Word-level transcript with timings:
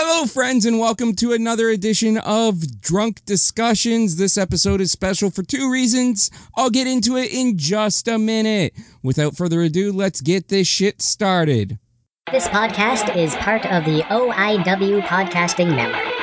Hello, 0.00 0.26
friends, 0.26 0.64
and 0.64 0.78
welcome 0.78 1.12
to 1.16 1.32
another 1.32 1.70
edition 1.70 2.18
of 2.18 2.80
Drunk 2.80 3.24
Discussions. 3.24 4.14
This 4.14 4.38
episode 4.38 4.80
is 4.80 4.92
special 4.92 5.28
for 5.28 5.42
two 5.42 5.68
reasons. 5.72 6.30
I'll 6.54 6.70
get 6.70 6.86
into 6.86 7.16
it 7.16 7.32
in 7.32 7.58
just 7.58 8.06
a 8.06 8.16
minute. 8.16 8.74
Without 9.02 9.36
further 9.36 9.60
ado, 9.60 9.90
let's 9.90 10.20
get 10.20 10.50
this 10.50 10.68
shit 10.68 11.02
started. 11.02 11.80
This 12.30 12.46
podcast 12.46 13.16
is 13.16 13.34
part 13.34 13.66
of 13.66 13.84
the 13.86 14.02
OIW 14.02 15.02
Podcasting 15.02 15.74
Network. 15.74 16.17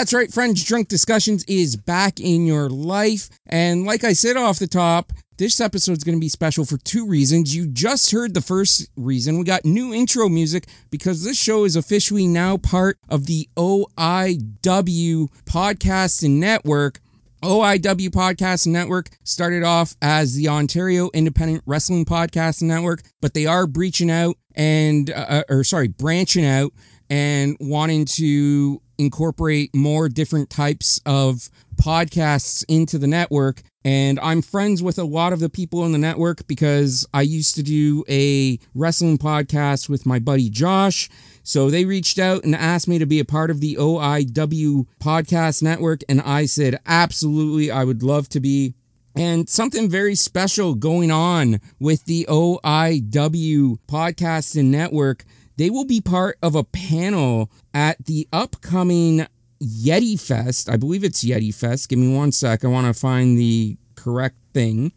That's 0.00 0.14
right, 0.14 0.32
friends. 0.32 0.64
Drunk 0.64 0.88
Discussions 0.88 1.44
is 1.44 1.76
back 1.76 2.20
in 2.20 2.46
your 2.46 2.70
life. 2.70 3.28
And 3.46 3.84
like 3.84 4.02
I 4.02 4.14
said 4.14 4.38
off 4.38 4.58
the 4.58 4.66
top, 4.66 5.12
this 5.36 5.60
episode 5.60 5.98
is 5.98 6.04
going 6.04 6.16
to 6.16 6.20
be 6.20 6.30
special 6.30 6.64
for 6.64 6.78
two 6.78 7.06
reasons. 7.06 7.54
You 7.54 7.66
just 7.66 8.10
heard 8.10 8.32
the 8.32 8.40
first 8.40 8.88
reason. 8.96 9.36
We 9.36 9.44
got 9.44 9.66
new 9.66 9.92
intro 9.92 10.30
music 10.30 10.68
because 10.90 11.22
this 11.22 11.36
show 11.36 11.64
is 11.66 11.76
officially 11.76 12.26
now 12.26 12.56
part 12.56 12.96
of 13.10 13.26
the 13.26 13.50
OIW 13.58 15.28
podcasting 15.44 16.30
Network. 16.30 17.00
OIW 17.42 18.08
Podcast 18.08 18.66
Network 18.66 19.10
started 19.22 19.64
off 19.64 19.96
as 20.00 20.34
the 20.34 20.48
Ontario 20.48 21.10
Independent 21.12 21.62
Wrestling 21.66 22.06
Podcast 22.06 22.62
Network, 22.62 23.02
but 23.20 23.34
they 23.34 23.44
are 23.44 23.66
breaching 23.66 24.10
out 24.10 24.36
and, 24.54 25.10
uh, 25.10 25.44
or 25.50 25.62
sorry, 25.62 25.88
branching 25.88 26.46
out 26.46 26.72
and 27.10 27.56
wanting 27.60 28.06
to 28.06 28.80
incorporate 29.00 29.74
more 29.74 30.08
different 30.08 30.50
types 30.50 31.00
of 31.06 31.48
podcasts 31.76 32.64
into 32.68 32.98
the 32.98 33.06
network. 33.06 33.62
And 33.82 34.20
I'm 34.20 34.42
friends 34.42 34.82
with 34.82 34.98
a 34.98 35.04
lot 35.04 35.32
of 35.32 35.40
the 35.40 35.48
people 35.48 35.86
in 35.86 35.92
the 35.92 35.98
network 35.98 36.46
because 36.46 37.06
I 37.14 37.22
used 37.22 37.54
to 37.54 37.62
do 37.62 38.04
a 38.08 38.58
wrestling 38.74 39.16
podcast 39.16 39.88
with 39.88 40.04
my 40.04 40.18
buddy 40.18 40.50
Josh. 40.50 41.08
So 41.42 41.70
they 41.70 41.86
reached 41.86 42.18
out 42.18 42.44
and 42.44 42.54
asked 42.54 42.88
me 42.88 42.98
to 42.98 43.06
be 43.06 43.20
a 43.20 43.24
part 43.24 43.50
of 43.50 43.60
the 43.60 43.76
OIW 43.76 44.86
podcast 45.02 45.62
network. 45.62 46.02
And 46.08 46.20
I 46.20 46.44
said, 46.44 46.78
absolutely, 46.84 47.70
I 47.70 47.84
would 47.84 48.02
love 48.02 48.28
to 48.30 48.40
be. 48.40 48.74
And 49.16 49.48
something 49.48 49.88
very 49.88 50.14
special 50.14 50.74
going 50.74 51.10
on 51.10 51.60
with 51.80 52.04
the 52.04 52.26
OIW 52.28 53.78
podcast 53.88 54.56
and 54.58 54.70
network 54.70 55.24
they 55.60 55.68
will 55.68 55.84
be 55.84 56.00
part 56.00 56.38
of 56.42 56.54
a 56.54 56.64
panel 56.64 57.50
at 57.74 58.02
the 58.06 58.26
upcoming 58.32 59.26
Yeti 59.62 60.18
Fest. 60.18 60.70
I 60.70 60.78
believe 60.78 61.04
it's 61.04 61.22
Yeti 61.22 61.54
Fest. 61.54 61.90
Give 61.90 61.98
me 61.98 62.16
one 62.16 62.32
sec. 62.32 62.64
I 62.64 62.68
want 62.68 62.86
to 62.86 62.98
find 62.98 63.36
the 63.36 63.76
correct 63.94 64.36
thing. 64.54 64.90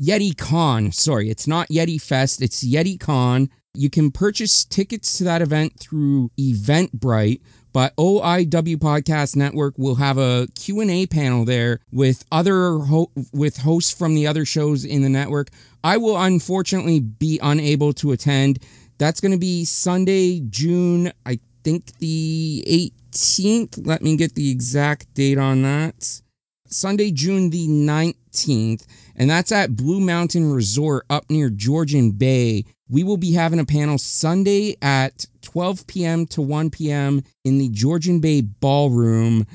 Yeti 0.00 0.38
Con. 0.38 0.92
Sorry, 0.92 1.30
it's 1.30 1.48
not 1.48 1.66
Yeti 1.66 2.00
Fest. 2.00 2.40
It's 2.40 2.62
Yeti 2.64 2.98
Con. 3.00 3.50
You 3.74 3.90
can 3.90 4.12
purchase 4.12 4.64
tickets 4.64 5.18
to 5.18 5.24
that 5.24 5.42
event 5.42 5.80
through 5.80 6.30
Eventbrite, 6.38 7.40
but 7.72 7.96
OIW 7.96 8.76
Podcast 8.76 9.34
Network 9.34 9.76
will 9.78 9.96
have 9.96 10.16
a 10.16 10.46
Q&A 10.54 11.06
panel 11.06 11.44
there 11.44 11.80
with 11.90 12.24
other 12.30 12.78
ho- 12.78 13.10
with 13.32 13.56
hosts 13.58 13.90
from 13.90 14.14
the 14.14 14.28
other 14.28 14.44
shows 14.44 14.84
in 14.84 15.02
the 15.02 15.08
network. 15.08 15.48
I 15.82 15.96
will 15.96 16.16
unfortunately 16.16 17.00
be 17.00 17.40
unable 17.42 17.92
to 17.94 18.12
attend 18.12 18.60
that's 18.98 19.20
going 19.20 19.32
to 19.32 19.38
be 19.38 19.64
Sunday, 19.64 20.40
June, 20.48 21.12
I 21.26 21.38
think 21.64 21.96
the 21.98 22.90
18th. 23.12 23.86
Let 23.86 24.02
me 24.02 24.16
get 24.16 24.34
the 24.34 24.50
exact 24.50 25.12
date 25.14 25.38
on 25.38 25.62
that. 25.62 26.20
Sunday, 26.66 27.10
June 27.10 27.50
the 27.50 27.68
19th, 27.68 28.86
and 29.14 29.28
that's 29.28 29.52
at 29.52 29.76
Blue 29.76 30.00
Mountain 30.00 30.50
Resort 30.50 31.04
up 31.10 31.28
near 31.28 31.50
Georgian 31.50 32.12
Bay. 32.12 32.64
We 32.88 33.04
will 33.04 33.18
be 33.18 33.32
having 33.32 33.58
a 33.58 33.64
panel 33.64 33.98
Sunday 33.98 34.76
at 34.80 35.26
12 35.42 35.86
p.m. 35.86 36.26
to 36.26 36.40
1 36.40 36.70
p.m. 36.70 37.22
in 37.44 37.58
the 37.58 37.68
Georgian 37.68 38.20
Bay 38.20 38.40
Ballroom 38.40 39.46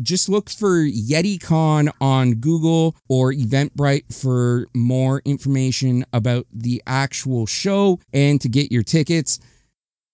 just 0.00 0.28
look 0.28 0.50
for 0.50 0.78
YetiCon 0.78 1.90
on 2.00 2.34
Google 2.34 2.96
or 3.08 3.32
Eventbrite 3.32 4.14
for 4.14 4.66
more 4.74 5.22
information 5.24 6.04
about 6.12 6.46
the 6.52 6.82
actual 6.86 7.46
show 7.46 8.00
and 8.12 8.40
to 8.40 8.48
get 8.48 8.72
your 8.72 8.82
tickets. 8.82 9.38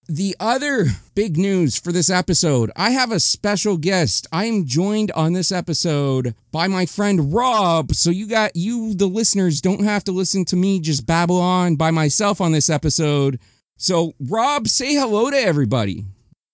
The 0.08 0.36
other 0.40 0.86
big 1.14 1.36
news 1.36 1.78
for 1.78 1.92
this 1.92 2.10
episode 2.10 2.70
I 2.76 2.90
have 2.90 3.12
a 3.12 3.20
special 3.20 3.76
guest. 3.76 4.26
I 4.32 4.46
am 4.46 4.66
joined 4.66 5.10
on 5.12 5.32
this 5.32 5.52
episode 5.52 6.34
by 6.50 6.66
my 6.66 6.86
friend 6.86 7.32
Rob. 7.32 7.94
So, 7.94 8.10
you 8.10 8.26
got 8.26 8.56
you, 8.56 8.94
the 8.94 9.06
listeners, 9.06 9.60
don't 9.60 9.84
have 9.84 10.04
to 10.04 10.12
listen 10.12 10.44
to 10.46 10.56
me 10.56 10.80
just 10.80 11.06
babble 11.06 11.40
on 11.40 11.76
by 11.76 11.92
myself 11.92 12.40
on 12.40 12.52
this 12.52 12.68
episode. 12.68 13.38
So, 13.76 14.12
Rob, 14.20 14.68
say 14.68 14.94
hello 14.94 15.30
to 15.30 15.36
everybody. 15.36 16.04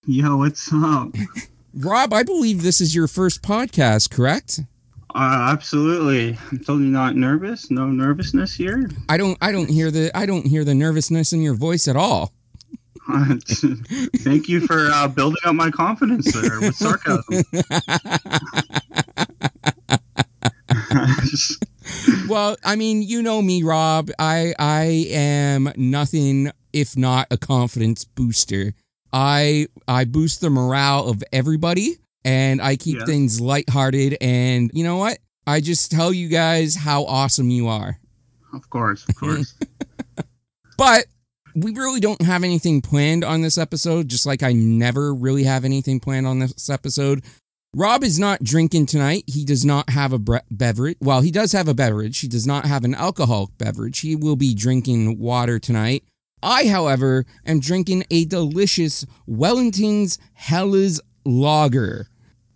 Yo, 0.05 0.37
what's 0.37 0.71
up? 0.71 1.13
Rob, 1.81 2.11
I 2.11 2.23
believe 2.23 2.61
this 2.61 2.81
is 2.81 2.93
your 2.93 3.07
first 3.07 3.41
podcast, 3.41 4.11
correct? 4.11 4.59
Uh, 5.15 5.47
absolutely. 5.53 6.37
I'm 6.51 6.59
totally 6.59 6.87
not 6.87 7.15
nervous. 7.15 7.71
No 7.71 7.87
nervousness 7.87 8.53
here. 8.53 8.89
I 9.07 9.15
don't. 9.15 9.37
I 9.41 9.53
don't 9.53 9.69
hear 9.69 9.89
the. 9.89 10.11
I 10.13 10.25
don't 10.25 10.45
hear 10.45 10.65
the 10.65 10.75
nervousness 10.75 11.31
in 11.31 11.41
your 11.41 11.55
voice 11.55 11.87
at 11.87 11.95
all. 11.95 12.33
Thank 13.07 14.49
you 14.49 14.67
for 14.67 14.89
uh, 14.91 15.07
building 15.07 15.39
up 15.45 15.55
my 15.55 15.71
confidence 15.71 16.33
there 16.33 16.59
with 16.59 16.75
sarcasm. 16.75 17.43
well, 22.27 22.57
I 22.65 22.75
mean, 22.75 23.01
you 23.01 23.21
know 23.21 23.41
me, 23.41 23.63
Rob. 23.63 24.09
I 24.19 24.53
I 24.59 25.07
am 25.11 25.71
nothing 25.77 26.51
if 26.73 26.97
not 26.97 27.27
a 27.31 27.37
confidence 27.37 28.03
booster. 28.03 28.73
I 29.11 29.67
I 29.87 30.05
boost 30.05 30.41
the 30.41 30.49
morale 30.49 31.09
of 31.09 31.23
everybody 31.31 31.97
and 32.23 32.61
I 32.61 32.75
keep 32.75 32.99
yeah. 32.99 33.05
things 33.05 33.39
lighthearted 33.41 34.17
and 34.21 34.71
you 34.73 34.83
know 34.83 34.97
what? 34.97 35.19
I 35.47 35.61
just 35.61 35.91
tell 35.91 36.13
you 36.13 36.27
guys 36.27 36.75
how 36.75 37.05
awesome 37.05 37.49
you 37.49 37.67
are. 37.67 37.99
Of 38.53 38.69
course, 38.69 39.07
of 39.07 39.15
course. 39.15 39.55
but 40.77 41.05
we 41.55 41.71
really 41.73 41.99
don't 41.99 42.21
have 42.21 42.43
anything 42.43 42.81
planned 42.81 43.23
on 43.23 43.41
this 43.41 43.57
episode, 43.57 44.07
just 44.07 44.25
like 44.25 44.43
I 44.43 44.53
never 44.53 45.13
really 45.13 45.43
have 45.43 45.65
anything 45.65 45.99
planned 45.99 46.27
on 46.27 46.39
this 46.39 46.69
episode. 46.69 47.23
Rob 47.75 48.03
is 48.03 48.17
not 48.17 48.43
drinking 48.43 48.87
tonight. 48.87 49.23
He 49.27 49.45
does 49.45 49.63
not 49.63 49.91
have 49.91 50.11
a 50.11 50.19
bre- 50.19 50.37
beverage. 50.49 50.97
Well, 51.01 51.21
he 51.21 51.29
does 51.29 51.51
have 51.51 51.67
a 51.67 51.75
beverage. 51.75 52.19
He 52.19 52.27
does 52.27 52.47
not 52.47 52.65
have 52.65 52.83
an 52.83 52.95
alcoholic 52.95 53.57
beverage. 53.57 53.99
He 53.99 54.15
will 54.15 54.35
be 54.35 54.55
drinking 54.55 55.19
water 55.19 55.59
tonight. 55.59 56.03
I, 56.41 56.67
however, 56.67 57.25
am 57.45 57.59
drinking 57.59 58.05
a 58.09 58.25
delicious 58.25 59.05
Wellington's 59.27 60.17
Helles 60.33 61.01
Lager. 61.25 62.07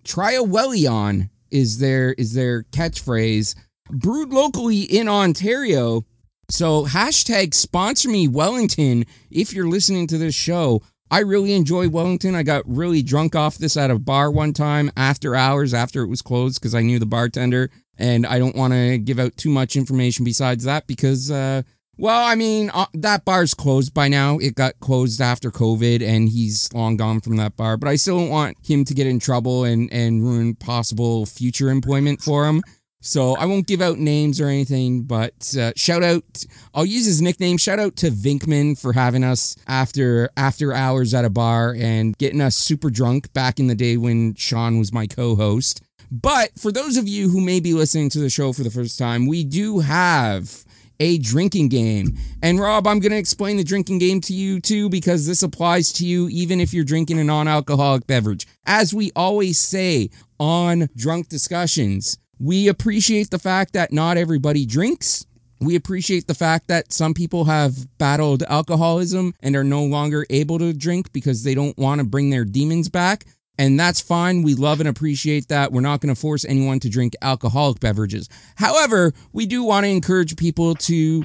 Try 0.04 0.34
a 0.34 0.44
Wellion 0.44 1.30
is 1.52 1.80
their 1.80 2.14
is 2.14 2.34
their 2.34 2.64
catchphrase. 2.64 3.56
Brewed 3.90 4.30
locally 4.30 4.82
in 4.82 5.08
Ontario. 5.08 6.06
So 6.50 6.86
hashtag 6.86 7.54
sponsor 7.54 8.10
me 8.10 8.28
Wellington 8.28 9.06
if 9.30 9.54
you're 9.54 9.68
listening 9.68 10.08
to 10.08 10.18
this 10.18 10.36
show. 10.36 10.82
I 11.12 11.20
really 11.20 11.54
enjoy 11.54 11.90
Wellington. 11.90 12.34
I 12.34 12.44
got 12.44 12.64
really 12.66 13.04
drunk 13.04 13.36
off 13.36 13.58
this 13.58 13.78
at 13.78 13.92
a 13.92 14.00
bar 14.00 14.32
one 14.32 14.52
time 14.52 14.92
after 14.98 15.36
hours 15.36 15.74
after 15.74 16.02
it 16.02 16.08
was 16.08 16.22
closed 16.22 16.60
because 16.60 16.74
I 16.74 16.82
knew 16.82 16.98
the 16.98 17.06
bartender 17.06 17.70
and 17.98 18.26
I 18.26 18.40
don't 18.40 18.56
want 18.56 18.74
to 18.74 18.98
give 18.98 19.20
out 19.20 19.38
too 19.38 19.50
much 19.50 19.76
information 19.76 20.26
besides 20.26 20.64
that 20.64 20.88
because 20.88 21.30
uh, 21.30 21.62
well, 21.98 22.26
I 22.26 22.36
mean, 22.36 22.72
uh, 22.74 22.88
that 22.96 23.24
bar's 23.24 23.54
closed 23.54 23.94
by 23.94 24.08
now. 24.08 24.40
It 24.40 24.56
got 24.56 24.80
closed 24.80 25.22
after 25.22 25.52
COVID 25.52 26.02
and 26.02 26.28
he's 26.28 26.72
long 26.74 26.98
gone 26.98 27.22
from 27.22 27.38
that 27.38 27.56
bar, 27.56 27.78
but 27.78 27.88
I 27.88 27.96
still 27.96 28.18
don't 28.18 28.30
want 28.30 28.58
him 28.64 28.84
to 28.86 28.94
get 28.94 29.08
in 29.08 29.20
trouble 29.20 29.64
and, 29.64 29.92
and 29.94 30.24
ruin 30.24 30.56
possible 30.56 31.26
future 31.26 31.70
employment 31.70 32.22
for 32.22 32.48
him. 32.48 32.64
So 33.06 33.36
I 33.36 33.46
won't 33.46 33.68
give 33.68 33.82
out 33.82 33.98
names 33.98 34.40
or 34.40 34.48
anything, 34.48 35.04
but 35.04 35.54
uh, 35.60 35.74
shout 35.76 36.04
out. 36.04 36.46
I'll 36.74 36.86
use 36.86 37.06
his 37.06 37.22
nickname. 37.22 37.58
Shout 37.58 37.78
out 37.78 37.98
to 37.98 38.10
Vinkman 38.10 38.80
for 38.80 38.94
having 38.94 39.26
us 39.26 39.58
after 39.68 40.30
after 40.38 40.74
hours 40.74 41.14
at 41.14 41.26
a 41.26 41.30
bar 41.30 41.76
and 41.78 42.18
getting 42.18 42.40
us 42.40 42.56
super 42.56 42.90
drunk 42.90 43.34
back 43.34 43.60
in 43.60 43.68
the 43.68 43.76
day 43.76 43.98
when 43.98 44.36
Sean 44.36 44.80
was 44.80 44.94
my 44.94 45.06
co-host. 45.06 45.82
But 46.10 46.52
for 46.58 46.72
those 46.72 46.96
of 46.96 47.08
you 47.08 47.28
who 47.28 47.42
may 47.42 47.60
be 47.60 47.74
listening 47.74 48.10
to 48.12 48.20
the 48.20 48.30
show 48.30 48.54
for 48.54 48.64
the 48.64 48.72
first 48.72 48.98
time, 48.98 49.28
we 49.28 49.44
do 49.44 49.80
have 49.80 50.64
a 51.00 51.18
drinking 51.18 51.70
game. 51.70 52.18
And 52.42 52.60
Rob, 52.60 52.88
I'm 52.88 53.00
going 53.00 53.12
to 53.12 53.18
explain 53.18 53.58
the 53.58 53.64
drinking 53.64 54.00
game 54.00 54.22
to 54.22 54.34
you 54.34 54.60
too, 54.60 54.90
because 54.90 55.26
this 55.28 55.44
applies 55.44 55.92
to 55.94 56.06
you 56.06 56.30
even 56.30 56.60
if 56.62 56.74
you're 56.74 56.84
drinking 56.84 57.20
a 57.20 57.24
non 57.24 57.48
alcoholic 57.48 58.08
beverage. 58.08 58.48
As 58.66 58.94
we 58.94 59.12
always 59.16 59.60
say 59.60 60.10
on 60.40 60.90
drunk 60.96 61.30
discussions, 61.30 62.18
We 62.40 62.68
appreciate 62.68 63.30
the 63.30 63.40
fact 63.40 63.72
that 63.74 63.94
not 63.94 64.18
everybody 64.18 64.66
drinks. 64.66 65.26
We 65.62 65.76
appreciate 65.76 66.28
the 66.28 66.34
fact 66.34 66.68
that 66.68 66.92
some 66.92 67.14
people 67.14 67.46
have 67.46 67.98
battled 67.98 68.44
alcoholism 68.44 69.34
and 69.42 69.56
are 69.56 69.64
no 69.64 69.86
longer 69.86 70.26
able 70.30 70.60
to 70.60 70.74
drink 70.74 71.14
because 71.14 71.44
they 71.44 71.56
don't 71.56 71.78
want 71.78 72.00
to 72.00 72.06
bring 72.06 72.32
their 72.32 72.44
demons 72.44 72.90
back. 72.90 73.26
And 73.58 73.80
that's 73.80 74.02
fine. 74.02 74.42
We 74.42 74.56
love 74.56 74.80
and 74.80 74.90
appreciate 74.90 75.48
that. 75.50 75.72
We're 75.72 75.82
not 75.82 76.02
going 76.02 76.14
to 76.14 76.20
force 76.20 76.44
anyone 76.44 76.80
to 76.80 76.90
drink 76.90 77.14
alcoholic 77.22 77.80
beverages. 77.80 78.28
However, 78.56 79.14
we 79.32 79.46
do 79.46 79.64
want 79.64 79.86
to 79.86 79.90
encourage 79.90 80.36
people 80.38 80.74
to 80.76 81.24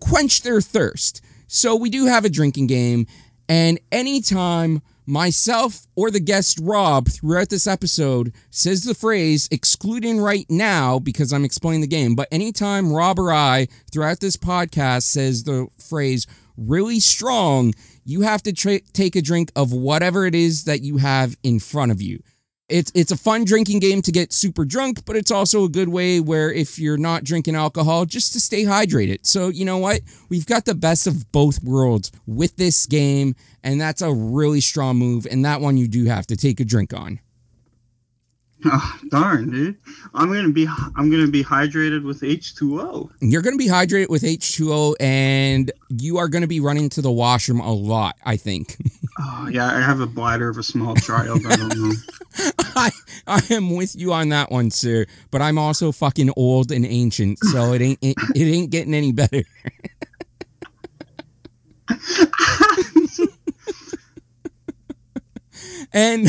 quench 0.00 0.42
their 0.42 0.60
thirst. 0.60 1.22
So 1.48 1.76
we 1.76 1.90
do 1.90 2.06
have 2.06 2.24
a 2.24 2.30
drinking 2.30 2.68
game. 2.68 3.06
And 3.48 3.78
anytime 3.92 4.82
myself 5.06 5.86
or 5.94 6.10
the 6.10 6.20
guest 6.20 6.58
Rob 6.60 7.08
throughout 7.08 7.48
this 7.48 7.66
episode 7.66 8.32
says 8.50 8.82
the 8.82 8.94
phrase 8.94 9.48
excluding 9.52 10.20
right 10.20 10.46
now 10.50 10.98
because 10.98 11.32
I'm 11.32 11.44
explaining 11.44 11.82
the 11.82 11.86
game, 11.86 12.14
but 12.16 12.28
anytime 12.32 12.92
Rob 12.92 13.18
or 13.18 13.32
I 13.32 13.68
throughout 13.92 14.20
this 14.20 14.36
podcast 14.36 15.02
says 15.02 15.44
the 15.44 15.68
phrase 15.78 16.26
really 16.56 16.98
strong, 17.00 17.72
you 18.06 18.22
have 18.22 18.42
to 18.44 18.52
tra- 18.52 18.80
take 18.92 19.16
a 19.16 19.20
drink 19.20 19.50
of 19.56 19.72
whatever 19.72 20.24
it 20.24 20.34
is 20.34 20.64
that 20.64 20.80
you 20.80 20.96
have 20.98 21.36
in 21.42 21.58
front 21.58 21.90
of 21.90 22.00
you. 22.00 22.22
It's 22.68 22.90
it's 22.94 23.12
a 23.12 23.16
fun 23.16 23.44
drinking 23.44 23.78
game 23.78 24.02
to 24.02 24.10
get 24.10 24.32
super 24.32 24.64
drunk, 24.64 25.04
but 25.04 25.14
it's 25.14 25.30
also 25.30 25.64
a 25.64 25.68
good 25.68 25.88
way 25.88 26.18
where 26.18 26.52
if 26.52 26.78
you're 26.80 26.96
not 26.96 27.22
drinking 27.22 27.54
alcohol, 27.54 28.06
just 28.06 28.32
to 28.32 28.40
stay 28.40 28.64
hydrated. 28.64 29.24
So 29.24 29.48
you 29.48 29.64
know 29.64 29.78
what? 29.78 30.00
We've 30.28 30.46
got 30.46 30.64
the 30.64 30.74
best 30.74 31.06
of 31.06 31.30
both 31.30 31.62
worlds 31.62 32.10
with 32.26 32.56
this 32.56 32.86
game, 32.86 33.36
and 33.62 33.80
that's 33.80 34.02
a 34.02 34.12
really 34.12 34.60
strong 34.60 34.96
move. 34.96 35.26
And 35.30 35.44
that 35.44 35.60
one 35.60 35.76
you 35.76 35.86
do 35.86 36.06
have 36.06 36.26
to 36.28 36.36
take 36.36 36.58
a 36.58 36.64
drink 36.64 36.92
on. 36.92 37.20
Oh, 38.64 38.98
darn, 39.10 39.50
dude. 39.50 39.76
I'm 40.14 40.32
gonna 40.32 40.48
be 40.48 40.66
I'm 40.96 41.10
gonna 41.10 41.28
be 41.28 41.44
hydrated 41.44 42.04
with 42.04 42.22
H2O. 42.22 43.10
You're 43.20 43.42
going 43.42 43.54
to 43.54 43.58
be 43.58 43.68
hydrated 43.68 44.08
with 44.08 44.22
H2O, 44.22 44.96
and 44.98 45.70
you 45.90 46.18
are 46.18 46.26
going 46.26 46.42
to 46.42 46.48
be 46.48 46.58
running 46.60 46.88
to 46.90 47.02
the 47.02 47.12
washroom 47.12 47.60
a 47.60 47.72
lot. 47.72 48.16
I 48.24 48.36
think. 48.36 48.76
Oh 49.18 49.48
yeah, 49.50 49.74
I 49.74 49.80
have 49.80 50.00
a 50.00 50.06
bladder 50.06 50.50
of 50.50 50.58
a 50.58 50.62
small 50.62 50.94
child. 50.94 51.40
I 51.48 51.56
don't 51.56 51.74
know. 51.74 51.92
I 52.76 52.90
I 53.26 53.40
am 53.48 53.74
with 53.74 53.96
you 53.96 54.12
on 54.12 54.28
that 54.28 54.50
one, 54.50 54.70
sir. 54.70 55.06
But 55.30 55.40
I'm 55.40 55.56
also 55.56 55.90
fucking 55.90 56.34
old 56.36 56.70
and 56.70 56.84
ancient, 56.84 57.38
so 57.38 57.72
it 57.72 57.80
ain't 57.80 57.98
it, 58.02 58.14
it 58.34 58.42
ain't 58.42 58.68
getting 58.68 58.92
any 58.92 59.12
better. 59.12 59.42
And 65.92 66.28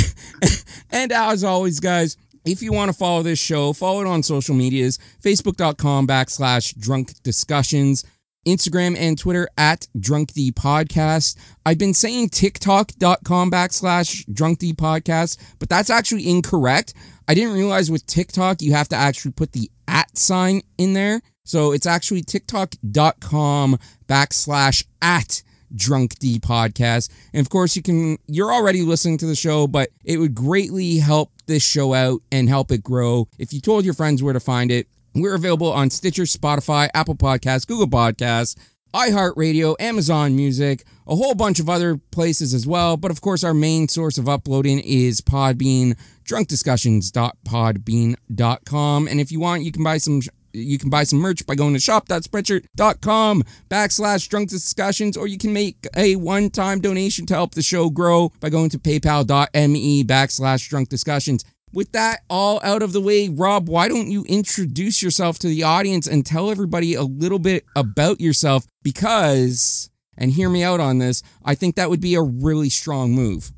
and 0.92 1.12
as 1.12 1.44
always, 1.44 1.80
guys, 1.80 2.18
if 2.45 2.62
you 2.62 2.71
want 2.71 2.89
to 2.89 2.98
follow 2.98 3.24
this 3.24 3.39
show, 3.39 3.74
follow 3.74 4.01
it 4.01 4.07
on 4.07 4.24
social 4.24 4.56
medias, 4.56 5.00
facebook.com 5.21 6.07
backslash 6.07 6.77
drunk 6.80 7.21
discussions, 7.24 8.06
Instagram 8.48 8.95
and 8.98 9.18
Twitter 9.18 9.50
at 9.57 9.88
drunk 10.00 10.33
the 10.33 10.51
podcast. 10.51 11.38
I've 11.65 11.77
been 11.77 11.94
saying 11.94 12.30
tiktok.com 12.30 13.51
backslash 13.51 14.25
drunk 14.33 14.59
the 14.59 14.74
podcast, 14.74 15.38
but 15.59 15.68
that's 15.68 15.89
actually 15.89 16.30
incorrect. 16.30 16.94
I 17.27 17.33
didn't 17.33 17.54
realize 17.54 17.92
with 17.92 18.06
TikTok, 18.06 18.62
you 18.62 18.71
have 18.71 18.88
to 18.89 18.95
actually 18.95 19.33
put 19.33 19.51
the 19.51 19.69
at 19.88 20.18
sign 20.18 20.62
in 20.77 20.94
there. 20.94 21.21
So 21.44 21.74
it's 21.74 21.86
actually 21.86 22.21
tiktok.com 22.24 23.77
backslash 24.07 24.86
at 25.01 25.44
drunk 25.78 26.20
d 26.20 26.40
podcast. 26.40 27.10
And 27.34 27.42
of 27.42 27.50
course 27.50 27.76
you 27.76 27.82
can 27.82 28.18
you're 28.28 28.54
already 28.54 28.82
listening 28.82 29.18
to 29.20 29.26
the 29.26 29.36
show 29.36 29.68
but 29.68 29.90
it 30.04 30.18
would 30.18 30.36
greatly 30.36 30.98
help 30.98 31.32
this 31.46 31.64
show 31.64 31.94
out 31.94 32.22
and 32.32 32.50
help 32.50 32.72
it 32.72 32.84
grow. 32.84 33.28
If 33.38 33.54
you 33.54 33.62
told 33.62 33.86
your 33.86 33.94
friends 33.94 34.22
where 34.22 34.34
to 34.34 34.40
find 34.40 34.72
it 34.72 34.88
we're 35.16 35.36
available 35.36 35.72
on 35.72 35.90
stitcher 35.90 36.24
spotify 36.24 36.90
apple 36.94 37.16
podcasts 37.16 37.66
google 37.66 37.88
podcasts 37.88 38.56
iheartradio 38.94 39.76
amazon 39.80 40.36
music 40.36 40.84
a 41.08 41.16
whole 41.16 41.34
bunch 41.34 41.60
of 41.60 41.70
other 41.70 41.98
places 42.12 42.54
as 42.54 42.68
well. 42.68 42.98
But 42.98 43.12
of 43.12 43.22
course 43.22 43.44
our 43.44 43.54
main 43.54 43.88
source 43.88 44.18
of 44.18 44.28
uploading 44.28 44.80
is 44.80 45.22
podbean 45.22 45.96
drunkdiscussions.podbean.com 46.26 49.08
and 49.08 49.22
if 49.22 49.32
you 49.32 49.40
want 49.40 49.64
you 49.64 49.72
can 49.72 49.84
buy 49.84 49.98
some 49.98 50.22
you 50.57 50.77
can 50.77 50.89
buy 50.89 51.04
some 51.04 51.19
merch 51.19 51.45
by 51.45 51.56
going 51.56 51.74
to 51.74 51.80
shop.spreadshirt.com 51.80 53.44
backslash 53.69 54.27
drunk 54.27 54.50
discussions, 54.50 55.18
or 55.18 55.27
you 55.27 55.38
can 55.38 55.54
make 55.54 55.88
a 55.95 56.15
one 56.15 56.50
time 56.50 56.80
donation 56.80 57.25
to 57.27 57.33
help 57.33 57.54
the 57.56 57.62
show 57.62 57.89
grow 57.89 58.31
by 58.39 58.50
going 58.50 58.69
to 58.69 58.80
paypal.me 58.80 60.04
backslash 60.04 60.68
drunk 60.69 60.89
discussions. 60.89 61.44
With 61.74 61.92
that 61.92 62.21
all 62.30 62.59
out 62.63 62.81
of 62.81 62.94
the 62.94 63.01
way, 63.01 63.27
Rob, 63.27 63.68
why 63.68 63.88
don't 63.88 64.09
you 64.09 64.24
introduce 64.30 65.04
yourself 65.04 65.38
to 65.39 65.48
the 65.48 65.63
audience 65.63 66.07
and 66.07 66.25
tell 66.25 66.50
everybody 66.50 66.94
a 66.94 67.04
little 67.04 67.39
bit 67.39 67.65
about 67.75 68.21
yourself? 68.21 68.65
Because, 68.83 69.89
and 70.18 70.31
hear 70.31 70.50
me 70.50 70.63
out 70.63 70.80
on 70.80 71.00
this, 71.00 71.21
I 71.44 71.56
think 71.56 71.75
that 71.75 71.89
would 71.89 72.01
be 72.01 72.15
a 72.15 72.21
really 72.21 72.69
strong 72.69 73.12
move. 73.12 73.51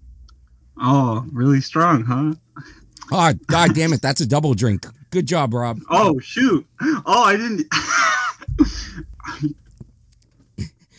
Oh, 0.82 1.26
really 1.32 1.62
strong, 1.62 2.04
huh? 2.04 2.34
Oh, 3.12 3.34
god 3.48 3.74
damn 3.74 3.94
it, 3.94 4.02
that's 4.02 4.22
a 4.22 4.28
double 4.28 4.54
drink. 4.54 4.86
Good 5.10 5.26
job, 5.26 5.54
Rob. 5.54 5.80
Oh 5.90 6.20
shoot! 6.20 6.66
Oh, 6.82 7.24
I 7.24 7.36
didn't. 7.36 7.66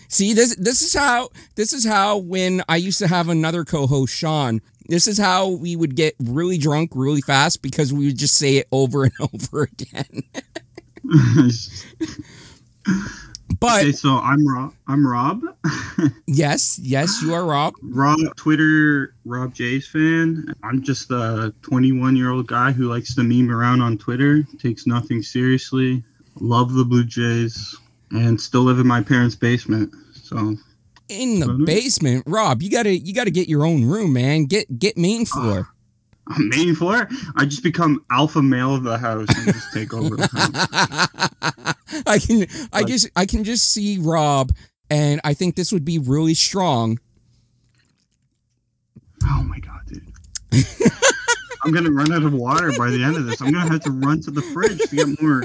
See, 0.09 0.35
this 0.35 0.57
this 0.57 0.83
is 0.83 0.93
how 0.93 1.31
this 1.55 1.73
is 1.73 1.87
how 1.87 2.19
when 2.19 2.63
I 2.69 2.77
used 2.77 2.99
to 2.99 3.07
have 3.07 3.29
another 3.29 3.65
co-host, 3.65 4.13
Sean. 4.13 4.61
This 4.89 5.07
is 5.07 5.19
how 5.19 5.51
we 5.51 5.77
would 5.77 5.95
get 5.95 6.17
really 6.19 6.59
drunk 6.59 6.91
really 6.97 7.21
fast 7.21 7.63
because 7.63 7.93
we 7.93 8.07
would 8.07 8.19
just 8.19 8.37
say 8.37 8.57
it 8.57 8.67
over 8.73 9.05
and 9.05 9.13
over 9.21 9.63
again. 9.63 10.23
but 13.59 13.83
okay, 13.83 13.93
so 13.93 14.19
I'm 14.19 14.47
Rob. 14.47 14.75
I'm 14.87 15.07
Rob. 15.07 15.43
yes, 16.27 16.79
yes, 16.81 17.21
you 17.23 17.35
are 17.35 17.45
Rob. 17.45 17.75
Rob, 17.83 18.19
Twitter, 18.37 19.15
Rob 19.25 19.55
J's 19.55 19.87
fan. 19.89 20.55
I'm 20.63 20.83
just 20.83 21.11
a 21.11 21.53
21 21.63 22.17
year 22.17 22.31
old 22.31 22.47
guy 22.47 22.73
who 22.73 22.89
likes 22.89 23.15
to 23.17 23.23
meme 23.23 23.51
around 23.51 23.81
on 23.81 23.99
Twitter, 23.99 24.43
takes 24.59 24.87
nothing 24.87 25.23
seriously. 25.23 26.03
Love 26.41 26.75
the 26.75 26.85
Blue 26.85 27.05
Jays, 27.05 27.77
and 28.13 28.41
still 28.41 28.63
live 28.63 28.79
in 28.79 28.87
my 28.87 29.03
parents' 29.03 29.35
basement. 29.35 29.93
So 30.15 30.57
in 31.09 31.41
the 31.41 31.65
basement, 31.67 32.25
Rob, 32.27 32.63
you 32.63 32.71
gotta 32.71 32.97
you 32.97 33.13
gotta 33.13 33.31
get 33.31 33.49
your 33.49 33.65
own 33.65 33.85
room, 33.85 34.13
man. 34.13 34.45
Get 34.45 34.79
get 34.79 34.97
main 34.97 35.27
floor. 35.27 35.59
Uh, 35.61 35.65
main 36.39 36.75
floor? 36.75 37.09
I 37.37 37.45
just 37.45 37.63
become 37.63 38.05
alpha 38.11 38.43
male 38.43 38.75
of 38.75 38.83
the 38.85 38.99
house 38.99 39.29
and 39.37 39.55
just 39.55 39.73
take 39.73 39.93
over 39.93 40.17
the 40.17 40.27
house. 40.27 41.75
I 42.07 42.19
can 42.19 42.47
I 42.73 42.85
just 42.85 43.09
I 43.17 43.27
can 43.27 43.45
just 43.45 43.71
see 43.71 43.99
Rob 44.01 44.53
and 44.89 45.21
I 45.25 45.35
think 45.35 45.57
this 45.57 45.73
would 45.73 45.85
be 45.85 45.99
really 45.99 46.35
strong. 46.35 46.99
Oh 49.25 49.43
my 49.43 49.59
god, 49.59 49.81
dude. 49.87 50.13
I'm 51.65 51.73
gonna 51.73 51.91
run 51.91 52.13
out 52.13 52.23
of 52.23 52.33
water 52.33 52.73
by 52.77 52.91
the 52.91 53.03
end 53.03 53.17
of 53.17 53.27
this. 53.27 53.41
I'm 53.41 53.53
gonna 53.53 53.71
have 53.71 53.83
to 53.83 53.91
run 53.91 54.21
to 54.23 54.31
the 54.31 54.43
fridge 54.43 54.79
to 54.79 54.97
get 54.97 55.23
more 55.23 55.45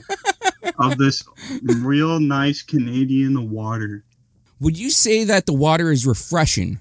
of 0.80 0.98
this 0.98 1.24
real 1.62 2.20
nice 2.20 2.62
Canadian 2.62 3.50
water. 3.52 4.04
Would 4.62 4.78
you 4.78 4.90
say 4.90 5.26
that 5.26 5.46
the 5.46 5.54
water 5.54 5.92
is 5.92 6.06
refreshing? 6.06 6.80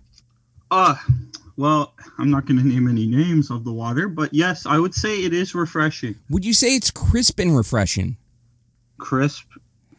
Uh 0.71 0.97
well, 1.57 1.95
I'm 2.19 2.31
not 2.31 2.47
going 2.47 2.59
to 2.59 2.67
name 2.67 2.89
any 2.89 3.07
names 3.07 3.51
of 3.51 3.65
the 3.65 3.73
water, 3.73 4.09
but 4.09 4.33
yes, 4.35 4.67
I 4.67 4.79
would 4.79 4.95
say 4.95 5.25
it 5.25 5.33
is 5.33 5.55
refreshing. 5.55 6.17
Would 6.31 6.45
you 6.45 6.53
say 6.53 6.75
it's 6.75 6.91
crisp 6.91 7.39
and 7.39 7.57
refreshing? 7.57 8.17
Crisp, 8.99 9.45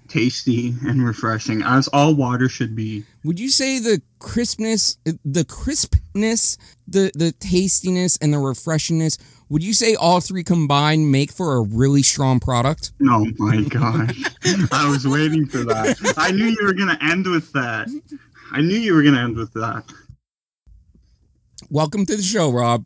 tasty, 0.08 0.74
and 0.86 1.06
refreshing, 1.06 1.62
as 1.64 1.88
all 1.90 2.16
water 2.16 2.50
should 2.50 2.76
be. 2.76 3.06
Would 3.24 3.40
you 3.40 3.50
say 3.50 3.80
the 3.80 4.02
crispness, 4.20 4.98
the 5.04 5.46
crispness, 5.46 6.58
the 6.88 7.12
the 7.14 7.32
tastiness, 7.34 8.18
and 8.18 8.34
the 8.34 8.38
refreshingness? 8.38 9.18
Would 9.50 9.64
you 9.64 9.74
say 9.74 9.96
all 9.96 10.22
three 10.22 10.44
combined 10.44 11.12
make 11.12 11.32
for 11.32 11.58
a 11.58 11.62
really 11.62 12.02
strong 12.02 12.40
product? 12.40 12.94
Oh 13.08 13.28
my 13.38 13.62
gosh. 13.64 14.24
I 14.72 14.90
was 14.90 15.06
waiting 15.06 15.46
for 15.46 15.60
that. 15.60 16.16
I 16.18 16.32
knew 16.32 16.46
you 16.46 16.66
were 16.66 16.74
going 16.74 16.90
to 16.90 17.04
end 17.04 17.28
with 17.28 17.52
that. 17.54 17.88
I 18.52 18.62
knew 18.62 18.78
you 18.78 18.96
were 18.96 19.04
going 19.04 19.14
to 19.14 19.22
end 19.22 19.38
with 19.38 19.54
that. 19.54 19.84
Welcome 21.76 22.06
to 22.06 22.16
the 22.16 22.24
show, 22.24 22.54
Rob. 22.54 22.86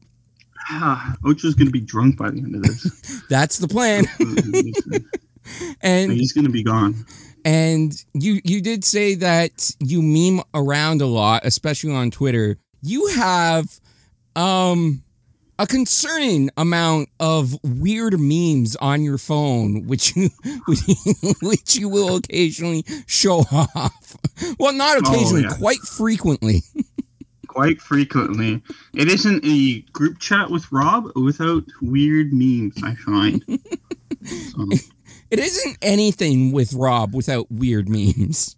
Ocho's 1.23 1.53
going 1.53 1.67
to 1.67 1.71
be 1.71 1.79
drunk 1.79 2.17
by 2.17 2.31
the 2.31 2.39
end 2.39 2.55
of 2.55 2.63
this. 2.63 3.21
That's 3.29 3.59
the 3.59 3.67
plan. 3.67 4.05
and 5.83 6.11
he's 6.11 6.33
going 6.33 6.45
to 6.45 6.51
be 6.51 6.63
gone. 6.63 7.05
And 7.45 7.93
you 8.15 8.41
you 8.43 8.61
did 8.61 8.83
say 8.83 9.13
that 9.13 9.69
you 9.79 10.01
meme 10.01 10.43
around 10.55 11.03
a 11.03 11.05
lot, 11.05 11.45
especially 11.45 11.93
on 11.93 12.09
Twitter. 12.09 12.57
You 12.81 13.05
have 13.09 13.79
um 14.35 15.03
a 15.59 15.67
concerning 15.67 16.49
amount 16.57 17.09
of 17.19 17.55
weird 17.63 18.19
memes 18.19 18.75
on 18.77 19.03
your 19.03 19.19
phone, 19.19 19.85
which 19.85 20.15
you 20.15 20.29
which 21.43 21.75
you 21.75 21.89
will 21.89 22.15
occasionally 22.15 22.83
show 23.05 23.41
off. 23.51 24.17
Well, 24.57 24.73
not 24.73 24.97
occasionally, 24.97 25.45
oh, 25.45 25.49
yeah. 25.51 25.57
quite 25.57 25.79
frequently. 25.79 26.63
Quite 27.59 27.81
frequently. 27.81 28.63
It 28.93 29.09
isn't 29.09 29.43
a 29.45 29.81
group 29.91 30.17
chat 30.19 30.49
with 30.49 30.71
Rob 30.71 31.11
without 31.17 31.65
weird 31.81 32.31
memes. 32.31 32.75
I 32.83 32.95
find. 32.95 33.43
So, 34.25 34.67
It 35.31 35.39
isn't 35.39 35.77
anything 35.81 36.51
with 36.51 36.73
Rob 36.73 37.15
without 37.15 37.49
weird 37.49 37.87
memes. 37.87 38.53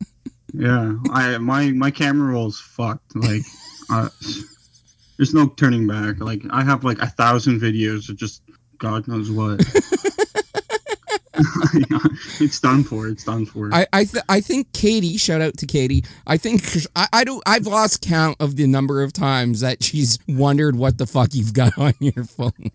yeah, 0.53 0.96
I 1.12 1.38
my 1.38 1.70
my 1.72 1.91
camera 1.91 2.34
roll 2.34 2.48
is 2.48 2.60
fucked. 2.60 3.15
Like, 3.15 3.41
uh, 3.91 4.10
there's 5.17 5.36
no 5.36 5.50
turning 5.50 5.86
back. 5.86 6.20
Like, 6.20 6.41
I 6.50 6.63
have 6.63 6.84
like 6.84 6.98
a 7.00 7.05
thousand 7.08 7.60
videos 7.62 8.10
of 8.10 8.15
just 8.17 8.41
God 8.79 9.08
knows 9.08 9.29
what. 9.29 9.60
it's 12.39 12.60
done 12.60 12.83
for. 12.83 13.07
It's 13.07 13.24
done 13.24 13.45
for. 13.45 13.74
I 13.74 13.88
I, 13.93 14.03
th- 14.05 14.24
I 14.29 14.41
think 14.41 14.71
Katie, 14.74 15.17
shout 15.17 15.41
out 15.41 15.57
to 15.57 15.65
Katie. 15.65 16.03
I 16.27 16.38
think 16.38 16.63
I, 16.95 17.07
I 17.13 17.24
don't 17.24 17.41
I've 17.45 17.67
lost 17.67 18.01
count 18.01 18.38
of 18.39 18.55
the 18.55 18.67
number 18.67 19.01
of 19.03 19.13
times 19.13 19.62
that 19.62 19.83
she's 19.83 20.19
wondered 20.27 20.75
what 20.75 20.98
the 20.98 21.05
fuck 21.07 21.33
you've 21.33 21.53
got 21.53 21.77
on 21.79 21.93
your 22.00 22.24
phone. 22.25 22.71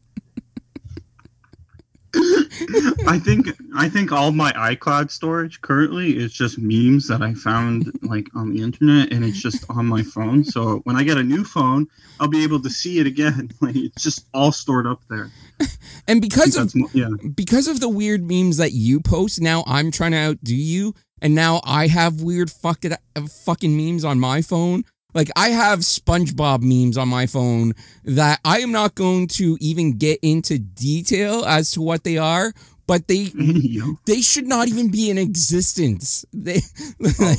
I 3.07 3.19
think 3.19 3.49
I 3.75 3.89
think 3.89 4.13
all 4.13 4.33
my 4.33 4.53
iCloud 4.53 5.11
storage 5.11 5.61
currently 5.61 6.17
is 6.17 6.33
just 6.33 6.59
memes 6.59 7.09
that 7.09 7.23
I 7.23 7.35
found 7.35 7.93
like 8.03 8.29
on 8.35 8.53
the 8.53 8.63
internet, 8.63 9.13
and 9.13 9.25
it's 9.25 9.41
just 9.41 9.65
on 9.71 9.87
my 9.87 10.03
phone. 10.03 10.45
So 10.45 10.79
when 10.85 10.97
I 10.97 11.03
get 11.03 11.19
a 11.19 11.23
new 11.23 11.45
phone, 11.45 11.87
I'll 12.21 12.29
be 12.29 12.43
able 12.43 12.61
to 12.63 12.71
see 12.71 12.99
it 12.99 13.07
again. 13.07 13.51
Like 13.61 13.75
it's 13.75 14.03
just 14.03 14.27
all 14.35 14.53
stored 14.53 14.87
up 14.87 15.03
there. 15.09 15.31
And 16.09 16.21
because 16.21 16.57
of 16.57 16.73
yeah, 16.93 17.09
because 17.35 17.67
of 17.67 17.81
the 17.81 17.89
weird 17.89 18.23
memes 18.23 18.59
that 18.59 18.73
you 18.73 19.01
post, 19.01 19.41
now 19.41 19.65
I'm 19.67 19.91
trying 19.91 20.13
to 20.13 20.19
outdo 20.19 20.55
you, 20.55 20.95
and 21.21 21.35
now 21.35 21.61
I 21.65 21.89
have 21.89 22.23
weird 22.23 22.51
fucking 22.51 22.93
uh, 22.93 23.27
fucking 23.45 23.77
memes 23.77 24.05
on 24.05 24.21
my 24.21 24.43
phone. 24.43 24.85
Like 25.17 25.31
I 25.35 25.49
have 25.49 25.79
SpongeBob 25.79 26.61
memes 26.61 26.99
on 26.99 27.09
my 27.09 27.25
phone 27.25 27.73
that 28.05 28.39
I 28.45 28.59
am 28.59 28.71
not 28.71 28.95
going 28.95 29.29
to 29.29 29.57
even 29.63 29.97
get 29.97 30.19
into 30.21 30.59
detail 30.59 31.43
as 31.47 31.71
to 31.71 31.81
what 31.81 32.05
they 32.05 32.19
are, 32.19 32.53
but 32.87 33.09
they 33.09 33.33
they 34.05 34.21
should 34.21 34.47
not 34.47 34.69
even 34.69 34.91
be 34.91 35.09
in 35.09 35.17
existence. 35.17 36.27
They 36.35 36.61
like, 37.01 37.39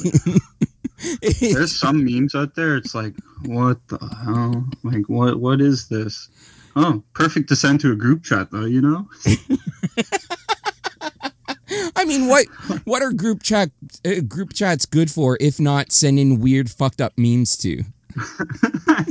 there's 1.39 1.79
some 1.79 2.03
memes 2.03 2.33
out 2.33 2.55
there. 2.55 2.77
It's 2.77 2.95
like, 2.95 3.13
what 3.45 3.77
the 3.89 3.99
hell? 4.25 4.67
Like, 4.81 5.07
what 5.07 5.39
what 5.39 5.61
is 5.61 5.87
this? 5.87 6.29
Oh, 6.75 7.03
perfect 7.13 7.47
to 7.49 7.55
send 7.55 7.79
to 7.81 7.91
a 7.91 7.95
group 7.95 8.23
chat 8.23 8.49
though. 8.49 8.65
You 8.65 8.81
know, 8.81 9.07
I 11.95 12.05
mean, 12.05 12.27
what 12.27 12.45
what 12.85 13.01
are 13.01 13.11
group 13.11 13.43
chat 13.43 13.71
uh, 14.05 14.21
group 14.27 14.53
chats 14.53 14.85
good 14.85 15.11
for 15.11 15.37
if 15.39 15.59
not 15.59 15.91
sending 15.91 16.39
weird 16.39 16.69
fucked 16.69 17.01
up 17.01 17.13
memes 17.17 17.57
to? 17.57 17.83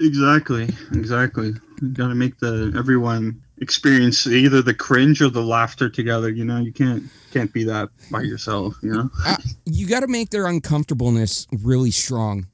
exactly, 0.00 0.68
exactly. 0.92 1.54
You 1.80 1.88
gotta 1.88 2.14
make 2.14 2.38
the 2.38 2.74
everyone 2.76 3.42
experience 3.60 4.26
either 4.26 4.62
the 4.62 4.74
cringe 4.74 5.20
or 5.20 5.28
the 5.28 5.42
laughter 5.42 5.88
together. 5.88 6.30
You 6.30 6.44
know, 6.44 6.58
you 6.58 6.72
can't 6.72 7.04
can't 7.32 7.52
be 7.52 7.64
that 7.64 7.88
by 8.10 8.22
yourself. 8.22 8.76
You 8.82 8.92
know. 8.92 9.10
Uh, 9.24 9.36
you 9.64 9.86
got 9.86 10.00
to 10.00 10.08
make 10.08 10.30
their 10.30 10.46
uncomfortableness 10.46 11.46
really 11.62 11.90
strong. 11.90 12.46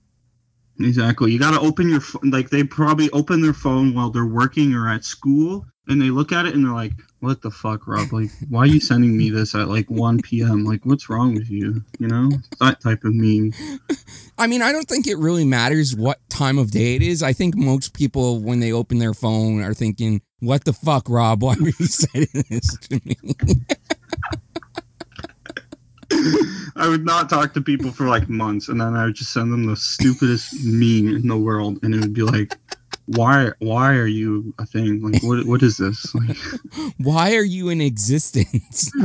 Exactly. 0.80 1.30
You 1.30 1.38
got 1.38 1.52
to 1.52 1.60
open 1.60 1.88
your 1.88 2.00
like 2.24 2.50
they 2.50 2.64
probably 2.64 3.10
open 3.10 3.40
their 3.40 3.54
phone 3.54 3.94
while 3.94 4.10
they're 4.10 4.26
working 4.26 4.74
or 4.74 4.88
at 4.88 5.04
school, 5.04 5.64
and 5.88 6.00
they 6.00 6.10
look 6.10 6.32
at 6.32 6.46
it 6.46 6.54
and 6.54 6.64
they're 6.64 6.74
like, 6.74 6.92
"What 7.24 7.40
the 7.40 7.50
fuck, 7.50 7.86
Rob? 7.86 8.12
Like, 8.12 8.28
why 8.50 8.60
are 8.60 8.66
you 8.66 8.80
sending 8.80 9.16
me 9.16 9.30
this 9.30 9.54
at 9.54 9.68
like 9.68 9.90
1 9.90 10.20
p.m.? 10.20 10.62
Like, 10.64 10.84
what's 10.84 11.08
wrong 11.08 11.32
with 11.34 11.48
you? 11.48 11.82
You 11.98 12.08
know, 12.08 12.30
that 12.60 12.82
type 12.82 13.02
of 13.04 13.14
meme." 13.14 13.54
I 14.38 14.46
mean, 14.46 14.60
I 14.60 14.72
don't 14.72 14.86
think 14.86 15.06
it 15.06 15.16
really 15.16 15.46
matters 15.46 15.96
what 15.96 16.20
time 16.28 16.58
of 16.58 16.70
day 16.70 16.96
it 16.96 17.02
is. 17.02 17.22
I 17.22 17.32
think 17.32 17.56
most 17.56 17.94
people, 17.94 18.40
when 18.40 18.60
they 18.60 18.72
open 18.72 18.98
their 18.98 19.14
phone, 19.14 19.62
are 19.62 19.72
thinking, 19.72 20.20
"What 20.40 20.64
the 20.66 20.74
fuck, 20.74 21.08
Rob? 21.08 21.42
Why 21.42 21.54
are 21.54 21.62
you 21.62 21.72
sending 21.86 22.44
this 22.50 22.76
to 22.76 23.00
me?" 23.02 23.16
I 26.76 26.88
would 26.88 27.06
not 27.06 27.30
talk 27.30 27.54
to 27.54 27.62
people 27.62 27.90
for 27.90 28.06
like 28.06 28.28
months, 28.28 28.68
and 28.68 28.78
then 28.78 28.94
I 28.94 29.06
would 29.06 29.14
just 29.14 29.32
send 29.32 29.50
them 29.50 29.64
the 29.64 29.76
stupidest 29.76 30.62
meme 30.62 31.16
in 31.16 31.26
the 31.28 31.38
world, 31.38 31.78
and 31.82 31.94
it 31.94 32.00
would 32.00 32.12
be 32.12 32.22
like, 32.22 32.58
"Why? 33.06 33.50
Why 33.58 33.96
are 33.96 34.06
you 34.06 34.54
a 34.58 34.66
thing? 34.66 35.02
Like, 35.02 35.22
what? 35.22 35.46
What 35.46 35.62
is 35.62 35.76
this?" 35.76 36.14
Like, 36.14 36.36
Why 36.98 37.36
are 37.36 37.44
you 37.44 37.68
in 37.68 37.80
existence? 37.80 38.90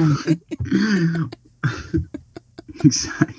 exactly. 2.84 3.36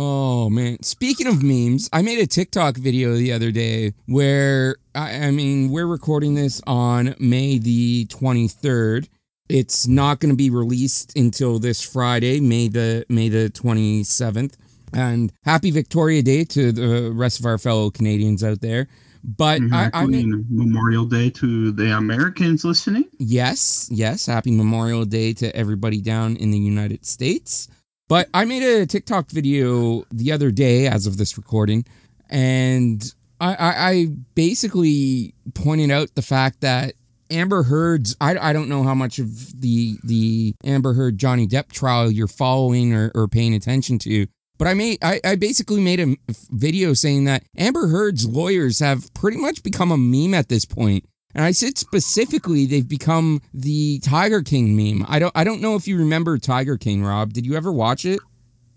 Oh 0.00 0.48
man! 0.48 0.80
Speaking 0.84 1.26
of 1.26 1.42
memes, 1.42 1.90
I 1.92 2.02
made 2.02 2.20
a 2.20 2.26
TikTok 2.26 2.76
video 2.76 3.14
the 3.14 3.32
other 3.32 3.50
day 3.50 3.94
where 4.06 4.76
I, 4.94 5.26
I 5.26 5.30
mean 5.32 5.70
we're 5.70 5.88
recording 5.88 6.36
this 6.36 6.62
on 6.68 7.16
May 7.18 7.58
the 7.58 8.06
twenty 8.06 8.46
third. 8.46 9.08
It's 9.48 9.88
not 9.88 10.20
going 10.20 10.30
to 10.30 10.36
be 10.36 10.50
released 10.50 11.16
until 11.16 11.58
this 11.58 11.82
Friday, 11.82 12.38
May 12.38 12.68
the 12.68 13.06
May 13.08 13.28
the 13.28 13.50
twenty 13.50 14.04
seventh. 14.04 14.56
And 14.92 15.32
happy 15.42 15.72
Victoria 15.72 16.22
Day 16.22 16.44
to 16.44 16.70
the 16.70 17.10
rest 17.10 17.40
of 17.40 17.46
our 17.46 17.58
fellow 17.58 17.90
Canadians 17.90 18.44
out 18.44 18.60
there. 18.60 18.86
But 19.24 19.60
mm-hmm. 19.60 19.74
I, 19.74 19.90
I 19.92 20.06
mean, 20.06 20.46
Memorial 20.48 21.04
Day 21.04 21.30
to 21.30 21.72
the 21.72 21.96
Americans 21.96 22.64
listening. 22.64 23.04
Yes, 23.18 23.88
yes. 23.90 24.26
Happy 24.26 24.50
Memorial 24.50 25.04
Day 25.04 25.32
to 25.34 25.54
everybody 25.54 26.00
down 26.00 26.36
in 26.36 26.50
the 26.50 26.58
United 26.58 27.04
States. 27.04 27.68
But 28.08 28.28
I 28.32 28.44
made 28.44 28.62
a 28.62 28.86
TikTok 28.86 29.30
video 29.30 30.04
the 30.10 30.32
other 30.32 30.50
day, 30.50 30.86
as 30.86 31.06
of 31.06 31.18
this 31.18 31.36
recording, 31.36 31.84
and 32.30 33.14
I, 33.40 33.54
I, 33.54 33.90
I 33.90 34.06
basically 34.34 35.34
pointed 35.54 35.90
out 35.90 36.14
the 36.14 36.22
fact 36.22 36.62
that 36.62 36.94
Amber 37.30 37.64
Heard's. 37.64 38.16
I, 38.20 38.36
I 38.38 38.52
don't 38.52 38.68
know 38.68 38.82
how 38.82 38.94
much 38.94 39.18
of 39.18 39.60
the 39.60 39.98
the 40.02 40.54
Amber 40.64 40.94
Heard 40.94 41.18
Johnny 41.18 41.46
Depp 41.46 41.70
trial 41.70 42.10
you're 42.10 42.26
following 42.26 42.94
or, 42.94 43.12
or 43.14 43.28
paying 43.28 43.54
attention 43.54 43.98
to. 44.00 44.26
But 44.58 44.66
I 44.66 44.74
made 44.74 44.98
I, 45.02 45.20
I 45.24 45.36
basically 45.36 45.80
made 45.80 46.00
a 46.00 46.16
video 46.50 46.92
saying 46.92 47.24
that 47.24 47.44
Amber 47.56 47.88
Heard's 47.88 48.26
lawyers 48.26 48.80
have 48.80 49.12
pretty 49.14 49.38
much 49.38 49.62
become 49.62 49.92
a 49.92 49.96
meme 49.96 50.34
at 50.34 50.48
this 50.48 50.64
point. 50.64 51.04
And 51.34 51.44
I 51.44 51.52
said 51.52 51.78
specifically 51.78 52.66
they've 52.66 52.88
become 52.88 53.40
the 53.54 54.00
Tiger 54.00 54.42
King 54.42 54.76
meme. 54.76 55.06
I 55.08 55.18
don't 55.20 55.32
I 55.36 55.44
don't 55.44 55.60
know 55.60 55.76
if 55.76 55.86
you 55.86 55.96
remember 55.96 56.36
Tiger 56.38 56.76
King, 56.76 57.04
Rob. 57.04 57.32
Did 57.32 57.46
you 57.46 57.54
ever 57.54 57.72
watch 57.72 58.04
it? 58.04 58.20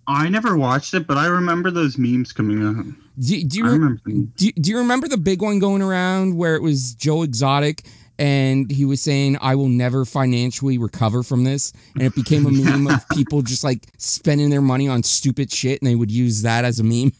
I 0.07 0.29
never 0.29 0.57
watched 0.57 0.93
it, 0.93 1.07
but 1.07 1.17
I 1.17 1.27
remember 1.27 1.71
those 1.71 1.97
memes 1.97 2.33
coming 2.33 2.65
out. 2.65 2.85
Do, 3.19 3.43
do 3.43 3.57
you 3.57 3.65
I 3.65 3.69
remember. 3.69 4.01
do, 4.35 4.51
do 4.51 4.69
you 4.69 4.77
remember 4.77 5.07
the 5.07 5.17
big 5.17 5.41
one 5.41 5.59
going 5.59 5.81
around 5.81 6.35
where 6.35 6.55
it 6.55 6.61
was 6.61 6.93
Joe 6.95 7.23
Exotic 7.23 7.83
and 8.21 8.69
he 8.69 8.85
was 8.85 9.01
saying 9.01 9.35
I 9.41 9.55
will 9.55 9.67
never 9.67 10.05
financially 10.05 10.77
recover 10.77 11.23
from 11.23 11.43
this. 11.43 11.73
And 11.95 12.03
it 12.03 12.13
became 12.13 12.45
a 12.45 12.51
meme 12.51 12.85
of 12.85 13.09
people 13.13 13.41
just 13.41 13.63
like 13.63 13.87
spending 13.97 14.51
their 14.51 14.61
money 14.61 14.87
on 14.87 15.01
stupid 15.01 15.51
shit 15.51 15.81
and 15.81 15.89
they 15.89 15.95
would 15.95 16.11
use 16.11 16.43
that 16.43 16.63
as 16.63 16.79
a 16.79 16.83
meme. 16.83 17.13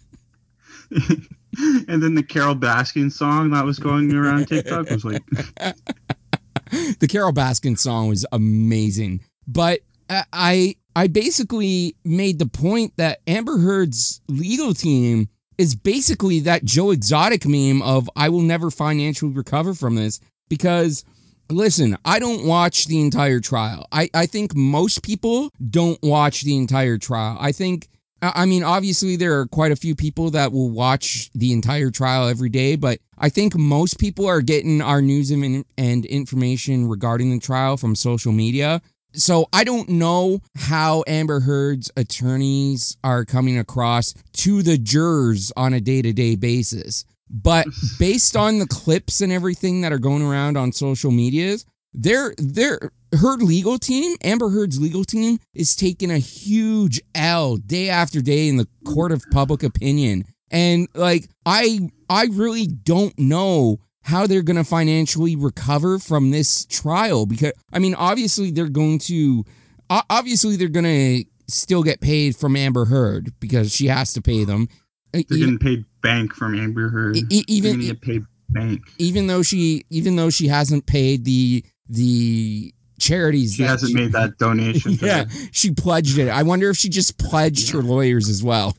and 0.92 2.04
then 2.04 2.14
the 2.14 2.22
Carole 2.22 2.54
Baskin 2.54 3.12
song 3.12 3.50
that 3.50 3.66
was 3.66 3.80
going 3.80 4.14
around 4.14 4.48
TikTok 4.48 4.92
was 4.92 5.04
like, 5.04 5.26
the 7.00 7.08
Carole 7.10 7.34
Baskin 7.34 7.80
song 7.80 8.08
was 8.08 8.24
amazing, 8.32 9.22
but 9.48 9.80
I- 10.08 10.26
I 10.32 10.76
I 10.96 11.08
basically 11.08 11.96
made 12.04 12.38
the 12.38 12.46
point 12.46 12.94
that 12.98 13.22
Amber 13.26 13.58
Heard's 13.58 14.22
legal 14.28 14.74
team 14.76 15.30
is 15.58 15.74
basically 15.74 16.42
that 16.42 16.66
Joe 16.66 16.92
Exotic 16.92 17.46
meme 17.48 17.82
of 17.82 18.10
I 18.16 18.30
will 18.30 18.42
never 18.42 18.70
financially 18.70 19.32
recover 19.32 19.74
from 19.74 19.96
this 19.96 20.20
because 20.52 21.06
listen, 21.50 21.98
I 22.04 22.20
don't 22.20 22.46
watch 22.46 22.86
the 22.86 23.00
entire 23.00 23.40
trial. 23.40 23.88
I 23.92 24.10
I 24.14 24.26
think 24.26 24.54
most 24.54 25.02
people 25.02 25.50
don't 25.70 25.98
watch 26.04 26.42
the 26.42 26.58
entire 26.58 26.98
trial. 26.98 27.38
I 27.40 27.54
think 27.54 27.88
I 28.22 28.46
mean, 28.46 28.64
obviously, 28.64 29.16
there 29.16 29.40
are 29.40 29.48
quite 29.48 29.72
a 29.72 29.76
few 29.76 29.96
people 29.96 30.30
that 30.32 30.52
will 30.52 30.70
watch 30.70 31.32
the 31.34 31.54
entire 31.54 31.90
trial 31.90 32.28
every 32.28 32.50
day, 32.50 32.76
but 32.76 33.00
I 33.18 33.30
think 33.30 33.56
most 33.56 33.98
people 33.98 34.28
are 34.28 34.42
getting 34.42 34.80
our 34.80 35.02
news 35.02 35.32
and, 35.32 35.66
and 35.76 36.06
information 36.06 36.88
regarding 36.88 37.32
the 37.32 37.40
trial 37.40 37.78
from 37.78 37.96
social 37.96 38.32
media. 38.32 38.82
So 39.14 39.48
I 39.52 39.64
don't 39.64 39.90
know 39.90 40.42
how 40.56 41.04
Amber 41.08 41.40
Heard's 41.42 41.92
attorneys 41.98 42.96
are 43.04 43.26
coming 43.26 43.58
across 43.58 44.14
to 44.34 44.62
the 44.62 44.78
jurors 44.78 45.52
on 45.58 45.74
a 45.74 45.82
day 45.82 46.04
to 46.04 46.14
day 46.14 46.36
basis. 46.36 47.06
But 47.32 47.68
based 48.00 48.36
on 48.36 48.60
the 48.60 48.68
clips 48.68 49.22
and 49.22 49.32
everything 49.32 49.82
that 49.82 49.94
are 49.94 50.00
going 50.00 50.22
around 50.22 50.58
on 50.58 50.72
social 50.72 51.12
medias, 51.12 51.66
they're 51.94 52.34
they're 52.38 52.92
her 53.14 53.36
legal 53.38 53.78
team, 53.78 54.16
Amber 54.24 54.50
Heard's 54.50 54.80
legal 54.80 55.04
team, 55.04 55.40
is 55.54 55.76
taking 55.76 56.12
a 56.12 56.18
huge 56.18 57.02
L 57.16 57.58
day 57.58 57.90
after 57.90 58.22
day 58.22 58.48
in 58.48 58.58
the 58.58 58.68
court 58.86 59.12
of 59.12 59.24
public 59.32 59.64
opinion. 59.64 60.26
And 60.50 60.88
like 60.94 61.30
I 61.46 61.90
I 62.10 62.26
really 62.32 62.68
don't 62.68 63.18
know 63.18 63.80
how 64.04 64.28
they're 64.28 64.42
going 64.42 64.58
to 64.58 64.64
financially 64.64 65.36
recover 65.36 66.00
from 66.00 66.32
this 66.32 66.66
trial 66.66 67.26
because 67.26 67.54
I 67.72 67.80
mean 67.80 67.96
obviously 67.96 68.52
they're 68.52 68.70
going 68.70 69.00
to 69.00 69.46
obviously 69.90 70.56
they're 70.56 70.68
going 70.70 70.86
to 70.86 71.26
still 71.48 71.84
get 71.84 72.02
paid 72.02 72.36
from 72.36 72.56
Amber 72.56 72.86
Heard 72.86 73.34
because 73.40 73.74
she 73.74 73.88
has 73.88 74.14
to 74.14 74.22
pay 74.22 74.44
them. 74.46 74.70
they're 75.12 75.24
getting 75.24 75.60
paid 75.60 75.86
bank 76.02 76.34
from 76.34 76.58
Amber 76.60 76.90
Heard. 76.90 77.18
e- 77.18 77.44
even 77.48 77.74
gonna 77.74 77.84
get 77.86 78.02
paid 78.02 78.24
bank. 78.50 78.82
even 78.98 79.28
though 79.28 79.42
she 79.44 79.86
even 79.90 80.16
though 80.16 80.30
she 80.30 80.48
hasn't 80.48 80.86
paid 80.86 81.26
the 81.26 81.64
the 81.90 82.74
charities. 83.02 83.56
She 83.56 83.64
hasn't 83.64 83.94
made 83.94 84.12
that 84.14 84.38
donation. 84.38 84.98
Yeah, 85.02 85.26
she 85.52 85.72
pledged 85.74 86.18
it. 86.20 86.30
I 86.30 86.44
wonder 86.44 86.70
if 86.70 86.78
she 86.78 86.88
just 86.90 87.18
pledged 87.18 87.72
her 87.72 87.82
lawyers 87.82 88.30
as 88.30 88.44
well. 88.44 88.78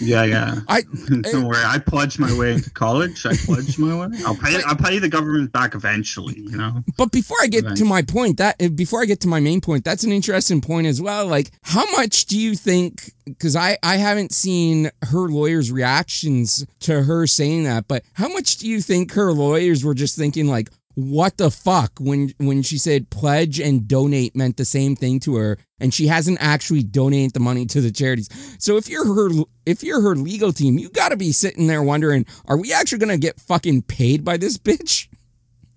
yeah, 0.00 0.24
yeah. 0.24 0.56
I 0.68 0.82
Don't 1.22 1.46
worry, 1.46 1.62
I 1.64 1.78
pledged 1.78 2.18
my 2.20 2.32
way 2.38 2.52
into 2.52 2.70
college. 2.70 3.24
I 3.26 3.34
pledged 3.34 3.78
my 3.78 3.94
way. 3.98 4.16
I'll 4.26 4.36
pay. 4.36 4.60
I'll 4.66 4.76
pay 4.76 4.98
the 4.98 5.08
government 5.08 5.50
back 5.52 5.74
eventually. 5.74 6.38
You 6.38 6.56
know. 6.56 6.82
But 6.98 7.10
before 7.12 7.38
I 7.42 7.46
get 7.46 7.64
Right. 7.64 7.76
to 7.76 7.84
my 7.84 8.02
point, 8.02 8.36
that 8.38 8.60
uh, 8.62 8.68
before 8.68 9.00
I 9.02 9.06
get 9.06 9.20
to 9.20 9.28
my 9.28 9.40
main 9.40 9.60
point, 9.60 9.84
that's 9.84 10.04
an 10.04 10.12
interesting 10.12 10.60
point 10.60 10.86
as 10.86 11.00
well. 11.00 11.26
Like, 11.26 11.50
how 11.62 11.90
much 11.92 12.26
do 12.26 12.38
you 12.38 12.54
think? 12.54 13.10
Because 13.24 13.56
I 13.56 13.78
I 13.82 13.96
haven't 13.96 14.32
seen 14.32 14.90
her 15.02 15.28
lawyers' 15.30 15.72
reactions 15.72 16.66
to 16.80 17.02
her 17.04 17.26
saying 17.26 17.64
that, 17.64 17.88
but 17.88 18.04
how 18.12 18.28
much 18.28 18.58
do 18.58 18.68
you 18.68 18.82
think 18.82 19.12
her 19.12 19.32
lawyers 19.32 19.82
were 19.84 19.94
just 19.94 20.16
thinking 20.18 20.46
like, 20.46 20.68
what 20.94 21.38
the 21.38 21.50
fuck 21.50 21.92
when 21.98 22.32
when 22.38 22.62
she 22.62 22.78
said 22.78 23.10
pledge 23.10 23.58
and 23.58 23.88
donate 23.88 24.36
meant 24.36 24.56
the 24.56 24.64
same 24.64 24.94
thing 24.94 25.20
to 25.20 25.36
her, 25.36 25.58
and 25.80 25.92
she 25.92 26.06
hasn't 26.06 26.38
actually 26.40 26.82
donated 26.82 27.32
the 27.32 27.40
money 27.40 27.66
to 27.66 27.80
the 27.80 27.90
charities. 27.90 28.28
So 28.58 28.76
if 28.76 28.88
you're 28.88 29.04
her 29.04 29.30
if 29.66 29.82
you're 29.82 30.00
her 30.00 30.14
legal 30.14 30.52
team, 30.52 30.78
you 30.78 30.90
got 30.90 31.08
to 31.08 31.16
be 31.16 31.32
sitting 31.32 31.66
there 31.66 31.82
wondering, 31.82 32.26
are 32.46 32.56
we 32.56 32.72
actually 32.72 32.98
gonna 32.98 33.18
get 33.18 33.40
fucking 33.40 33.82
paid 33.82 34.24
by 34.24 34.36
this 34.36 34.56
bitch? 34.56 35.08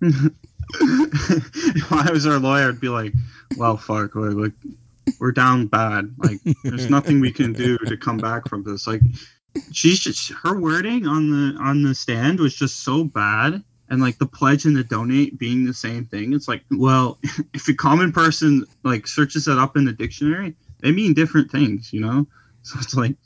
if 0.00 1.92
I 1.92 2.10
was 2.12 2.26
our 2.26 2.38
lawyer, 2.38 2.68
I'd 2.68 2.80
be 2.80 2.88
like, 2.88 3.12
"Well, 3.56 3.76
fuck, 3.76 4.14
like, 4.14 4.34
like 4.34 4.52
we're 5.18 5.32
down 5.32 5.66
bad. 5.66 6.14
Like, 6.18 6.38
there's 6.62 6.90
nothing 6.90 7.20
we 7.20 7.32
can 7.32 7.52
do 7.52 7.78
to 7.78 7.96
come 7.96 8.18
back 8.18 8.48
from 8.48 8.62
this. 8.62 8.86
Like, 8.86 9.00
she's 9.72 9.98
just 9.98 10.32
her 10.44 10.58
wording 10.58 11.06
on 11.06 11.30
the 11.30 11.58
on 11.60 11.82
the 11.82 11.94
stand 11.94 12.38
was 12.38 12.54
just 12.54 12.84
so 12.84 13.04
bad." 13.04 13.64
And 13.90 14.02
like 14.02 14.18
the 14.18 14.26
pledge 14.26 14.64
and 14.66 14.76
the 14.76 14.84
donate 14.84 15.38
being 15.38 15.64
the 15.64 15.72
same 15.74 16.04
thing, 16.04 16.32
it's 16.34 16.48
like, 16.48 16.62
well, 16.70 17.18
if 17.54 17.68
a 17.68 17.74
common 17.74 18.12
person 18.12 18.64
like 18.84 19.06
searches 19.06 19.48
it 19.48 19.58
up 19.58 19.76
in 19.76 19.84
the 19.84 19.92
dictionary, 19.92 20.54
they 20.80 20.92
mean 20.92 21.14
different 21.14 21.50
things, 21.50 21.92
you 21.92 22.00
know. 22.00 22.26
So 22.62 22.78
it's 22.80 22.94
like, 22.94 23.16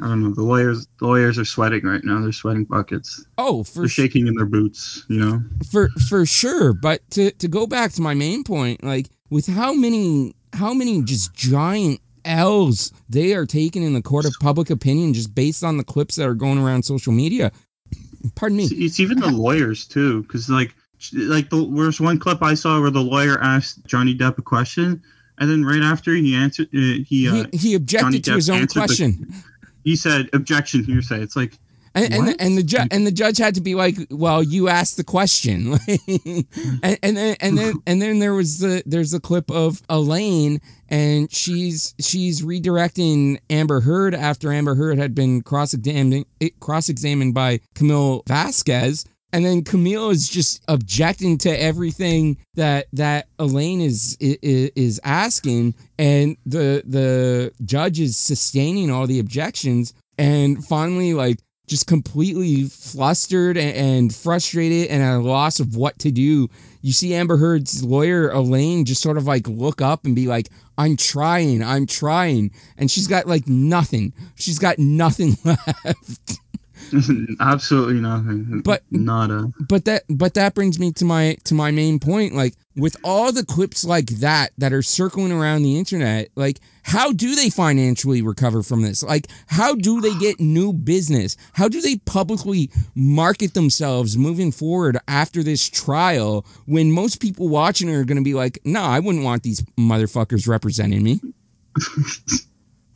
I 0.00 0.06
don't 0.06 0.22
know. 0.22 0.30
The 0.34 0.42
lawyers, 0.42 0.86
the 0.98 1.06
lawyers 1.06 1.38
are 1.38 1.44
sweating 1.44 1.84
right 1.84 2.02
now. 2.04 2.20
They're 2.20 2.32
sweating 2.32 2.64
buckets. 2.64 3.24
Oh, 3.38 3.62
for 3.64 3.80
They're 3.80 3.88
shaking 3.88 4.26
in 4.26 4.34
their 4.34 4.46
boots, 4.46 5.04
you 5.08 5.18
know. 5.18 5.42
for 5.70 5.88
for 6.08 6.24
sure 6.26 6.72
but 6.72 7.00
to 7.10 7.30
to 7.32 7.48
go 7.48 7.66
back 7.66 7.92
to 7.92 8.02
my 8.02 8.14
main 8.14 8.44
point 8.44 8.82
like 8.82 9.08
with 9.30 9.46
how 9.46 9.72
many 9.72 10.34
how 10.52 10.72
many 10.74 11.02
just 11.02 11.32
giant 11.34 12.00
l's 12.24 12.92
they 13.08 13.34
are 13.34 13.46
taking 13.46 13.82
in 13.82 13.94
the 13.94 14.02
court 14.02 14.24
of 14.24 14.32
public 14.40 14.70
opinion 14.70 15.12
just 15.12 15.34
based 15.34 15.64
on 15.64 15.76
the 15.76 15.84
clips 15.84 16.16
that 16.16 16.28
are 16.28 16.34
going 16.34 16.58
around 16.58 16.84
social 16.84 17.12
media 17.12 17.50
pardon 18.34 18.56
me 18.58 18.64
It's, 18.64 18.72
it's 18.72 19.00
even 19.00 19.18
the 19.20 19.30
lawyers 19.30 19.86
too, 19.86 20.22
because 20.22 20.48
like 20.48 20.74
like 21.14 21.50
the 21.50 21.68
there's 21.74 22.00
one 22.00 22.18
clip 22.18 22.42
I 22.42 22.54
saw 22.54 22.80
where 22.80 22.90
the 22.90 23.00
lawyer 23.02 23.38
asked 23.42 23.84
Johnny 23.86 24.16
Depp 24.16 24.38
a 24.38 24.42
question, 24.42 25.02
and 25.38 25.50
then 25.50 25.64
right 25.64 25.82
after 25.82 26.14
he 26.14 26.34
answered, 26.34 26.68
uh, 26.74 27.02
he 27.06 27.28
uh, 27.28 27.46
he, 27.52 27.58
he 27.58 27.74
objected 27.74 28.04
Johnny 28.04 28.20
to 28.20 28.34
his 28.34 28.50
own 28.50 28.58
answered 28.58 28.82
the- 28.82 28.86
question 28.86 29.34
he 29.84 29.96
said 29.96 30.28
objection 30.32 30.84
hearsay. 30.84 31.20
It's 31.20 31.34
like 31.36 31.58
and, 31.94 32.14
and, 32.14 32.28
the, 32.28 32.36
and 32.40 32.58
the 32.58 32.62
judge 32.62 32.88
and 32.90 33.06
the 33.06 33.12
judge 33.12 33.38
had 33.38 33.54
to 33.56 33.60
be 33.60 33.74
like, 33.74 33.96
"Well, 34.10 34.42
you 34.42 34.68
asked 34.68 34.96
the 34.96 35.04
question," 35.04 35.78
and, 36.82 36.98
and 37.02 37.16
then 37.16 37.36
and 37.40 37.58
then 37.58 37.74
and 37.86 38.00
then 38.00 38.18
there 38.18 38.34
was 38.34 38.60
the 38.60 38.82
there's 38.86 39.10
the 39.10 39.20
clip 39.20 39.50
of 39.50 39.82
Elaine, 39.88 40.60
and 40.88 41.30
she's 41.30 41.94
she's 42.00 42.42
redirecting 42.42 43.38
Amber 43.50 43.80
Heard 43.80 44.14
after 44.14 44.52
Amber 44.52 44.74
Heard 44.74 44.98
had 44.98 45.14
been 45.14 45.42
cross 45.42 45.74
examined 45.74 46.24
eh, 46.40 46.50
cross 46.60 46.88
examined 46.88 47.34
by 47.34 47.60
Camille 47.74 48.22
Vasquez. 48.26 49.04
And 49.34 49.46
then 49.46 49.64
Camille 49.64 50.10
is 50.10 50.28
just 50.28 50.62
objecting 50.68 51.38
to 51.38 51.48
everything 51.50 52.36
that 52.54 52.86
that 52.92 53.28
Elaine 53.38 53.80
is 53.80 54.16
is, 54.20 54.70
is 54.76 55.00
asking, 55.04 55.74
and 55.98 56.36
the 56.44 56.82
the 56.86 57.52
judge 57.64 57.98
is 57.98 58.16
sustaining 58.18 58.90
all 58.90 59.06
the 59.06 59.18
objections. 59.18 59.94
And 60.18 60.62
finally, 60.62 61.14
like 61.14 61.38
just 61.66 61.86
completely 61.86 62.64
flustered 62.64 63.56
and, 63.56 64.14
frustrated 64.14 64.88
and 64.88 65.02
at 65.02 65.16
a 65.16 65.18
loss 65.18 65.60
of 65.60 65.76
what 65.76 65.98
to 66.00 66.10
do. 66.10 66.48
You 66.82 66.92
see 66.92 67.14
Amber 67.14 67.36
Heard's 67.36 67.84
lawyer, 67.84 68.30
Elaine, 68.30 68.84
just 68.84 69.02
sort 69.02 69.16
of 69.16 69.26
like 69.26 69.46
look 69.46 69.80
up 69.80 70.04
and 70.04 70.14
be 70.14 70.26
like, 70.26 70.48
I'm 70.76 70.96
trying, 70.96 71.62
I'm 71.62 71.86
trying. 71.86 72.50
And 72.76 72.90
she's 72.90 73.06
got 73.06 73.26
like 73.26 73.46
nothing. 73.46 74.12
She's 74.34 74.58
got 74.58 74.78
nothing 74.78 75.36
left. 75.44 76.40
absolutely 77.40 78.00
nothing. 78.00 78.62
But- 78.64 78.82
nada. 78.90 79.52
but 79.68 79.84
that 79.86 80.04
but 80.08 80.34
that 80.34 80.54
brings 80.54 80.78
me 80.78 80.92
to 80.92 81.04
my 81.04 81.36
to 81.44 81.54
my 81.54 81.70
main 81.70 81.98
point 81.98 82.34
like 82.34 82.54
with 82.76 82.96
all 83.04 83.32
the 83.32 83.44
clips 83.44 83.84
like 83.84 84.06
that 84.06 84.50
that 84.58 84.72
are 84.72 84.82
circling 84.82 85.32
around 85.32 85.62
the 85.62 85.78
internet 85.78 86.28
like 86.36 86.58
how 86.84 87.12
do 87.12 87.34
they 87.34 87.50
financially 87.50 88.22
recover 88.22 88.62
from 88.62 88.82
this 88.82 89.02
like 89.02 89.26
how 89.46 89.74
do 89.74 90.00
they 90.00 90.14
get 90.18 90.40
new 90.40 90.72
business 90.72 91.36
how 91.52 91.68
do 91.68 91.80
they 91.80 91.96
publicly 91.96 92.70
market 92.94 93.54
themselves 93.54 94.16
moving 94.16 94.50
forward 94.50 94.98
after 95.06 95.42
this 95.42 95.68
trial 95.68 96.46
when 96.66 96.90
most 96.90 97.20
people 97.20 97.48
watching 97.48 97.90
are 97.90 98.04
going 98.04 98.16
to 98.16 98.24
be 98.24 98.34
like 98.34 98.58
no 98.64 98.82
i 98.82 98.98
wouldn't 98.98 99.24
want 99.24 99.42
these 99.42 99.60
motherfuckers 99.78 100.48
representing 100.48 101.02
me 101.02 101.20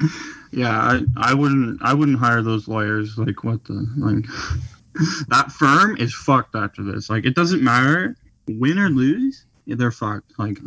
Yeah, 0.53 0.71
I, 0.71 1.01
I 1.17 1.35
wouldn't 1.35 1.83
I 1.83 1.95
wouldn't 1.95 2.19
hire 2.19 2.43
those 2.43 2.69
lawyers. 2.69 3.19
Like 3.19 3.45
what 3.45 3.65
the 3.65 3.87
like 3.97 4.25
that 5.29 5.53
firm 5.53 5.97
is 5.99 6.15
fucked 6.15 6.55
after 6.55 6.83
this. 6.83 7.11
Like 7.11 7.25
it 7.25 7.35
doesn't 7.35 7.63
matter 7.63 8.17
win 8.49 8.79
or 8.79 8.89
lose, 8.89 9.45
they're 9.67 9.91
fucked. 9.91 10.39
Like 10.39 10.59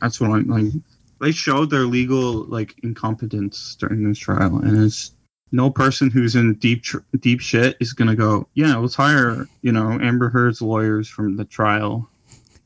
that's 0.00 0.20
what 0.20 0.30
I'm 0.30 0.46
like. 0.48 0.72
They 1.20 1.32
showed 1.32 1.70
their 1.70 1.84
legal 1.84 2.44
like 2.44 2.74
incompetence 2.82 3.76
during 3.76 4.06
this 4.08 4.18
trial, 4.18 4.58
and 4.58 4.84
it's 4.84 5.12
no 5.52 5.70
person 5.70 6.10
who's 6.10 6.34
in 6.34 6.54
deep 6.54 6.82
tr- 6.82 6.98
deep 7.20 7.40
shit 7.40 7.76
is 7.80 7.92
gonna 7.92 8.16
go. 8.16 8.48
Yeah, 8.54 8.76
let's 8.76 8.94
hire 8.94 9.46
you 9.62 9.72
know 9.72 9.98
Amber 10.00 10.28
Heard's 10.30 10.60
lawyers 10.60 11.08
from 11.08 11.36
the 11.36 11.44
trial. 11.44 12.08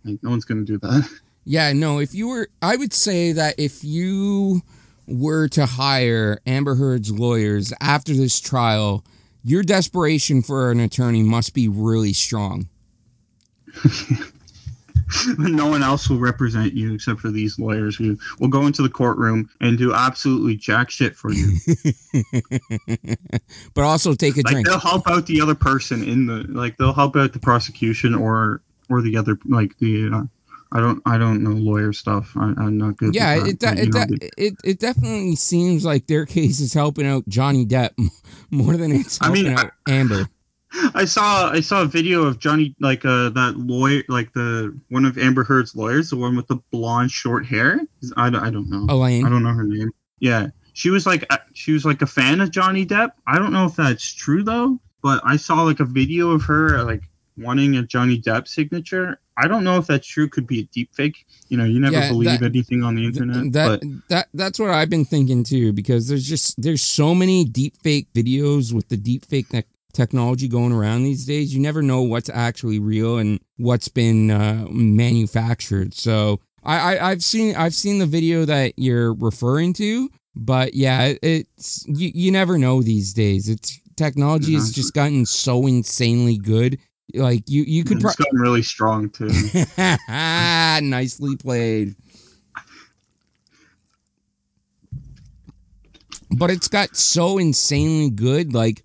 Like 0.04 0.22
no 0.22 0.30
one's 0.30 0.44
gonna 0.44 0.64
do 0.64 0.78
that. 0.78 1.08
Yeah, 1.44 1.72
no, 1.72 1.98
if 1.98 2.14
you 2.14 2.28
were, 2.28 2.50
I 2.60 2.76
would 2.76 2.92
say 2.92 3.32
that 3.32 3.54
if 3.58 3.82
you 3.82 4.60
were 5.08 5.48
to 5.48 5.66
hire 5.66 6.38
Amber 6.46 6.74
Heard's 6.74 7.10
lawyers 7.10 7.72
after 7.80 8.12
this 8.14 8.38
trial, 8.40 9.04
your 9.42 9.62
desperation 9.62 10.42
for 10.42 10.70
an 10.70 10.80
attorney 10.80 11.22
must 11.22 11.54
be 11.54 11.68
really 11.68 12.12
strong. 12.12 12.68
no 15.38 15.66
one 15.66 15.82
else 15.82 16.10
will 16.10 16.18
represent 16.18 16.74
you 16.74 16.94
except 16.94 17.20
for 17.20 17.30
these 17.30 17.58
lawyers 17.58 17.96
who 17.96 18.18
will 18.38 18.48
go 18.48 18.66
into 18.66 18.82
the 18.82 18.88
courtroom 18.88 19.48
and 19.60 19.78
do 19.78 19.94
absolutely 19.94 20.56
jack 20.56 20.90
shit 20.90 21.16
for 21.16 21.32
you. 21.32 21.56
but 23.74 23.82
also 23.82 24.14
take 24.14 24.36
a 24.36 24.42
like 24.42 24.52
drink. 24.52 24.66
they'll 24.66 24.78
help 24.78 25.08
out 25.08 25.26
the 25.26 25.40
other 25.40 25.54
person 25.54 26.02
in 26.04 26.26
the 26.26 26.44
like 26.48 26.76
they'll 26.76 26.92
help 26.92 27.16
out 27.16 27.32
the 27.32 27.38
prosecution 27.38 28.14
or 28.14 28.60
or 28.90 29.00
the 29.00 29.16
other 29.16 29.38
like 29.46 29.76
the 29.78 30.10
uh, 30.12 30.22
I 30.72 30.80
don't 30.80 31.00
I 31.06 31.16
don't 31.18 31.42
know 31.42 31.50
lawyer 31.52 31.92
stuff. 31.92 32.32
I, 32.36 32.52
I'm 32.58 32.76
not 32.76 32.96
good. 32.98 33.14
Yeah, 33.14 33.46
it, 33.46 33.58
de- 33.58 33.82
it, 33.82 33.90
de- 33.92 34.28
it 34.36 34.54
it 34.64 34.78
definitely 34.80 35.36
seems 35.36 35.84
like 35.84 36.06
their 36.06 36.26
case 36.26 36.60
is 36.60 36.74
helping 36.74 37.06
out 37.06 37.26
Johnny 37.28 37.64
Depp 37.64 37.90
more 38.50 38.76
than 38.76 38.92
it's 38.92 39.20
I 39.22 39.26
helping 39.26 39.44
mean, 39.44 39.58
out 39.58 39.70
Amber. 39.88 40.28
I 40.94 41.06
saw 41.06 41.50
I 41.50 41.60
saw 41.60 41.80
a 41.82 41.86
video 41.86 42.24
of 42.24 42.38
Johnny 42.38 42.74
like 42.80 43.04
uh 43.06 43.30
that 43.30 43.54
lawyer 43.56 44.02
like 44.08 44.32
the 44.34 44.78
one 44.90 45.06
of 45.06 45.16
Amber 45.16 45.42
Heard's 45.42 45.74
lawyers, 45.74 46.10
the 46.10 46.16
one 46.16 46.36
with 46.36 46.46
the 46.48 46.56
blonde 46.70 47.10
short 47.10 47.46
hair. 47.46 47.80
I, 48.18 48.28
don't- 48.28 48.42
I 48.44 48.50
don't 48.50 48.68
know. 48.68 48.84
Elaine. 48.92 49.24
I 49.24 49.30
don't 49.30 49.42
know 49.42 49.54
her 49.54 49.64
name. 49.64 49.90
Yeah, 50.20 50.48
she 50.74 50.90
was 50.90 51.06
like 51.06 51.24
uh, 51.32 51.38
she 51.54 51.72
was 51.72 51.86
like 51.86 52.02
a 52.02 52.06
fan 52.06 52.42
of 52.42 52.50
Johnny 52.50 52.84
Depp. 52.84 53.12
I 53.26 53.38
don't 53.38 53.52
know 53.54 53.64
if 53.64 53.76
that's 53.76 54.12
true 54.12 54.42
though, 54.42 54.78
but 55.02 55.22
I 55.24 55.36
saw 55.36 55.62
like 55.62 55.80
a 55.80 55.84
video 55.86 56.32
of 56.32 56.42
her 56.42 56.82
like 56.84 57.07
wanting 57.38 57.76
a 57.76 57.82
Johnny 57.82 58.20
Depp 58.20 58.48
signature. 58.48 59.20
I 59.36 59.46
don't 59.46 59.62
know 59.64 59.78
if 59.78 59.86
that's 59.86 60.06
true. 60.06 60.28
Could 60.28 60.46
be 60.46 60.60
a 60.60 60.64
deep 60.64 60.92
fake. 60.94 61.24
You 61.48 61.56
know, 61.56 61.64
you 61.64 61.78
never 61.80 61.94
Yeah, 61.96 62.08
believe 62.10 62.40
that- 62.40 62.50
anything 62.50 62.82
on 62.82 62.96
the 62.96 63.04
internet. 63.04 63.52
that 63.52 63.80
but 63.80 63.82
that 64.08 64.28
that's 64.34 64.58
what 64.58 64.70
I've 64.70 64.90
been 64.90 65.04
thinking 65.04 65.44
too 65.44 65.72
because 65.72 66.08
there's 66.08 66.26
just 66.26 66.60
there's 66.60 66.82
so 66.82 67.14
many 67.14 67.44
deep 67.44 67.74
fake 67.82 68.08
videos 68.14 68.72
with 68.72 68.88
the 68.88 68.96
deep 68.96 69.24
fake 69.24 69.52
ne- 69.52 69.62
technology 69.92 70.48
going 70.48 70.72
around 70.72 71.04
these 71.04 71.24
days. 71.24 71.54
You 71.54 71.60
never 71.60 71.82
know 71.82 72.02
what's 72.02 72.28
actually 72.28 72.78
real 72.80 73.18
and 73.18 73.38
what's 73.56 73.88
been 73.88 74.30
uh, 74.30 74.66
manufactured. 74.70 75.94
So 75.94 76.40
I, 76.64 76.96
I 76.96 77.10
I've 77.10 77.22
seen 77.22 77.54
I've 77.56 77.74
seen 77.74 77.98
the 77.98 78.06
video 78.06 78.44
that 78.44 78.74
you're 78.76 79.14
referring 79.14 79.72
to, 79.74 80.10
but 80.34 80.74
yeah, 80.74 81.04
it- 81.04 81.18
it's 81.22 81.84
you 81.86 82.10
you 82.14 82.30
never 82.32 82.58
know 82.58 82.82
these 82.82 83.12
days. 83.14 83.48
It's 83.48 83.80
technology 83.96 84.54
has 84.54 84.70
Mhm. 84.70 84.74
just 84.74 84.94
gotten 84.94 85.26
so 85.26 85.66
insanely 85.66 86.36
good. 86.36 86.78
Like 87.14 87.44
you 87.48 87.62
you 87.62 87.84
could 87.84 88.02
it's 88.02 88.14
pro- 88.16 88.24
gotten 88.24 88.38
really 88.40 88.62
strong 88.62 89.08
too. 89.10 89.28
Nicely 90.08 91.36
played. 91.36 91.94
But 96.36 96.50
it's 96.50 96.68
got 96.68 96.96
so 96.96 97.38
insanely 97.38 98.10
good. 98.10 98.52
Like, 98.52 98.82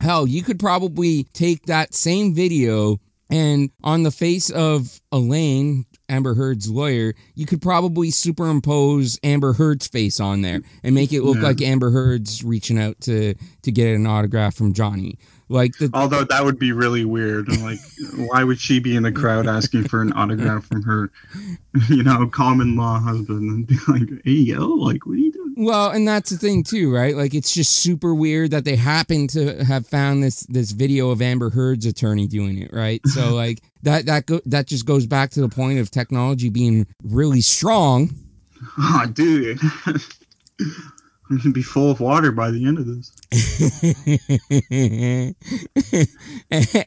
hell, 0.00 0.26
you 0.26 0.42
could 0.42 0.58
probably 0.58 1.24
take 1.32 1.66
that 1.66 1.94
same 1.94 2.34
video 2.34 2.98
and 3.30 3.70
on 3.82 4.02
the 4.02 4.10
face 4.10 4.50
of 4.50 5.00
Elaine, 5.10 5.86
Amber 6.08 6.34
Heard's 6.34 6.68
lawyer, 6.68 7.14
you 7.34 7.46
could 7.46 7.62
probably 7.62 8.10
superimpose 8.10 9.18
Amber 9.24 9.54
Heard's 9.54 9.86
face 9.86 10.20
on 10.20 10.42
there 10.42 10.60
and 10.82 10.94
make 10.94 11.12
it 11.12 11.22
look 11.22 11.36
Yeah. 11.36 11.42
like 11.44 11.62
Amber 11.62 11.90
Heard's 11.90 12.44
reaching 12.44 12.78
out 12.78 13.00
to 13.02 13.34
to 13.62 13.72
get 13.72 13.94
an 13.94 14.06
autograph 14.06 14.54
from 14.54 14.72
Johnny. 14.74 15.18
Like 15.48 15.76
the 15.78 15.90
Although 15.92 16.24
that 16.24 16.44
would 16.44 16.58
be 16.58 16.72
really 16.72 17.04
weird. 17.04 17.48
and, 17.48 17.62
Like, 17.62 17.78
why 18.16 18.44
would 18.44 18.58
she 18.58 18.80
be 18.80 18.96
in 18.96 19.02
the 19.02 19.12
crowd 19.12 19.46
asking 19.46 19.88
for 19.88 20.00
an 20.00 20.12
autograph 20.14 20.64
from 20.66 20.82
her, 20.82 21.10
you 21.88 22.02
know, 22.02 22.26
common 22.26 22.76
law 22.76 22.98
husband 22.98 23.50
and 23.50 23.66
be 23.66 23.76
like, 23.88 24.22
"Hey, 24.24 24.32
yo, 24.32 24.66
like, 24.66 25.06
what 25.06 25.14
are 25.14 25.16
you 25.16 25.32
doing?" 25.32 25.54
Well, 25.56 25.90
and 25.90 26.06
that's 26.08 26.30
the 26.30 26.38
thing 26.38 26.64
too, 26.64 26.92
right? 26.92 27.14
Like 27.16 27.34
it's 27.34 27.52
just 27.52 27.72
super 27.72 28.14
weird 28.14 28.50
that 28.50 28.64
they 28.64 28.76
happen 28.76 29.28
to 29.28 29.64
have 29.64 29.86
found 29.86 30.22
this 30.22 30.40
this 30.46 30.72
video 30.72 31.10
of 31.10 31.22
Amber 31.22 31.50
Heard's 31.50 31.86
attorney 31.86 32.26
doing 32.26 32.58
it, 32.58 32.72
right? 32.72 33.00
So 33.06 33.34
like 33.34 33.62
that 33.82 34.06
that 34.06 34.26
go, 34.26 34.40
that 34.46 34.66
just 34.66 34.86
goes 34.86 35.06
back 35.06 35.30
to 35.32 35.40
the 35.40 35.48
point 35.48 35.78
of 35.78 35.90
technology 35.90 36.48
being 36.48 36.86
really 37.04 37.40
strong. 37.40 38.10
Oh, 38.78 39.06
dude, 39.12 39.60
be 41.52 41.62
full 41.62 41.90
of 41.90 42.00
water 42.00 42.32
by 42.32 42.50
the 42.50 42.66
end 42.66 42.78
of 42.78 42.86
this. 42.86 43.12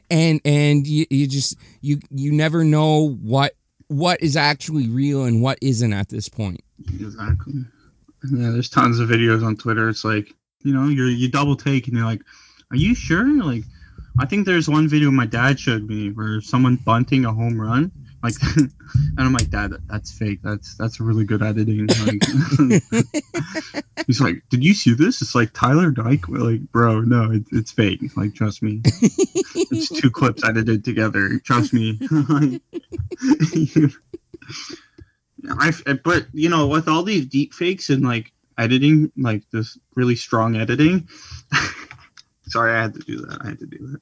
and 0.10 0.40
and 0.44 0.86
you, 0.86 1.06
you 1.10 1.26
just 1.26 1.56
you 1.80 1.98
you 2.10 2.32
never 2.32 2.64
know 2.64 3.10
what 3.22 3.54
what 3.88 4.22
is 4.22 4.36
actually 4.36 4.88
real 4.88 5.24
and 5.24 5.42
what 5.42 5.58
isn't 5.62 5.92
at 5.92 6.08
this 6.08 6.28
point. 6.28 6.60
Exactly. 6.86 7.64
Yeah, 8.30 8.50
there's 8.50 8.68
tons 8.68 8.98
of 9.00 9.08
videos 9.08 9.44
on 9.44 9.56
Twitter. 9.56 9.88
It's 9.88 10.04
like, 10.04 10.34
you 10.62 10.72
know, 10.72 10.88
you 10.88 11.04
you 11.04 11.30
double 11.30 11.56
take 11.56 11.86
and 11.88 11.96
you're 11.96 12.06
like, 12.06 12.22
are 12.70 12.76
you 12.76 12.94
sure? 12.94 13.26
Like, 13.42 13.64
I 14.18 14.26
think 14.26 14.46
there's 14.46 14.68
one 14.68 14.88
video 14.88 15.10
my 15.10 15.26
dad 15.26 15.58
showed 15.58 15.88
me 15.88 16.10
where 16.10 16.40
someone 16.40 16.76
bunting 16.76 17.24
a 17.24 17.32
home 17.32 17.60
run. 17.60 17.90
Like, 18.22 18.34
and 18.56 18.72
I'm 19.18 19.32
like, 19.32 19.50
Dad, 19.50 19.70
that, 19.70 19.86
that's 19.88 20.10
fake. 20.12 20.40
That's 20.42 20.74
that's 20.76 21.00
really 21.00 21.24
good 21.24 21.42
editing. 21.42 21.86
Like, 21.86 22.24
he's 24.06 24.20
like, 24.20 24.42
Did 24.50 24.64
you 24.64 24.74
see 24.74 24.94
this? 24.94 25.22
It's 25.22 25.34
like 25.34 25.52
Tyler 25.52 25.90
Dyke. 25.90 26.26
We're 26.28 26.38
like, 26.38 26.72
bro, 26.72 27.00
no, 27.00 27.30
it, 27.30 27.44
it's 27.52 27.70
fake. 27.70 28.00
Like, 28.16 28.34
trust 28.34 28.62
me. 28.62 28.82
it's 28.84 29.88
two 30.00 30.10
clips 30.10 30.44
edited 30.44 30.84
together. 30.84 31.38
Trust 31.44 31.72
me. 31.72 31.98
I, 35.50 35.74
but 36.02 36.26
you 36.32 36.48
know, 36.48 36.66
with 36.66 36.88
all 36.88 37.04
these 37.04 37.26
deep 37.26 37.54
fakes 37.54 37.88
and 37.90 38.02
like 38.02 38.32
editing, 38.58 39.12
like 39.16 39.48
this 39.52 39.78
really 39.94 40.16
strong 40.16 40.56
editing. 40.56 41.08
sorry, 42.48 42.72
I 42.72 42.82
had 42.82 42.94
to 42.94 43.00
do 43.00 43.18
that. 43.18 43.38
I 43.42 43.48
had 43.48 43.60
to 43.60 43.66
do 43.66 43.78
that. 43.92 44.00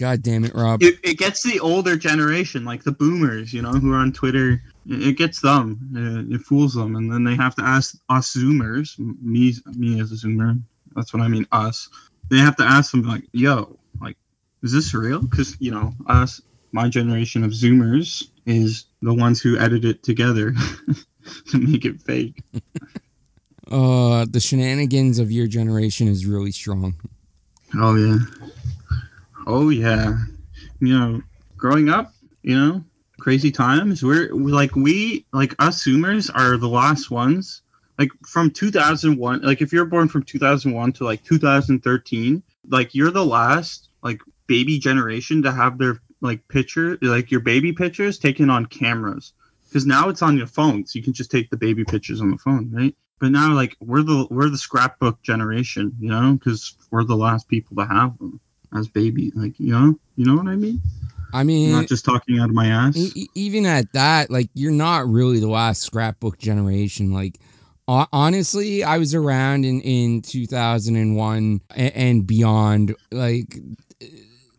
God 0.00 0.22
damn 0.22 0.46
it, 0.46 0.54
Rob. 0.54 0.82
It, 0.82 0.98
it 1.04 1.18
gets 1.18 1.42
the 1.42 1.60
older 1.60 1.94
generation, 1.94 2.64
like 2.64 2.84
the 2.84 2.90
boomers, 2.90 3.52
you 3.52 3.60
know, 3.60 3.72
who 3.72 3.92
are 3.92 3.98
on 3.98 4.14
Twitter. 4.14 4.62
It, 4.86 5.08
it 5.08 5.18
gets 5.18 5.42
them. 5.42 5.78
It, 5.94 6.36
it 6.36 6.40
fools 6.40 6.72
them, 6.72 6.96
and 6.96 7.12
then 7.12 7.22
they 7.22 7.34
have 7.34 7.54
to 7.56 7.62
ask 7.62 7.96
us 8.08 8.34
Zoomers, 8.34 8.98
me, 8.98 9.54
me 9.76 10.00
as 10.00 10.10
a 10.10 10.14
Zoomer. 10.14 10.58
That's 10.96 11.12
what 11.12 11.22
I 11.22 11.28
mean, 11.28 11.46
us. 11.52 11.90
They 12.30 12.38
have 12.38 12.56
to 12.56 12.62
ask 12.62 12.92
them 12.92 13.02
like, 13.02 13.24
"Yo, 13.32 13.78
like, 14.00 14.16
is 14.62 14.72
this 14.72 14.94
real?" 14.94 15.20
Because 15.20 15.54
you 15.60 15.70
know, 15.70 15.92
us, 16.06 16.40
my 16.72 16.88
generation 16.88 17.44
of 17.44 17.50
Zoomers, 17.50 18.30
is 18.46 18.86
the 19.02 19.12
ones 19.12 19.42
who 19.42 19.58
edit 19.58 19.84
it 19.84 20.02
together 20.02 20.54
to 21.50 21.58
make 21.58 21.84
it 21.84 22.00
fake. 22.00 22.42
Uh, 23.70 24.26
the 24.28 24.40
shenanigans 24.40 25.20
of 25.20 25.30
your 25.30 25.46
generation 25.46 26.08
is 26.08 26.26
really 26.26 26.50
strong. 26.50 26.92
Oh 27.76 27.94
yeah. 27.94 28.16
Oh 29.52 29.70
yeah. 29.70 30.16
You 30.78 30.96
know, 30.96 31.22
growing 31.56 31.88
up, 31.88 32.12
you 32.42 32.56
know, 32.56 32.84
crazy 33.18 33.50
times. 33.50 34.00
We're 34.00 34.32
like 34.32 34.76
we 34.76 35.26
like 35.32 35.56
us 35.58 35.84
Zoomers 35.84 36.30
are 36.32 36.56
the 36.56 36.68
last 36.68 37.10
ones. 37.10 37.62
Like 37.98 38.10
from 38.24 38.52
2001, 38.52 39.42
like 39.42 39.60
if 39.60 39.72
you're 39.72 39.86
born 39.86 40.06
from 40.06 40.22
2001 40.22 40.92
to 40.92 41.04
like 41.04 41.24
2013, 41.24 42.42
like 42.68 42.94
you're 42.94 43.10
the 43.10 43.26
last 43.26 43.88
like 44.04 44.20
baby 44.46 44.78
generation 44.78 45.42
to 45.42 45.50
have 45.50 45.78
their 45.78 46.00
like 46.20 46.46
picture, 46.46 46.96
like 47.02 47.32
your 47.32 47.40
baby 47.40 47.72
pictures 47.72 48.20
taken 48.20 48.50
on 48.50 48.66
cameras. 48.66 49.32
Because 49.68 49.84
now 49.84 50.08
it's 50.08 50.22
on 50.22 50.36
your 50.36 50.46
phones. 50.46 50.94
You 50.94 51.02
can 51.02 51.12
just 51.12 51.32
take 51.32 51.50
the 51.50 51.56
baby 51.56 51.84
pictures 51.84 52.20
on 52.20 52.30
the 52.30 52.38
phone, 52.38 52.70
right? 52.72 52.94
But 53.18 53.32
now, 53.32 53.52
like 53.52 53.76
we're 53.80 54.04
the 54.04 54.28
we're 54.30 54.48
the 54.48 54.58
scrapbook 54.58 55.20
generation, 55.22 55.96
you 55.98 56.10
know, 56.10 56.34
because 56.34 56.76
we're 56.92 57.02
the 57.02 57.16
last 57.16 57.48
people 57.48 57.74
to 57.78 57.84
have 57.84 58.16
them 58.18 58.40
as 58.74 58.88
baby. 58.88 59.32
Like 59.34 59.58
you 59.58 59.72
know, 59.72 59.98
you 60.16 60.24
know 60.26 60.36
what 60.36 60.46
I 60.48 60.56
mean? 60.56 60.80
I 61.32 61.40
I'm 61.40 61.46
mean, 61.46 61.72
not 61.72 61.86
just 61.86 62.04
talking 62.04 62.38
out 62.40 62.48
of 62.48 62.54
my 62.54 62.66
ass. 62.66 62.96
E- 62.96 63.28
even 63.34 63.64
at 63.66 63.92
that, 63.92 64.30
like 64.30 64.50
you're 64.54 64.72
not 64.72 65.08
really 65.08 65.38
the 65.40 65.48
last 65.48 65.82
scrapbook 65.82 66.38
generation. 66.38 67.12
Like 67.12 67.38
ho- 67.88 68.06
honestly, 68.12 68.82
I 68.82 68.98
was 68.98 69.14
around 69.14 69.64
in 69.64 69.80
in 69.82 70.22
2001 70.22 71.60
a- 71.70 71.74
and 71.96 72.26
beyond. 72.26 72.96
Like 73.12 73.58
uh, 74.02 74.06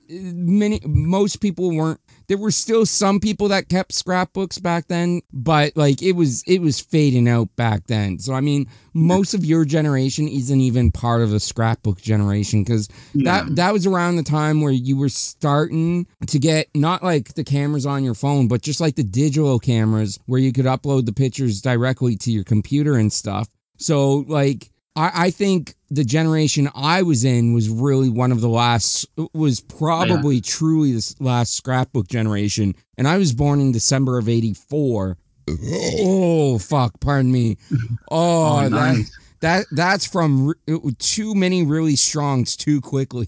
many, 0.09 0.79
most 0.85 1.41
people 1.41 1.75
weren't. 1.75 1.99
There 2.31 2.37
were 2.37 2.51
still 2.51 2.85
some 2.85 3.19
people 3.19 3.49
that 3.49 3.67
kept 3.67 3.91
scrapbooks 3.91 4.57
back 4.57 4.87
then, 4.87 5.19
but 5.33 5.75
like 5.75 6.01
it 6.01 6.13
was 6.13 6.43
it 6.47 6.61
was 6.61 6.79
fading 6.79 7.27
out 7.27 7.53
back 7.57 7.87
then. 7.87 8.19
So 8.19 8.31
I 8.33 8.39
mean, 8.39 8.67
most 8.93 9.33
of 9.33 9.43
your 9.43 9.65
generation 9.65 10.29
isn't 10.29 10.61
even 10.61 10.91
part 10.91 11.21
of 11.23 11.31
the 11.31 11.41
scrapbook 11.41 11.99
generation 12.01 12.63
because 12.63 12.87
Yeah. 13.13 13.43
that 13.43 13.55
that 13.57 13.73
was 13.73 13.85
around 13.85 14.15
the 14.15 14.23
time 14.23 14.61
where 14.61 14.71
you 14.71 14.95
were 14.95 15.09
starting 15.09 16.07
to 16.27 16.39
get 16.39 16.69
not 16.73 17.03
like 17.03 17.33
the 17.33 17.43
cameras 17.43 17.85
on 17.85 18.05
your 18.05 18.15
phone, 18.15 18.47
but 18.47 18.61
just 18.61 18.79
like 18.79 18.95
the 18.95 19.03
digital 19.03 19.59
cameras 19.59 20.17
where 20.25 20.39
you 20.39 20.53
could 20.53 20.63
upload 20.65 21.07
the 21.07 21.11
pictures 21.13 21.61
directly 21.61 22.15
to 22.15 22.31
your 22.31 22.45
computer 22.45 22.95
and 22.95 23.11
stuff. 23.11 23.49
So 23.77 24.19
like 24.29 24.71
I, 24.95 25.11
I 25.27 25.29
think 25.31 25.75
the 25.89 26.03
generation 26.03 26.69
I 26.75 27.01
was 27.01 27.23
in 27.25 27.53
was 27.53 27.69
really 27.69 28.09
one 28.09 28.31
of 28.31 28.41
the 28.41 28.49
last 28.49 29.05
was 29.33 29.59
probably 29.61 30.41
truly 30.41 30.91
the 30.93 31.15
last 31.19 31.55
scrapbook 31.55 32.07
generation. 32.07 32.75
And 32.97 33.07
I 33.07 33.17
was 33.17 33.33
born 33.33 33.59
in 33.61 33.71
December 33.71 34.17
of 34.17 34.27
eighty 34.29 34.53
four. 34.53 35.17
Oh 35.49 36.57
fuck, 36.59 36.99
pardon 36.99 37.31
me. 37.31 37.57
Oh, 38.11 38.57
Oh, 38.59 38.61
that, 38.63 38.69
nice. 38.71 39.17
that 39.39 39.65
that's 39.71 40.05
from 40.05 40.53
too 40.99 41.33
many 41.35 41.63
really 41.65 41.95
strongs 41.95 42.55
too 42.57 42.81
quickly. 42.81 43.27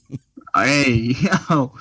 Hey, 0.56 1.15
yo. 1.49 1.73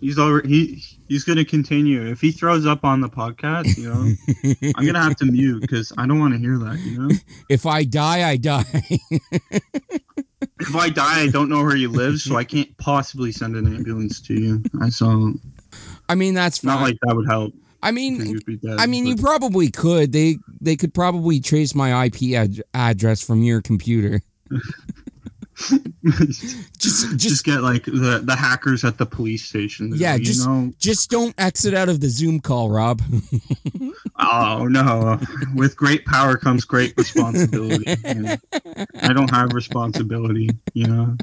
He's 0.00 0.18
already 0.18 0.48
he 0.48 0.84
he's 1.08 1.24
gonna 1.24 1.44
continue. 1.44 2.06
If 2.06 2.20
he 2.20 2.30
throws 2.30 2.66
up 2.66 2.84
on 2.84 3.00
the 3.00 3.08
podcast, 3.08 3.76
you 3.76 3.88
know, 3.88 4.72
I'm 4.76 4.86
gonna 4.86 5.02
have 5.02 5.16
to 5.16 5.26
mute 5.32 5.60
because 5.62 5.92
I 5.96 6.06
don't 6.06 6.18
want 6.18 6.34
to 6.34 6.38
hear 6.38 6.58
that. 6.58 6.78
You 6.80 6.98
know, 6.98 7.14
if 7.48 7.66
I 7.66 7.84
die, 7.84 8.28
I 8.28 8.36
die. 8.36 8.64
if 10.60 10.74
I 10.74 10.90
die, 10.90 11.22
I 11.22 11.28
don't 11.28 11.48
know 11.48 11.62
where 11.62 11.76
you 11.76 11.88
live, 11.88 12.18
so 12.18 12.36
I 12.36 12.44
can't 12.44 12.76
possibly 12.76 13.32
send 13.32 13.56
an 13.56 13.66
ambulance 13.74 14.20
to 14.22 14.34
you. 14.34 14.62
I 14.82 14.90
saw 14.90 15.32
I 16.08 16.14
mean, 16.14 16.34
that's 16.34 16.62
not 16.62 16.76
fine. 16.76 16.82
like 16.84 16.98
that 17.02 17.16
would 17.16 17.26
help. 17.26 17.54
I 17.82 17.90
mean, 17.90 18.38
dead, 18.62 18.76
I 18.78 18.86
mean, 18.86 19.06
you 19.06 19.16
probably 19.16 19.70
could. 19.70 20.12
They 20.12 20.38
they 20.60 20.76
could 20.76 20.94
probably 20.94 21.40
trace 21.40 21.74
my 21.74 22.06
IP 22.06 22.34
ad- 22.34 22.62
address 22.74 23.22
from 23.22 23.42
your 23.42 23.60
computer. 23.62 24.22
Just 26.04 26.78
just 26.78 27.16
just 27.16 27.44
get 27.44 27.62
like 27.62 27.84
the 27.86 28.20
the 28.22 28.36
hackers 28.36 28.84
at 28.84 28.98
the 28.98 29.06
police 29.06 29.42
station. 29.44 29.90
Yeah, 29.94 30.14
you 30.14 30.24
just- 30.24 30.46
know. 30.46 30.70
just 30.78 31.10
don't 31.10 31.34
exit 31.38 31.72
out 31.72 31.88
of 31.88 32.00
the 32.00 32.08
Zoom 32.08 32.40
call, 32.40 32.70
Rob. 32.70 33.00
Oh 34.18 34.66
no! 34.66 35.20
With 35.54 35.76
great 35.76 36.06
power 36.06 36.38
comes 36.38 36.64
great 36.64 36.94
responsibility. 36.96 37.84
I 38.06 39.12
don't 39.12 39.30
have 39.30 39.52
responsibility, 39.52 40.48
you 40.72 40.86
know. 40.86 41.16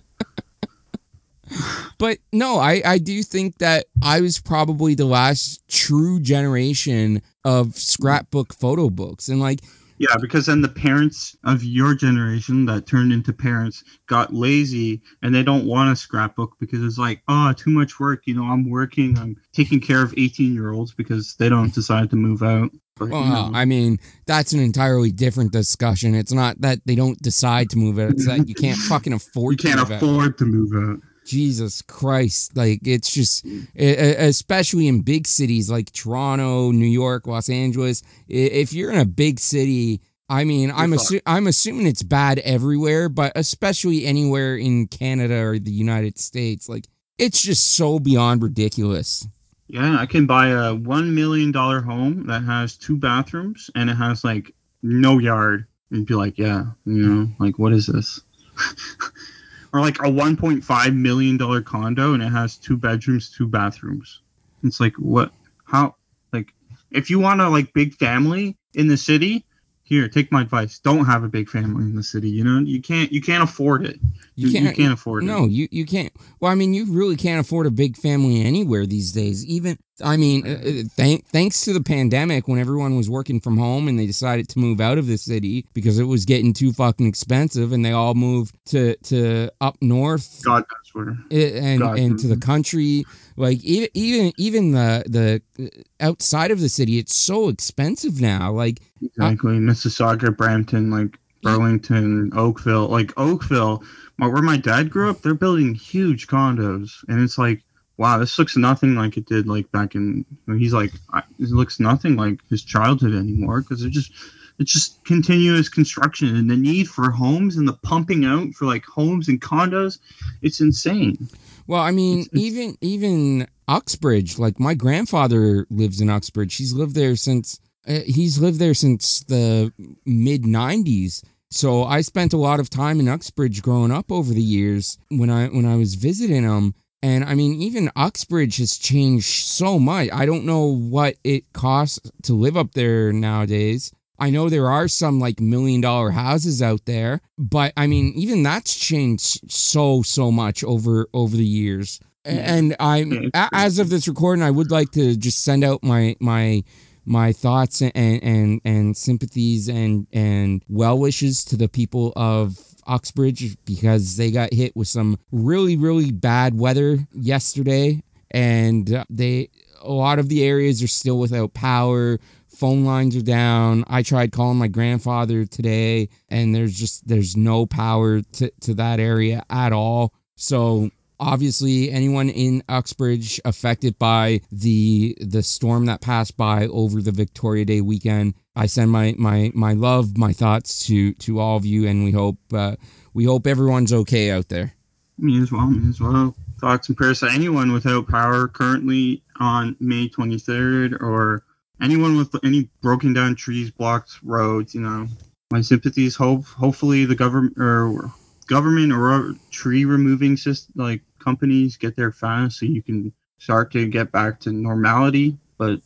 But 1.98 2.20
no, 2.32 2.58
I, 2.60 2.82
I 2.86 2.98
do 3.00 3.22
think 3.24 3.58
that 3.58 3.86
I 4.04 4.22
was 4.22 4.40
probably 4.40 4.94
the 4.96 5.06
last 5.06 5.68
true 5.68 6.20
generation 6.20 7.22
of 7.44 7.76
scrapbook 7.76 8.54
photo 8.54 8.90
books. 8.92 9.28
And 9.28 9.40
like, 9.40 9.62
Yeah, 10.04 10.18
because 10.20 10.48
then 10.48 10.62
the 10.62 10.68
parents 10.68 11.38
of 11.46 11.64
your 11.64 11.96
generation 11.96 12.66
that 12.66 12.86
turned 12.86 13.14
into 13.14 13.32
parents 13.32 13.86
got 14.08 14.34
lazy 14.34 15.02
and 15.22 15.34
they 15.34 15.44
don't 15.44 15.66
want 15.66 15.94
a 15.94 15.96
scrapbook 15.96 16.58
because 16.60 16.84
it's 16.84 16.98
like, 16.98 17.22
oh, 17.30 17.54
too 17.54 17.70
much 17.70 18.02
work. 18.02 18.24
You 18.26 18.34
know, 18.34 18.44
I'm 18.44 18.70
working, 18.70 19.18
I'm 19.18 19.38
taking 19.54 19.80
care 19.80 20.04
of 20.04 20.14
18 20.18 20.54
year 20.54 20.74
olds 20.74 20.94
because 20.94 21.36
they 21.36 21.48
don't 21.48 21.74
decide 21.74 22.10
to 22.10 22.18
move 22.18 22.44
out. 22.44 22.72
But, 22.98 23.06
you 23.06 23.12
well, 23.12 23.50
know, 23.50 23.58
I 23.58 23.64
mean, 23.64 23.98
that's 24.26 24.52
an 24.52 24.60
entirely 24.60 25.14
different 25.14 25.54
discussion. 25.54 26.16
It's 26.16 26.34
not 26.34 26.60
that 26.60 26.80
they 26.86 26.96
don't 26.96 27.18
decide 27.22 27.70
to 27.70 27.78
move 27.78 27.98
out, 27.98 28.12
it's 28.12 28.28
that 28.28 28.50
you 28.50 28.56
can't 28.56 28.78
fucking 28.78 29.14
afford 29.14 29.54
you 29.54 29.70
can't 29.70 29.80
move 29.80 29.92
out. 29.92 30.04
afford 30.04 30.38
to 30.40 30.46
move 30.46 30.74
out. 30.76 31.00
Jesus 31.26 31.82
Christ. 31.82 32.56
Like, 32.56 32.80
it's 32.86 33.12
just, 33.12 33.46
especially 33.76 34.88
in 34.88 35.02
big 35.02 35.28
cities 35.28 35.70
like 35.70 35.92
Toronto, 35.92 36.72
New 36.72 36.86
York, 36.86 37.28
Los 37.28 37.50
Angeles. 37.50 38.04
If 38.28 38.74
you're 38.74 38.92
in 38.92 39.00
a 39.00 39.06
big 39.06 39.40
city, 39.40 40.02
I 40.30 40.44
mean, 40.44 40.72
I'm, 40.72 40.92
assu- 40.92 41.22
I'm 41.26 41.48
assuming 41.48 41.88
it's 41.88 42.04
bad 42.04 42.40
everywhere, 42.40 43.10
but 43.10 43.34
especially 43.36 44.06
anywhere 44.06 44.56
in 44.56 44.88
Canada 44.88 45.40
or 45.44 45.60
the 45.60 45.72
United 45.72 46.18
States. 46.18 46.68
Like, 46.70 46.88
it's 47.18 47.42
just 47.42 47.76
so 47.76 48.00
beyond 48.00 48.42
ridiculous. 48.42 49.28
Yeah, 49.68 49.98
I 50.00 50.06
can 50.06 50.26
buy 50.26 50.50
a 50.50 50.76
one 50.76 51.16
million 51.16 51.52
dollar 51.52 51.82
home 51.82 52.28
that 52.28 52.44
has 52.44 52.78
two 52.78 52.98
bathrooms 52.98 53.70
and 53.76 53.90
it 53.90 53.96
has 53.96 54.24
like 54.24 54.54
no 54.82 55.18
yard. 55.20 55.66
And 55.92 56.06
be 56.08 56.16
like, 56.16 56.38
yeah, 56.40 56.66
you 56.86 56.94
know, 56.94 57.28
like 57.40 57.60
what 57.60 57.72
is 57.72 57.86
this? 57.86 58.20
or 59.74 59.82
like 59.82 60.02
a 60.04 60.10
one 60.10 60.38
point 60.38 60.64
five 60.64 60.94
million 60.94 61.36
dollar 61.36 61.62
condo 61.62 62.14
and 62.14 62.24
it 62.24 62.30
has 62.30 62.58
two 62.58 62.78
bedrooms, 62.78 63.32
two 63.36 63.48
bathrooms. 63.48 64.22
It's 64.64 64.80
like 64.80 64.96
what? 64.98 65.32
How? 65.66 65.96
Like, 66.32 66.54
if 66.92 67.10
you 67.10 67.20
want 67.20 67.42
a 67.42 67.50
like 67.50 67.74
big 67.74 67.96
family 67.96 68.56
in 68.76 68.88
the 68.88 68.98
city, 68.98 69.46
here, 69.84 70.08
take 70.08 70.32
my 70.32 70.42
advice. 70.42 70.80
Don't 70.80 71.06
have 71.06 71.24
a 71.24 71.28
big 71.28 71.50
family 71.50 71.84
in 71.84 71.96
the 71.96 72.04
city. 72.04 72.30
You 72.30 72.44
know, 72.44 72.60
you 72.60 72.82
can't 72.82 73.12
you 73.12 73.22
can't 73.22 73.44
afford 73.44 73.86
it. 73.86 74.00
You, 74.36 74.48
you 74.48 74.60
can't, 74.60 74.76
can't 74.76 74.94
afford 74.94 75.24
no, 75.24 75.46
it. 75.46 75.52
you 75.52 75.68
you 75.72 75.86
can't. 75.86 76.14
Well, 76.40 76.52
I 76.52 76.56
mean, 76.56 76.74
you 76.74 76.92
really 76.92 77.16
can't 77.16 77.40
afford 77.40 77.68
a 77.68 77.72
big 77.72 77.98
family 77.98 78.42
anywhere 78.42 78.86
these 78.86 79.12
days. 79.12 79.46
Even 79.46 79.78
I 80.02 80.18
mean, 80.18 80.48
uh, 80.48 80.54
uh 80.54 80.84
th- 80.98 81.22
thanks 81.26 81.66
to 81.66 81.74
the 81.74 81.82
pandemic, 81.82 82.48
when 82.48 82.60
everyone 82.60 82.96
was 82.96 83.10
working 83.10 83.40
from 83.40 83.58
home 83.58 83.88
and 83.88 84.00
they 84.00 84.08
decided 84.08 84.50
to 84.50 84.60
move 84.60 84.82
out 84.82 84.98
of 84.98 85.08
the 85.08 85.18
city 85.18 85.66
because 85.74 86.00
it 86.00 86.06
was 86.06 86.26
getting 86.26 86.54
too 86.54 86.74
fucking 86.74 87.06
expensive, 87.06 87.72
and 87.72 87.86
they 87.86 87.92
all 87.92 88.14
moved 88.14 88.56
to 88.68 88.96
to 89.04 89.50
up 89.62 89.78
north. 89.82 90.42
God 90.44 90.64
knows 90.72 90.94
where. 90.94 91.18
And 91.32 91.80
God 91.82 92.00
and 92.00 92.20
to 92.20 92.28
the 92.28 92.38
country, 92.38 93.06
like 93.38 93.64
even 93.64 93.90
even 93.94 94.34
even 94.38 94.72
the 94.72 95.04
the 95.08 95.42
uh, 95.64 96.06
outside 96.06 96.52
of 96.52 96.60
the 96.60 96.70
city, 96.70 96.98
it's 96.98 97.16
so 97.16 97.50
expensive 97.50 98.20
now. 98.20 98.52
Like 98.52 98.80
exactly, 99.02 99.58
Mississauga, 99.58 100.36
Brampton, 100.36 100.90
like 100.90 101.20
Burlington, 101.44 102.32
Oakville, 102.36 102.88
like 102.88 103.12
Oakville 103.18 103.84
where 104.18 104.42
my 104.42 104.58
dad 104.58 104.90
grew 104.90 105.10
up, 105.10 105.22
they're 105.22 105.34
building 105.34 105.74
huge 105.74 106.28
condos, 106.28 106.92
and 107.08 107.22
it's 107.22 107.38
like, 107.38 107.64
wow, 107.98 108.18
this 108.18 108.38
looks 108.40 108.58
nothing 108.58 108.96
like 108.96 109.18
it 109.18 109.26
did 109.26 109.48
like 109.48 109.72
back 109.72 109.96
in. 109.96 110.26
He's 110.48 110.74
like, 110.74 110.92
it 111.40 111.50
looks 111.50 111.80
nothing 111.80 112.16
like 112.16 112.40
his 112.50 112.64
childhood 112.64 113.14
anymore 113.14 113.62
because 113.62 113.84
it 113.84 113.92
just 113.92 114.12
it's 114.60 114.72
just 114.72 115.04
continuous 115.04 115.68
construction 115.70 116.36
and 116.36 116.50
the 116.50 116.56
need 116.56 116.88
for 116.88 117.10
homes 117.10 117.58
and 117.58 117.68
the 117.68 117.74
pumping 117.74 118.26
out 118.26 118.54
for 118.54 118.66
like 118.66 118.86
homes 118.86 119.28
and 119.28 119.42
condos 119.42 119.98
it's 120.44 120.62
insane 120.62 121.18
well 121.66 121.82
i 121.82 121.90
mean 121.90 122.20
it's, 122.20 122.28
it's, 122.28 122.42
even 122.42 122.78
even 122.82 123.48
uxbridge 123.68 124.38
like 124.38 124.60
my 124.60 124.76
grandfather 124.76 125.66
lives 125.72 126.02
in 126.02 126.10
uxbridge 126.10 126.56
he's 126.56 126.72
lived 126.72 126.94
there 126.94 127.16
since 127.16 127.60
uh, 127.88 128.02
he's 128.06 128.40
lived 128.40 128.60
there 128.60 128.76
since 128.76 129.24
the 129.24 129.74
mid 130.06 130.44
90s 130.44 131.24
so 131.54 131.84
I 131.84 132.02
spent 132.02 132.34
a 132.34 132.38
lot 132.38 132.60
of 132.60 132.72
time 132.72 133.00
in 133.00 133.08
Uxbridge 133.08 133.62
growing 133.62 133.92
up 133.92 134.12
over 134.12 134.34
the 134.34 134.42
years 134.42 134.98
when 135.10 135.30
I 135.30 135.50
when 135.50 135.68
I 135.68 135.76
was 135.76 135.94
visiting 135.94 136.48
them. 136.48 136.74
And 137.04 137.26
I 137.26 137.36
mean, 137.36 137.62
even 137.62 137.92
Uxbridge 137.98 138.58
has 138.58 138.78
changed 138.78 139.26
so 139.26 139.78
much. 139.78 140.08
I 140.14 140.26
don't 140.26 140.46
know 140.46 140.74
what 140.74 141.16
it 141.26 141.52
costs 141.52 142.00
to 142.24 142.34
live 142.34 142.56
up 142.56 142.72
there 142.72 143.12
nowadays. 143.12 143.92
I 144.20 144.30
know 144.30 144.48
there 144.48 144.70
are 144.70 144.88
some 144.88 145.20
like 145.20 145.42
million 145.42 145.82
dollar 145.82 146.12
houses 146.12 146.62
out 146.62 146.86
there, 146.86 147.20
but 147.38 147.74
I 147.76 147.88
mean, 147.88 148.14
even 148.16 148.42
that's 148.42 148.74
changed 148.74 149.52
so 149.52 150.02
so 150.02 150.32
much 150.32 150.64
over 150.64 151.08
over 151.14 151.36
the 151.36 151.46
years. 151.46 152.00
And 152.24 152.74
I, 152.80 153.04
as 153.52 153.80
of 153.80 153.90
this 153.90 154.08
recording, 154.08 154.42
I 154.42 154.52
would 154.52 154.72
like 154.72 154.92
to 154.92 155.18
just 155.18 155.44
send 155.44 155.66
out 155.66 155.84
my 155.84 156.16
my 156.22 156.64
my 157.06 157.34
thoughts 157.34 157.82
and 157.82 158.24
and 158.24 158.62
and 158.64 158.96
sympathies 158.96 159.68
and 159.68 160.08
and 160.14 160.64
well 160.70 160.98
wishes 160.98 161.44
to 161.46 161.58
the 161.58 161.68
people 161.68 162.14
of 162.16 162.58
Uxbridge 162.88 163.58
because 163.66 164.18
they 164.18 164.32
got 164.32 164.54
hit 164.54 164.76
with 164.76 164.88
some 164.88 165.18
really 165.32 165.78
really 165.78 166.12
bad 166.12 166.58
weather 166.58 167.00
yesterday. 167.14 168.02
And 168.32 169.06
they 169.10 169.50
a 169.82 169.92
lot 169.92 170.20
of 170.20 170.30
the 170.30 170.44
areas 170.44 170.82
are 170.82 170.88
still 170.88 171.20
without 171.20 171.54
power. 171.54 172.20
Phone 172.48 172.86
lines 172.86 173.16
are 173.16 173.22
down. 173.22 173.84
I 173.88 174.04
tried 174.04 174.32
calling 174.32 174.58
my 174.58 174.68
grandfather 174.68 175.46
today 175.46 176.10
and 176.30 176.56
there's 176.56 176.78
just 176.78 177.08
there's 177.08 177.36
no 177.36 177.66
power 177.66 178.22
to, 178.22 178.52
to 178.62 178.74
that 178.76 179.00
area 179.00 179.44
at 179.50 179.74
all. 179.74 180.14
So 180.36 180.90
obviously 181.20 181.92
anyone 181.92 182.30
in 182.30 182.64
Uxbridge 182.70 183.40
affected 183.46 183.98
by 183.98 184.42
the 184.52 185.18
the 185.22 185.44
storm 185.44 185.86
that 185.86 186.02
passed 186.02 186.38
by 186.38 186.68
over 186.68 187.02
the 187.02 187.12
Victoria 187.12 187.66
Day 187.66 187.82
weekend. 187.82 188.36
I 188.56 188.68
send 188.68 188.92
my 188.92 189.16
my 189.18 189.52
my 189.54 189.74
love, 189.74 190.18
my 190.18 190.32
thoughts 190.32 190.86
to 190.88 191.14
to 191.14 191.40
all 191.40 191.58
of 191.58 191.66
you, 191.66 191.88
and 191.88 192.04
we 192.04 192.12
hope 192.12 192.38
uh, 192.54 192.76
we 193.14 193.24
hope 193.26 193.48
everyone's 193.48 193.92
okay 193.92 194.32
out 194.32 194.50
there. 194.50 194.76
Me 195.18 195.42
as 195.42 195.52
well. 195.52 195.68
Me 195.68 195.90
as 195.90 196.00
well. 196.00 196.36
Thoughts 196.60 196.88
and 196.88 196.98
prayers 196.98 197.22
to 197.22 197.32
anyone 197.32 197.72
without 197.72 198.08
power 198.08 198.48
currently 198.48 199.24
on 199.40 199.76
May 199.80 200.08
23rd, 200.08 201.02
or 201.02 201.44
anyone 201.82 202.16
with 202.16 202.34
any 202.44 202.70
broken 202.82 203.14
down 203.14 203.36
trees, 203.36 203.72
blocked 203.72 204.20
roads. 204.24 204.76
You 204.76 204.82
know, 204.82 205.08
my 205.52 205.62
sympathies. 205.62 206.16
Hope 206.16 206.46
hopefully 206.46 207.06
the 207.06 207.16
government 207.16 207.58
or 207.58 208.12
government 208.46 208.94
or 208.94 209.34
tree 209.50 209.86
removing 209.86 210.38
system 210.38 210.74
like 210.76 211.02
companies 211.18 211.78
get 211.78 211.96
there 211.96 212.12
fast 212.12 212.60
so 212.60 212.68
you 212.68 212.84
can 212.84 213.12
start 213.40 213.72
to 213.72 213.88
get 213.88 214.12
back 214.12 214.40
to 214.42 214.52
normality. 214.52 215.38
But 215.58 215.82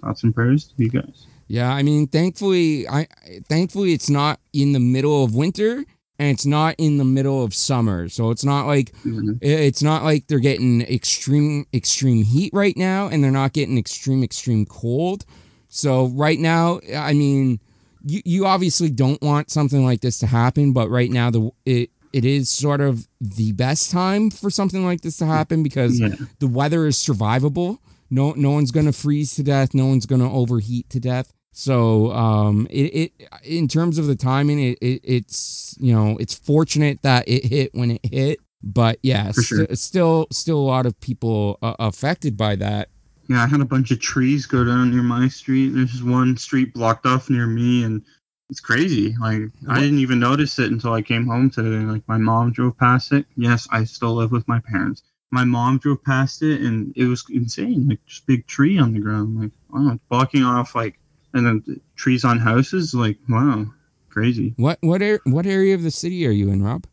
thoughts 0.00 0.24
and 0.24 0.34
prayers 0.34 0.64
to 0.64 0.82
you 0.82 0.90
guys. 0.90 1.27
Yeah, 1.48 1.72
I 1.72 1.82
mean, 1.82 2.06
thankfully, 2.06 2.86
I 2.86 3.06
thankfully 3.48 3.92
it's 3.94 4.10
not 4.10 4.38
in 4.52 4.72
the 4.72 4.80
middle 4.80 5.24
of 5.24 5.34
winter 5.34 5.84
and 6.18 6.30
it's 6.30 6.44
not 6.44 6.74
in 6.78 6.98
the 6.98 7.04
middle 7.04 7.42
of 7.42 7.54
summer, 7.54 8.08
so 8.08 8.30
it's 8.30 8.44
not 8.44 8.66
like 8.66 8.92
mm-hmm. 8.98 9.34
it's 9.40 9.82
not 9.82 10.02
like 10.02 10.26
they're 10.26 10.40
getting 10.40 10.82
extreme 10.82 11.64
extreme 11.72 12.24
heat 12.24 12.50
right 12.52 12.76
now, 12.76 13.08
and 13.08 13.22
they're 13.22 13.30
not 13.30 13.52
getting 13.52 13.78
extreme 13.78 14.22
extreme 14.22 14.66
cold. 14.66 15.24
So 15.68 16.08
right 16.08 16.38
now, 16.38 16.80
I 16.94 17.12
mean, 17.14 17.60
you 18.04 18.20
you 18.24 18.46
obviously 18.46 18.90
don't 18.90 19.22
want 19.22 19.50
something 19.50 19.84
like 19.84 20.00
this 20.00 20.18
to 20.18 20.26
happen, 20.26 20.72
but 20.72 20.90
right 20.90 21.10
now 21.10 21.30
the 21.30 21.50
it 21.64 21.90
it 22.12 22.24
is 22.24 22.50
sort 22.50 22.80
of 22.80 23.06
the 23.20 23.52
best 23.52 23.90
time 23.90 24.30
for 24.30 24.50
something 24.50 24.84
like 24.84 25.02
this 25.02 25.18
to 25.18 25.26
happen 25.26 25.62
because 25.62 26.00
yeah. 26.00 26.14
the 26.40 26.48
weather 26.48 26.86
is 26.86 26.96
survivable. 26.96 27.78
No, 28.10 28.32
no 28.32 28.50
one's 28.50 28.70
gonna 28.70 28.92
freeze 28.92 29.34
to 29.36 29.42
death. 29.42 29.72
No 29.72 29.86
one's 29.86 30.06
gonna 30.06 30.32
overheat 30.32 30.90
to 30.90 31.00
death. 31.00 31.32
So, 31.58 32.12
um, 32.12 32.68
it, 32.70 33.10
it 33.20 33.28
in 33.42 33.66
terms 33.66 33.98
of 33.98 34.06
the 34.06 34.14
timing, 34.14 34.60
it, 34.60 34.78
it 34.80 35.00
it's 35.02 35.76
you 35.80 35.92
know 35.92 36.16
it's 36.20 36.32
fortunate 36.32 37.02
that 37.02 37.26
it 37.26 37.44
hit 37.46 37.74
when 37.74 37.90
it 37.90 38.06
hit. 38.06 38.38
But 38.62 39.00
yeah, 39.02 39.32
sure. 39.32 39.66
st- 39.66 39.76
still 39.76 40.28
still 40.30 40.60
a 40.60 40.60
lot 40.60 40.86
of 40.86 40.98
people 41.00 41.58
uh, 41.60 41.74
affected 41.80 42.36
by 42.36 42.54
that. 42.54 42.90
Yeah, 43.28 43.42
I 43.42 43.48
had 43.48 43.60
a 43.60 43.64
bunch 43.64 43.90
of 43.90 43.98
trees 43.98 44.46
go 44.46 44.62
down 44.62 44.92
near 44.92 45.02
my 45.02 45.26
street. 45.26 45.70
There's 45.70 46.00
one 46.00 46.36
street 46.36 46.72
blocked 46.74 47.06
off 47.06 47.28
near 47.28 47.48
me, 47.48 47.82
and 47.82 48.04
it's 48.50 48.60
crazy. 48.60 49.16
Like? 49.20 49.50
I 49.68 49.80
didn't 49.80 49.98
even 49.98 50.20
notice 50.20 50.60
it 50.60 50.70
until 50.70 50.92
I 50.92 51.02
came 51.02 51.26
home 51.26 51.50
today. 51.50 51.84
Like 51.84 52.06
my 52.06 52.18
mom 52.18 52.52
drove 52.52 52.78
past 52.78 53.10
it. 53.10 53.26
Yes, 53.36 53.66
I 53.72 53.82
still 53.82 54.14
live 54.14 54.30
with 54.30 54.46
my 54.46 54.60
parents. 54.60 55.02
My 55.32 55.44
mom 55.44 55.78
drove 55.78 56.04
past 56.04 56.40
it 56.42 56.60
and 56.60 56.92
it 56.96 57.06
was 57.06 57.24
insane. 57.30 57.88
Like 57.88 58.06
just 58.06 58.28
big 58.28 58.46
tree 58.46 58.78
on 58.78 58.92
the 58.92 59.00
ground. 59.00 59.40
Like 59.40 59.50
wow, 59.70 59.98
blocking 60.08 60.44
off 60.44 60.76
like 60.76 61.00
and 61.34 61.46
then 61.46 61.80
trees 61.96 62.24
on 62.24 62.38
houses. 62.38 62.94
Like 62.94 63.18
wow, 63.28 63.66
crazy. 64.08 64.54
What 64.56 64.78
what 64.80 65.02
er- 65.02 65.20
what 65.24 65.46
area 65.46 65.74
of 65.74 65.82
the 65.82 65.90
city 65.90 66.26
are 66.26 66.32
you 66.32 66.50
in, 66.50 66.62
Rob? 66.62 66.86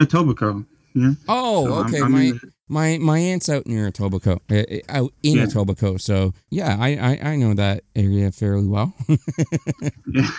Etobicoke. 0.00 0.66
Yeah. 0.94 1.12
Oh, 1.28 1.66
so 1.66 1.74
okay. 1.84 1.98
I'm, 1.98 2.04
I'm 2.04 2.12
my 2.12 2.30
the- 2.32 2.52
my 2.68 2.98
my 2.98 3.18
aunt's 3.18 3.48
out 3.48 3.66
near 3.66 3.90
Etobicoke, 3.90 4.40
uh, 4.50 4.82
out 4.88 5.12
in 5.22 5.36
yeah. 5.36 5.44
Etobicoke. 5.44 6.00
So 6.00 6.32
yeah, 6.50 6.76
I, 6.78 6.96
I 6.96 7.30
I 7.32 7.36
know 7.36 7.54
that 7.54 7.84
area 7.94 8.30
fairly 8.32 8.66
well. 8.66 8.94
yeah 10.06 10.30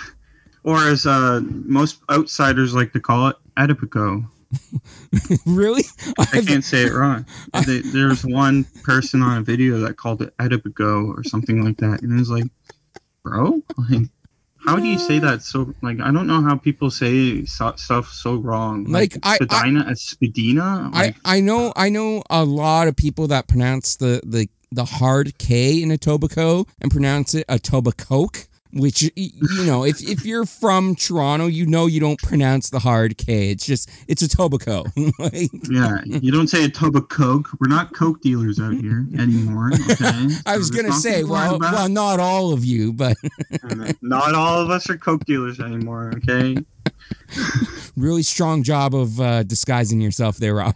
or 0.63 0.78
as 0.88 1.06
uh, 1.06 1.42
most 1.44 2.02
outsiders 2.10 2.74
like 2.74 2.94
to 2.94 3.00
call 3.00 3.28
it, 3.30 3.36
Adipico. 3.58 4.26
really? 5.46 5.84
I 6.18 6.42
can't 6.42 6.63
say 6.63 6.84
it 6.84 6.94
wrong. 6.94 7.26
I, 7.54 7.82
There's 7.86 8.26
one 8.26 8.66
person 8.84 9.22
on 9.22 9.38
a 9.38 9.42
video 9.42 9.80
that 9.80 9.98
called 9.98 10.22
it 10.22 10.36
Adipico 10.38 11.08
or 11.08 11.24
something 11.24 11.63
like 11.63 11.78
that, 11.78 12.02
and 12.02 12.12
it 12.13 12.20
was 12.20 12.30
like, 12.30 12.46
bro, 13.24 13.62
like, 13.78 14.10
how 14.66 14.78
do 14.78 14.88
you 14.88 14.98
say 14.98 15.20
that 15.20 15.42
so? 15.42 15.74
Like, 15.82 16.00
I 16.00 16.12
don't 16.12 16.28
know 16.28 16.42
how 16.42 16.56
people 16.58 16.90
say 16.90 17.46
so, 17.46 17.74
stuff 17.76 18.12
so 18.12 18.36
wrong. 18.36 18.86
Like, 18.86 19.18
like 19.26 19.42
Spadina 19.42 19.86
as 19.90 20.02
Spadina. 20.02 20.90
Like, 20.94 21.16
I 21.26 21.38
I 21.38 21.40
know 21.42 21.74
I 21.76 21.90
know 21.90 22.24
a 22.30 22.46
lot 22.46 22.88
of 22.88 22.96
people 22.96 23.28
that 23.28 23.48
pronounce 23.48 23.96
the 23.96 24.22
the 24.26 24.48
the 24.72 24.86
hard 24.86 25.38
K 25.38 25.82
in 25.82 25.90
Etobicoke 25.90 26.68
and 26.82 26.92
pronounce 26.92 27.34
it 27.34 27.48
Etobicoke 27.48 28.48
which 28.74 29.04
you 29.16 29.66
know 29.66 29.86
if, 29.86 30.02
if 30.02 30.26
you're 30.26 30.46
from 30.46 30.96
toronto 30.96 31.46
you 31.46 31.66
know 31.66 31.86
you 31.86 32.00
don't 32.00 32.20
pronounce 32.20 32.70
the 32.70 32.80
hard 32.80 33.18
k. 33.18 33.52
It's 33.52 33.66
just 33.66 33.90
it's 34.08 34.22
a 34.22 34.28
tobacco 34.28 34.84
like, 35.20 35.52
yeah 35.70 36.02
you 36.06 36.32
don't 36.32 36.48
say 36.48 36.66
a 36.66 36.70
tobacoke 36.70 37.48
we're 37.60 37.68
not 37.68 37.94
coke 37.94 38.22
dealers 38.22 38.60
out 38.60 38.74
here 38.74 39.06
anymore 39.18 39.72
okay? 39.92 40.28
I 40.46 40.58
was 40.58 40.72
gonna 40.72 40.94
say 40.94 41.24
well 41.24 41.60
well 41.60 41.90
not 41.90 42.20
all 42.20 42.52
of 42.54 42.66
you 42.66 42.94
but 42.94 43.16
not 44.02 44.34
all 44.34 44.62
of 44.62 44.70
us 44.70 44.90
are 44.90 44.98
coke 44.98 45.26
dealers 45.26 45.60
anymore 45.60 46.14
okay? 46.18 46.58
Really 47.96 48.24
strong 48.24 48.64
job 48.64 48.96
of 48.96 49.20
uh, 49.20 49.44
disguising 49.44 50.02
yourself 50.02 50.38
there 50.38 50.56
rob. 50.56 50.76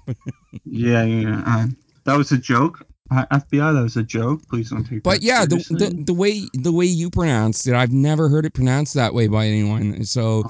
Yeah 0.65 1.03
yeah. 1.03 1.43
Uh, 1.45 1.67
that 2.05 2.17
was 2.17 2.31
a 2.31 2.37
joke 2.37 2.86
Uh, 3.09 3.25
FBI, 3.31 3.73
that 3.73 3.81
was 3.83 3.95
a 3.97 4.03
joke. 4.03 4.41
Please 4.49 4.69
don't 4.69 4.83
take. 4.83 5.03
But 5.03 5.21
yeah, 5.21 5.45
the, 5.45 5.57
the 5.69 6.03
the 6.05 6.13
way 6.13 6.43
the 6.53 6.71
way 6.71 6.85
you 6.85 7.09
pronounced 7.09 7.67
it, 7.67 7.73
I've 7.73 7.91
never 7.93 8.27
heard 8.29 8.45
it 8.45 8.53
pronounced 8.53 8.93
that 8.95 9.13
way 9.13 9.27
by 9.27 9.45
anyone. 9.47 10.03
So 10.03 10.43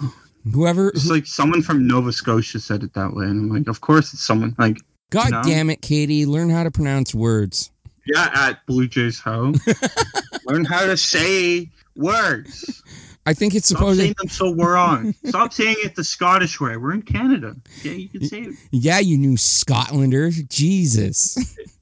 whoever 0.52 0.90
it's 0.90 1.10
like 1.10 1.26
someone 1.28 1.62
from 1.62 1.86
Nova 1.88 2.12
Scotia 2.12 2.60
said 2.60 2.84
it 2.84 2.94
that 2.94 3.14
way, 3.14 3.26
and 3.26 3.40
I'm 3.40 3.50
like, 3.50 3.68
of 3.68 3.82
course 3.82 4.14
it's 4.14 4.24
someone 4.24 4.56
like 4.58 4.78
God 5.12 5.32
No. 5.32 5.44
damn 5.44 5.70
it, 5.70 5.82
Katie, 5.82 6.26
learn 6.26 6.50
how 6.50 6.64
to 6.64 6.72
pronounce 6.72 7.14
words. 7.14 7.72
yeah 8.06 8.30
at 8.34 8.66
Blue 8.66 8.88
Jays 8.88 9.20
Ho. 9.20 9.54
Learn 10.46 10.64
how 10.66 10.86
to 10.86 10.96
say 10.98 11.70
words. 11.96 12.82
I 13.26 13.34
think 13.34 13.54
it's 13.54 13.68
Stop 13.68 13.80
supposed 13.80 14.00
saying 14.00 14.16
them 14.18 14.30
so 14.30 14.54
wrong. 14.56 15.14
Stop 15.26 15.52
saying 15.52 15.76
it 15.84 15.96
the 15.96 16.04
Scottish 16.06 16.62
way. 16.62 16.78
We're 16.78 16.94
in 16.94 17.02
Canada. 17.02 17.56
Yeah, 17.84 17.92
you 17.92 18.08
can 18.08 18.24
say 18.26 18.42
it. 18.44 18.56
Yeah, 18.72 19.00
you 19.00 19.18
new 19.18 19.36
Scotlander. 19.36 20.48
Jesus. 20.48 21.38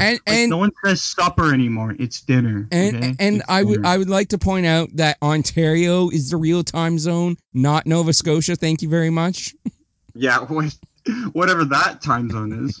And 0.00 0.18
Like, 0.26 0.36
and 0.36 0.50
no 0.50 0.56
one 0.58 0.72
says 0.84 1.02
supper 1.02 1.52
anymore. 1.54 1.94
It's 1.98 2.20
dinner. 2.20 2.66
and 2.72 2.96
okay? 2.96 3.14
and 3.18 3.36
It's 3.36 3.44
I 3.48 3.62
would 3.62 3.76
dinner. 3.76 3.88
I 3.88 3.98
would 3.98 4.10
like 4.10 4.28
to 4.28 4.38
point 4.38 4.66
out 4.66 4.88
that 4.94 5.16
Ontario 5.22 6.08
is 6.10 6.30
the 6.30 6.36
real 6.36 6.62
time 6.64 6.98
zone, 6.98 7.36
not 7.52 7.86
Nova 7.86 8.12
Scotia. 8.12 8.56
Thank 8.56 8.82
you 8.82 8.88
very 8.88 9.10
much. 9.10 9.54
Yeah, 10.16 10.46
whatever 11.32 11.64
that 11.64 12.00
time 12.00 12.30
zone 12.30 12.66
is. 12.66 12.80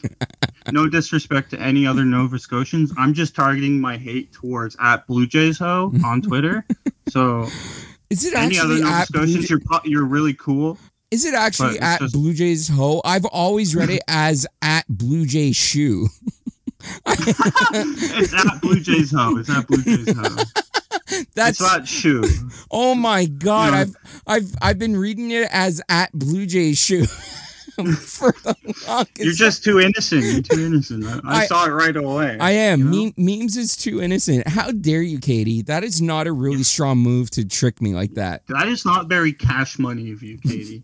No 0.70 0.88
disrespect 0.88 1.50
to 1.50 1.60
any 1.60 1.84
other 1.84 2.04
Nova 2.04 2.38
Scotians. 2.38 2.92
I'm 2.96 3.12
just 3.12 3.34
targeting 3.34 3.80
my 3.80 3.96
hate 3.96 4.32
towards 4.32 4.76
at 4.80 5.04
Blue 5.08 5.26
Jays 5.26 5.58
Ho 5.58 5.92
on 6.04 6.22
Twitter. 6.22 6.64
So 7.08 7.42
Is 8.10 8.24
it 8.24 8.34
any 8.36 8.56
other 8.58 8.78
Nova 8.78 8.86
at 8.86 9.08
Blue, 9.10 9.26
Scotians, 9.26 9.50
you're 9.50 9.60
you're 9.84 10.04
really 10.04 10.34
cool. 10.34 10.78
is 11.10 11.24
it 11.24 11.34
actually 11.34 11.80
at 11.80 11.98
just- 11.98 12.14
Blue 12.14 12.32
Jays 12.32 12.68
Ho? 12.68 13.02
I've 13.04 13.24
always 13.26 13.74
read 13.74 13.90
it 13.90 14.02
as 14.08 14.46
at 14.62 14.84
Blue 14.88 15.26
Jay 15.26 15.50
Shoe. 15.50 16.06
it's 17.06 18.32
not 18.44 18.60
Blue 18.60 18.80
Jays 18.80 19.12
Ho. 19.12 19.36
It's 19.38 19.48
not 19.48 19.66
Blue 19.66 19.82
Jays 19.82 20.16
Ho. 20.16 20.44
That's 21.34 21.60
it's 21.60 21.62
not 21.62 21.86
shoe. 21.86 22.24
oh 22.70 22.94
my 22.94 23.26
god! 23.26 23.72
Yeah. 23.72 23.80
I've 23.80 23.96
I've 24.26 24.54
I've 24.62 24.78
been 24.78 24.96
reading 24.96 25.30
it 25.30 25.48
as 25.50 25.80
at 25.88 26.12
Blue 26.12 26.46
Jay 26.46 26.72
Shoe 26.72 27.04
for 27.74 28.32
the 28.42 28.56
longest. 28.88 29.18
You're 29.18 29.32
just 29.34 29.62
too 29.64 29.80
innocent. 29.80 30.24
You're 30.24 30.42
too 30.42 30.64
innocent. 30.64 31.04
I, 31.04 31.20
I, 31.24 31.36
I- 31.40 31.46
saw 31.46 31.66
it 31.66 31.70
right 31.70 31.94
away. 31.94 32.38
I 32.40 32.52
am. 32.52 32.78
you 32.80 32.84
know? 32.84 33.12
Meme, 33.18 33.40
memes 33.40 33.56
is 33.56 33.76
too 33.76 34.00
innocent. 34.00 34.48
How 34.48 34.70
dare 34.70 35.02
you, 35.02 35.18
Katie? 35.18 35.62
That 35.62 35.84
is 35.84 36.00
not 36.00 36.26
a 36.26 36.32
really 36.32 36.62
strong 36.62 36.98
move 36.98 37.30
to 37.32 37.44
trick 37.44 37.82
me 37.82 37.94
like 37.94 38.14
that. 38.14 38.46
That 38.48 38.68
is 38.68 38.84
not 38.84 39.06
very 39.08 39.32
cash 39.32 39.78
money 39.78 40.10
of 40.10 40.22
you, 40.22 40.38
Katie. 40.38 40.82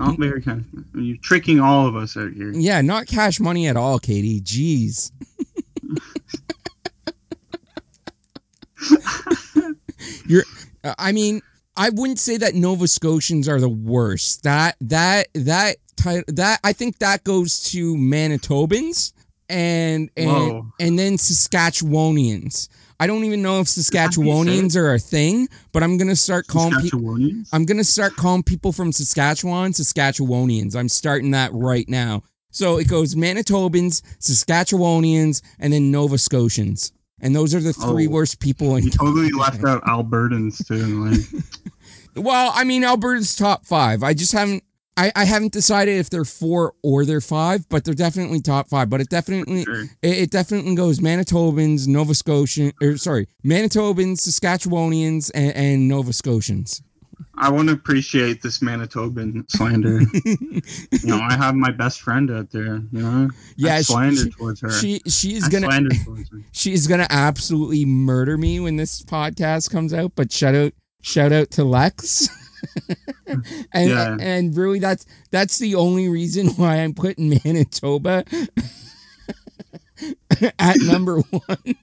Not 0.00 0.18
very 0.18 0.42
cash. 0.42 0.62
Money. 0.72 1.06
You're 1.06 1.16
tricking 1.22 1.60
all 1.60 1.86
of 1.86 1.94
us 1.94 2.16
out 2.16 2.32
here. 2.32 2.50
Yeah, 2.52 2.80
not 2.80 3.06
cash 3.06 3.38
money 3.38 3.68
at 3.68 3.76
all, 3.76 3.98
Katie. 3.98 4.40
Jeez. 4.40 5.12
You're 10.26 10.44
I 10.98 11.12
mean, 11.12 11.42
I 11.76 11.90
wouldn't 11.90 12.18
say 12.18 12.36
that 12.38 12.54
Nova 12.54 12.88
Scotians 12.88 13.48
are 13.48 13.60
the 13.60 13.68
worst. 13.68 14.44
That 14.44 14.76
that 14.80 15.28
that 15.34 15.76
that 16.28 16.60
I 16.64 16.72
think 16.72 16.98
that 16.98 17.24
goes 17.24 17.60
to 17.64 17.94
Manitobans 17.96 19.12
and 19.48 20.10
and 20.16 20.30
Whoa. 20.30 20.66
and 20.80 20.98
then 20.98 21.14
Saskatchewanians. 21.14 22.68
I 23.00 23.06
don't 23.06 23.24
even 23.24 23.40
know 23.40 23.60
if 23.60 23.66
Saskatchewanians 23.66 24.76
are 24.76 24.92
a 24.94 24.98
thing, 24.98 25.48
but 25.72 25.82
I'm 25.82 25.96
gonna 25.96 26.14
start 26.14 26.46
calling 26.46 26.78
people. 26.82 27.16
I'm 27.52 27.64
gonna 27.64 27.82
start 27.82 28.14
calling 28.14 28.42
people 28.42 28.72
from 28.72 28.92
Saskatchewan 28.92 29.72
Saskatchewanians. 29.72 30.76
I'm 30.76 30.88
starting 30.90 31.30
that 31.32 31.50
right 31.54 31.88
now. 31.88 32.22
So 32.52 32.76
it 32.78 32.88
goes 32.88 33.14
Manitobans, 33.14 34.02
Saskatchewanians, 34.20 35.40
and 35.58 35.72
then 35.72 35.90
Nova 35.90 36.18
Scotians. 36.18 36.92
And 37.22 37.34
those 37.34 37.54
are 37.54 37.60
the 37.60 37.72
three 37.72 38.06
Oh. 38.06 38.10
worst 38.10 38.38
people 38.40 38.76
in 38.76 38.84
You 38.84 38.90
totally 38.90 39.30
left 39.38 39.64
out 39.64 39.82
Albertans 39.84 40.66
too. 40.66 41.04
Like, 41.06 41.44
Well, 42.24 42.52
I 42.54 42.64
mean 42.64 42.82
Alberta's 42.84 43.34
top 43.36 43.64
five. 43.66 44.02
I 44.02 44.14
just 44.14 44.32
haven't 44.32 44.62
I, 44.96 45.12
I 45.16 45.24
haven't 45.24 45.52
decided 45.52 45.98
if 45.98 46.10
they're 46.10 46.24
four 46.24 46.74
or 46.82 47.04
they're 47.04 47.20
five, 47.20 47.66
but 47.68 47.84
they're 47.84 47.94
definitely 47.94 48.40
top 48.40 48.68
five. 48.68 48.90
But 48.90 49.00
it 49.00 49.08
definitely 49.08 49.64
sure. 49.64 49.82
it, 50.02 50.18
it 50.18 50.30
definitely 50.30 50.74
goes 50.74 50.98
Manitobans, 51.00 51.86
Nova 51.88 52.14
Scotian 52.14 52.72
or 52.82 52.96
sorry, 52.96 53.26
Manitobans, 53.44 54.18
Saskatchewanians, 54.28 55.30
and, 55.34 55.52
and 55.56 55.88
Nova 55.88 56.12
Scotians. 56.12 56.82
I 57.42 57.50
want 57.50 57.68
to 57.68 57.74
appreciate 57.74 58.42
this 58.42 58.58
Manitoban 58.58 59.50
slander. 59.50 60.00
you 60.24 61.06
know, 61.06 61.18
I 61.18 61.34
have 61.36 61.54
my 61.54 61.70
best 61.70 62.02
friend 62.02 62.30
out 62.30 62.50
there. 62.50 62.76
You 62.92 63.02
know, 63.02 63.30
Yeah, 63.56 63.76
I 63.76 63.80
slander 63.82 64.24
she- 64.24 64.30
towards 64.30 64.60
her. 64.60 64.70
She 64.70 65.00
she 65.06 65.34
is 65.34 65.44
I 65.44 65.50
gonna 65.50 65.66
slander 65.68 65.94
towards 66.04 66.30
her. 66.30 66.38
she 66.52 66.72
is 66.74 66.86
gonna 66.86 67.06
absolutely 67.08 67.86
murder 67.86 68.36
me 68.36 68.60
when 68.60 68.76
this 68.76 69.02
podcast 69.02 69.70
comes 69.70 69.94
out. 69.94 70.12
But 70.14 70.30
shout 70.32 70.54
out 70.54 70.72
shout 71.00 71.32
out 71.32 71.50
to 71.52 71.64
Lex. 71.64 72.28
and 73.72 73.90
Yeah. 73.90 74.16
and 74.20 74.56
really 74.56 74.78
that's 74.78 75.06
that's 75.30 75.58
the 75.58 75.74
only 75.76 76.08
reason 76.08 76.48
why 76.50 76.76
I'm 76.76 76.94
putting 76.94 77.30
Manitoba 77.44 78.24
at 80.58 80.76
number 80.80 81.20
one. 81.20 81.58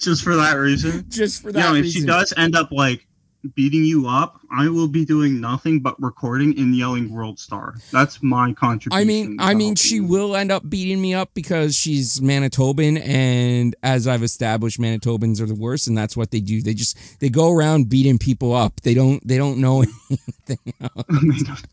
Just 0.00 0.22
for 0.22 0.36
that 0.36 0.54
reason. 0.54 1.04
Just 1.08 1.42
for 1.42 1.52
that 1.52 1.60
know, 1.60 1.74
if 1.74 1.82
reason. 1.82 2.02
she 2.02 2.06
does 2.06 2.32
end 2.36 2.56
up 2.56 2.70
like 2.72 3.06
beating 3.54 3.84
you 3.84 4.06
up, 4.08 4.40
I 4.50 4.68
will 4.68 4.88
be 4.88 5.04
doing 5.04 5.40
nothing 5.40 5.80
but 5.80 6.00
recording 6.02 6.58
and 6.58 6.74
yelling 6.74 7.10
"World 7.12 7.38
Star." 7.38 7.74
That's 7.92 8.22
my 8.22 8.52
contribution. 8.52 9.00
I 9.00 9.04
mean, 9.04 9.36
I 9.38 9.54
mean, 9.54 9.74
she 9.74 9.96
you. 9.96 10.04
will 10.04 10.36
end 10.36 10.50
up 10.50 10.68
beating 10.68 11.00
me 11.00 11.14
up 11.14 11.30
because 11.34 11.76
she's 11.76 12.20
Manitoban, 12.20 13.00
and 13.06 13.76
as 13.82 14.06
I've 14.06 14.22
established, 14.22 14.80
Manitobans 14.80 15.40
are 15.40 15.46
the 15.46 15.54
worst, 15.54 15.86
and 15.86 15.96
that's 15.96 16.16
what 16.16 16.30
they 16.30 16.40
do. 16.40 16.62
They 16.62 16.74
just 16.74 17.20
they 17.20 17.28
go 17.28 17.50
around 17.52 17.88
beating 17.88 18.18
people 18.18 18.54
up. 18.54 18.80
They 18.82 18.94
don't 18.94 19.26
they 19.26 19.36
don't 19.36 19.58
know 19.58 19.84
anything 20.10 20.74
else. 20.80 21.64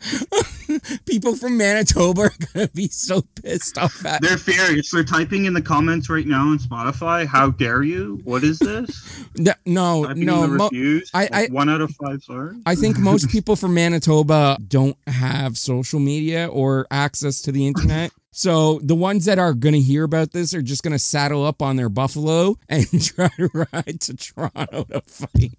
people 1.05 1.35
from 1.35 1.57
Manitoba 1.57 2.21
are 2.23 2.31
gonna 2.53 2.67
be 2.69 2.87
so 2.87 3.21
pissed 3.41 3.77
off 3.77 4.05
at. 4.05 4.21
They're 4.21 4.37
furious. 4.37 4.91
They're 4.91 5.03
typing 5.03 5.45
in 5.45 5.53
the 5.53 5.61
comments 5.61 6.09
right 6.09 6.25
now 6.27 6.47
on 6.49 6.59
Spotify. 6.59 7.25
How 7.25 7.49
dare 7.51 7.83
you? 7.83 8.19
What 8.23 8.43
is 8.43 8.59
this? 8.59 9.23
No, 9.37 9.53
no, 9.65 10.05
Typing 10.05 10.25
no. 10.25 10.47
mo- 10.47 10.63
reviews. 10.65 11.11
I- 11.13 11.23
like, 11.23 11.33
I- 11.33 11.53
one 11.53 11.69
out 11.69 11.81
of 11.81 11.91
five 11.95 12.23
stars. 12.23 12.55
I 12.65 12.75
think 12.75 12.97
most 12.97 13.29
people 13.31 13.55
from 13.57 13.73
Manitoba 13.73 14.57
don't 14.65 14.95
have 15.07 15.57
social 15.57 15.99
media 15.99 16.47
or 16.47 16.87
access 16.89 17.41
to 17.41 17.51
the 17.51 17.67
internet. 17.67 18.11
So 18.31 18.79
the 18.81 18.95
ones 18.95 19.25
that 19.25 19.37
are 19.39 19.53
going 19.53 19.73
to 19.75 19.81
hear 19.81 20.03
about 20.05 20.31
this 20.31 20.53
are 20.53 20.61
just 20.61 20.83
going 20.83 20.91
to 20.93 20.99
saddle 20.99 21.45
up 21.45 21.61
on 21.61 21.75
their 21.75 21.89
buffalo 21.89 22.55
and 22.69 22.85
try 23.03 23.29
to 23.37 23.49
ride 23.53 23.99
to 24.01 24.15
Toronto 24.15 24.83
to 24.85 25.01
fight. 25.01 25.51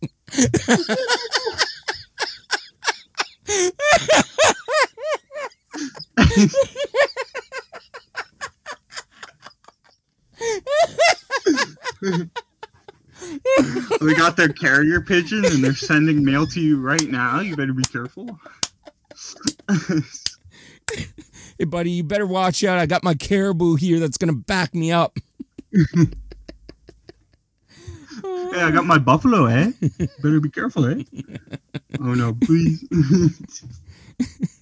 They 14.00 14.14
got 14.14 14.36
their 14.36 14.48
carrier 14.48 15.00
pigeon 15.00 15.44
and 15.44 15.64
they're 15.64 15.74
sending 15.74 16.24
mail 16.24 16.46
to 16.46 16.60
you 16.60 16.80
right 16.80 17.08
now. 17.08 17.40
You 17.40 17.56
better 17.56 17.72
be 17.72 17.82
careful. 17.84 18.38
Hey, 21.58 21.64
buddy, 21.64 21.90
you 21.90 22.04
better 22.04 22.26
watch 22.26 22.62
out. 22.64 22.78
I 22.78 22.84
got 22.84 23.02
my 23.02 23.14
caribou 23.14 23.76
here 23.76 23.98
that's 23.98 24.18
going 24.18 24.32
to 24.32 24.38
back 24.38 24.74
me 24.74 24.92
up. 24.92 25.16
Hey, 25.72 26.06
I 28.62 28.70
got 28.70 28.84
my 28.84 28.98
buffalo, 28.98 29.46
eh? 29.46 29.72
Better 30.22 30.40
be 30.40 30.50
careful, 30.50 30.86
eh? 30.86 31.02
Oh 32.00 32.14
no, 32.14 32.34
please. 32.34 32.84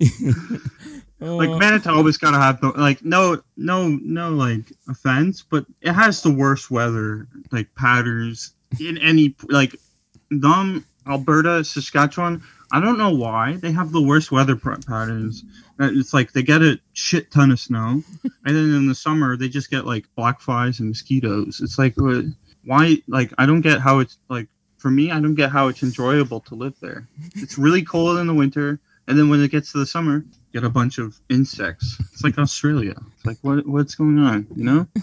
like 1.20 1.48
Oh, 1.48 1.58
Manitoba's 1.58 2.18
gotta 2.18 2.38
have 2.38 2.60
the 2.60 2.68
like 2.70 3.04
no 3.04 3.40
no 3.56 3.88
no 3.88 4.30
like 4.30 4.72
offense, 4.88 5.42
but 5.42 5.64
it 5.80 5.92
has 5.92 6.22
the 6.22 6.32
worst 6.32 6.70
weather 6.70 7.28
like 7.50 7.74
patterns 7.74 8.54
in 8.80 8.98
any 8.98 9.34
like 9.48 9.76
them 10.30 10.84
Alberta, 11.06 11.64
Saskatchewan. 11.64 12.42
I 12.72 12.80
don't 12.80 12.98
know 12.98 13.14
why 13.14 13.56
they 13.56 13.70
have 13.72 13.92
the 13.92 14.02
worst 14.02 14.32
weather 14.32 14.56
patterns. 14.56 15.44
Uh, 15.78 15.90
It's 15.92 16.12
like 16.14 16.32
they 16.32 16.42
get 16.42 16.62
a 16.62 16.80
shit 16.92 17.30
ton 17.30 17.50
of 17.52 17.60
snow, 17.60 18.02
and 18.22 18.56
then 18.56 18.74
in 18.74 18.88
the 18.88 18.94
summer 18.94 19.36
they 19.36 19.48
just 19.48 19.70
get 19.70 19.86
like 19.86 20.06
black 20.16 20.40
flies 20.40 20.80
and 20.80 20.88
mosquitoes. 20.88 21.60
It's 21.62 21.78
like 21.78 21.94
why? 22.64 22.96
Like 23.06 23.32
I 23.38 23.46
don't 23.46 23.60
get 23.60 23.80
how 23.80 24.00
it's 24.00 24.18
like 24.28 24.48
for 24.78 24.90
me. 24.90 25.10
I 25.10 25.20
don't 25.20 25.34
get 25.36 25.50
how 25.50 25.68
it's 25.68 25.82
enjoyable 25.82 26.40
to 26.40 26.54
live 26.54 26.74
there. 26.80 27.06
It's 27.36 27.56
really 27.58 27.82
cold 27.82 28.18
in 28.18 28.26
the 28.26 28.34
winter, 28.34 28.80
and 29.08 29.18
then 29.18 29.28
when 29.28 29.42
it 29.42 29.50
gets 29.50 29.72
to 29.72 29.78
the 29.78 29.86
summer, 29.86 30.24
get 30.52 30.64
a 30.64 30.70
bunch 30.70 30.98
of 30.98 31.18
insects. 31.30 31.96
It's 32.12 32.22
like 32.24 32.38
Australia. 32.38 32.94
It's 33.16 33.26
like 33.26 33.38
what 33.42 33.66
what's 33.66 33.94
going 33.94 34.18
on? 34.18 34.46
You 34.56 34.64
know? 34.64 34.86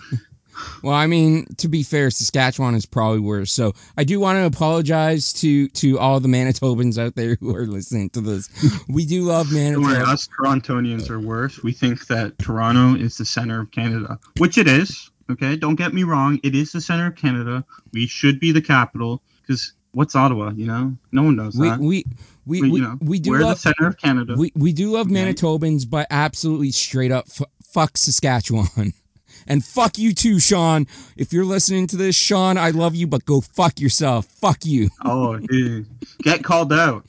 Well, 0.84 0.94
I 0.94 1.08
mean, 1.08 1.46
to 1.58 1.70
be 1.70 1.82
fair, 1.82 2.10
Saskatchewan 2.12 2.76
is 2.76 2.86
probably 2.86 3.20
worse. 3.22 3.54
So 3.54 3.72
I 3.98 4.04
do 4.04 4.20
want 4.20 4.38
to 4.38 4.46
apologize 4.46 5.32
to 5.34 5.70
to 5.70 5.98
all 5.98 6.20
the 6.20 6.28
Manitobans 6.28 6.98
out 6.98 7.16
there 7.16 7.38
who 7.40 7.56
are 7.56 7.66
listening 7.66 8.10
to 8.12 8.22
this. 8.22 8.50
We 8.90 9.06
do 9.06 9.24
love 9.24 9.50
Don't 9.50 9.82
worry, 9.82 9.94
Manitoba. 9.94 10.12
us 10.12 10.28
Torontonians 10.28 11.10
are 11.10 11.20
worse. 11.22 11.64
We 11.64 11.72
think 11.72 12.06
that 12.08 12.38
Toronto 12.38 12.96
is 13.02 13.18
the 13.18 13.26
center 13.26 13.62
of 13.62 13.72
Canada, 13.72 14.20
which 14.40 14.58
it 14.58 14.68
is. 14.68 15.10
Okay, 15.32 15.56
don't 15.56 15.76
get 15.76 15.94
me 15.94 16.04
wrong. 16.04 16.38
It 16.44 16.54
is 16.54 16.74
the 16.74 16.82
center 16.82 17.08
of 17.08 17.16
Canada. 17.16 17.64
We 17.94 18.06
should 18.06 18.40
be 18.40 18.52
the 18.52 18.62
capital 18.62 19.22
because 19.42 19.72
what's 19.94 20.16
Ottawa? 20.16 20.52
You 20.52 20.68
know, 20.68 20.98
no 21.14 21.24
one 21.24 21.38
knows 21.38 21.56
We 21.56 21.70
that. 21.70 21.80
we 21.80 22.06
we 22.46 22.62
we, 22.62 22.70
you 22.72 22.82
know, 22.82 22.98
we 23.02 23.20
do 23.20 23.32
we're 23.32 23.42
love 23.42 23.56
the 23.56 23.62
center 23.62 23.88
of 23.88 23.98
Canada. 23.98 24.36
we, 24.38 24.52
we 24.56 24.74
do 24.74 24.92
love 24.92 25.08
Okay. 25.08 25.16
Manitobans, 25.16 25.90
but 25.90 26.08
absolutely 26.10 26.72
straight 26.72 27.12
up 27.12 27.26
f- 27.30 27.48
fuck 27.64 27.98
Saskatchewan. 27.98 28.94
And 29.48 29.66
fuck 29.66 29.98
you 29.98 30.14
too, 30.14 30.40
Sean. 30.40 30.86
If 31.18 31.34
you're 31.34 31.46
listening 31.46 31.88
to 31.88 31.98
this, 31.98 32.16
Sean, 32.16 32.58
I 32.60 32.70
love 32.70 32.94
you, 32.94 33.08
but 33.08 33.26
go 33.26 33.42
fuck 33.42 33.80
yourself. 33.80 34.28
Fuck 34.28 34.66
you. 34.66 34.90
oh, 35.06 35.38
dude, 35.38 35.88
get 36.22 36.44
called 36.44 36.72
out 36.72 37.04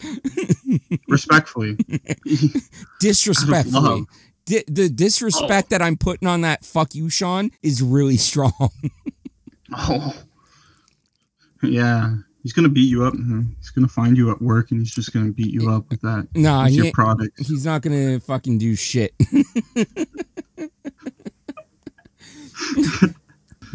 respectfully. 1.09 1.77
Disrespectfully. 3.01 4.07
the 4.47 4.89
disrespect 4.89 5.71
that 5.71 5.83
I'm 5.83 5.97
putting 5.97 6.27
on 6.27 6.41
that 6.41 6.65
fuck 6.65 6.95
you, 6.95 7.11
Sean, 7.11 7.51
is 7.63 7.83
really 7.83 8.17
strong. 8.17 8.71
Oh, 9.77 10.15
yeah. 11.63 12.15
He's 12.43 12.53
gonna 12.53 12.69
beat 12.69 12.91
you 12.91 13.05
up. 13.05 13.15
He's 13.59 13.71
gonna 13.71 13.89
find 13.89 14.17
you 14.17 14.31
at 14.31 14.43
work, 14.43 14.73
and 14.73 14.81
he's 14.81 14.95
just 14.95 15.13
gonna 15.13 15.31
beat 15.31 15.53
you 15.53 15.71
up 15.71 15.89
with 15.91 16.01
that. 16.01 16.27
nah, 16.35 16.65
with 16.65 16.73
he 16.73 16.79
your 16.79 16.93
product. 16.93 17.39
he's 17.39 17.65
not 17.65 17.83
gonna 17.83 18.19
fucking 18.21 18.59
do 18.59 18.75
shit. 18.75 19.15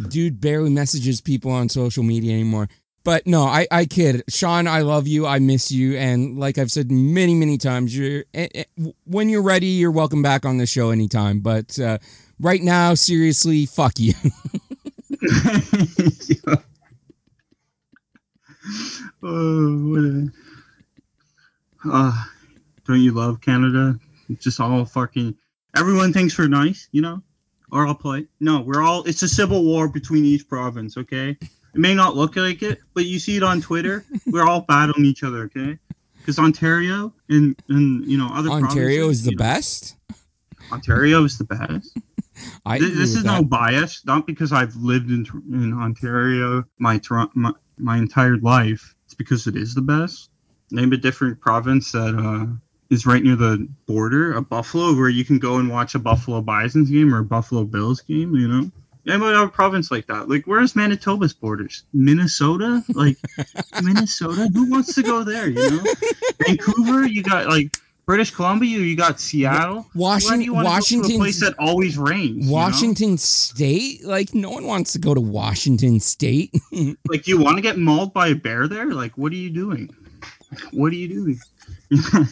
Dude 0.10 0.40
barely 0.40 0.70
messages 0.70 1.22
people 1.22 1.52
on 1.52 1.70
social 1.70 2.04
media 2.04 2.34
anymore. 2.34 2.68
But 3.08 3.26
no, 3.26 3.44
I, 3.44 3.68
I 3.72 3.86
kid. 3.86 4.24
Sean, 4.28 4.68
I 4.68 4.82
love 4.82 5.08
you. 5.08 5.26
I 5.26 5.40
miss 5.40 5.72
you. 5.72 5.96
And 5.96 6.38
like 6.38 6.58
I've 6.58 6.70
said 6.70 6.92
many, 6.92 7.34
many 7.36 7.58
times, 7.58 7.98
you're 7.98 8.26
eh, 8.34 8.50
eh, 8.54 8.66
when 9.06 9.30
you're 9.30 9.42
ready, 9.42 9.68
you're 9.68 9.92
welcome 9.92 10.22
back 10.22 10.46
on 10.46 10.58
the 10.58 10.66
show 10.66 10.90
anytime. 10.90 11.40
But 11.40 11.80
uh, 11.80 12.00
right 12.38 12.62
now, 12.62 12.96
seriously, 12.96 13.66
fuck 13.66 13.94
you. 13.98 14.14
oh, 19.24 19.78
what 19.90 20.02
a. 20.02 20.32
Uh, 21.86 22.24
don't 22.86 23.02
you 23.02 23.12
love 23.12 23.42
Canada? 23.42 24.00
It's 24.30 24.44
just 24.44 24.60
all 24.60 24.86
fucking. 24.86 25.36
Everyone 25.76 26.12
thinks 26.12 26.38
we're 26.38 26.48
nice, 26.48 26.90
you 26.92 27.02
know? 27.02 27.22
Or 27.72 27.86
all 27.86 27.96
polite. 27.96 28.28
No, 28.40 28.62
we're 28.62 28.82
all. 28.82 29.04
It's 29.04 29.22
a 29.24 29.28
civil 29.28 29.64
war 29.64 29.88
between 29.88 30.26
each 30.26 30.48
province, 30.48 30.98
okay? 30.98 31.38
It 31.42 31.50
may 31.82 31.94
not 31.94 32.16
look 32.16 32.36
like 32.36 32.64
it, 32.64 32.80
but 32.94 33.06
you 33.06 33.20
see 33.20 33.38
it 33.38 33.44
on 33.44 33.62
Twitter. 33.62 34.06
we're 34.28 34.48
all 34.48 34.62
battling 34.62 35.06
each 35.06 35.24
other, 35.24 35.44
okay? 35.44 35.78
Because 36.18 36.40
Ontario 36.40 37.14
and, 37.30 37.62
and, 37.70 38.06
you 38.06 38.18
know, 38.18 38.30
other 38.34 38.50
Ontario 38.50 39.10
is 39.10 39.24
the 39.24 39.32
you 39.32 39.38
know, 39.38 39.44
best. 39.44 39.96
Ontario 40.72 41.24
is 41.24 41.38
the 41.38 41.44
best. 41.44 41.98
I 42.66 42.78
Th- 42.78 42.90
agree 42.90 43.02
this 43.02 43.16
is 43.16 43.24
that. 43.24 43.42
no 43.42 43.44
bias, 43.44 44.06
not 44.06 44.28
because 44.28 44.52
I've 44.52 44.76
lived 44.76 45.10
in 45.10 45.26
in 45.52 45.74
Ontario 45.74 46.66
my, 46.78 47.00
my 47.34 47.54
my 47.78 47.98
entire 47.98 48.38
life. 48.38 48.96
It's 49.06 49.14
because 49.14 49.48
it 49.48 49.56
is 49.56 49.74
the 49.74 49.82
best. 49.82 50.30
Name 50.72 50.92
a 50.94 50.98
different 50.98 51.40
province 51.40 51.92
that 51.94 52.16
uh, 52.16 52.54
is 52.90 53.06
right 53.06 53.24
near 53.24 53.36
the 53.36 53.68
border, 53.86 54.34
a 54.34 54.42
Buffalo, 54.42 54.96
where 54.96 55.10
you 55.10 55.24
can 55.24 55.40
go 55.40 55.58
and 55.58 55.70
watch 55.70 55.96
a 55.96 56.00
Buffalo 56.00 56.42
Bison's 56.42 56.90
game 56.90 57.14
or 57.14 57.20
a 57.20 57.24
Buffalo 57.24 57.64
Bills 57.64 58.02
game. 58.02 58.36
You 58.36 58.48
know, 58.48 58.72
yeah, 59.08 59.18
but 59.18 59.42
a 59.42 59.48
province 59.48 59.90
like 59.90 60.08
that. 60.08 60.28
Like, 60.28 60.46
where's 60.46 60.76
Manitoba's 60.76 61.34
borders? 61.34 61.86
Minnesota, 61.94 62.84
like 62.94 63.16
Minnesota. 63.82 64.50
Who 64.54 64.70
wants 64.70 64.94
to 64.96 65.04
go 65.04 65.24
there? 65.24 65.48
You 65.48 65.72
know, 65.72 65.84
Vancouver. 66.46 67.08
You 67.08 67.24
got 67.24 67.48
like. 67.48 67.78
British 68.08 68.32
Columbia, 68.32 68.80
you 68.80 68.96
got 68.96 69.20
Seattle. 69.20 69.86
Washington, 69.94 70.46
to 70.46 70.62
a 70.62 70.64
Washington, 70.64 71.18
place 71.18 71.42
that 71.42 71.54
always 71.60 71.98
rains? 71.98 72.46
you 72.46 72.46
know? 72.46 72.54
Washington 72.54 73.18
State. 73.18 74.06
Like 74.06 74.34
no 74.34 74.50
one 74.50 74.66
wants 74.66 74.94
to 74.94 75.00
go 75.00 75.14
to 75.14 75.20
Washington 75.22 76.00
State. 76.00 76.56
Like, 77.10 77.28
you 77.28 77.42
want 77.42 77.58
to 77.58 77.62
get 77.62 77.78
mauled 77.78 78.14
by 78.14 78.30
a 78.30 78.36
bear 78.36 78.68
there? 78.68 78.94
Like, 78.94 79.18
what 79.18 79.32
are 79.32 79.36
you 79.36 79.50
doing? 79.50 79.90
What 80.72 80.94
are 80.94 80.96
you 80.96 81.08
doing? 81.08 81.40
Do 81.90 82.26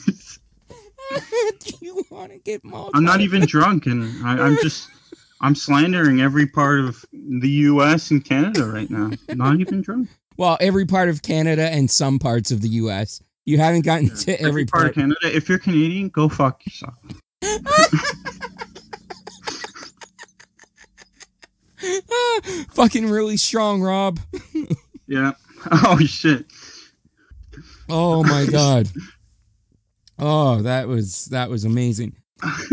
you 1.82 2.04
want 2.10 2.32
to 2.32 2.38
get 2.40 2.64
mauled? 2.64 2.92
I'm 2.94 3.04
not 3.04 3.22
even 3.22 3.46
drunk, 3.46 3.86
and 3.88 4.04
I, 4.26 4.38
I'm 4.38 4.58
just, 4.62 4.88
I'm 5.42 5.56
slandering 5.56 6.22
every 6.22 6.48
part 6.48 6.80
of 6.80 7.04
the 7.12 7.50
U.S. 7.50 8.12
and 8.12 8.24
Canada 8.24 8.66
right 8.66 8.90
now. 8.90 9.12
Not 9.30 9.60
even 9.60 9.82
drunk. 9.82 10.10
Well, 10.38 10.58
every 10.60 10.86
part 10.86 11.10
of 11.10 11.22
Canada 11.22 11.70
and 11.70 11.90
some 11.90 12.20
parts 12.20 12.52
of 12.52 12.62
the 12.62 12.70
U.S. 12.70 13.22
You 13.46 13.60
haven't 13.60 13.86
gotten 13.86 14.10
to 14.10 14.42
every, 14.42 14.66
part 14.66 14.82
part. 14.82 14.90
of 14.90 14.96
Canada. 14.96 15.20
If 15.36 15.48
you're 15.48 15.60
Canadian, 15.60 16.10
go 16.10 16.28
fuck 16.30 16.66
yourself. 16.66 16.96
Fucking 22.72 23.10
really 23.10 23.38
strong, 23.38 23.82
Rob. 23.82 24.20
Yeah. 25.08 25.34
Oh 25.72 25.98
shit. 26.00 26.46
Oh 27.90 28.24
my 28.24 28.48
god. 28.52 28.90
Oh, 30.18 30.62
that 30.64 30.88
was 30.88 31.26
that 31.26 31.50
was 31.52 31.64
amazing. 31.64 32.16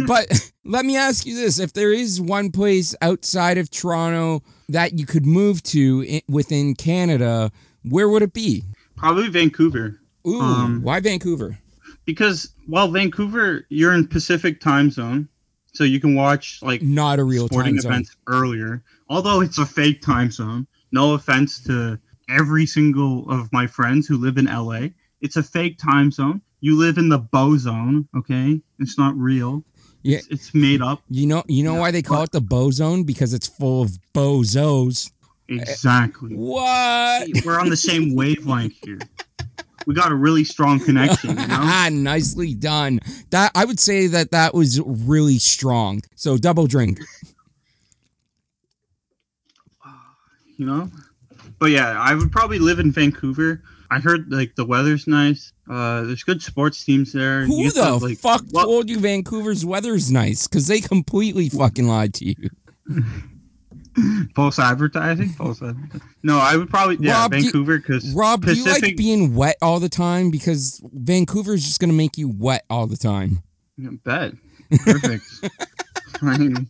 But 0.06 0.50
let 0.64 0.84
me 0.86 0.96
ask 0.96 1.26
you 1.26 1.34
this: 1.34 1.58
If 1.58 1.74
there 1.74 1.92
is 1.92 2.20
one 2.22 2.50
place 2.50 2.94
outside 3.02 3.58
of 3.58 3.70
Toronto 3.70 4.42
that 4.70 4.98
you 4.98 5.04
could 5.06 5.26
move 5.26 5.62
to 5.64 6.06
i- 6.10 6.22
within 6.28 6.74
Canada, 6.74 7.50
where 7.84 8.08
would 8.08 8.22
it 8.22 8.32
be? 8.32 8.64
Probably 8.96 9.28
Vancouver. 9.28 10.00
Ooh, 10.26 10.40
Um, 10.40 10.82
why 10.82 11.00
Vancouver? 11.00 11.58
Because 12.04 12.52
well, 12.68 12.88
Vancouver, 12.90 13.66
you're 13.68 13.92
in 13.94 14.06
Pacific 14.08 14.60
time 14.60 14.90
zone, 14.90 15.28
so 15.72 15.84
you 15.84 16.00
can 16.00 16.14
watch 16.14 16.58
like 16.62 16.82
Not 16.82 17.18
a 17.18 17.24
real 17.24 17.46
sporting 17.46 17.74
time 17.76 17.80
zone. 17.82 17.92
events 17.92 18.16
earlier. 18.26 18.82
Although 19.08 19.40
it's 19.40 19.58
a 19.58 19.66
fake 19.66 20.00
time 20.02 20.30
zone. 20.30 20.66
No 20.90 21.14
offense 21.14 21.60
to 21.64 21.98
every 22.28 22.66
single 22.66 23.30
of 23.30 23.50
my 23.52 23.66
friends 23.66 24.06
who 24.06 24.18
live 24.18 24.36
in 24.36 24.44
LA. 24.46 24.88
It's 25.20 25.36
a 25.36 25.42
fake 25.42 25.78
time 25.78 26.10
zone. 26.10 26.42
You 26.60 26.78
live 26.78 26.98
in 26.98 27.08
the 27.08 27.18
Bow 27.18 27.56
Zone, 27.56 28.08
okay? 28.16 28.60
It's 28.78 28.96
not 28.98 29.16
real. 29.16 29.64
Yeah. 30.02 30.18
It's, 30.18 30.26
it's 30.28 30.54
made 30.54 30.82
up. 30.82 31.00
You 31.08 31.26
know, 31.26 31.42
you 31.48 31.64
know 31.64 31.74
why 31.74 31.90
they 31.92 32.02
call 32.02 32.22
it 32.24 32.30
the 32.32 32.40
Bozone 32.40 33.04
because 33.04 33.32
it's 33.34 33.46
full 33.46 33.82
of 33.82 33.98
bozos. 34.14 35.10
Exactly. 35.48 36.34
What? 36.34 37.28
We're 37.44 37.58
on 37.60 37.68
the 37.68 37.76
same 37.76 38.14
wavelength 38.14 38.74
here. 38.84 38.98
We 39.86 39.94
got 39.94 40.12
a 40.12 40.14
really 40.14 40.44
strong 40.44 40.78
connection, 40.80 41.30
you 41.30 41.36
know? 41.36 41.46
Ah, 41.48 41.88
nicely 41.92 42.54
done. 42.54 43.00
That 43.30 43.50
I 43.54 43.64
would 43.64 43.80
say 43.80 44.06
that 44.08 44.30
that 44.30 44.54
was 44.54 44.80
really 44.80 45.38
strong. 45.38 46.02
So 46.14 46.36
double 46.36 46.66
drink. 46.66 47.00
you 50.56 50.66
know? 50.66 50.90
But 51.58 51.70
yeah, 51.70 51.96
I 52.00 52.14
would 52.14 52.32
probably 52.32 52.58
live 52.58 52.78
in 52.78 52.90
Vancouver. 52.92 53.62
I 53.90 53.98
heard 54.00 54.32
like 54.32 54.54
the 54.56 54.64
weather's 54.64 55.06
nice. 55.06 55.52
Uh, 55.70 56.02
there's 56.02 56.22
good 56.24 56.42
sports 56.42 56.82
teams 56.84 57.12
there. 57.12 57.44
Who 57.44 57.62
You 57.62 57.70
the 57.72 57.82
to, 57.82 57.96
like, 57.96 58.18
fuck 58.18 58.42
well- 58.52 58.64
told 58.64 58.88
you 58.90 58.98
Vancouver's 58.98 59.64
weather's 59.64 60.10
nice? 60.10 60.48
Because 60.48 60.66
they 60.66 60.80
completely 60.80 61.48
fucking 61.48 61.86
lied 61.86 62.14
to 62.14 62.24
you. 62.26 62.34
false 64.34 64.58
advertising? 64.58 65.28
False 65.30 65.62
advertising. 65.62 66.00
No, 66.22 66.38
I 66.38 66.56
would 66.56 66.70
probably 66.70 66.96
yeah 67.00 67.22
Rob, 67.22 67.32
Vancouver 67.32 67.78
because 67.78 68.12
Rob, 68.14 68.44
do 68.44 68.54
you 68.54 68.64
like 68.64 68.96
being 68.96 69.34
wet 69.34 69.56
all 69.62 69.80
the 69.80 69.88
time? 69.88 70.30
Because 70.30 70.80
Vancouver 70.92 71.54
is 71.54 71.64
just 71.64 71.80
gonna 71.80 71.92
make 71.92 72.16
you 72.18 72.28
wet 72.28 72.64
all 72.70 72.86
the 72.86 72.96
time. 72.96 73.42
Yeah, 73.76 73.90
bet. 74.04 74.32
Perfect. 74.84 75.24
I 76.22 76.38
mean, 76.38 76.68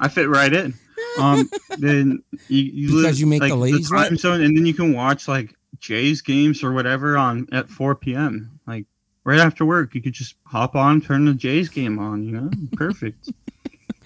I 0.00 0.08
fit 0.08 0.28
right 0.28 0.52
in. 0.52 0.74
Um, 1.18 1.48
then 1.78 2.22
you, 2.48 2.62
you 2.62 2.86
Because 2.88 3.02
live, 3.02 3.18
you 3.18 3.26
make 3.26 3.40
like, 3.40 3.50
the 3.50 3.56
ladies 3.56 3.90
time 3.90 4.10
wet? 4.12 4.20
zone, 4.20 4.42
and 4.42 4.56
then 4.56 4.66
you 4.66 4.74
can 4.74 4.92
watch 4.92 5.28
like 5.28 5.54
Jays 5.78 6.20
games 6.20 6.62
or 6.62 6.72
whatever 6.72 7.16
on 7.16 7.46
at 7.52 7.68
4 7.68 7.94
p.m. 7.94 8.58
Like 8.66 8.86
right 9.24 9.38
after 9.40 9.64
work, 9.64 9.94
you 9.94 10.02
could 10.02 10.12
just 10.12 10.34
hop 10.44 10.74
on, 10.74 11.00
turn 11.00 11.24
the 11.24 11.34
Jays 11.34 11.68
game 11.68 11.98
on. 11.98 12.24
You 12.24 12.32
know, 12.32 12.50
perfect. 12.72 13.30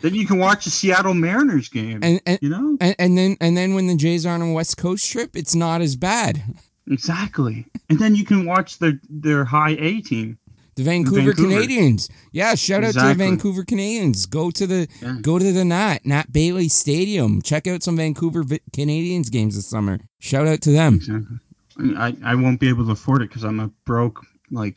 Then 0.01 0.15
you 0.15 0.27
can 0.27 0.39
watch 0.39 0.65
the 0.65 0.71
Seattle 0.71 1.15
Mariners 1.15 1.69
game. 1.69 2.01
And 2.03 2.21
and, 2.27 2.39
you 2.43 2.49
know, 2.49 2.77
and 2.81 2.95
and 2.99 3.19
then 3.19 3.37
and 3.41 3.57
then 3.57 3.75
when 3.75 3.87
the 3.87 3.97
Jays 3.97 4.25
are 4.27 4.35
on 4.35 4.43
a 4.43 4.53
West 4.53 4.77
Coast 4.77 5.11
trip, 5.11 5.37
it's 5.37 5.55
not 5.55 5.81
as 5.81 5.97
bad. 5.97 6.43
exactly. 6.91 7.67
And 7.91 7.99
then 7.99 8.15
you 8.15 8.25
can 8.25 8.45
watch 8.47 8.79
their 8.79 9.01
their 9.09 9.45
high 9.45 9.77
A 9.79 10.01
team. 10.01 10.39
The 10.77 10.85
Vancouver, 10.85 11.33
Vancouver. 11.33 11.49
Canadians. 11.49 12.09
Yeah, 12.31 12.55
shout 12.55 12.85
out 12.85 12.95
to 12.95 13.01
the 13.01 13.15
Vancouver 13.15 13.65
Canadians. 13.65 14.27
Go 14.27 14.51
to 14.53 14.65
the 14.67 14.87
Yeah. 15.03 15.17
go 15.21 15.39
to 15.39 15.53
the 15.53 15.65
Nat 15.65 15.99
Nat 16.07 16.33
Bailey 16.33 16.69
Stadium. 16.69 17.43
Check 17.43 17.67
out 17.67 17.83
some 17.83 17.97
Vancouver 17.97 18.45
Vi- 18.45 18.61
Canadians 18.73 19.29
games 19.29 19.57
this 19.57 19.67
summer. 19.67 19.99
Shout 20.21 20.47
out 20.47 20.61
to 20.63 20.71
them. 20.71 20.95
Exactly. 20.95 21.39
I, 21.97 22.17
I 22.25 22.35
won't 22.37 22.61
be 22.61 22.69
able 22.69 22.85
to 22.87 22.93
afford 22.93 23.23
it 23.23 23.29
because 23.29 23.45
I'm 23.45 23.59
a 23.61 23.69
broke 23.87 24.25
like 24.53 24.77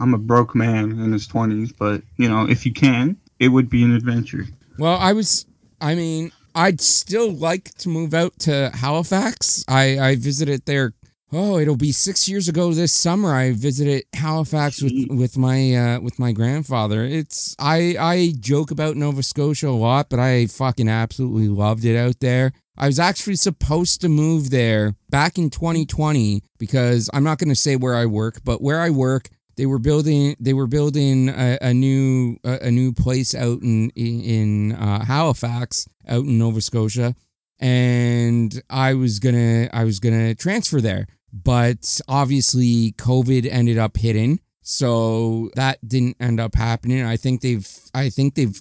I'm 0.00 0.14
a 0.14 0.18
broke 0.18 0.54
man 0.54 0.92
in 0.92 1.12
his 1.12 1.26
twenties. 1.26 1.72
But 1.72 2.02
you 2.16 2.28
know, 2.28 2.48
if 2.48 2.64
you 2.64 2.72
can, 2.72 3.16
it 3.38 3.48
would 3.48 3.68
be 3.68 3.82
an 3.82 3.94
adventure. 3.94 4.46
Well, 4.78 4.96
I 4.96 5.12
was 5.12 5.46
I 5.80 5.94
mean, 5.94 6.32
I'd 6.54 6.80
still 6.80 7.32
like 7.32 7.74
to 7.78 7.88
move 7.88 8.14
out 8.14 8.38
to 8.40 8.70
Halifax. 8.74 9.64
I, 9.68 9.98
I 9.98 10.16
visited 10.16 10.64
there. 10.66 10.94
Oh, 11.32 11.58
it'll 11.58 11.76
be 11.76 11.90
six 11.90 12.28
years 12.28 12.48
ago 12.48 12.72
this 12.72 12.92
summer. 12.92 13.34
I 13.34 13.52
visited 13.52 14.04
Halifax 14.14 14.80
with, 14.80 14.92
with 15.10 15.36
my 15.36 15.74
uh, 15.74 16.00
with 16.00 16.18
my 16.18 16.30
grandfather. 16.30 17.04
It's 17.04 17.56
I 17.58 17.96
I 17.98 18.32
joke 18.38 18.70
about 18.70 18.96
Nova 18.96 19.22
Scotia 19.22 19.68
a 19.68 19.70
lot, 19.70 20.08
but 20.08 20.20
I 20.20 20.46
fucking 20.46 20.88
absolutely 20.88 21.48
loved 21.48 21.84
it 21.84 21.96
out 21.96 22.20
there. 22.20 22.52
I 22.76 22.86
was 22.86 23.00
actually 23.00 23.36
supposed 23.36 24.00
to 24.00 24.08
move 24.08 24.50
there 24.50 24.94
back 25.10 25.38
in 25.38 25.50
2020 25.50 26.42
because 26.58 27.10
I'm 27.12 27.24
not 27.24 27.38
going 27.38 27.48
to 27.48 27.54
say 27.54 27.76
where 27.76 27.94
I 27.94 28.06
work, 28.06 28.40
but 28.44 28.62
where 28.62 28.80
I 28.80 28.90
work, 28.90 29.28
they 29.56 29.66
were 29.66 29.78
building 29.78 30.36
they 30.40 30.52
were 30.52 30.66
building 30.66 31.28
a, 31.28 31.58
a 31.60 31.74
new 31.74 32.38
a, 32.44 32.66
a 32.66 32.70
new 32.70 32.92
place 32.92 33.34
out 33.34 33.62
in 33.62 33.90
in 33.90 34.72
uh, 34.72 35.04
Halifax, 35.04 35.88
out 36.08 36.24
in 36.24 36.38
Nova 36.38 36.60
Scotia, 36.60 37.14
and 37.58 38.62
I 38.68 38.94
was 38.94 39.18
gonna 39.18 39.68
I 39.72 39.84
was 39.84 40.00
gonna 40.00 40.34
transfer 40.34 40.80
there, 40.80 41.06
but 41.32 42.00
obviously 42.08 42.92
COVID 42.92 43.48
ended 43.50 43.78
up 43.78 43.96
hitting, 43.96 44.40
so 44.62 45.50
that 45.54 45.86
didn't 45.86 46.16
end 46.20 46.40
up 46.40 46.54
happening. 46.54 47.04
I 47.04 47.16
think 47.16 47.40
they've 47.42 47.68
I 47.94 48.10
think 48.10 48.34
they've 48.34 48.60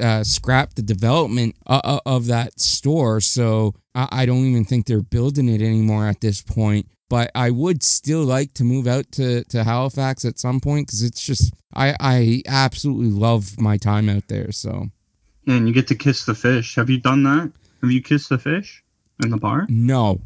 uh, 0.00 0.24
scrapped 0.24 0.76
the 0.76 0.82
development 0.82 1.56
uh, 1.66 1.80
uh, 1.84 2.00
of 2.06 2.26
that 2.26 2.60
store, 2.60 3.20
so 3.20 3.74
I, 3.94 4.08
I 4.10 4.26
don't 4.26 4.46
even 4.46 4.64
think 4.64 4.86
they're 4.86 5.02
building 5.02 5.48
it 5.48 5.60
anymore 5.60 6.06
at 6.06 6.20
this 6.20 6.40
point. 6.40 6.86
But 7.10 7.30
I 7.34 7.50
would 7.50 7.82
still 7.82 8.22
like 8.22 8.54
to 8.54 8.64
move 8.64 8.86
out 8.86 9.10
to, 9.12 9.44
to 9.44 9.64
Halifax 9.64 10.24
at 10.24 10.38
some 10.38 10.60
point 10.60 10.86
because 10.86 11.02
it's 11.02 11.22
just 11.22 11.52
I 11.74 11.94
I 12.00 12.42
absolutely 12.46 13.10
love 13.10 13.60
my 13.60 13.76
time 13.76 14.08
out 14.08 14.28
there. 14.28 14.50
So 14.52 14.86
And 15.46 15.68
you 15.68 15.74
get 15.74 15.88
to 15.88 15.94
kiss 15.94 16.24
the 16.24 16.34
fish. 16.34 16.76
Have 16.76 16.88
you 16.88 16.98
done 17.00 17.22
that? 17.24 17.50
Have 17.82 17.90
you 17.90 18.00
kissed 18.00 18.28
the 18.30 18.38
fish 18.38 18.82
in 19.22 19.28
the 19.30 19.36
bar? 19.36 19.66
no, 19.68 20.20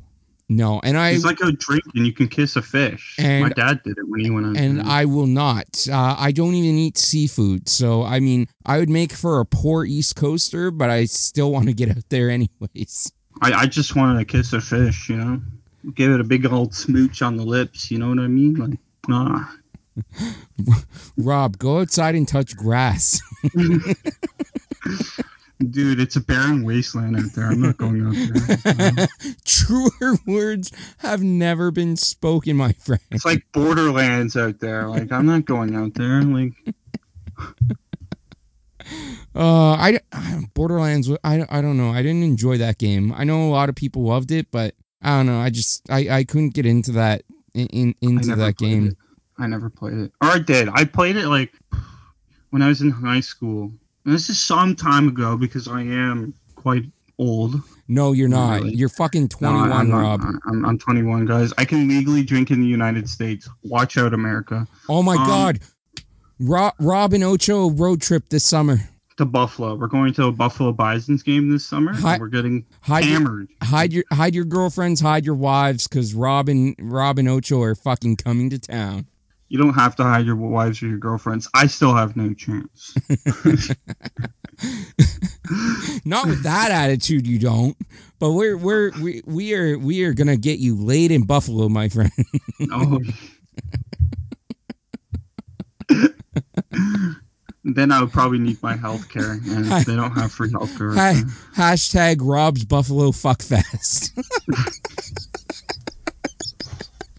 no, 0.50 0.78
and 0.84 0.98
I 0.98 1.10
It's 1.12 1.24
like 1.24 1.40
a 1.40 1.52
drink, 1.52 1.84
and 1.94 2.06
you 2.06 2.12
can 2.12 2.28
kiss 2.28 2.54
a 2.56 2.60
fish. 2.62 3.16
And- 3.18 3.44
My 3.44 3.48
dad 3.48 3.80
did 3.82 3.96
it 3.96 4.06
when 4.06 4.20
he 4.20 4.28
went 4.30 4.46
on. 4.46 4.56
and. 4.56 4.82
I 4.82 5.06
will 5.06 5.26
not. 5.26 5.86
Uh, 5.90 6.14
I 6.18 6.32
don't 6.32 6.52
even 6.54 6.76
eat 6.76 6.98
seafood, 6.98 7.66
so 7.68 8.02
I 8.02 8.20
mean, 8.20 8.46
I 8.66 8.78
would 8.78 8.90
make 8.90 9.12
for 9.14 9.40
a 9.40 9.46
poor 9.46 9.86
East 9.86 10.16
Coaster, 10.16 10.70
but 10.70 10.90
I 10.90 11.06
still 11.06 11.50
want 11.50 11.66
to 11.68 11.72
get 11.72 11.88
out 11.96 12.04
there 12.10 12.28
anyways. 12.38 13.10
I, 13.40 13.52
I 13.52 13.66
just 13.66 13.96
wanted 13.96 14.18
to 14.18 14.24
kiss 14.26 14.52
a 14.52 14.60
fish, 14.60 15.08
you 15.08 15.16
know, 15.16 15.40
give 15.94 16.10
it 16.10 16.20
a 16.20 16.24
big 16.24 16.46
old 16.46 16.74
smooch 16.74 17.22
on 17.22 17.36
the 17.36 17.44
lips. 17.44 17.90
You 17.90 17.98
know 17.98 18.08
what 18.08 18.18
I 18.18 18.26
mean? 18.26 18.54
Like, 18.54 18.78
ah, 19.10 19.54
Rob, 21.16 21.58
go 21.58 21.80
outside 21.80 22.14
and 22.14 22.26
touch 22.26 22.56
grass. 22.56 23.20
dude, 25.70 26.00
it's 26.00 26.16
a 26.16 26.20
barren 26.20 26.64
wasteland 26.64 27.16
out 27.16 27.32
there. 27.34 27.46
I'm 27.46 27.62
not 27.62 27.76
going 27.76 28.04
out 28.06 28.14
there. 28.64 29.06
Truer 29.44 30.18
words 30.26 30.72
have 30.98 31.22
never 31.22 31.70
been 31.70 31.96
spoken, 31.96 32.56
my 32.56 32.72
friend. 32.72 33.02
It's 33.10 33.24
like 33.24 33.44
Borderlands 33.52 34.36
out 34.36 34.58
there. 34.60 34.88
Like, 34.88 35.12
I'm 35.12 35.26
not 35.26 35.44
going 35.44 35.74
out 35.76 35.94
there. 35.94 36.22
Like, 36.22 36.52
Uh, 39.34 39.72
I 39.74 39.98
Borderlands. 40.54 41.10
I, 41.24 41.46
I 41.48 41.60
don't 41.60 41.76
know. 41.76 41.90
I 41.90 42.02
didn't 42.02 42.22
enjoy 42.22 42.58
that 42.58 42.78
game. 42.78 43.12
I 43.12 43.24
know 43.24 43.48
a 43.48 43.50
lot 43.50 43.68
of 43.68 43.74
people 43.74 44.02
loved 44.02 44.30
it, 44.30 44.48
but 44.50 44.74
I 45.04 45.18
don't 45.18 45.26
know. 45.26 45.38
I 45.38 45.50
just 45.50 45.88
I, 45.90 46.08
I 46.10 46.24
couldn't 46.24 46.54
get 46.54 46.66
into 46.66 46.92
that 46.92 47.22
in, 47.54 47.94
into 48.00 48.34
that 48.36 48.56
game. 48.56 48.88
it. 48.88 48.96
I 49.38 49.46
never 49.46 49.68
played 49.70 49.94
it. 49.94 50.12
Or 50.22 50.28
I 50.28 50.38
did. 50.38 50.68
I 50.72 50.84
played 50.84 51.16
it 51.16 51.28
like 51.28 51.52
when 52.50 52.62
I 52.62 52.68
was 52.68 52.80
in 52.80 52.90
high 52.90 53.20
school. 53.20 53.70
And 54.04 54.14
this 54.14 54.28
is 54.30 54.38
some 54.40 54.74
time 54.76 55.08
ago 55.08 55.36
because 55.36 55.66
I 55.68 55.80
am 55.82 56.34
quite 56.56 56.84
old. 57.18 57.56
No, 57.88 58.12
you're 58.12 58.28
not. 58.28 58.62
Really? 58.62 58.74
You're 58.76 58.88
fucking 58.88 59.30
No, 59.40 59.48
21, 59.50 59.72
I'm, 59.72 59.88
not- 59.90 59.98
Rob. 60.00 60.20
I'm, 60.46 60.64
I'm 60.64 60.78
21, 60.78 61.26
guys. 61.26 61.52
I 61.58 61.64
can 61.64 61.86
legally 61.88 62.22
drink 62.22 62.50
in 62.50 62.60
the 62.60 62.66
United 62.66 63.08
States. 63.08 63.48
Watch 63.62 63.98
out, 63.98 64.14
America. 64.14 64.66
Oh 64.88 65.02
my 65.02 65.16
Um, 65.16 65.26
God. 65.26 65.58
Rob, 66.40 66.74
Rob 66.80 67.12
and 67.12 67.22
Ocho 67.24 67.70
road 67.70 68.00
trip 68.02 68.28
this 68.30 68.44
summer. 68.44 68.78
To 69.18 69.24
Buffalo. 69.24 69.76
We're 69.76 69.86
going 69.86 70.12
to 70.14 70.24
a 70.26 70.32
Buffalo 70.32 70.72
Bison's 70.72 71.22
game 71.22 71.48
this 71.48 71.64
summer. 71.64 71.92
and 71.92 72.00
Hi- 72.00 72.18
We're 72.18 72.26
getting 72.26 72.66
Hide 72.82 73.04
your, 73.04 73.12
hammered. 73.12 73.48
hide 73.62 73.92
your 73.92 74.02
hide 74.12 74.34
your 74.34 74.44
girlfriends, 74.44 75.00
hide 75.00 75.24
your 75.24 75.36
wives, 75.36 75.86
because 75.86 76.14
Robin 76.14 76.74
Robin 76.80 77.28
Ocho 77.28 77.62
are 77.62 77.76
fucking 77.76 78.16
coming 78.16 78.50
to 78.50 78.58
town. 78.58 79.06
You 79.48 79.58
don't 79.58 79.74
have 79.74 79.94
to 79.96 80.02
hide 80.02 80.26
your 80.26 80.34
wives 80.34 80.82
or 80.82 80.88
your 80.88 80.98
girlfriends. 80.98 81.48
I 81.54 81.68
still 81.68 81.94
have 81.94 82.16
no 82.16 82.34
chance. 82.34 82.92
Not 86.04 86.26
with 86.26 86.42
that 86.42 86.72
attitude, 86.72 87.24
you 87.26 87.38
don't. 87.38 87.76
But 88.18 88.32
we're 88.32 88.56
we're 88.56 88.90
we, 89.00 89.22
we 89.26 89.54
are 89.54 89.78
we 89.78 90.02
are 90.04 90.12
gonna 90.14 90.36
get 90.36 90.58
you 90.58 90.74
laid 90.74 91.12
in 91.12 91.22
Buffalo, 91.24 91.68
my 91.68 91.88
friend. 91.88 92.10
oh. 92.72 92.98
then 97.64 97.90
I 97.90 98.00
would 98.02 98.12
probably 98.12 98.38
need 98.38 98.62
my 98.62 98.76
health 98.76 99.08
care, 99.08 99.32
and 99.32 99.64
they 99.64 99.96
don't 99.96 100.12
have 100.12 100.32
free 100.32 100.50
health 100.50 100.76
care. 100.76 100.92
Ha- 100.92 101.22
hashtag 101.56 102.18
Rob's 102.20 102.64
Buffalo 102.64 103.10
Fuckfest. 103.10 104.10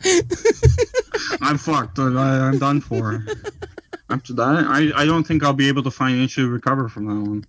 I'm 1.41 1.57
fucked. 1.57 1.97
I, 1.97 2.47
I'm 2.47 2.59
done 2.59 2.79
for. 2.79 3.25
After 4.09 4.33
that, 4.33 4.65
I, 4.67 4.91
I 4.95 5.05
don't 5.05 5.25
think 5.25 5.43
I'll 5.43 5.53
be 5.53 5.67
able 5.67 5.81
to 5.83 5.89
financially 5.91 6.47
recover 6.47 6.87
from 6.89 7.07
that 7.07 7.29
one. 7.29 7.45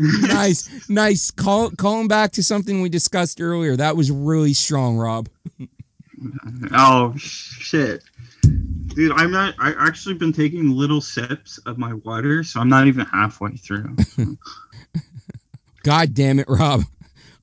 nice, 0.28 0.88
nice. 0.88 1.30
Call 1.30 1.70
calling 1.70 2.08
back 2.08 2.32
to 2.32 2.42
something 2.42 2.82
we 2.82 2.88
discussed 2.88 3.40
earlier. 3.40 3.76
That 3.76 3.96
was 3.96 4.10
really 4.10 4.54
strong, 4.54 4.96
Rob. 4.96 5.28
Oh 6.72 7.14
shit, 7.16 8.02
dude! 8.94 9.12
I'm 9.12 9.30
not. 9.30 9.54
I 9.58 9.74
actually 9.78 10.14
been 10.14 10.32
taking 10.32 10.70
little 10.70 11.00
sips 11.00 11.58
of 11.58 11.78
my 11.78 11.94
water, 11.94 12.42
so 12.44 12.60
I'm 12.60 12.68
not 12.68 12.86
even 12.86 13.06
halfway 13.06 13.56
through. 13.56 13.96
God 15.82 16.14
damn 16.14 16.38
it, 16.38 16.46
Rob. 16.48 16.82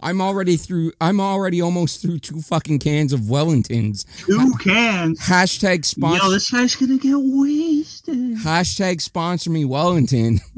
I'm 0.01 0.21
already 0.21 0.55
through. 0.55 0.93
I'm 1.01 1.19
already 1.19 1.61
almost 1.61 2.01
through 2.01 2.19
two 2.19 2.41
fucking 2.41 2.79
cans 2.79 3.11
of 3.11 3.21
Wellingtons. 3.21 4.05
Two 4.25 4.53
cans. 4.59 5.19
Hashtag 5.19 5.83
sponsor. 5.83 6.23
Yo, 6.25 6.31
this 6.31 6.49
guy's 6.49 6.75
gonna 6.75 6.97
get 6.97 7.17
wasted, 7.17 8.37
hashtag 8.37 9.01
sponsor 9.01 9.49
me 9.49 9.65
Wellington. 9.65 10.39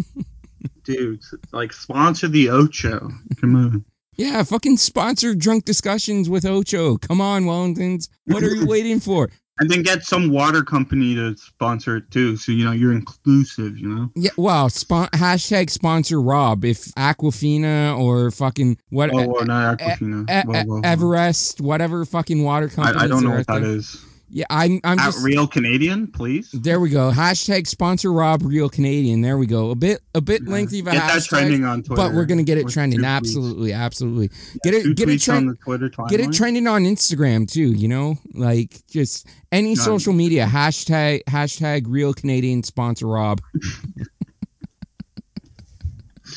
dude. 0.84 1.22
Like 1.52 1.74
sponsor 1.74 2.28
the 2.28 2.50
Ocho. 2.50 3.10
Come 3.40 3.56
on. 3.56 3.86
Yeah, 4.16 4.44
fucking 4.44 4.78
sponsor 4.78 5.34
drunk 5.34 5.66
discussions 5.66 6.30
with 6.30 6.46
Ocho. 6.46 6.98
Come 6.98 7.22
on, 7.22 7.46
Wellingtons. 7.46 8.10
What 8.26 8.44
are 8.44 8.54
you 8.54 8.66
waiting 8.68 9.00
for? 9.00 9.30
And 9.62 9.70
then 9.70 9.84
get 9.84 10.04
some 10.04 10.32
water 10.32 10.64
company 10.64 11.14
to 11.14 11.38
sponsor 11.38 11.98
it 11.98 12.10
too, 12.10 12.36
so 12.36 12.52
you 12.52 12.66
know 12.66 12.72
you're 12.72 12.92
inclusive. 12.94 13.78
You 13.78 13.90
know. 13.90 14.10
Yeah, 14.16 14.32
well, 14.36 14.70
spon- 14.70 15.10
hashtag 15.10 15.70
sponsor 15.70 16.20
Rob. 16.20 16.66
If 16.66 16.86
Aquafina 16.96 17.96
or 17.98 18.32
fucking 18.32 18.80
what 18.90 19.12
Oh, 19.14 19.28
well, 19.28 19.46
not 19.46 19.78
Aquafina. 19.78 20.28
E- 20.28 20.34
E- 20.34 20.52
whoa, 20.52 20.64
whoa. 20.64 20.82
Everest, 20.84 21.62
whatever 21.62 22.04
fucking 22.06 22.44
water 22.44 22.70
company. 22.70 22.98
I, 23.00 23.04
I 23.04 23.08
don't 23.08 23.24
know 23.24 23.30
what 23.32 23.46
that 23.46 23.62
is. 23.62 24.04
Yeah, 24.34 24.46
I'm. 24.50 24.80
I'm 24.86 24.98
At 24.98 25.08
just. 25.08 25.26
Real 25.26 25.46
Canadian, 25.46 26.08
please. 26.08 26.52
There 26.52 26.80
we 26.80 26.90
go. 26.90 27.12
Hashtag 27.12 27.68
sponsor 27.68 28.14
Rob 28.14 28.42
Real 28.44 28.70
Canadian. 28.70 29.20
There 29.22 29.38
we 29.38 29.46
go. 29.46 29.72
A 29.72 29.76
bit 29.76 30.00
a 30.16 30.22
bit 30.22 30.48
lengthy 30.48 30.80
of 30.80 30.88
a 30.88 30.92
Get 30.92 31.06
that 31.06 31.24
trending 31.24 31.66
on 31.66 31.84
Twitter. 31.84 32.02
but 32.02 32.14
we're 32.14 32.24
gonna 32.24 32.44
get 32.44 32.58
it 32.58 32.70
trending. 32.70 33.04
Absolutely, 33.04 33.74
absolutely. 33.74 34.30
Get 34.64 34.74
it 34.74 34.96
get 34.96 35.10
it 35.10 35.20
tweets 35.20 35.28
on 35.30 35.36
trend, 35.36 35.50
the 35.50 35.56
Twitter 35.56 35.90
get 36.08 36.22
it 36.22 36.32
trending 36.32 36.66
on 36.66 36.84
Instagram 36.86 37.46
too. 37.52 37.74
You 37.74 37.90
know, 37.90 38.16
like 38.34 38.82
just 38.88 39.28
any 39.52 39.76
Done. 39.76 39.84
social 39.84 40.14
media 40.14 40.46
hashtag 40.46 41.24
hashtag 41.26 41.84
Real 41.88 42.14
Canadian 42.14 42.64
sponsor 42.64 43.08
Rob. 43.08 43.42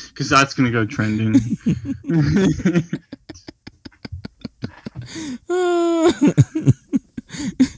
because 0.09 0.29
that's 0.29 0.53
gonna 0.53 0.71
go 0.71 0.85
trending. 0.85 1.35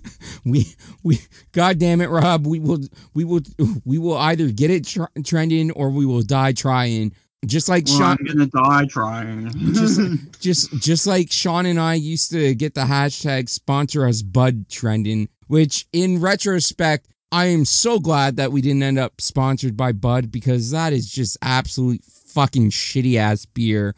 we 0.50 0.66
we 1.04 1.20
god 1.52 1.80
damn 1.80 2.02
it 2.02 2.10
rob 2.10 2.46
we 2.46 2.60
will 2.60 2.80
we 3.14 3.24
will 3.24 3.42
we 3.86 3.98
will 3.98 4.18
either 4.18 4.50
get 4.52 4.70
it 4.72 4.86
tr- 4.86 5.04
trending 5.24 5.72
or 5.72 5.90
we 5.90 6.06
will 6.06 6.22
die 6.22 6.52
trying 6.54 7.12
just 7.46 7.70
like 7.70 7.86
well, 7.88 7.98
sean 7.98 8.18
I'm 8.20 8.26
gonna 8.26 8.48
die 8.48 8.86
trying. 8.90 9.50
just, 9.74 10.02
just 10.40 10.72
just 10.82 11.08
like 11.08 11.32
sean 11.32 11.66
and 11.66 11.80
i 11.80 11.94
used 11.94 12.32
to 12.32 12.56
get 12.56 12.74
the 12.74 12.82
hashtag 12.82 13.50
sponsor 13.50 14.06
us 14.06 14.22
bud 14.22 14.70
trending 14.70 15.30
which 15.48 15.88
in 15.94 16.20
retrospect 16.20 17.08
i 17.32 17.46
am 17.46 17.66
so 17.66 18.00
glad 18.00 18.38
that 18.38 18.52
we 18.52 18.62
didn't 18.62 18.84
end 18.84 19.00
up 19.00 19.22
sponsored 19.22 19.78
by 19.78 19.92
bud 19.92 20.32
because 20.32 20.72
that 20.72 20.94
is 20.94 21.10
just 21.10 21.38
absolute 21.42 22.04
fucking 22.04 22.70
shitty 22.70 23.16
ass 23.18 23.46
beer 23.46 23.96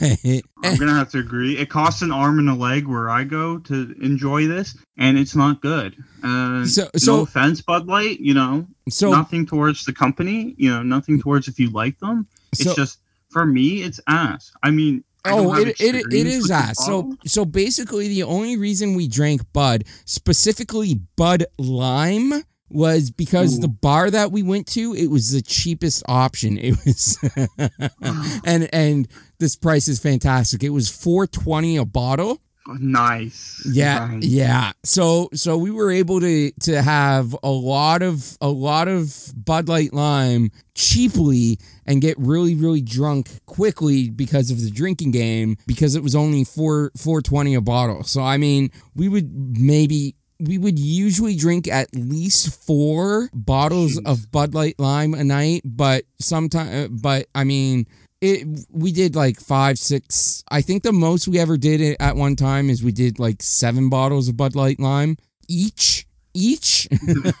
but 0.00 0.42
I'm 0.64 0.76
gonna 0.78 0.94
have 0.94 1.10
to 1.10 1.18
agree. 1.18 1.56
It 1.56 1.70
costs 1.70 2.02
an 2.02 2.10
arm 2.12 2.38
and 2.38 2.48
a 2.48 2.54
leg 2.54 2.86
where 2.86 3.08
I 3.10 3.24
go 3.24 3.58
to 3.58 3.94
enjoy 4.00 4.46
this, 4.46 4.76
and 4.96 5.18
it's 5.18 5.34
not 5.36 5.60
good. 5.60 5.96
Uh, 6.22 6.64
So- 6.66 6.90
so- 6.96 7.16
no 7.16 7.22
offense, 7.22 7.60
Bud 7.60 7.86
Light. 7.86 8.20
You 8.20 8.34
know, 8.34 8.66
so 8.88 9.10
nothing 9.10 9.46
towards 9.46 9.84
the 9.84 9.92
company. 9.92 10.54
You 10.58 10.70
know, 10.70 10.82
nothing 10.82 11.20
towards 11.20 11.48
if 11.48 11.58
you 11.58 11.70
like 11.70 11.98
them. 12.00 12.26
It's 12.52 12.64
so 12.64 12.74
just 12.74 12.98
For 13.30 13.44
me, 13.44 13.82
it's 13.82 14.00
ass. 14.08 14.52
I 14.62 14.70
mean, 14.70 15.04
Oh, 15.26 15.52
it, 15.54 15.68
it, 15.80 15.94
it 15.96 16.26
is 16.26 16.48
this 16.48 16.78
So 16.86 17.12
so 17.26 17.44
basically, 17.44 18.08
the 18.08 18.22
only 18.22 18.56
reason 18.56 18.94
we 18.94 19.06
drank 19.06 19.42
Bud, 19.52 19.84
specifically 20.06 21.00
Bud 21.16 21.44
Lime, 21.58 22.42
was 22.70 23.10
because 23.10 23.58
Ooh. 23.58 23.62
the 23.62 23.68
bar 23.68 24.10
that 24.10 24.30
we 24.32 24.42
went 24.42 24.66
to, 24.68 24.94
it 24.94 25.06
was 25.08 25.32
the 25.32 25.42
cheapest 25.42 26.02
option. 26.08 26.58
It 26.58 26.76
was, 26.84 27.18
and 28.44 28.68
and 28.72 29.08
this 29.38 29.56
price 29.56 29.88
is 29.88 29.98
fantastic. 30.00 30.62
It 30.62 30.70
was 30.70 30.88
four 30.90 31.26
twenty 31.26 31.76
a 31.76 31.84
bottle. 31.84 32.40
Oh, 32.70 32.76
nice. 32.78 33.66
Yeah, 33.72 34.08
Nice. 34.12 34.24
yeah. 34.24 34.72
So 34.84 35.30
so 35.32 35.56
we 35.56 35.70
were 35.70 35.90
able 35.90 36.20
to 36.20 36.50
to 36.64 36.82
have 36.82 37.34
a 37.42 37.48
lot 37.50 38.02
of 38.02 38.36
a 38.42 38.48
lot 38.48 38.88
of 38.88 39.32
Bud 39.34 39.68
Light 39.70 39.94
Lime 39.94 40.50
cheaply 40.74 41.58
and 41.86 42.02
get 42.02 42.18
really 42.18 42.54
really 42.54 42.82
drunk 42.82 43.30
quickly 43.46 44.10
because 44.10 44.50
of 44.50 44.60
the 44.60 44.70
drinking 44.70 45.12
game 45.12 45.56
because 45.66 45.94
it 45.94 46.02
was 46.02 46.14
only 46.14 46.44
four 46.44 46.90
four 46.94 47.22
twenty 47.22 47.54
a 47.54 47.62
bottle. 47.62 48.02
So 48.02 48.20
I 48.20 48.36
mean, 48.36 48.70
we 48.94 49.08
would 49.08 49.58
maybe 49.58 50.14
we 50.40 50.58
would 50.58 50.78
usually 50.78 51.34
drink 51.36 51.68
at 51.68 51.88
least 51.94 52.64
four 52.66 53.28
bottles 53.32 53.98
Jeez. 53.98 54.06
of 54.06 54.30
Bud 54.30 54.54
Light 54.54 54.76
Lime 54.78 55.14
a 55.14 55.24
night, 55.24 55.62
but 55.64 56.04
sometimes 56.20 56.88
but 57.00 57.26
I 57.34 57.44
mean 57.44 57.86
it 58.20 58.46
we 58.70 58.92
did 58.92 59.14
like 59.14 59.38
five 59.38 59.78
six 59.78 60.42
i 60.50 60.60
think 60.60 60.82
the 60.82 60.92
most 60.92 61.28
we 61.28 61.38
ever 61.38 61.56
did 61.56 61.80
it 61.80 61.96
at 62.00 62.16
one 62.16 62.34
time 62.34 62.68
is 62.68 62.82
we 62.82 62.90
did 62.90 63.20
like 63.20 63.40
seven 63.40 63.88
bottles 63.88 64.28
of 64.28 64.36
bud 64.36 64.56
light 64.56 64.80
lime 64.80 65.16
each 65.48 66.04
each 66.34 66.88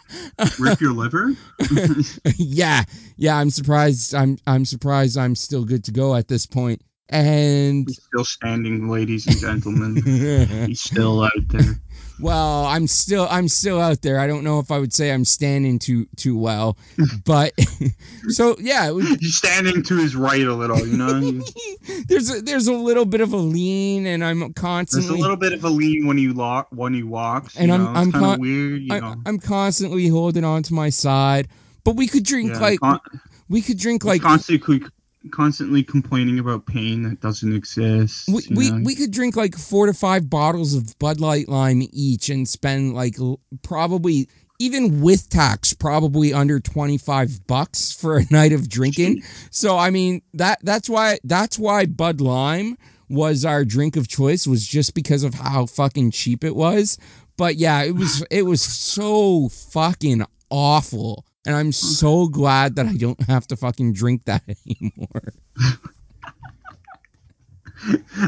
Rip 0.58 0.80
your 0.80 0.92
liver. 0.92 1.32
yeah 2.36 2.84
yeah 3.16 3.36
i'm 3.36 3.50
surprised 3.50 4.14
i'm 4.14 4.38
i'm 4.46 4.64
surprised 4.64 5.18
i'm 5.18 5.34
still 5.34 5.64
good 5.64 5.82
to 5.84 5.90
go 5.90 6.14
at 6.14 6.28
this 6.28 6.46
point. 6.46 6.80
point 6.80 6.82
and 7.10 7.88
He's 7.88 8.02
still 8.02 8.24
standing, 8.24 8.88
ladies 8.88 9.26
and 9.26 9.38
gentlemen. 9.38 9.96
He's 10.66 10.82
still 10.82 11.22
out 11.22 11.32
there. 11.48 11.80
Well 12.20 12.64
i'm 12.66 12.86
still 12.86 13.26
i'm 13.30 13.48
still 13.48 13.80
out 13.80 14.02
there 14.02 14.18
i 14.18 14.26
don't 14.26 14.42
know 14.44 14.58
if 14.58 14.70
i 14.70 14.78
would 14.78 14.92
say 14.92 15.12
i'm 15.12 15.24
standing 15.24 15.78
too 15.78 16.06
too 16.16 16.36
well 16.36 16.76
but 17.24 17.52
so 18.28 18.56
yeah 18.58 18.90
was, 18.90 19.08
He's 19.20 19.36
standing 19.36 19.82
to 19.84 19.96
his 19.96 20.16
right 20.16 20.46
a 20.46 20.52
little, 20.54 20.78
you 20.86 20.96
know. 20.96 21.20
there's 22.08 22.30
a, 22.36 22.40
there's 22.42 22.66
a 22.66 22.72
little 22.72 23.04
bit 23.04 23.20
of 23.20 23.32
a 23.32 23.36
lean 23.36 24.06
and 24.06 24.24
i'm 24.24 24.52
constantly 24.54 25.08
There's 25.08 25.18
a 25.18 25.22
little 25.22 25.36
bit 25.36 25.52
of 25.52 25.64
a 25.64 25.68
lean 25.68 26.06
when 26.06 26.18
you 26.18 26.32
lock 26.32 26.68
when 26.70 26.94
he 26.94 27.02
walks. 27.02 27.56
And 27.56 27.68
you 27.68 27.74
I'm- 27.74 27.84
know, 27.84 27.90
I'm 28.00 28.12
con- 28.12 28.40
weird, 28.40 28.82
you 28.82 28.92
I, 28.94 29.00
know. 29.00 29.14
I'm 29.26 29.38
constantly 29.38 30.08
holding 30.08 30.44
on 30.44 30.62
to 30.64 30.74
my 30.74 30.90
side, 30.90 31.48
but 31.84 31.96
we 31.96 32.06
could 32.06 32.24
drink 32.24 32.52
Yeah, 32.52 32.58
like 32.60 32.80
con- 32.80 33.00
we 33.48 33.62
could 33.62 33.78
drink 33.78 34.04
like 34.04 34.22
like 34.22 34.30
constantly 34.30 34.82
constantly 35.30 35.82
complaining 35.82 36.38
about 36.38 36.66
pain 36.66 37.02
that 37.02 37.20
doesn't 37.20 37.54
exist. 37.54 38.28
we, 38.28 38.42
we, 38.54 38.82
we 38.82 38.94
could 38.94 39.10
drink 39.10 39.36
like 39.36 39.56
four 39.56 39.86
to 39.86 39.94
five 39.94 40.30
bottles 40.30 40.74
of 40.74 40.98
Bud 40.98 41.20
Light 41.20 41.48
Lime 41.48 41.82
each 41.92 42.28
and 42.28 42.48
spend 42.48 42.94
like 42.94 43.16
probably 43.62 44.28
even 44.58 45.00
with 45.00 45.28
tax 45.28 45.72
probably 45.72 46.32
under 46.32 46.58
25 46.58 47.46
bucks 47.46 47.92
for 47.92 48.18
a 48.18 48.24
night 48.30 48.52
of 48.52 48.68
drinking. 48.68 49.22
So 49.50 49.76
I 49.76 49.90
mean 49.90 50.22
that 50.34 50.58
that's 50.62 50.88
why 50.88 51.18
that's 51.24 51.58
why 51.58 51.86
Bud 51.86 52.20
Lime 52.20 52.76
was 53.08 53.44
our 53.44 53.64
drink 53.64 53.96
of 53.96 54.08
choice 54.08 54.46
was 54.46 54.66
just 54.66 54.94
because 54.94 55.22
of 55.22 55.34
how 55.34 55.66
fucking 55.66 56.10
cheap 56.10 56.44
it 56.44 56.54
was. 56.54 56.98
But 57.36 57.56
yeah, 57.56 57.82
it 57.82 57.94
was 57.94 58.24
it 58.30 58.42
was 58.42 58.60
so 58.60 59.48
fucking 59.48 60.24
awful. 60.50 61.24
And 61.46 61.56
I'm 61.56 61.70
mm-hmm. 61.70 61.86
so 61.86 62.28
glad 62.28 62.76
that 62.76 62.86
I 62.86 62.94
don't 62.94 63.20
have 63.22 63.46
to 63.48 63.56
fucking 63.56 63.92
drink 63.92 64.24
that 64.24 64.42
anymore. 64.66 65.32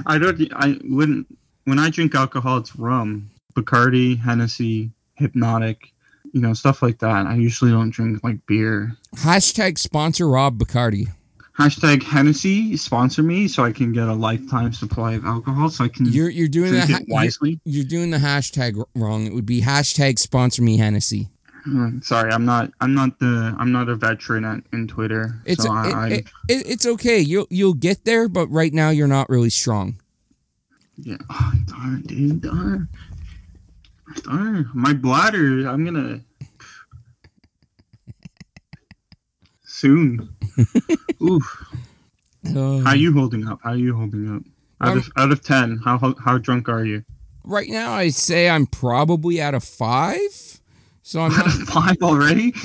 I 0.07 0.19
don't. 0.19 0.41
I 0.55 0.79
wouldn't. 0.85 1.27
When 1.65 1.79
I 1.79 1.91
drink 1.91 2.15
alcohol, 2.15 2.59
it's 2.59 2.75
rum, 2.77 3.31
Bacardi, 3.55 4.19
Hennessy, 4.19 4.91
Hpnotiq, 5.21 5.77
you 6.33 6.41
know, 6.41 6.55
stuff 6.55 6.83
like 6.83 6.99
that. 7.01 7.27
I 7.27 7.35
usually 7.35 7.71
don't 7.71 7.91
drink 7.91 8.23
like 8.23 8.45
beer. 8.47 8.97
Hashtag 9.17 9.79
sponsor 9.79 10.29
Rob 10.29 10.59
Bacardi. 10.59 11.09
Hashtag 11.59 12.03
Hennessy 12.03 12.77
sponsor 12.77 13.23
me 13.23 13.47
so 13.47 13.65
I 13.65 13.73
can 13.73 13.93
get 13.93 14.09
a 14.09 14.15
lifetime 14.15 14.73
supply 14.73 15.13
of 15.13 15.27
alcohol 15.27 15.69
so 15.69 15.85
I 15.85 15.89
can 15.89 16.07
You're 16.07 16.31
you're 16.31 16.49
doing 16.49 16.75
it 16.75 16.89
ha- 16.89 17.01
you're, 17.07 17.15
wisely. 17.15 17.61
you're 17.65 17.85
doing 17.85 18.11
the 18.11 18.19
hashtag 18.19 18.83
wrong. 18.95 19.27
It 19.27 19.35
would 19.35 19.45
be 19.45 19.61
hashtag 19.61 20.19
sponsor 20.19 20.63
me 20.63 20.79
Hennessy. 20.79 21.29
Mm, 21.67 22.03
Sorry, 22.05 22.33
I'm 22.33 22.45
not. 22.45 22.71
I'm 22.81 22.95
not 22.95 23.19
the. 23.19 23.55
I'm 23.59 23.71
not 23.73 23.89
a 23.89 23.95
veteran 23.97 24.45
at, 24.45 24.61
in 24.73 24.89
Twitter. 24.89 25.41
It's 25.45 25.63
so 25.65 25.71
I, 25.73 25.87
it- 25.89 25.95
I, 25.95 26.09
it- 26.09 26.27
it- 26.49 26.67
it's 26.71 26.87
okay. 26.87 27.19
You'll 27.19 27.47
you'll 27.51 27.75
get 27.75 28.05
there, 28.05 28.29
but 28.29 28.47
right 28.49 28.73
now 28.73 28.91
you're 28.91 29.07
not 29.09 29.29
really 29.29 29.51
strong. 29.51 30.01
yeah. 30.97 31.17
Oh, 31.31 31.53
darn, 31.67 32.03
dude, 32.03 32.41
darn, 32.43 32.89
darn. 34.23 34.71
My 34.75 34.93
bladder. 34.95 35.69
I'm 35.69 35.85
gonna 35.85 36.21
soon. 39.65 40.29
Oof. 41.23 41.65
Uh, 42.47 42.79
How 42.81 42.91
are 42.91 42.97
you 42.97 43.13
holding 43.13 43.47
up? 43.47 43.61
How 43.63 43.71
are 43.71 43.77
you 43.77 43.95
holding 43.95 44.35
up? 44.35 44.43
Out 44.81 44.93
Um, 44.93 44.99
of 44.99 45.11
out 45.17 45.31
of 45.33 45.43
ten, 45.43 45.79
how 45.85 45.99
how, 45.99 46.15
how 46.25 46.39
drunk 46.39 46.69
are 46.69 46.85
you? 46.85 47.05
right 47.45 47.69
now, 47.69 47.93
I 47.93 48.11
say 48.11 48.49
I'm 48.49 48.67
probably 48.67 49.41
at 49.41 49.55
a 49.55 49.61
five. 49.61 50.60
So 51.03 51.21
I'm 51.23 51.33
Out 51.33 51.47
not, 51.47 51.49
of 51.49 51.69
five 51.69 51.97
already. 52.03 52.53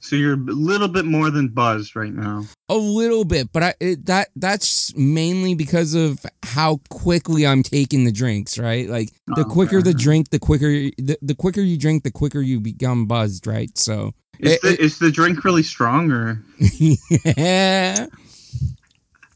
so 0.00 0.16
you're 0.16 0.32
a 0.32 0.36
little 0.36 0.88
bit 0.88 1.04
more 1.04 1.30
than 1.30 1.48
buzzed 1.48 1.94
right 1.94 2.12
now. 2.12 2.44
a 2.70 2.74
little 2.76 3.24
bit, 3.24 3.52
but 3.52 3.62
I 3.62 3.74
it, 3.80 4.06
that 4.06 4.28
that's 4.34 4.96
mainly 4.96 5.54
because 5.54 5.94
of 5.94 6.24
how 6.42 6.80
quickly 6.88 7.46
I'm 7.46 7.62
taking 7.62 8.04
the 8.04 8.12
drinks. 8.12 8.58
Right, 8.58 8.88
like 8.88 9.10
the 9.26 9.42
Oh, 9.42 9.44
quicker 9.44 9.82
the 9.82 9.92
drink, 9.94 10.30
the 10.30 10.38
quicker 10.38 10.68
the, 10.70 11.18
the 11.20 11.34
quicker 11.34 11.60
you 11.60 11.76
drink, 11.76 12.02
the 12.02 12.10
quicker 12.10 12.40
you 12.40 12.60
become 12.60 13.06
buzzed. 13.06 13.46
Right, 13.46 13.76
so 13.76 14.12
Is 14.38 14.52
It- 14.54 14.62
the 14.62 14.72
it- 14.72 14.80
is 14.80 14.98
the 14.98 15.10
drink 15.12 15.44
really 15.44 15.62
strong 15.62 16.10
or? 16.10 16.42
yeah. 17.36 18.06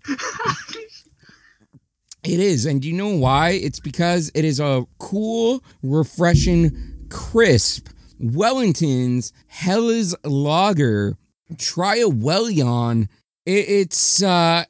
It 2.26 2.40
is. 2.40 2.66
And 2.66 2.82
do 2.82 2.88
you 2.88 2.94
know 2.94 3.14
why? 3.16 3.50
It's 3.50 3.78
because 3.78 4.32
it 4.34 4.44
is 4.44 4.58
a 4.58 4.86
cool, 4.98 5.62
refreshing, 5.82 7.06
crisp 7.08 7.88
Wellington's 8.18 9.32
Helles 9.46 10.14
Lager. 10.24 11.16
Try 11.58 11.96
a 11.96 12.08
Wellion. 12.08 13.08
It, 13.44 13.68
it's, 13.68 14.22
uh, 14.22 14.64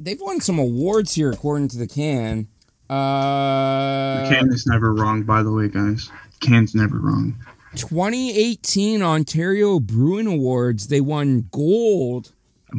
they've 0.00 0.20
won 0.20 0.40
some 0.40 0.58
awards 0.58 1.14
here 1.14 1.30
according 1.30 1.68
to 1.68 1.78
the 1.78 1.86
can. 1.86 2.48
Uh, 2.88 4.22
the 4.22 4.34
Can 4.34 4.52
is 4.52 4.66
never 4.66 4.94
wrong, 4.94 5.24
by 5.24 5.42
the 5.42 5.52
way, 5.52 5.68
guys. 5.68 6.10
The 6.40 6.46
Can's 6.46 6.74
never 6.74 6.98
wrong. 6.98 7.36
2018 7.76 9.02
Ontario 9.02 9.80
Brewing 9.80 10.26
Awards, 10.26 10.88
they 10.88 11.00
won 11.00 11.48
gold 11.50 12.32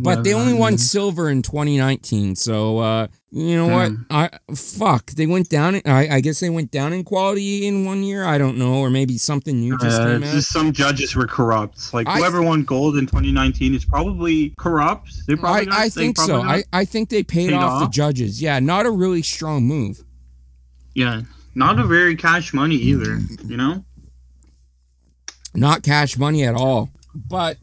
but 0.04 0.24
they 0.24 0.34
only 0.34 0.54
won 0.54 0.78
silver 0.78 1.30
in 1.30 1.42
2019 1.42 2.36
so 2.36 2.80
uh 2.80 3.08
you 3.32 3.56
know 3.56 3.68
what 3.68 3.90
Hmm. 3.92 4.02
i 4.10 4.30
fuck 4.56 5.12
they 5.12 5.26
went 5.26 5.50
down 5.50 5.82
I, 5.86 6.08
I 6.16 6.22
guess 6.22 6.40
they 6.40 6.50
went 6.50 6.72
down 6.72 6.94
in 6.94 7.04
quality 7.04 7.66
in 7.68 7.86
one 7.86 8.04
year 8.04 8.26
i 8.26 8.38
don't 8.38 8.58
know 8.58 8.76
or 8.76 8.90
maybe 8.90 9.18
something 9.18 9.60
new 9.60 9.78
just 9.80 10.00
Uh, 10.02 10.06
came 10.06 10.24
out 10.24 10.32
just 10.34 10.52
some 10.52 10.72
judges 10.74 11.16
were 11.16 11.28
corrupt. 11.28 11.94
Like 11.94 12.08
I- 12.08 12.18
whoever 12.18 12.42
won 12.42 12.64
gold 12.64 12.98
in 12.98 13.06
2019 13.06 13.74
is 13.76 13.86
probably 13.86 14.54
corrupt. 14.58 15.12
They 15.28 15.36
probably 15.36 15.62
I, 15.62 15.66
got- 15.66 15.80
I 15.80 15.90
think 15.90 16.18
so. 16.18 16.42
I, 16.42 16.64
I 16.74 16.86
think 16.86 17.10
they 17.10 17.24
paid, 17.24 17.50
paid 17.50 17.54
off, 17.56 17.82
the 17.82 17.90
judges. 17.90 18.42
Yeah, 18.42 18.60
not 18.60 18.86
a 18.86 18.92
really 18.92 19.22
strong 19.22 19.64
move. 19.64 20.04
yeah, 20.94 21.22
not 21.56 21.80
a 21.80 21.86
very 21.86 22.16
cash 22.16 22.54
money 22.54 22.76
either. 22.76 23.20
You 23.46 23.58
know. 23.58 23.86
Not 25.54 25.84
cash 25.84 26.18
money 26.18 26.44
at 26.44 26.56
all. 26.56 26.90
But 27.14 27.58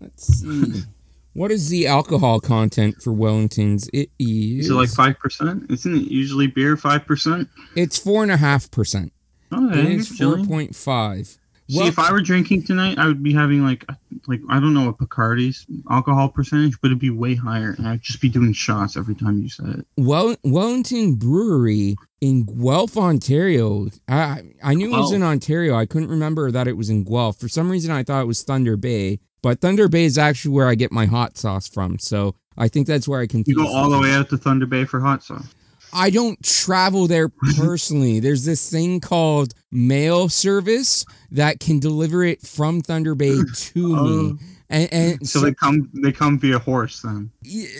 let's 0.00 0.26
see. 0.26 0.82
what 1.34 1.50
is 1.50 1.68
the 1.68 1.86
alcohol 1.86 2.40
content 2.40 3.02
for 3.02 3.12
Wellingtons? 3.12 3.88
It 3.92 4.10
is 4.18 4.66
Is 4.66 4.70
it 4.70 4.74
like 4.74 4.90
five 4.90 5.18
percent? 5.18 5.70
Isn't 5.70 5.94
it 5.96 6.10
usually 6.10 6.46
beer 6.46 6.76
five 6.76 7.06
percent? 7.06 7.48
it's 7.76 7.98
four 7.98 8.22
and 8.22 8.32
a 8.32 8.36
half 8.36 8.70
percent. 8.70 9.12
Oh, 9.50 9.70
It 9.70 9.86
it's 9.86 10.08
four 10.18 10.38
point 10.44 10.74
five. 10.74 11.38
See, 11.70 11.86
if 11.86 11.98
I 11.98 12.12
were 12.12 12.20
drinking 12.20 12.64
tonight, 12.64 12.98
I 12.98 13.06
would 13.06 13.22
be 13.22 13.32
having 13.32 13.64
like, 13.64 13.86
like 14.26 14.40
I 14.50 14.60
don't 14.60 14.74
know 14.74 14.86
what 14.86 14.98
Bacardi's 14.98 15.64
alcohol 15.90 16.28
percentage, 16.28 16.78
but 16.82 16.88
it'd 16.88 16.98
be 16.98 17.08
way 17.08 17.34
higher, 17.34 17.74
and 17.78 17.88
I'd 17.88 18.02
just 18.02 18.20
be 18.20 18.28
doing 18.28 18.52
shots 18.52 18.94
every 18.94 19.14
time 19.14 19.40
you 19.40 19.48
said 19.48 19.68
it. 19.78 19.86
Well, 19.96 20.36
Wellington 20.44 21.14
Brewery 21.14 21.96
in 22.20 22.44
Guelph, 22.44 22.98
Ontario. 22.98 23.86
I 24.06 24.42
I 24.62 24.74
knew 24.74 24.92
it 24.94 24.98
was 24.98 25.12
in 25.12 25.22
Ontario. 25.22 25.74
I 25.74 25.86
couldn't 25.86 26.10
remember 26.10 26.50
that 26.50 26.68
it 26.68 26.76
was 26.76 26.90
in 26.90 27.04
Guelph. 27.04 27.38
For 27.38 27.48
some 27.48 27.70
reason, 27.70 27.90
I 27.90 28.02
thought 28.02 28.22
it 28.22 28.26
was 28.26 28.42
Thunder 28.42 28.76
Bay. 28.76 29.20
But 29.42 29.60
Thunder 29.60 29.88
Bay 29.88 30.04
is 30.04 30.18
actually 30.18 30.52
where 30.54 30.68
I 30.68 30.74
get 30.76 30.92
my 30.92 31.06
hot 31.06 31.36
sauce 31.36 31.68
from. 31.68 31.98
So 31.98 32.36
I 32.56 32.68
think 32.68 32.86
that's 32.86 33.08
where 33.08 33.20
I 33.20 33.26
can. 33.26 33.42
You 33.46 33.56
go 33.56 33.66
all 33.66 33.90
the 33.90 33.98
way 33.98 34.12
out 34.12 34.28
to 34.30 34.36
Thunder 34.38 34.66
Bay 34.66 34.84
for 34.84 35.00
hot 35.00 35.22
sauce. 35.22 35.52
I 35.92 36.10
don't 36.10 36.42
travel 36.42 37.06
there 37.06 37.28
personally. 37.56 38.20
There's 38.20 38.44
this 38.44 38.70
thing 38.70 39.00
called 39.00 39.54
mail 39.70 40.28
service 40.28 41.04
that 41.30 41.60
can 41.60 41.80
deliver 41.80 42.24
it 42.24 42.40
from 42.40 42.80
Thunder 42.80 43.14
Bay 43.14 43.36
to 43.54 43.88
me. 43.88 43.94
Oh. 43.98 44.38
And, 44.70 44.92
and 44.92 45.28
So 45.28 45.40
they 45.40 45.52
come 45.52 45.90
they 45.92 46.12
come 46.12 46.38
via 46.38 46.58
horse 46.58 47.02
then. 47.02 47.30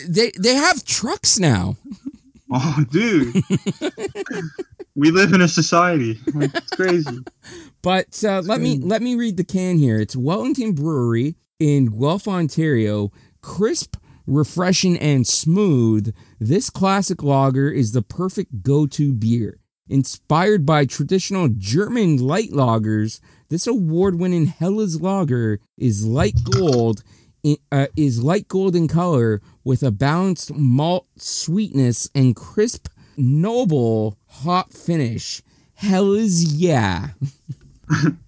they 0.07 0.31
they 0.39 0.53
have 0.53 0.83
trucks 0.85 1.39
now. 1.39 1.75
Oh, 2.55 2.83
dude. 2.91 3.33
we 4.93 5.09
live 5.09 5.33
in 5.33 5.41
a 5.41 5.47
society. 5.47 6.19
It's 6.35 6.69
crazy. 6.69 7.17
But 7.81 8.23
uh, 8.23 8.41
let 8.45 8.61
me 8.61 8.77
let 8.77 9.01
me 9.01 9.15
read 9.15 9.37
the 9.37 9.43
can 9.43 9.79
here. 9.79 9.99
It's 9.99 10.15
Wellington 10.15 10.73
Brewery 10.73 11.35
in 11.63 11.85
Guelph, 11.85 12.27
Ontario. 12.27 13.11
Crisp, 13.41 13.95
refreshing, 14.27 14.97
and 14.97 15.25
smooth. 15.25 16.13
This 16.39 16.69
classic 16.69 17.23
lager 17.23 17.69
is 17.69 17.93
the 17.93 18.01
perfect 18.01 18.63
go-to 18.63 19.13
beer. 19.13 19.59
Inspired 19.87 20.65
by 20.65 20.85
traditional 20.85 21.47
German 21.49 22.17
light 22.17 22.51
lagers, 22.51 23.21
this 23.49 23.65
award-winning 23.65 24.47
Helles 24.47 24.99
lager 24.99 25.59
is 25.77 26.05
light 26.05 26.37
gold. 26.51 27.03
Uh, 27.73 27.87
is 27.97 28.23
light 28.23 28.47
gold 28.47 28.73
in 28.73 28.87
color 28.87 29.41
with 29.65 29.83
a 29.83 29.91
balanced 29.91 30.53
malt 30.53 31.05
sweetness 31.17 32.09
and 32.15 32.37
crisp, 32.37 32.87
noble 33.17 34.17
hop 34.27 34.71
finish. 34.71 35.41
Helles, 35.75 36.43
yeah. 36.43 37.09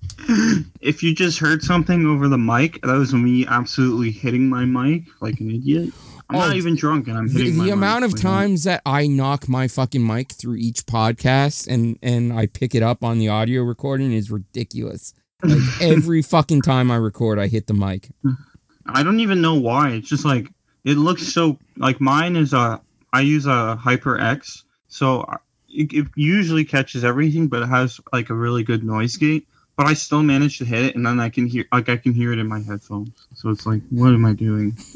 If 0.82 1.04
you 1.04 1.14
just 1.14 1.40
heard 1.40 1.64
something 1.64 2.06
over 2.06 2.28
the 2.28 2.38
mic, 2.38 2.82
that 2.82 2.94
was 2.98 3.14
me 3.14 3.46
absolutely 3.48 4.12
hitting 4.12 4.50
my 4.50 4.66
mic 4.66 5.04
like 5.22 5.40
an 5.40 5.52
idiot. 5.52 5.94
I'm 6.30 6.36
Oh, 6.38 6.40
not 6.40 6.56
even 6.56 6.76
drunk 6.76 7.08
and 7.08 7.18
I'm 7.18 7.28
the, 7.28 7.34
hitting 7.40 7.58
my 7.58 7.66
the 7.66 7.70
amount 7.72 8.04
of 8.04 8.14
like 8.14 8.22
times 8.22 8.64
that 8.64 8.82
I 8.86 9.06
knock 9.06 9.48
my 9.48 9.68
fucking 9.68 10.06
mic 10.06 10.32
through 10.32 10.56
each 10.56 10.86
podcast 10.88 11.68
and 11.68 12.00
and 12.02 12.34
I 12.34 12.48
pick 12.48 12.74
it 12.74 12.82
up 12.82 13.04
on 13.04 13.20
the 13.20 13.28
audio 13.28 13.62
recording 13.62 14.12
is 14.12 14.32
ridiculous. 14.32 15.14
Like 15.44 15.62
every 15.82 16.24
fucking 16.24 16.62
time 16.64 16.90
I 16.90 16.96
record, 16.96 17.38
I 17.38 17.48
hit 17.48 17.68
the 17.68 17.76
mic. 17.76 18.10
I 18.88 19.04
don't 19.04 19.20
even 19.20 19.42
know 19.42 19.56
why. 19.56 19.92
It's 19.92 20.10
just 20.10 20.26
like 20.26 20.50
it 20.84 20.98
looks 20.98 21.22
so 21.28 21.60
like 21.78 22.02
mine 22.02 22.36
is 22.36 22.54
a 22.54 22.82
I 23.14 23.22
use 23.22 23.46
a 23.46 23.80
HyperX, 23.82 24.64
so 24.88 25.24
it, 25.70 25.94
it 25.94 26.08
usually 26.16 26.66
catches 26.66 27.04
everything, 27.04 27.48
but 27.48 27.62
it 27.62 27.68
has 27.70 28.00
like 28.12 28.32
a 28.32 28.34
really 28.34 28.64
good 28.64 28.84
noise 28.84 29.16
gate. 29.16 29.48
But 29.78 29.88
I 29.88 29.94
still 29.94 30.24
manage 30.24 30.58
to 30.60 30.66
hit 30.66 30.84
it, 30.86 30.96
and 30.96 31.06
then 31.06 31.20
I 31.20 31.30
can 31.30 31.48
hear 31.48 31.66
like 31.72 31.90
I 31.90 31.98
can 31.98 32.14
hear 32.14 32.32
it 32.32 32.40
in 32.40 32.48
my 32.48 32.62
headphones. 32.62 33.28
So 33.34 33.50
it's 33.50 33.66
like, 33.66 33.82
what 33.90 34.10
am 34.14 34.26
I 34.26 34.34
doing? 34.34 34.78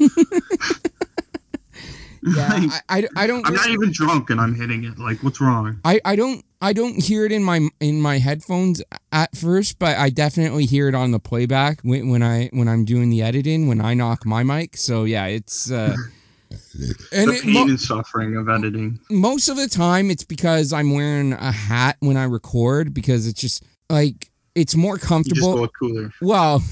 Yeah, 2.22 2.48
Like, 2.48 2.70
I, 2.88 2.98
I, 2.98 3.08
I 3.16 3.26
don't 3.26 3.46
I'm 3.46 3.54
not 3.54 3.70
even 3.70 3.92
drunk, 3.92 4.28
and 4.28 4.40
I'm 4.40 4.54
hitting 4.54 4.84
it. 4.84 4.98
Like, 4.98 5.22
what's 5.22 5.40
wrong? 5.40 5.80
I, 5.84 6.00
I 6.04 6.16
don't 6.16 6.44
I 6.60 6.74
don't 6.74 7.02
hear 7.02 7.24
it 7.24 7.32
in 7.32 7.42
my 7.42 7.66
in 7.80 8.00
my 8.00 8.18
headphones 8.18 8.82
at 9.10 9.34
first, 9.34 9.78
but 9.78 9.96
I 9.96 10.10
definitely 10.10 10.66
hear 10.66 10.88
it 10.88 10.94
on 10.94 11.12
the 11.12 11.18
playback 11.18 11.80
when, 11.80 12.10
when 12.10 12.22
I 12.22 12.50
when 12.52 12.68
I'm 12.68 12.84
doing 12.84 13.08
the 13.08 13.22
editing 13.22 13.68
when 13.68 13.80
I 13.80 13.94
knock 13.94 14.26
my 14.26 14.42
mic. 14.42 14.76
So 14.76 15.04
yeah, 15.04 15.26
it's 15.26 15.70
uh, 15.70 15.96
and 17.12 17.30
the 17.30 17.34
it, 17.36 17.42
pain 17.42 17.54
mo- 17.54 17.62
and 17.62 17.80
suffering 17.80 18.36
of 18.36 18.50
editing. 18.50 19.00
most 19.10 19.48
of 19.48 19.56
the 19.56 19.68
time 19.68 20.10
it's 20.10 20.24
because 20.24 20.74
I'm 20.74 20.92
wearing 20.94 21.32
a 21.32 21.52
hat 21.52 21.96
when 22.00 22.18
I 22.18 22.24
record 22.24 22.92
because 22.92 23.26
it's 23.26 23.40
just 23.40 23.64
like 23.88 24.29
it's 24.54 24.74
more 24.74 24.98
comfortable. 24.98 25.68
cooler. 25.68 26.12
Well, 26.20 26.62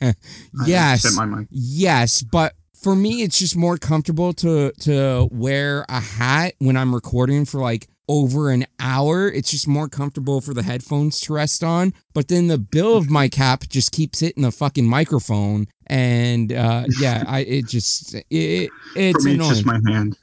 yes, 0.66 1.18
yes, 1.50 2.22
but 2.22 2.54
for 2.74 2.94
me, 2.94 3.22
it's 3.22 3.38
just 3.38 3.56
more 3.56 3.76
comfortable 3.76 4.32
to 4.34 4.72
to 4.80 5.28
wear 5.30 5.84
a 5.88 6.00
hat 6.00 6.54
when 6.58 6.76
I'm 6.76 6.94
recording 6.94 7.44
for 7.44 7.60
like 7.60 7.88
over 8.08 8.50
an 8.50 8.66
hour. 8.80 9.28
It's 9.28 9.50
just 9.50 9.68
more 9.68 9.88
comfortable 9.88 10.40
for 10.40 10.54
the 10.54 10.62
headphones 10.62 11.20
to 11.20 11.34
rest 11.34 11.62
on. 11.62 11.92
But 12.14 12.28
then 12.28 12.46
the 12.46 12.58
bill 12.58 12.96
of 12.96 13.10
my 13.10 13.28
cap 13.28 13.64
just 13.68 13.92
keeps 13.92 14.20
hitting 14.20 14.42
the 14.42 14.52
fucking 14.52 14.86
microphone, 14.86 15.66
and 15.86 16.52
uh, 16.52 16.84
yeah, 17.00 17.24
I 17.26 17.40
it 17.40 17.66
just 17.66 18.14
it, 18.14 18.26
it 18.30 18.70
it's 18.96 19.24
me, 19.24 19.34
it's 19.34 19.48
just 19.48 19.66
my 19.66 19.80
hand. 19.86 20.16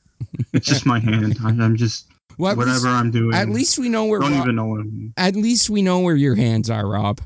It's 0.53 0.68
just 0.68 0.86
my 0.86 0.99
hand. 0.99 1.38
I'm 1.43 1.76
just 1.76 2.08
well, 2.38 2.55
whatever 2.55 2.73
least, 2.73 2.86
I'm 2.86 3.11
doing. 3.11 3.33
at 3.33 3.49
least 3.49 3.79
we 3.79 3.89
know 3.89 4.05
where 4.05 4.19
don't 4.19 4.31
Rob- 4.33 4.43
even 4.43 4.55
know 4.55 4.65
what 4.65 4.86
at 5.17 5.36
least 5.36 5.69
we 5.69 5.81
know 5.81 5.99
where 5.99 6.15
your 6.15 6.36
hands 6.36 6.69
are, 6.69 6.88
Rob. 6.88 7.21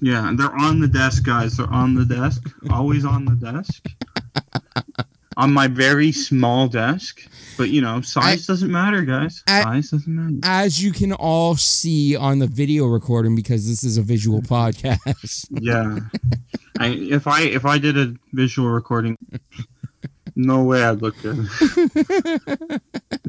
Yeah, 0.00 0.32
they're 0.34 0.54
on 0.54 0.80
the 0.80 0.88
desk, 0.88 1.24
guys. 1.24 1.56
They're 1.58 1.70
on 1.72 1.94
the 1.94 2.04
desk. 2.04 2.42
Always 2.70 3.04
on 3.04 3.24
the 3.24 3.34
desk. 3.36 3.86
on 5.36 5.52
my 5.52 5.66
very 5.68 6.10
small 6.12 6.68
desk. 6.68 7.20
But 7.56 7.68
you 7.70 7.80
know, 7.82 8.00
size 8.00 8.46
doesn't 8.46 8.70
matter, 8.70 9.02
guys. 9.02 9.42
I- 9.46 9.62
size 9.62 9.90
doesn't 9.90 10.14
matter. 10.14 10.36
As 10.42 10.82
you 10.82 10.90
can 10.92 11.12
all 11.12 11.54
see 11.56 12.16
on 12.16 12.38
the 12.38 12.46
video 12.46 12.86
recording, 12.86 13.36
because 13.36 13.68
this 13.68 13.84
is 13.84 13.96
a 13.98 14.02
visual 14.02 14.40
podcast. 14.42 15.46
Yeah. 15.50 15.98
I, 16.80 16.88
if 16.88 17.26
I 17.26 17.42
if 17.42 17.64
I 17.66 17.78
did 17.78 17.96
a 17.98 18.14
visual 18.32 18.68
recording, 18.70 19.16
no 20.36 20.62
way 20.62 20.82
I'd 20.82 21.02
look 21.02 21.20
good. 21.22 21.48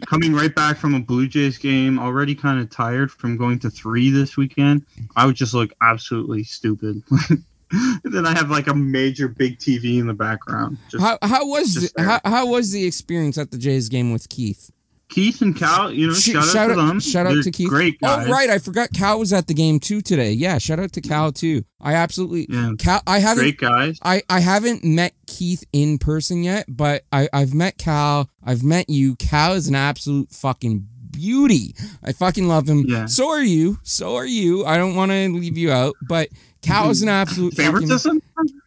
Coming 0.07 0.33
right 0.33 0.53
back 0.53 0.77
from 0.77 0.93
a 0.93 0.99
Blue 0.99 1.27
Jays 1.27 1.57
game, 1.57 1.99
already 1.99 2.35
kind 2.35 2.59
of 2.59 2.69
tired 2.69 3.11
from 3.11 3.37
going 3.37 3.59
to 3.59 3.69
three 3.69 4.09
this 4.09 4.37
weekend, 4.37 4.85
I 5.15 5.25
would 5.25 5.35
just 5.35 5.53
look 5.53 5.71
absolutely 5.81 6.43
stupid. 6.43 7.03
then 8.03 8.25
I 8.25 8.37
have 8.37 8.49
like 8.49 8.67
a 8.67 8.73
major 8.73 9.27
big 9.27 9.57
TV 9.59 9.99
in 9.99 10.07
the 10.07 10.13
background. 10.13 10.77
Just 10.89 11.03
how 11.03 11.17
how 11.21 11.47
was 11.47 11.73
the, 11.75 12.03
how, 12.03 12.19
how 12.23 12.47
was 12.47 12.71
the 12.71 12.85
experience 12.85 13.37
at 13.37 13.51
the 13.51 13.57
Jays 13.57 13.89
game 13.89 14.11
with 14.11 14.29
Keith? 14.29 14.71
Keith 15.13 15.43
and 15.43 15.55
Cal, 15.55 15.91
you 15.91 16.07
know, 16.07 16.13
Sh- 16.13 16.31
shout, 16.31 16.45
shout 16.45 16.71
out 16.71 16.75
to 16.75 16.81
them. 16.81 16.99
shout 16.99 17.27
out 17.27 17.33
They're 17.35 17.43
to 17.43 17.51
Keith. 17.51 17.69
Great 17.69 17.97
oh, 18.01 18.07
guys. 18.07 18.27
Oh 18.27 18.31
right, 18.31 18.49
I 18.49 18.57
forgot 18.57 18.89
Cal 18.93 19.19
was 19.19 19.31
at 19.31 19.45
the 19.45 19.53
game 19.53 19.79
too 19.79 20.01
today. 20.01 20.31
Yeah, 20.31 20.57
shout 20.57 20.79
out 20.79 20.91
to 20.93 21.01
Cal 21.01 21.31
too. 21.31 21.63
I 21.79 21.93
absolutely 21.93 22.47
Yeah, 22.49 22.71
Cal. 22.79 23.01
I 23.05 23.19
haven't 23.19 23.43
great 23.43 23.59
guys. 23.59 23.99
I, 24.01 24.23
I 24.27 24.39
haven't 24.39 24.83
met 24.83 25.13
Keith 25.27 25.63
in 25.71 25.99
person 25.99 26.43
yet, 26.43 26.65
but 26.67 27.03
I, 27.11 27.29
I've 27.31 27.53
met 27.53 27.77
Cal. 27.77 28.27
I've 28.43 28.63
met 28.63 28.89
you. 28.89 29.15
Cal 29.17 29.53
is 29.53 29.67
an 29.67 29.75
absolute 29.75 30.31
fucking 30.31 30.87
beauty. 31.11 31.75
I 32.03 32.11
fucking 32.13 32.47
love 32.47 32.67
him. 32.67 32.85
Yeah. 32.87 33.05
So 33.05 33.29
are 33.29 33.43
you. 33.43 33.77
So 33.83 34.15
are 34.15 34.25
you. 34.25 34.65
I 34.65 34.77
don't 34.77 34.95
want 34.95 35.11
to 35.11 35.29
leave 35.29 35.59
you 35.59 35.71
out, 35.71 35.93
but 36.07 36.29
Cal 36.63 36.89
is 36.89 37.01
an 37.01 37.07
mm-hmm. 37.07 37.15
absolute 37.15 37.53
fucking, 37.53 37.71
Favoritism? 37.71 38.21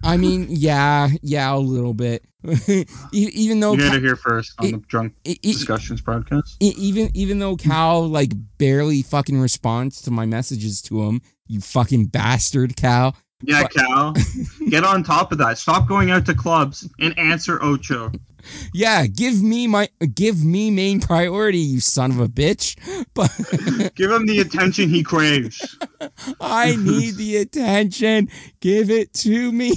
I 0.04 0.16
mean, 0.16 0.46
yeah, 0.48 1.08
yeah, 1.22 1.52
a 1.52 1.58
little 1.58 1.94
bit. 1.94 2.22
Even 3.12 3.60
though 3.60 3.72
You 3.74 3.80
heard 3.82 3.88
Cal, 3.88 3.96
it 3.96 4.02
here 4.02 4.16
first 4.16 4.54
on 4.58 4.66
it- 4.66 4.72
the 4.72 4.78
Drunk 4.78 5.14
e- 5.24 5.38
e- 5.42 5.52
Discussions 5.52 6.00
broadcast. 6.00 6.56
even 6.60 7.10
even 7.14 7.38
though 7.38 7.56
Cal 7.56 8.06
like 8.08 8.32
barely 8.58 9.02
fucking 9.02 9.38
responds 9.40 10.00
to 10.02 10.10
my 10.10 10.26
messages 10.26 10.80
to 10.82 11.02
him, 11.02 11.20
you 11.46 11.60
fucking 11.60 12.06
bastard, 12.06 12.76
Cal. 12.76 13.16
Yeah, 13.42 13.62
But- 13.62 13.72
Cal, 13.74 14.14
get 14.70 14.84
on 14.84 15.02
top 15.04 15.32
of 15.32 15.38
that. 15.38 15.58
Stop 15.58 15.86
going 15.88 16.10
out 16.10 16.24
to 16.26 16.34
clubs 16.34 16.88
and 17.00 17.18
answer 17.18 17.62
Ocho. 17.62 18.10
Yeah, 18.72 19.06
give 19.08 19.42
me 19.42 19.66
my 19.66 19.88
give 20.14 20.44
me 20.44 20.70
main 20.70 21.00
priority, 21.00 21.58
you 21.58 21.80
son 21.80 22.12
of 22.12 22.20
a 22.20 22.28
bitch. 22.28 22.76
But 23.14 23.30
Give 23.96 24.10
him 24.10 24.26
the 24.26 24.38
attention 24.40 24.88
he 24.88 25.02
craves. 25.02 25.76
I 26.40 26.76
need 26.76 27.16
the 27.16 27.38
attention. 27.38 28.28
Give 28.60 28.88
it 28.90 29.12
to 29.14 29.50
me. 29.52 29.72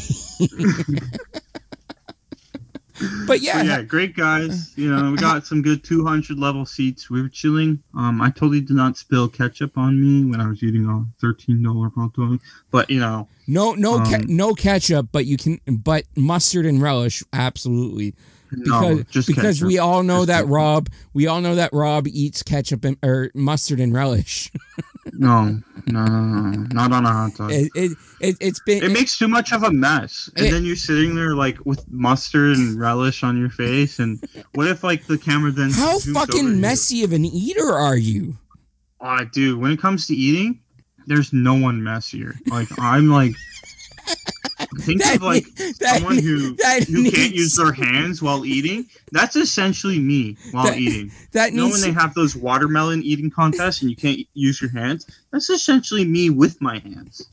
But 3.27 3.41
yeah, 3.41 3.57
But 3.57 3.65
yeah, 3.65 3.81
great 3.81 4.15
guys. 4.15 4.77
You 4.77 4.93
know, 4.95 5.11
we 5.11 5.17
got 5.17 5.45
some 5.45 5.61
good 5.61 5.83
200 5.83 6.37
level 6.37 6.65
seats. 6.65 7.09
We 7.09 7.21
were 7.21 7.29
chilling. 7.29 7.81
Um, 7.95 8.21
I 8.21 8.29
totally 8.29 8.61
did 8.61 8.75
not 8.75 8.97
spill 8.97 9.27
ketchup 9.27 9.77
on 9.77 10.01
me 10.01 10.29
when 10.29 10.41
I 10.41 10.47
was 10.49 10.61
eating 10.63 10.85
a 10.85 11.05
$13 11.25 11.93
hot 11.95 12.13
dog. 12.13 12.39
But 12.71 12.89
you 12.89 12.99
know, 12.99 13.27
no 13.47 13.73
no 13.73 13.99
ke- 13.99 14.13
Um, 14.15 14.25
no 14.27 14.53
ketchup, 14.53 15.09
but 15.11 15.25
you 15.25 15.37
can 15.37 15.59
but 15.67 16.05
mustard 16.15 16.65
and 16.65 16.81
relish 16.81 17.23
absolutely. 17.33 18.15
Because 18.51 18.67
no, 18.67 19.03
just 19.03 19.27
because 19.27 19.61
we 19.61 19.77
all 19.77 20.01
know 20.01 20.19
Just 20.19 20.27
that 20.27 20.35
ketchup. 20.37 20.49
Rob, 20.49 20.89
we 21.13 21.27
all 21.27 21.39
know 21.39 21.53
that 21.55 21.71
Rob 21.71 22.07
eats 22.07 22.41
ketchup 22.41 22.83
and 22.83 22.97
or 23.03 23.29
mustard 23.35 23.79
and 23.79 23.93
relish. 23.93 24.51
No, 25.13 25.59
no, 25.87 26.05
no, 26.05 26.25
no, 26.51 26.67
not 26.71 26.91
on 26.91 27.05
a 27.05 27.11
hot 27.11 27.33
dog. 27.35 27.51
It 27.51 27.71
it, 27.75 27.97
it 28.19 28.37
it's 28.39 28.59
been 28.61 28.83
It 28.83 28.91
makes 28.91 29.17
too 29.17 29.27
much 29.27 29.51
of 29.53 29.63
a 29.63 29.71
mess, 29.71 30.29
and 30.35 30.47
It- 30.47 30.51
then 30.51 30.65
you're 30.65 30.75
sitting 30.75 31.15
there 31.15 31.35
like 31.35 31.57
with 31.65 31.83
mustard 31.89 32.57
and 32.57 32.79
relish 32.79 33.23
on 33.23 33.37
your 33.39 33.49
face. 33.49 33.99
And 33.99 34.23
what 34.53 34.67
if 34.67 34.83
like 34.83 35.05
the 35.07 35.17
camera 35.17 35.51
then 35.51 35.71
how 35.71 35.99
fucking 35.99 36.47
you? 36.47 36.55
messy 36.55 37.03
of 37.03 37.11
an 37.13 37.25
eater 37.25 37.71
are 37.71 37.97
you? 37.97 38.37
Ah, 39.01 39.23
dude, 39.31 39.59
when 39.59 39.71
it 39.71 39.79
comes 39.79 40.07
to 40.07 40.13
eating, 40.15 40.59
there's 41.07 41.31
no 41.33 41.55
one 41.55 41.81
messier. 41.83 42.35
Like 42.47 42.67
I'm 42.79 43.07
like, 43.09 43.33
think 44.79 45.01
That 45.01 45.17
of 45.17 45.21
like 45.23 45.45
that 45.55 45.97
someone 45.97 46.17
who 46.17 46.55
that 46.57 46.83
who 46.85 47.09
can't 47.11 47.33
use 47.33 47.55
their 47.55 47.71
hands 47.71 48.21
while 48.21 48.45
eating. 48.45 48.85
That's 49.11 49.35
essentially 49.35 49.99
me 49.99 50.37
while 50.51 50.65
That 50.65 50.77
eating. 50.77 51.11
That 51.31 51.51
You 51.51 51.57
know 51.57 51.65
needs 51.67 51.81
when 51.81 51.93
they 51.93 51.99
have 51.99 52.13
those 52.15 52.35
watermelon 52.35 53.03
eating 53.03 53.29
contests 53.29 53.81
and 53.81 53.89
you 53.89 53.95
can't 53.95 54.19
use 54.33 54.61
your 54.61 54.71
hands? 54.71 55.05
That's 55.31 55.49
essentially 55.49 56.05
me 56.05 56.29
with 56.31 56.59
my 56.61 56.79
hands. 56.79 57.27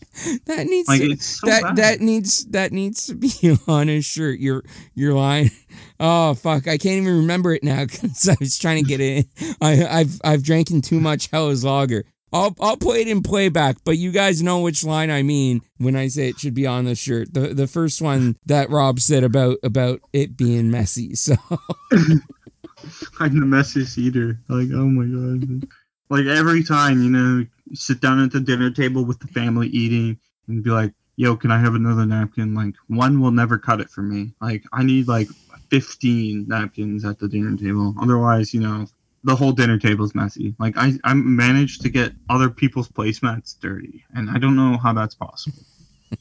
that 0.45 0.67
needs 0.67 0.89
Like 0.89 1.01
to- 1.01 1.17
so 1.17 1.47
that 1.47 1.63
bad. 1.63 1.77
that 1.77 2.01
needs 2.01 2.45
that 2.47 2.73
needs 2.73 3.07
to 3.07 3.15
be 3.15 3.33
on 3.69 3.89
his 3.89 4.05
shirt. 4.05 4.39
Your 4.39 4.63
your 4.95 5.15
line. 5.15 5.51
Oh 5.99 6.35
fuck! 6.35 6.69
I 6.69 6.77
can't 6.79 7.01
even 7.03 7.17
remember 7.19 7.55
it 7.55 7.63
now 7.65 7.85
because 7.87 8.29
I 8.29 8.37
was 8.39 8.59
trying 8.59 8.83
to 8.85 8.89
get 8.89 9.01
it. 9.01 9.27
In. 9.39 9.55
I 9.61 9.87
I've 9.87 10.21
I've 10.25 10.43
drinking 10.43 10.83
too 10.83 11.01
much 11.01 11.29
Hell's 11.31 11.65
Lager. 11.65 12.05
I'll 12.37 12.57
I'll 12.61 12.77
play 12.77 13.01
it 13.03 13.09
in 13.09 13.23
playback, 13.23 13.79
but 13.85 13.99
you 13.99 14.11
guys 14.11 14.43
know 14.43 14.61
which 14.61 14.85
line 14.85 15.11
I 15.11 15.23
mean 15.23 15.63
when 15.79 15.97
I 15.97 16.09
say 16.09 16.29
it 16.29 16.39
should 16.39 16.55
be 16.55 16.67
on 16.67 16.85
the 16.85 16.95
shirt. 16.95 17.33
The 17.33 17.55
the 17.55 17.67
first 17.67 18.03
one 18.03 18.37
that 18.47 18.71
Rob 18.71 19.01
said 19.01 19.25
about 19.25 19.59
about 19.63 20.01
it 20.13 20.37
being 20.37 20.71
messy. 20.71 21.15
So 21.27 21.35
I'm 23.19 23.41
the 23.41 23.47
messiest 23.47 23.99
eater. 23.99 24.39
Like, 24.49 24.69
oh 24.73 24.87
my 24.87 25.07
god. 25.07 25.69
Like 26.09 26.27
every 26.27 26.63
time, 26.63 27.03
you 27.03 27.11
know, 27.11 27.47
sit 27.73 28.01
down 28.01 28.23
at 28.23 28.31
the 28.31 28.41
dinner 28.41 28.71
table 28.71 29.05
with 29.05 29.19
the 29.19 29.27
family 29.29 29.69
eating 29.69 30.19
and 30.47 30.63
be 30.63 30.71
like, 30.71 30.93
yo, 31.17 31.37
can 31.37 31.51
I 31.51 31.59
have 31.59 31.75
another 31.75 32.07
napkin? 32.07 32.55
Like 32.55 32.75
one 32.89 33.21
will 33.21 33.33
never 33.33 33.59
cut 33.59 33.81
it 33.81 33.91
for 33.91 34.03
me. 34.03 34.33
Like 34.41 34.63
I 34.73 34.85
need 34.85 35.09
like 35.09 35.29
15 35.71 36.47
napkins 36.47 37.05
at 37.05 37.19
the 37.19 37.29
dinner 37.29 37.57
table. 37.57 37.95
Otherwise, 38.01 38.55
you 38.55 38.61
know, 38.61 38.87
the 39.27 39.35
whole 39.35 39.51
dinner 39.53 39.77
table 39.77 40.05
is 40.05 40.15
messy. 40.15 40.55
Like 40.61 40.75
I, 40.77 40.93
I 41.03 41.13
managed 41.13 41.83
to 41.83 41.89
get 41.89 42.13
other 42.31 42.49
people's 42.49 42.89
placemats 42.89 43.59
dirty, 43.59 44.05
and 44.15 44.31
I 44.31 44.39
don't 44.39 44.55
know 44.55 44.79
how 44.79 44.93
that's 44.93 45.17
possible. 45.17 45.59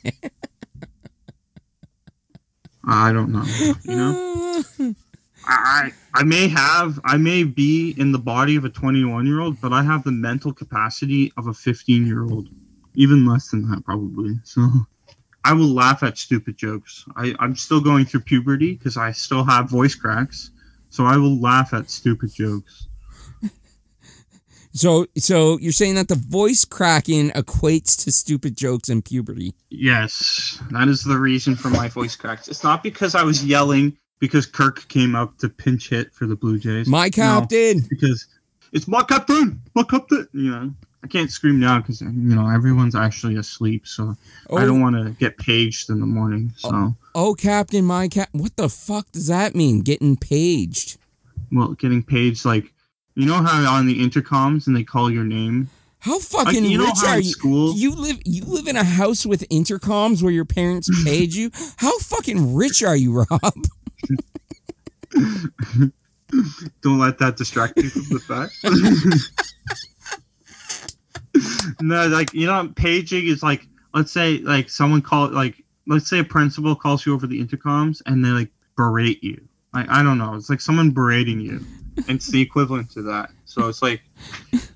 I 2.88 3.14
don't 3.14 3.32
know. 3.32 3.46
You 3.84 3.96
know, 3.96 4.64
I 5.46 5.92
I 6.16 6.24
may 6.24 6.48
have 6.48 7.00
I 7.06 7.18
may 7.18 7.44
be 7.44 7.94
in 7.98 8.12
the 8.12 8.18
body 8.18 8.56
of 8.56 8.66
a 8.66 8.70
21 8.70 9.28
year 9.28 9.40
old, 9.40 9.62
but 9.62 9.72
I 9.72 9.84
have 9.84 10.04
the 10.04 10.12
mental 10.12 10.52
capacity 10.52 11.32
of 11.38 11.46
a 11.46 11.54
15 11.54 12.08
year 12.08 12.24
old, 12.24 12.50
even 12.96 13.26
less 13.26 13.52
than 13.52 13.70
that 13.70 13.86
probably. 13.86 14.34
So. 14.44 14.68
I 15.48 15.54
will 15.54 15.68
laugh 15.68 16.02
at 16.02 16.18
stupid 16.18 16.58
jokes. 16.58 17.06
I, 17.16 17.36
I'm 17.38 17.56
still 17.56 17.80
going 17.80 18.06
through 18.06 18.22
puberty 18.22 18.74
because 18.74 18.98
I 18.98 19.12
still 19.12 19.44
have 19.44 19.70
voice 19.70 19.94
cracks. 19.94 20.50
So 20.90 21.06
I 21.06 21.18
will 21.18 21.40
laugh 21.40 21.72
at 21.72 21.92
stupid 21.92 22.34
jokes. 22.34 22.88
So 24.76 25.06
so 25.18 25.58
you're 25.60 25.72
saying 25.72 25.96
that 25.96 26.10
the 26.10 26.16
voice 26.16 26.66
cracking 26.66 27.30
equates 27.32 28.04
to 28.04 28.12
stupid 28.12 28.58
jokes 28.58 28.90
and 28.90 29.04
puberty. 29.04 29.54
Yes, 29.70 30.62
that 30.72 30.90
is 30.90 31.04
the 31.04 31.18
reason 31.18 31.56
for 31.56 31.70
my 31.70 31.88
voice 31.88 32.16
cracks. 32.18 32.50
It's 32.50 32.64
not 32.64 32.84
because 32.84 33.16
I 33.16 33.24
was 33.24 33.44
yelling 33.44 33.98
because 34.20 34.46
Kirk 34.46 34.86
came 34.90 35.16
up 35.16 35.38
to 35.40 35.50
pinch 35.50 35.90
hit 35.90 36.14
for 36.14 36.28
the 36.28 36.36
Blue 36.36 36.60
Jays. 36.60 36.88
My 36.88 37.10
captain. 37.10 37.78
No, 37.80 37.84
because 37.90 38.28
it's 38.74 38.88
my 38.88 39.02
captain, 39.04 39.62
my 39.76 39.84
captain. 39.84 40.28
You 40.34 40.52
know, 40.52 40.74
I 41.06 41.08
can't 41.08 41.32
scream 41.32 41.58
now 41.58 41.80
because 41.80 42.02
you 42.02 42.10
know 42.10 42.50
everyone's 42.50 42.96
actually 42.96 43.38
asleep, 43.38 43.88
so 43.88 44.14
Oh. 44.50 44.58
I 44.58 44.66
don't 44.66 44.82
want 44.82 44.98
to 44.98 45.12
get 45.12 45.38
paged 45.38 45.90
in 45.90 46.02
the 46.02 46.06
morning. 46.06 46.52
So, 46.58 46.70
Oh, 46.74 46.96
oh 47.16 47.34
Captain, 47.34 47.86
my 47.86 48.10
cap. 48.10 48.28
What 48.34 48.58
the 48.58 48.68
fuck 48.68 49.10
does 49.14 49.28
that 49.28 49.56
mean? 49.56 49.82
Getting 49.82 50.18
paged? 50.18 50.98
well, 51.52 51.74
getting 51.74 52.04
paged 52.04 52.44
like 52.44 52.74
you 53.16 53.26
know 53.26 53.42
how 53.42 53.74
on 53.74 53.88
the 53.88 54.00
intercoms 54.00 54.68
and 54.68 54.76
they 54.76 54.84
call 54.84 55.10
your 55.10 55.24
name. 55.24 55.70
How 56.00 56.20
fucking 56.20 56.66
you 56.66 56.86
rich 56.86 57.04
are 57.04 57.18
you? 57.20 57.32
school- 57.32 57.74
You 57.76 57.96
live 57.96 58.20
you 58.26 58.44
live 58.46 58.68
in 58.68 58.76
a 58.76 58.84
house 58.84 59.26
with 59.26 59.48
intercoms 59.50 60.22
where 60.22 60.32
your 60.32 60.46
parents 60.46 60.88
paid 61.04 61.34
you. 61.34 61.50
How 61.78 61.98
fucking 62.00 62.54
rich 62.56 62.84
are 62.84 62.96
you, 62.96 63.14
Rob? 63.14 63.54
Don't 66.82 67.00
let 67.00 67.18
that 67.20 67.38
distract 67.38 67.78
you 67.78 67.90
from 67.90 68.04
the 68.10 68.20
fact. 68.20 68.54
no, 71.82 72.08
like 72.08 72.34
you 72.34 72.46
know, 72.48 72.72
paging 72.76 73.28
is 73.28 73.42
like 73.42 73.66
let's 73.94 74.12
say 74.12 74.40
like 74.40 74.70
someone 74.70 75.02
call 75.02 75.30
like 75.32 75.64
let's 75.88 76.10
say 76.10 76.20
a 76.20 76.24
principal 76.24 76.76
calls 76.76 77.06
you 77.06 77.14
over 77.14 77.26
the 77.28 77.44
intercoms 77.44 78.02
and 78.06 78.24
they 78.24 78.30
like 78.30 78.50
berate 78.76 79.24
you. 79.24 79.42
Like 79.74 79.88
I 79.90 80.04
don't 80.04 80.18
know, 80.18 80.36
it's 80.36 80.50
like 80.50 80.62
someone 80.62 80.92
berating 80.92 81.40
you. 81.40 81.62
It's 81.98 82.28
the 82.28 82.42
equivalent 82.42 82.92
to 82.92 83.02
that. 83.04 83.32
So 83.46 83.68
it's 83.68 83.82
like 83.82 84.02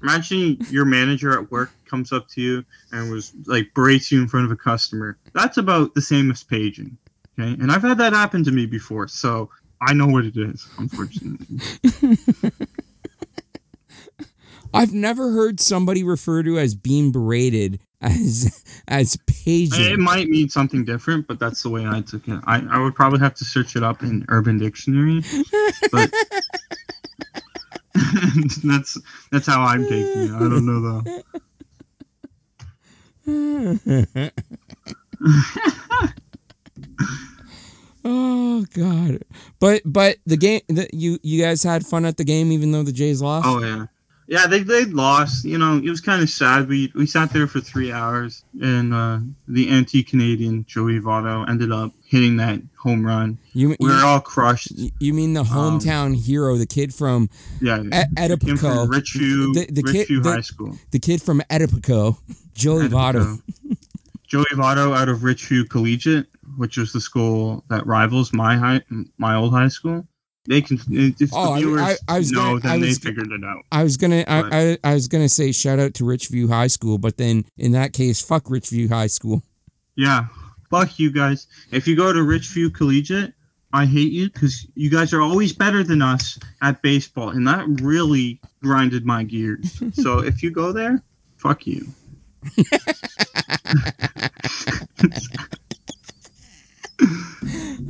imagine 0.01 0.57
your 0.69 0.85
manager 0.85 1.37
at 1.37 1.51
work 1.51 1.71
comes 1.85 2.11
up 2.11 2.27
to 2.29 2.41
you 2.41 2.65
and 2.91 3.11
was 3.11 3.33
like 3.45 3.73
berates 3.73 4.11
you 4.11 4.21
in 4.21 4.27
front 4.27 4.45
of 4.45 4.51
a 4.51 4.55
customer. 4.55 5.17
That's 5.33 5.57
about 5.57 5.95
the 5.95 6.01
same 6.01 6.31
as 6.31 6.43
paging. 6.43 6.97
Okay, 7.39 7.51
and 7.61 7.71
I've 7.71 7.81
had 7.83 7.97
that 7.99 8.13
happen 8.13 8.43
to 8.45 8.51
me 8.51 8.65
before, 8.65 9.07
so 9.07 9.49
I 9.81 9.93
know 9.93 10.07
what 10.07 10.25
it 10.25 10.37
is. 10.37 10.67
Unfortunately. 10.77 11.59
I've 14.73 14.93
never 14.93 15.31
heard 15.31 15.59
somebody 15.59 16.03
refer 16.03 16.43
to 16.43 16.59
as 16.59 16.75
being 16.75 17.11
berated 17.11 17.79
as 18.01 18.63
as 18.87 19.17
paging. 19.25 19.93
It 19.93 19.99
might 19.99 20.27
mean 20.27 20.49
something 20.49 20.85
different, 20.85 21.27
but 21.27 21.39
that's 21.39 21.63
the 21.63 21.69
way 21.69 21.85
I 21.85 22.01
took 22.01 22.27
it. 22.27 22.39
I, 22.45 22.61
I 22.69 22.79
would 22.79 22.95
probably 22.95 23.19
have 23.19 23.33
to 23.35 23.45
search 23.45 23.75
it 23.75 23.83
up 23.83 24.03
in 24.03 24.25
Urban 24.29 24.57
Dictionary, 24.57 25.23
but 25.91 26.13
that's 28.63 28.97
that's 29.31 29.47
how 29.47 29.61
I'm 29.61 29.83
taking 29.83 30.23
it. 30.23 30.31
I 30.31 30.39
don't 30.39 30.65
know 30.65 30.81
though. 30.81 31.03
oh 38.05 38.65
god. 38.73 39.23
But 39.59 39.81
but 39.85 40.17
the 40.25 40.37
game 40.37 40.61
the, 40.67 40.89
you 40.93 41.19
you 41.23 41.41
guys 41.41 41.63
had 41.63 41.85
fun 41.85 42.05
at 42.05 42.17
the 42.17 42.23
game 42.23 42.51
even 42.51 42.71
though 42.71 42.83
the 42.83 42.91
Jays 42.91 43.21
lost. 43.21 43.47
Oh 43.47 43.61
yeah, 43.61 43.85
yeah. 44.29 44.47
They 44.47 44.61
they 44.63 44.85
lost. 44.85 45.43
You 45.43 45.57
know, 45.57 45.77
it 45.77 45.89
was 45.89 45.99
kind 46.01 46.21
of 46.23 46.29
sad. 46.29 46.69
We 46.69 46.91
we 46.95 47.05
sat 47.05 47.31
there 47.33 47.47
for 47.47 47.59
three 47.59 47.91
hours, 47.91 48.43
and 48.61 48.93
uh, 48.93 49.19
the 49.47 49.67
anti-Canadian 49.69 50.65
Joey 50.67 50.99
Votto 51.01 51.47
ended 51.49 51.71
up 51.71 51.91
hitting 52.05 52.37
that 52.37 52.61
home 52.77 53.05
run. 53.05 53.37
you, 53.53 53.75
We 53.79 53.89
were 53.89 53.97
you, 53.99 54.05
all 54.05 54.21
crushed. 54.21 54.71
you 54.99 55.13
mean 55.13 55.33
the 55.33 55.43
hometown 55.43 56.15
hero, 56.15 56.55
the 56.57 56.65
kid 56.65 56.93
from 56.93 57.29
Yeah, 57.59 57.77
from 57.79 57.89
Etobicoke, 57.89 58.87
Richview, 58.87 59.53
The- 59.53 59.67
the 59.73 59.83
kid- 59.83 60.07
Richview 60.07 60.23
the- 60.23 60.31
High 60.31 60.41
School. 60.41 60.77
the 60.91 60.99
kid 60.99 61.21
from 61.21 61.41
Etobicoke, 61.49 62.17
Joey 62.53 62.87
Votto. 62.87 63.41
Joey 64.27 64.45
Votto 64.53 64.95
out 64.95 65.09
of 65.09 65.19
Richview 65.19 65.67
Collegiate, 65.69 66.27
which 66.57 66.77
was 66.77 66.93
the 66.93 67.01
school 67.01 67.63
that 67.69 67.85
rivals 67.87 68.31
my 68.31 68.55
high, 68.57 68.81
my 69.17 69.35
old 69.35 69.51
high 69.53 69.67
school. 69.69 70.05
They 70.45 70.61
can, 70.61 70.79
if 70.89 71.29
Oh, 71.33 71.53
I- 71.53 71.59
the 71.59 71.65
viewers 71.65 71.81
I- 71.81 71.97
I 72.07 72.17
was 72.19 72.31
know, 72.31 72.39
gonna- 72.41 72.59
then 72.61 72.71
I 72.71 72.79
they 72.79 72.93
figured 72.93 73.31
it 73.31 73.43
out. 73.43 73.65
I 73.71 73.83
was 73.83 73.97
gonna, 73.97 74.23
I, 74.27 74.41
But- 74.41 74.53
I, 74.53 74.77
I 74.83 74.93
was 74.95 75.07
gonna 75.07 75.29
say 75.29 75.51
shout 75.51 75.79
out 75.79 75.93
to 75.95 76.03
Richview 76.03 76.47
High 76.49 76.67
School, 76.67 76.97
but 76.97 77.17
then 77.17 77.45
in 77.57 77.71
that 77.73 77.93
case, 77.93 78.21
fuck 78.21 78.45
Richview 78.45 78.89
High 78.89 79.07
School. 79.07 79.43
Yeah, 79.95 80.27
fuck 80.71 80.97
you 80.97 81.11
guys. 81.11 81.47
If 81.71 81.85
you 81.85 81.97
go 81.97 82.13
to 82.13 82.19
Richview 82.19 82.73
Collegiate, 82.73 83.33
I 83.73 83.85
hate 83.85 84.13
you 84.13 84.29
because 84.29 84.65
you 84.73 84.89
guys 84.89 85.11
are 85.13 85.19
always 85.21 85.51
better 85.51 85.83
than 85.83 86.01
us 86.01 86.39
at 86.61 86.81
baseball, 86.81 87.29
and 87.31 87.45
that 87.49 87.65
really 87.81 88.39
grinded 88.63 89.05
my 89.05 89.23
gears. 89.25 89.77
so 89.93 90.19
if 90.19 90.41
you 90.41 90.51
go 90.51 90.71
there, 90.71 91.03
fuck 91.35 91.67
you. 91.67 91.85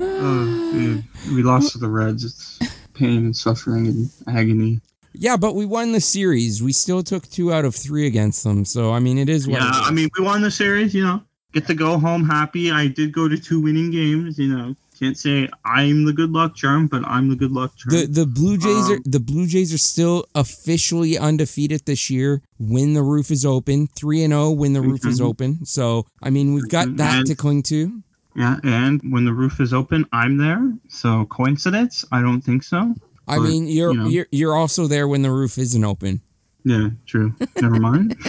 oh. 0.02 1.04
We 1.34 1.44
lost 1.44 1.74
to 1.74 1.78
the 1.78 1.88
Reds. 1.90 2.24
It's 2.24 2.60
pain 2.94 3.18
and 3.18 3.36
suffering 3.36 3.88
and 3.88 4.10
agony. 4.28 4.82
Yeah, 5.14 5.38
but 5.38 5.56
we 5.56 5.66
won 5.66 5.92
the 5.92 6.00
series. 6.02 6.62
We 6.62 6.72
still 6.72 7.04
took 7.04 7.28
two 7.30 7.52
out 7.54 7.66
of 7.66 7.76
three 7.76 8.06
against 8.08 8.44
them. 8.44 8.66
So 8.66 8.92
I 8.94 9.00
mean, 9.00 9.18
it 9.18 9.30
is 9.30 9.48
what. 9.48 9.60
Yeah, 9.62 9.68
it 9.68 9.82
is. 9.82 9.88
I 9.88 9.92
mean, 9.92 10.10
we 10.18 10.24
won 10.24 10.42
the 10.42 10.52
series, 10.52 10.94
you 10.94 11.04
know. 11.04 11.22
Get 11.54 11.66
to 11.68 11.74
go 11.74 11.98
home 11.98 12.26
happy. 12.26 12.70
I 12.72 12.88
did 12.88 13.12
go 13.12 13.28
to 13.28 13.38
two 13.38 13.60
winning 13.62 13.90
games, 13.92 14.38
you 14.38 14.48
know. 14.56 14.76
Can't 15.00 15.18
say 15.18 15.48
I'm 15.66 16.04
the 16.06 16.12
good 16.14 16.30
luck 16.32 16.56
charm, 16.56 16.88
but 16.88 17.04
I'm 17.08 17.30
the 17.30 17.36
good 17.36 17.52
luck 17.52 17.76
charm. 17.78 17.96
the 17.96 18.06
the 18.06 18.26
Blue 18.28 18.58
Jays 18.58 18.90
are 18.90 18.96
Um, 18.96 19.02
the 19.06 19.20
Blue 19.20 19.48
Jays 19.48 19.74
are 19.74 19.78
still 19.80 20.26
officially 20.36 21.18
undefeated 21.18 21.86
this 21.86 22.10
year. 22.10 22.42
When 22.60 22.94
the 22.94 23.02
roof 23.02 23.32
is 23.32 23.46
open, 23.46 23.88
three 23.96 24.24
and 24.24 24.32
zero. 24.32 24.52
When 24.52 24.74
the 24.74 24.82
roof 24.82 25.06
is 25.06 25.20
Mhm. 25.22 25.26
open, 25.26 25.66
so 25.66 26.06
I 26.22 26.30
mean 26.30 26.54
we've 26.54 26.68
got 26.70 26.98
that 26.98 27.20
And- 27.20 27.28
to 27.28 27.36
cling 27.36 27.64
to. 27.64 28.04
Yeah, 28.40 28.58
and 28.64 29.00
when 29.12 29.26
the 29.26 29.34
roof 29.34 29.60
is 29.60 29.74
open, 29.74 30.06
I'm 30.12 30.38
there. 30.38 30.72
So 30.88 31.26
coincidence? 31.26 32.04
I 32.12 32.22
don't 32.22 32.42
think 32.42 32.64
so. 32.64 32.96
I 33.28 33.38
But, 33.38 33.44
mean 33.44 33.68
you're 33.68 33.92
you 33.92 33.98
know. 34.00 34.08
you're 34.08 34.28
you're 34.32 34.56
also 34.56 34.88
there 34.88 35.08
when 35.08 35.22
the 35.22 35.30
roof 35.32 35.58
isn't 35.60 35.84
open. 35.84 36.22
Yeah, 36.66 36.90
true. 37.06 37.34
Never 37.62 37.80
mind. 37.80 38.16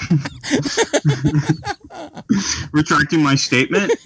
Retracting 2.73 3.23
my 3.23 3.35
statement. 3.37 3.93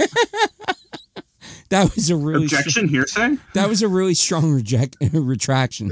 That 1.70 1.92
was 1.96 2.08
a 2.10 2.16
really 2.16 2.46
str- 2.46 2.56
Objection, 2.56 2.88
hearsay. 2.88 3.36
that 3.54 3.68
was 3.68 3.82
a 3.82 3.88
really 3.88 4.14
strong 4.14 4.52
reject 4.52 4.96
retraction. 5.12 5.90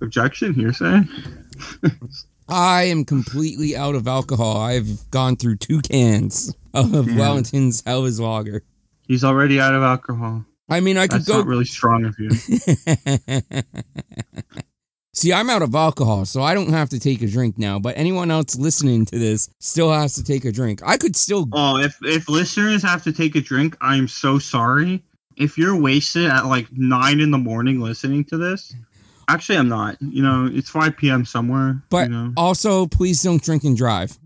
Objection, 0.00 0.54
hearsay. 0.54 1.00
I 2.48 2.84
am 2.84 3.04
completely 3.04 3.76
out 3.76 3.94
of 3.94 4.06
alcohol. 4.06 4.58
I've 4.58 5.10
gone 5.10 5.36
through 5.36 5.56
two 5.56 5.80
cans 5.80 6.54
of 6.74 6.92
Yeah. 7.08 7.16
Wellington's 7.18 7.82
Hell's 7.86 8.20
Lager. 8.20 8.62
He's 9.06 9.24
already 9.24 9.60
out 9.60 9.74
of 9.74 9.82
alcohol. 9.82 10.44
I 10.68 10.80
mean, 10.80 10.96
I 10.96 11.06
could 11.06 11.20
That's 11.20 11.28
go. 11.28 11.38
not 11.38 11.46
really 11.46 11.64
strong 11.66 12.04
of 12.04 12.16
you. 12.18 12.30
See, 15.12 15.32
I'm 15.32 15.48
out 15.48 15.62
of 15.62 15.74
alcohol, 15.76 16.24
so 16.24 16.42
I 16.42 16.54
don't 16.54 16.70
have 16.70 16.88
to 16.88 16.98
take 16.98 17.22
a 17.22 17.28
drink 17.28 17.56
now. 17.56 17.78
But 17.78 17.96
anyone 17.96 18.32
else 18.32 18.56
listening 18.56 19.04
to 19.06 19.18
this 19.18 19.48
still 19.60 19.92
has 19.92 20.14
to 20.14 20.24
take 20.24 20.44
a 20.44 20.50
drink. 20.50 20.80
I 20.84 20.96
could 20.96 21.14
still. 21.14 21.48
Oh, 21.52 21.76
if 21.78 21.96
if 22.02 22.28
listeners 22.28 22.82
have 22.82 23.04
to 23.04 23.12
take 23.12 23.36
a 23.36 23.40
drink, 23.40 23.76
I 23.80 23.94
am 23.96 24.08
so 24.08 24.40
sorry. 24.40 25.04
If 25.36 25.56
you're 25.56 25.76
wasted 25.76 26.26
at 26.26 26.46
like 26.46 26.66
nine 26.72 27.20
in 27.20 27.30
the 27.30 27.38
morning 27.38 27.78
listening 27.80 28.24
to 28.26 28.36
this, 28.36 28.74
Actually, 29.28 29.58
I'm 29.58 29.68
not. 29.68 29.96
You 30.00 30.22
know, 30.22 30.48
it's 30.52 30.70
5 30.70 30.96
p.m. 30.96 31.24
somewhere. 31.24 31.82
But 31.90 32.08
you 32.10 32.14
know? 32.16 32.32
also, 32.36 32.86
please 32.86 33.22
don't 33.22 33.42
drink 33.42 33.64
and 33.64 33.76
drive. 33.76 34.18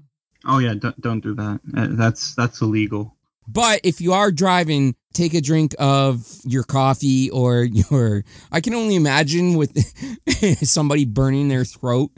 oh 0.47 0.59
yeah, 0.59 0.75
don't, 0.75 1.01
don't 1.01 1.21
do 1.21 1.35
that. 1.35 1.61
Uh, 1.77 1.87
That's 1.91 2.35
that's 2.35 2.61
illegal. 2.61 3.15
But 3.51 3.81
if 3.83 4.01
you 4.03 4.13
are 4.13 4.31
driving, 4.31 4.95
take 5.15 5.33
a 5.33 5.41
drink 5.41 5.75
of 5.79 6.27
your 6.45 6.65
coffee 6.65 7.31
or 7.31 7.63
your. 7.91 8.25
I 8.53 8.61
can 8.61 8.75
only 8.75 8.95
imagine 8.95 9.55
with 9.57 9.73
somebody 10.69 11.07
burning 11.07 11.49
their 11.49 11.65
throat 11.65 12.11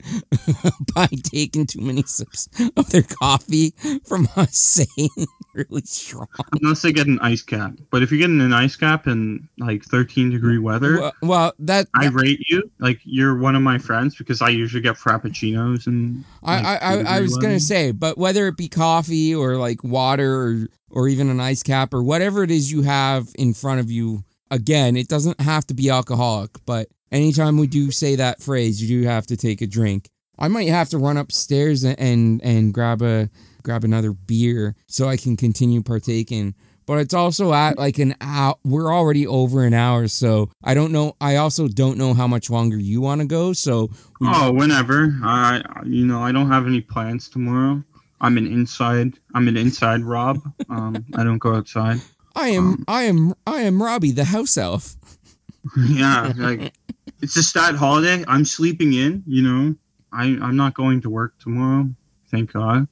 by 0.95 1.07
taking 1.23 1.65
too 1.67 1.79
many 1.81 2.03
sips 2.03 2.49
of 2.75 2.89
their 2.89 3.03
coffee 3.03 3.73
from 4.05 4.27
us 4.35 4.57
saying 4.57 5.09
really 5.69 5.81
strong. 5.81 6.27
Unless 6.61 6.81
they 6.81 6.91
get 6.91 7.07
an 7.07 7.19
ice 7.19 7.41
cap. 7.41 7.73
But 7.89 8.03
if 8.03 8.11
you're 8.11 8.19
getting 8.19 8.41
an 8.41 8.53
ice 8.53 8.75
cap 8.75 9.07
in 9.07 9.47
like 9.59 9.83
13 9.83 10.29
degree 10.29 10.57
weather, 10.57 10.99
Well, 10.99 11.13
well 11.21 11.53
that 11.59 11.87
I 11.95 12.07
rate 12.07 12.39
you 12.49 12.69
like 12.79 12.99
you're 13.03 13.37
one 13.37 13.55
of 13.55 13.61
my 13.61 13.77
friends 13.77 14.15
because 14.15 14.41
I 14.41 14.49
usually 14.49 14.81
get 14.81 14.95
frappuccinos 14.95 15.87
and. 15.87 16.23
I, 16.43 16.55
like, 16.55 16.65
I, 16.65 16.77
2 16.77 16.83
I, 16.83 16.91
I 16.91 16.95
degree 16.97 17.21
was 17.21 17.37
gonna 17.37 17.59
say, 17.59 17.91
but 17.91 18.17
whether 18.17 18.47
it 18.47 18.57
be 18.57 18.67
coffee 18.67 19.33
or 19.35 19.57
like 19.57 19.83
water 19.83 20.41
or 20.41 20.67
or 20.89 21.07
even 21.07 21.29
an 21.29 21.39
ice 21.39 21.63
cap 21.63 21.93
or 21.93 22.03
whatever 22.03 22.43
it 22.43 22.51
is 22.51 22.71
you 22.71 22.81
have 22.83 23.29
in 23.35 23.53
front 23.53 23.79
of 23.79 23.89
you, 23.89 24.23
again, 24.49 24.95
it 24.95 25.07
doesn't 25.07 25.39
have 25.41 25.65
to 25.67 25.73
be 25.73 25.89
alcoholic. 25.89 26.51
But 26.65 26.89
anytime 27.11 27.57
we 27.57 27.67
do 27.67 27.91
say 27.91 28.15
that 28.15 28.41
phrase, 28.41 28.81
you 28.81 29.01
do 29.01 29.07
have 29.07 29.25
to 29.27 29.37
take 29.37 29.61
a 29.61 29.67
drink. 29.67 30.09
I 30.37 30.47
might 30.47 30.69
have 30.69 30.89
to 30.89 30.97
run 30.97 31.17
upstairs 31.17 31.83
and 31.83 31.99
and, 31.99 32.41
and 32.43 32.73
grab 32.73 33.01
a 33.01 33.29
grab 33.63 33.83
another 33.83 34.13
beer 34.13 34.75
so 34.87 35.07
I 35.07 35.17
can 35.17 35.37
continue 35.37 35.81
partaking. 35.81 36.55
But 36.87 36.97
it's 36.99 37.13
also 37.13 37.53
at 37.53 37.77
like 37.77 37.99
an 37.99 38.15
hour. 38.19 38.55
We're 38.65 38.91
already 38.93 39.25
over 39.25 39.63
an 39.63 39.73
hour, 39.73 40.07
so 40.07 40.49
I 40.63 40.73
don't 40.73 40.91
know. 40.91 41.15
I 41.21 41.37
also 41.37 41.67
don't 41.67 41.97
know 41.97 42.13
how 42.13 42.27
much 42.27 42.49
longer 42.49 42.77
you 42.77 42.99
want 43.01 43.21
to 43.21 43.27
go. 43.27 43.53
So 43.53 43.91
we 44.19 44.27
Oh, 44.29 44.51
whenever. 44.51 45.15
I, 45.23 45.61
you 45.85 46.05
know, 46.05 46.21
I 46.21 46.31
don't 46.31 46.49
have 46.49 46.65
any 46.67 46.81
plans 46.81 47.29
tomorrow. 47.29 47.83
I'm 48.19 48.37
an 48.37 48.47
inside. 48.47 49.13
I'm 49.33 49.47
an 49.47 49.57
inside 49.57 50.01
Rob. 50.01 50.41
Um, 50.69 51.05
I 51.15 51.23
don't 51.23 51.37
go 51.37 51.55
outside. 51.55 52.01
I 52.35 52.49
am 52.49 52.83
I 52.87 53.03
am 53.03 53.35
I 53.45 53.61
am 53.61 53.81
Robbie 53.81 54.11
the 54.11 54.25
house 54.25 54.57
elf. 54.57 54.95
yeah, 55.87 56.33
like 56.35 56.73
it's 57.21 57.37
a 57.37 57.43
stat 57.43 57.75
holiday. 57.75 58.23
I'm 58.27 58.43
sleeping 58.45 58.93
in. 58.93 59.23
You 59.27 59.43
know, 59.43 59.75
I 60.11 60.23
I'm 60.41 60.55
not 60.55 60.73
going 60.73 61.01
to 61.01 61.09
work 61.09 61.37
tomorrow. 61.39 61.89
Thank 62.29 62.53
God. 62.53 62.87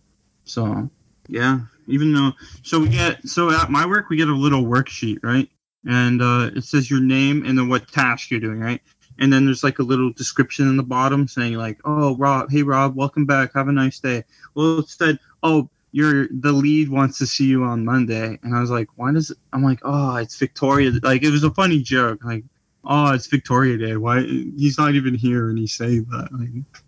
So 0.50 0.90
yeah, 1.28 1.60
even 1.88 2.12
though 2.12 2.32
so 2.64 2.80
we 2.80 2.90
get 2.90 3.26
so 3.28 3.52
at 3.52 3.70
my 3.70 3.86
work 3.86 4.10
we 4.10 4.18
get 4.18 4.28
a 4.28 4.34
little 4.34 4.64
worksheet 4.64 5.20
right, 5.22 5.48
and 5.88 6.22
uh, 6.22 6.50
it 6.56 6.64
says 6.64 6.90
your 6.90 7.02
name 7.02 7.46
and 7.46 7.58
then 7.58 7.70
what 7.70 7.88
task 7.92 8.32
you're 8.32 8.40
doing 8.40 8.60
right. 8.60 8.82
And 9.20 9.32
then 9.32 9.46
there's 9.46 9.64
like 9.64 9.80
a 9.80 9.84
little 9.84 10.12
description 10.14 10.68
in 10.70 10.78
the 10.78 10.84
bottom 10.84 11.28
saying 11.28 11.54
like, 11.54 11.80
"Oh, 11.86 12.16
Rob, 12.18 12.50
hey 12.50 12.64
Rob, 12.64 12.96
welcome 12.96 13.26
back. 13.26 13.52
Have 13.54 13.68
a 13.68 13.72
nice 13.72 14.00
day." 14.00 14.24
Well, 14.56 14.80
it 14.80 14.90
said, 14.90 15.20
"Oh, 15.44 15.70
you're 15.92 16.28
the 16.32 16.52
lead 16.52 16.90
wants 16.90 17.18
to 17.20 17.28
see 17.28 17.46
you 17.46 17.64
on 17.64 17.86
Monday," 17.86 18.40
and 18.42 18.56
I 18.56 18.62
was 18.62 18.72
like, 18.72 18.88
"Why 18.96 19.12
does?" 19.12 19.32
It? 19.32 19.38
I'm 19.54 19.64
like, 19.64 19.82
"Oh, 19.84 20.16
it's 20.16 20.38
Victoria." 20.38 20.92
Like 21.04 21.24
it 21.24 21.32
was 21.32 21.44
a 21.44 21.52
funny 21.52 21.82
joke. 21.82 22.24
Like, 22.24 22.46
"Oh, 22.86 23.14
it's 23.14 23.28
Victoria 23.28 23.78
Day. 23.78 23.98
Why 23.98 24.22
he's 24.22 24.78
not 24.78 24.96
even 24.96 25.14
here?" 25.14 25.50
And 25.50 25.60
he's 25.60 25.74
saying 25.74 26.08
that. 26.12 26.30
Like, 26.32 26.82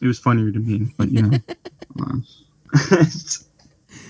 it 0.00 0.06
was 0.06 0.18
funnier 0.18 0.50
to 0.52 0.58
me, 0.58 0.92
but 0.96 1.10
you 1.10 1.22
know. 1.22 1.38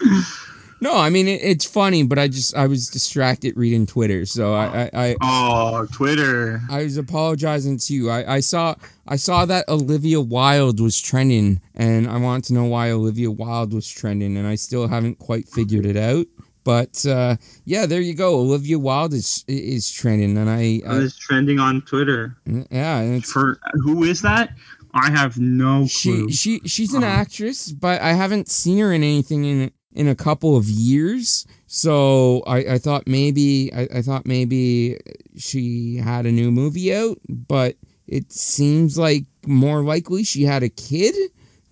No, 0.80 0.96
I 0.96 1.10
mean 1.10 1.26
it, 1.26 1.40
it's 1.42 1.64
funny, 1.64 2.04
but 2.04 2.18
I 2.18 2.28
just 2.28 2.56
I 2.56 2.66
was 2.66 2.88
distracted 2.88 3.56
reading 3.56 3.86
Twitter, 3.86 4.24
so 4.26 4.54
I 4.54 4.82
I, 4.82 4.90
I 4.94 5.16
oh, 5.20 5.86
Twitter. 5.92 6.60
I 6.70 6.84
was 6.84 6.96
apologizing 6.96 7.78
to 7.78 7.94
you. 7.94 8.10
I, 8.10 8.36
I 8.36 8.40
saw 8.40 8.76
I 9.06 9.16
saw 9.16 9.44
that 9.46 9.68
Olivia 9.68 10.20
Wilde 10.20 10.80
was 10.80 11.00
trending, 11.00 11.60
and 11.74 12.08
I 12.08 12.18
want 12.18 12.44
to 12.44 12.54
know 12.54 12.64
why 12.64 12.90
Olivia 12.90 13.30
Wilde 13.30 13.74
was 13.74 13.88
trending, 13.88 14.36
and 14.36 14.46
I 14.46 14.54
still 14.54 14.86
haven't 14.86 15.18
quite 15.18 15.48
figured 15.48 15.84
it 15.84 15.96
out. 15.96 16.26
But 16.62 17.04
uh, 17.06 17.36
yeah, 17.64 17.86
there 17.86 18.00
you 18.00 18.14
go. 18.14 18.36
Olivia 18.36 18.78
Wilde 18.78 19.14
is 19.14 19.44
is 19.48 19.90
trending, 19.90 20.38
and 20.38 20.48
I, 20.48 20.80
I 20.86 20.98
was 20.98 21.18
trending 21.18 21.58
on 21.58 21.82
Twitter. 21.82 22.36
yeah, 22.46 22.98
and 22.98 23.16
it's 23.16 23.32
For 23.32 23.58
who 23.82 24.04
is 24.04 24.22
that? 24.22 24.50
I 24.94 25.10
have 25.10 25.38
no 25.38 25.86
clue. 26.02 26.30
she 26.30 26.60
she 26.60 26.60
she's 26.68 26.94
an 26.94 27.04
Um, 27.04 27.10
actress, 27.10 27.70
but 27.72 28.00
I 28.00 28.12
haven't 28.12 28.48
seen 28.48 28.78
her 28.78 28.92
in 28.92 29.02
anything 29.02 29.44
in 29.44 29.70
in 29.92 30.08
a 30.08 30.14
couple 30.14 30.56
of 30.56 30.66
years. 30.66 31.46
So 31.66 32.42
I, 32.46 32.58
I 32.74 32.78
thought 32.78 33.06
maybe 33.06 33.70
I, 33.74 33.88
I 33.96 34.02
thought 34.02 34.26
maybe 34.26 34.96
she 35.36 35.96
had 35.96 36.26
a 36.26 36.32
new 36.32 36.50
movie 36.50 36.94
out, 36.94 37.18
but 37.28 37.76
it 38.06 38.32
seems 38.32 38.96
like 38.98 39.24
more 39.46 39.82
likely 39.82 40.24
she 40.24 40.44
had 40.44 40.62
a 40.62 40.68
kid. 40.68 41.14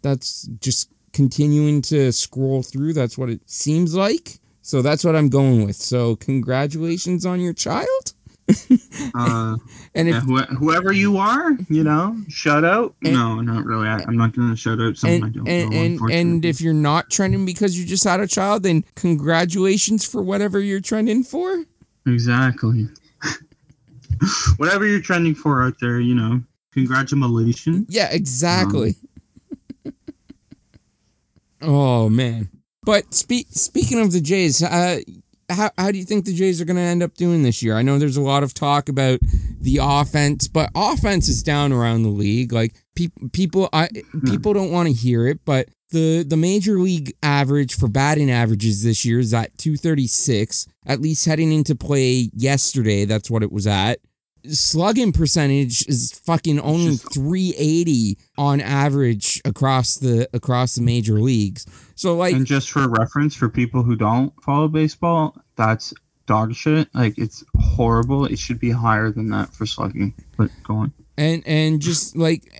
That's 0.02 0.42
just 0.60 0.90
continuing 1.12 1.80
to 1.82 2.12
scroll 2.12 2.62
through. 2.62 2.92
That's 2.92 3.16
what 3.16 3.30
it 3.30 3.40
seems 3.48 3.94
like. 3.94 4.38
So 4.60 4.82
that's 4.82 5.04
what 5.04 5.16
I'm 5.16 5.28
going 5.30 5.64
with. 5.64 5.76
So 5.76 6.16
congratulations 6.16 7.24
on 7.24 7.40
your 7.40 7.54
child. 7.54 8.12
uh, 9.14 9.57
And 9.94 10.09
if 10.09 10.14
yeah, 10.14 10.20
wh- 10.22 10.49
whoever 10.57 10.92
you 10.92 11.16
are, 11.18 11.53
you 11.68 11.82
know, 11.82 12.16
shout 12.28 12.64
out. 12.64 12.94
And- 13.05 13.14
no, 13.14 13.40
not 13.40 13.64
really. 13.64 13.88
I, 13.88 13.97
I'm 14.07 14.16
not 14.16 14.34
going 14.36 14.49
to 14.51 14.57
shout 14.57 14.80
out 14.80 14.97
someone 14.97 15.22
I 15.22 15.26
and 15.26 15.34
don't 15.34 15.49
and 15.49 15.70
know. 16.01 16.05
and, 16.07 16.12
and 16.12 16.44
if 16.44 16.61
you're 16.61 16.72
not 16.72 17.11
trending 17.11 17.44
because 17.44 17.78
you 17.78 17.84
just 17.84 18.05
had 18.05 18.20
a 18.20 18.26
child, 18.26 18.62
then 18.62 18.84
congratulations 18.94 20.05
for 20.05 20.22
whatever 20.22 20.61
you're 20.61 20.80
trending 20.80 21.24
for. 21.24 21.64
exactly, 22.07 22.86
whatever 24.59 24.86
you're 24.86 25.01
trending 25.01 25.34
for 25.34 25.64
out 25.64 25.74
there, 25.80 25.99
you 25.99 26.14
know, 26.14 26.40
congratulations. 26.72 27.86
Yeah, 27.88 28.09
exactly. 28.12 28.94
oh 31.62 32.09
man. 32.09 32.51
But 32.84 33.12
speak 33.14 33.49
speaking 33.51 33.99
of 34.01 34.12
the 34.12 34.20
Jays, 34.20 34.62
uh, 34.62 35.01
how 35.49 35.70
how 35.78 35.90
do 35.90 35.99
you 35.99 36.05
think 36.05 36.24
the 36.24 36.34
Jays 36.34 36.61
are 36.61 36.64
going 36.64 36.76
to 36.76 36.82
end 36.82 37.03
up 37.03 37.14
doing 37.14 37.42
this 37.42 37.62
year? 37.62 37.76
I 37.76 37.82
know 37.82 37.99
there's 37.99 38.16
a 38.16 38.22
lot 38.22 38.42
of 38.42 38.55
talk 38.55 38.88
about 38.88 39.20
the 39.61 39.78
offense, 39.82 40.49
but 40.49 40.70
offense 40.74 41.28
is 41.28 41.42
down 41.42 41.72
around 41.72 42.03
the 42.03 42.09
league. 42.09 42.53
Like 42.53 42.74
people 42.94 43.28
people 43.30 43.68
I 43.72 43.88
people 44.26 44.53
don't 44.53 44.72
want 44.72 44.88
to 44.88 44.94
hear 44.94 45.26
it, 45.26 45.40
but 45.44 45.68
the 45.90 46.24
the 46.24 46.36
major 46.36 46.78
league 46.78 47.12
average 47.22 47.74
for 47.74 47.88
batting 47.88 48.30
averages 48.30 48.82
this 48.82 49.05
year 49.05 49.18
is 49.18 49.32
at 49.32 49.57
236. 49.59 50.66
At 50.86 51.01
least 51.01 51.26
heading 51.26 51.53
into 51.53 51.74
play 51.74 52.30
yesterday, 52.34 53.05
that's 53.05 53.30
what 53.30 53.42
it 53.42 53.53
was 53.53 53.66
at. 53.66 54.01
Slugging 54.51 55.12
percentage 55.12 55.86
is 55.88 56.12
fucking 56.24 56.61
only 56.61 56.92
Just- 56.92 57.14
380 57.14 58.18
on 58.38 58.61
average 58.61 59.40
across 59.44 59.97
the 59.97 60.28
across 60.32 60.74
the 60.74 60.82
major 60.82 61.20
leagues. 61.20 61.66
So 61.94 62.16
like 62.16 62.34
and 62.34 62.47
just 62.47 62.70
for 62.70 62.88
reference, 62.88 63.34
for 63.34 63.49
people 63.49 63.82
who 63.82 63.97
don't 63.97 64.32
follow 64.42 64.68
baseball, 64.68 65.36
that's 65.57 65.92
dog 66.26 66.55
shit. 66.55 66.88
Like 66.94 67.16
it's 67.18 67.44
horrible. 67.59 68.26
It 68.26 68.38
should 68.38 68.59
be 68.61 68.70
higher 68.70 69.11
than 69.11 69.28
that 69.30 69.55
for 69.55 69.66
slugging. 69.66 70.14
But 70.36 70.51
go 70.64 70.76
on. 70.76 70.92
and 71.16 71.42
and 71.47 71.80
just 71.80 72.16
like 72.16 72.53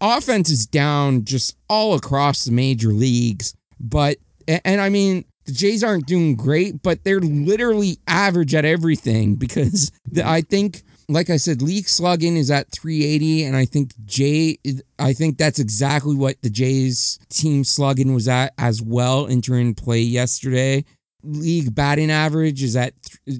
offense 0.00 0.48
is 0.50 0.66
down 0.66 1.24
just 1.24 1.56
all 1.68 1.94
across 1.94 2.44
the 2.44 2.52
major 2.52 2.88
leagues 2.88 3.54
but 3.78 4.16
and 4.48 4.80
i 4.80 4.88
mean 4.88 5.26
the 5.44 5.52
jays 5.52 5.84
aren't 5.84 6.06
doing 6.06 6.34
great 6.34 6.82
but 6.82 7.04
they're 7.04 7.20
literally 7.20 7.98
average 8.08 8.54
at 8.54 8.64
everything 8.64 9.34
because 9.34 9.92
the, 10.10 10.26
i 10.26 10.40
think 10.40 10.82
like 11.12 11.30
i 11.30 11.36
said 11.36 11.62
league 11.62 11.88
slugging 11.88 12.36
is 12.36 12.50
at 12.50 12.70
380 12.70 13.44
and 13.44 13.56
i 13.56 13.64
think 13.64 13.92
jay 14.04 14.56
i 14.98 15.12
think 15.12 15.38
that's 15.38 15.58
exactly 15.58 16.14
what 16.14 16.40
the 16.42 16.50
jays 16.50 17.18
team 17.28 17.64
slugging 17.64 18.14
was 18.14 18.28
at 18.28 18.52
as 18.58 18.80
well 18.82 19.26
entering 19.26 19.74
play 19.74 20.00
yesterday 20.00 20.84
league 21.22 21.74
batting 21.74 22.10
average 22.10 22.62
is 22.62 22.76
at 22.76 22.94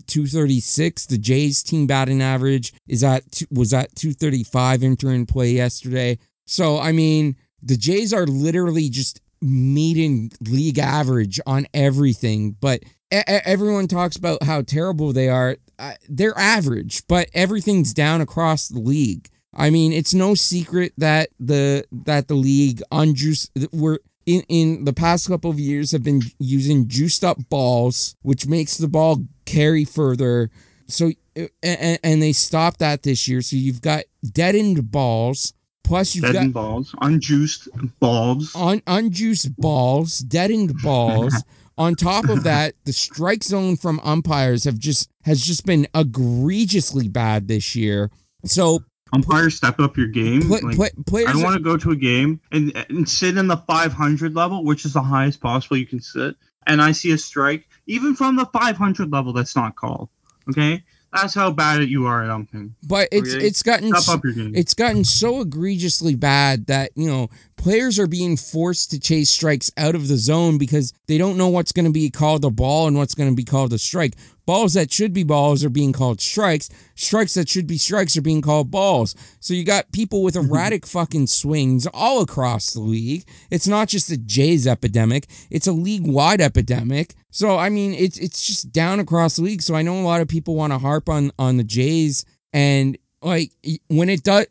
236. 0.06 1.06
The 1.06 1.18
Jays 1.18 1.62
team 1.62 1.86
batting 1.86 2.22
average 2.22 2.72
is 2.86 3.04
at 3.04 3.42
was 3.50 3.72
at 3.72 3.94
235 3.96 4.82
entering 4.82 5.26
play 5.26 5.50
yesterday. 5.50 6.18
So 6.46 6.78
I 6.78 6.92
mean, 6.92 7.36
the 7.62 7.76
Jays 7.76 8.12
are 8.12 8.26
literally 8.26 8.88
just 8.88 9.20
meeting 9.40 10.30
league 10.40 10.78
average 10.78 11.40
on 11.46 11.66
everything. 11.72 12.56
But 12.60 12.82
everyone 13.10 13.88
talks 13.88 14.16
about 14.16 14.42
how 14.44 14.62
terrible 14.62 15.12
they 15.12 15.28
are. 15.28 15.56
They're 16.08 16.38
average, 16.38 17.06
but 17.08 17.28
everything's 17.34 17.92
down 17.92 18.20
across 18.20 18.68
the 18.68 18.80
league. 18.80 19.28
I 19.54 19.70
mean, 19.70 19.92
it's 19.92 20.14
no 20.14 20.34
secret 20.34 20.92
that 20.98 21.30
the 21.40 21.84
that 21.90 22.28
the 22.28 22.34
league 22.34 22.82
unjuiced 22.92 23.50
we're 23.72 23.98
in, 24.26 24.42
in 24.48 24.84
the 24.84 24.92
past 24.92 25.26
couple 25.28 25.50
of 25.50 25.58
years 25.58 25.90
have 25.90 26.04
been 26.04 26.22
using 26.38 26.86
juiced 26.86 27.24
up 27.24 27.38
balls, 27.48 28.14
which 28.22 28.46
makes 28.46 28.76
the 28.76 28.88
ball 28.88 29.24
carry 29.46 29.84
further. 29.84 30.50
So 30.86 31.10
and, 31.62 31.98
and 32.02 32.22
they 32.22 32.32
stopped 32.32 32.78
that 32.78 33.02
this 33.02 33.26
year. 33.26 33.42
So 33.42 33.56
you've 33.56 33.82
got 33.82 34.04
deadened 34.24 34.90
balls, 34.90 35.52
plus 35.82 36.14
you've 36.14 36.26
Deadened 36.26 36.54
got 36.54 36.60
balls, 36.60 36.94
unjuiced 37.00 37.68
balls. 37.98 38.54
un, 38.54 38.82
unjuiced 38.86 39.56
balls, 39.56 40.20
deadened 40.20 40.74
balls. 40.82 41.42
On 41.80 41.94
top 41.94 42.28
of 42.28 42.42
that, 42.44 42.74
the 42.84 42.92
strike 42.92 43.42
zone 43.42 43.76
from 43.76 44.00
umpires 44.04 44.64
have 44.64 44.78
just 44.78 45.10
has 45.24 45.40
just 45.40 45.64
been 45.64 45.86
egregiously 45.94 47.08
bad 47.08 47.48
this 47.48 47.74
year. 47.74 48.10
So 48.44 48.84
Umpires, 49.12 49.56
step 49.56 49.80
up 49.80 49.96
your 49.96 50.06
game. 50.06 50.42
Pla- 50.42 50.58
like, 50.62 50.92
I 50.96 51.02
players, 51.06 51.32
don't 51.32 51.42
want 51.42 51.56
to 51.56 51.62
go 51.62 51.76
to 51.76 51.90
a 51.90 51.96
game 51.96 52.40
and, 52.52 52.72
and 52.88 53.08
sit 53.08 53.36
in 53.36 53.48
the 53.48 53.56
500 53.56 54.34
level, 54.36 54.64
which 54.64 54.84
is 54.84 54.92
the 54.92 55.02
highest 55.02 55.40
possible 55.40 55.76
you 55.76 55.86
can 55.86 56.00
sit, 56.00 56.36
and 56.66 56.80
I 56.80 56.92
see 56.92 57.10
a 57.12 57.18
strike, 57.18 57.66
even 57.86 58.14
from 58.14 58.36
the 58.36 58.46
500 58.46 59.10
level, 59.10 59.32
that's 59.32 59.56
not 59.56 59.74
called. 59.74 60.10
Okay, 60.48 60.84
that's 61.12 61.34
how 61.34 61.50
bad 61.50 61.82
you 61.88 62.06
are 62.06 62.22
at 62.22 62.30
umping. 62.30 62.74
but 62.86 63.08
it's 63.10 63.34
okay. 63.34 63.44
it's 63.44 63.62
gotten 63.62 63.92
up 63.94 64.22
your 64.22 64.32
game. 64.32 64.52
it's 64.54 64.74
gotten 64.74 65.04
so 65.04 65.40
egregiously 65.40 66.14
bad 66.14 66.66
that 66.66 66.92
you 66.94 67.08
know 67.08 67.28
players 67.60 67.98
are 67.98 68.06
being 68.06 68.38
forced 68.38 68.90
to 68.90 68.98
chase 68.98 69.28
strikes 69.28 69.70
out 69.76 69.94
of 69.94 70.08
the 70.08 70.16
zone 70.16 70.56
because 70.56 70.94
they 71.08 71.18
don't 71.18 71.36
know 71.36 71.48
what's 71.48 71.72
going 71.72 71.84
to 71.84 71.92
be 71.92 72.08
called 72.08 72.42
a 72.42 72.50
ball 72.50 72.88
and 72.88 72.96
what's 72.96 73.14
going 73.14 73.28
to 73.28 73.36
be 73.36 73.44
called 73.44 73.70
a 73.74 73.78
strike. 73.78 74.14
Balls 74.46 74.72
that 74.72 74.90
should 74.90 75.12
be 75.12 75.24
balls 75.24 75.62
are 75.62 75.70
being 75.70 75.92
called 75.92 76.22
strikes. 76.22 76.70
Strikes 76.94 77.34
that 77.34 77.50
should 77.50 77.66
be 77.66 77.76
strikes 77.76 78.16
are 78.16 78.22
being 78.22 78.40
called 78.40 78.70
balls. 78.70 79.14
So 79.40 79.52
you 79.52 79.64
got 79.64 79.92
people 79.92 80.22
with 80.22 80.36
erratic 80.42 80.86
fucking 80.86 81.26
swings 81.26 81.86
all 81.92 82.22
across 82.22 82.72
the 82.72 82.80
league. 82.80 83.24
It's 83.50 83.68
not 83.68 83.88
just 83.88 84.10
a 84.10 84.16
jays 84.16 84.66
epidemic 84.66 85.26
it's 85.50 85.66
a 85.66 85.72
league 85.72 86.06
wide 86.06 86.40
epidemic. 86.40 87.14
So 87.30 87.58
i 87.58 87.68
mean 87.68 87.92
it's 87.92 88.18
it's 88.18 88.44
just 88.44 88.72
down 88.72 89.00
across 89.00 89.36
the 89.36 89.42
league. 89.42 89.62
So 89.62 89.74
i 89.74 89.82
know 89.82 90.00
a 90.00 90.02
lot 90.02 90.22
of 90.22 90.28
people 90.28 90.54
want 90.54 90.72
to 90.72 90.78
harp 90.78 91.08
on 91.08 91.30
on 91.38 91.58
the 91.58 91.64
jays 91.64 92.24
and 92.52 92.96
like 93.22 93.52
when 93.88 94.08
it 94.08 94.22
does 94.22 94.46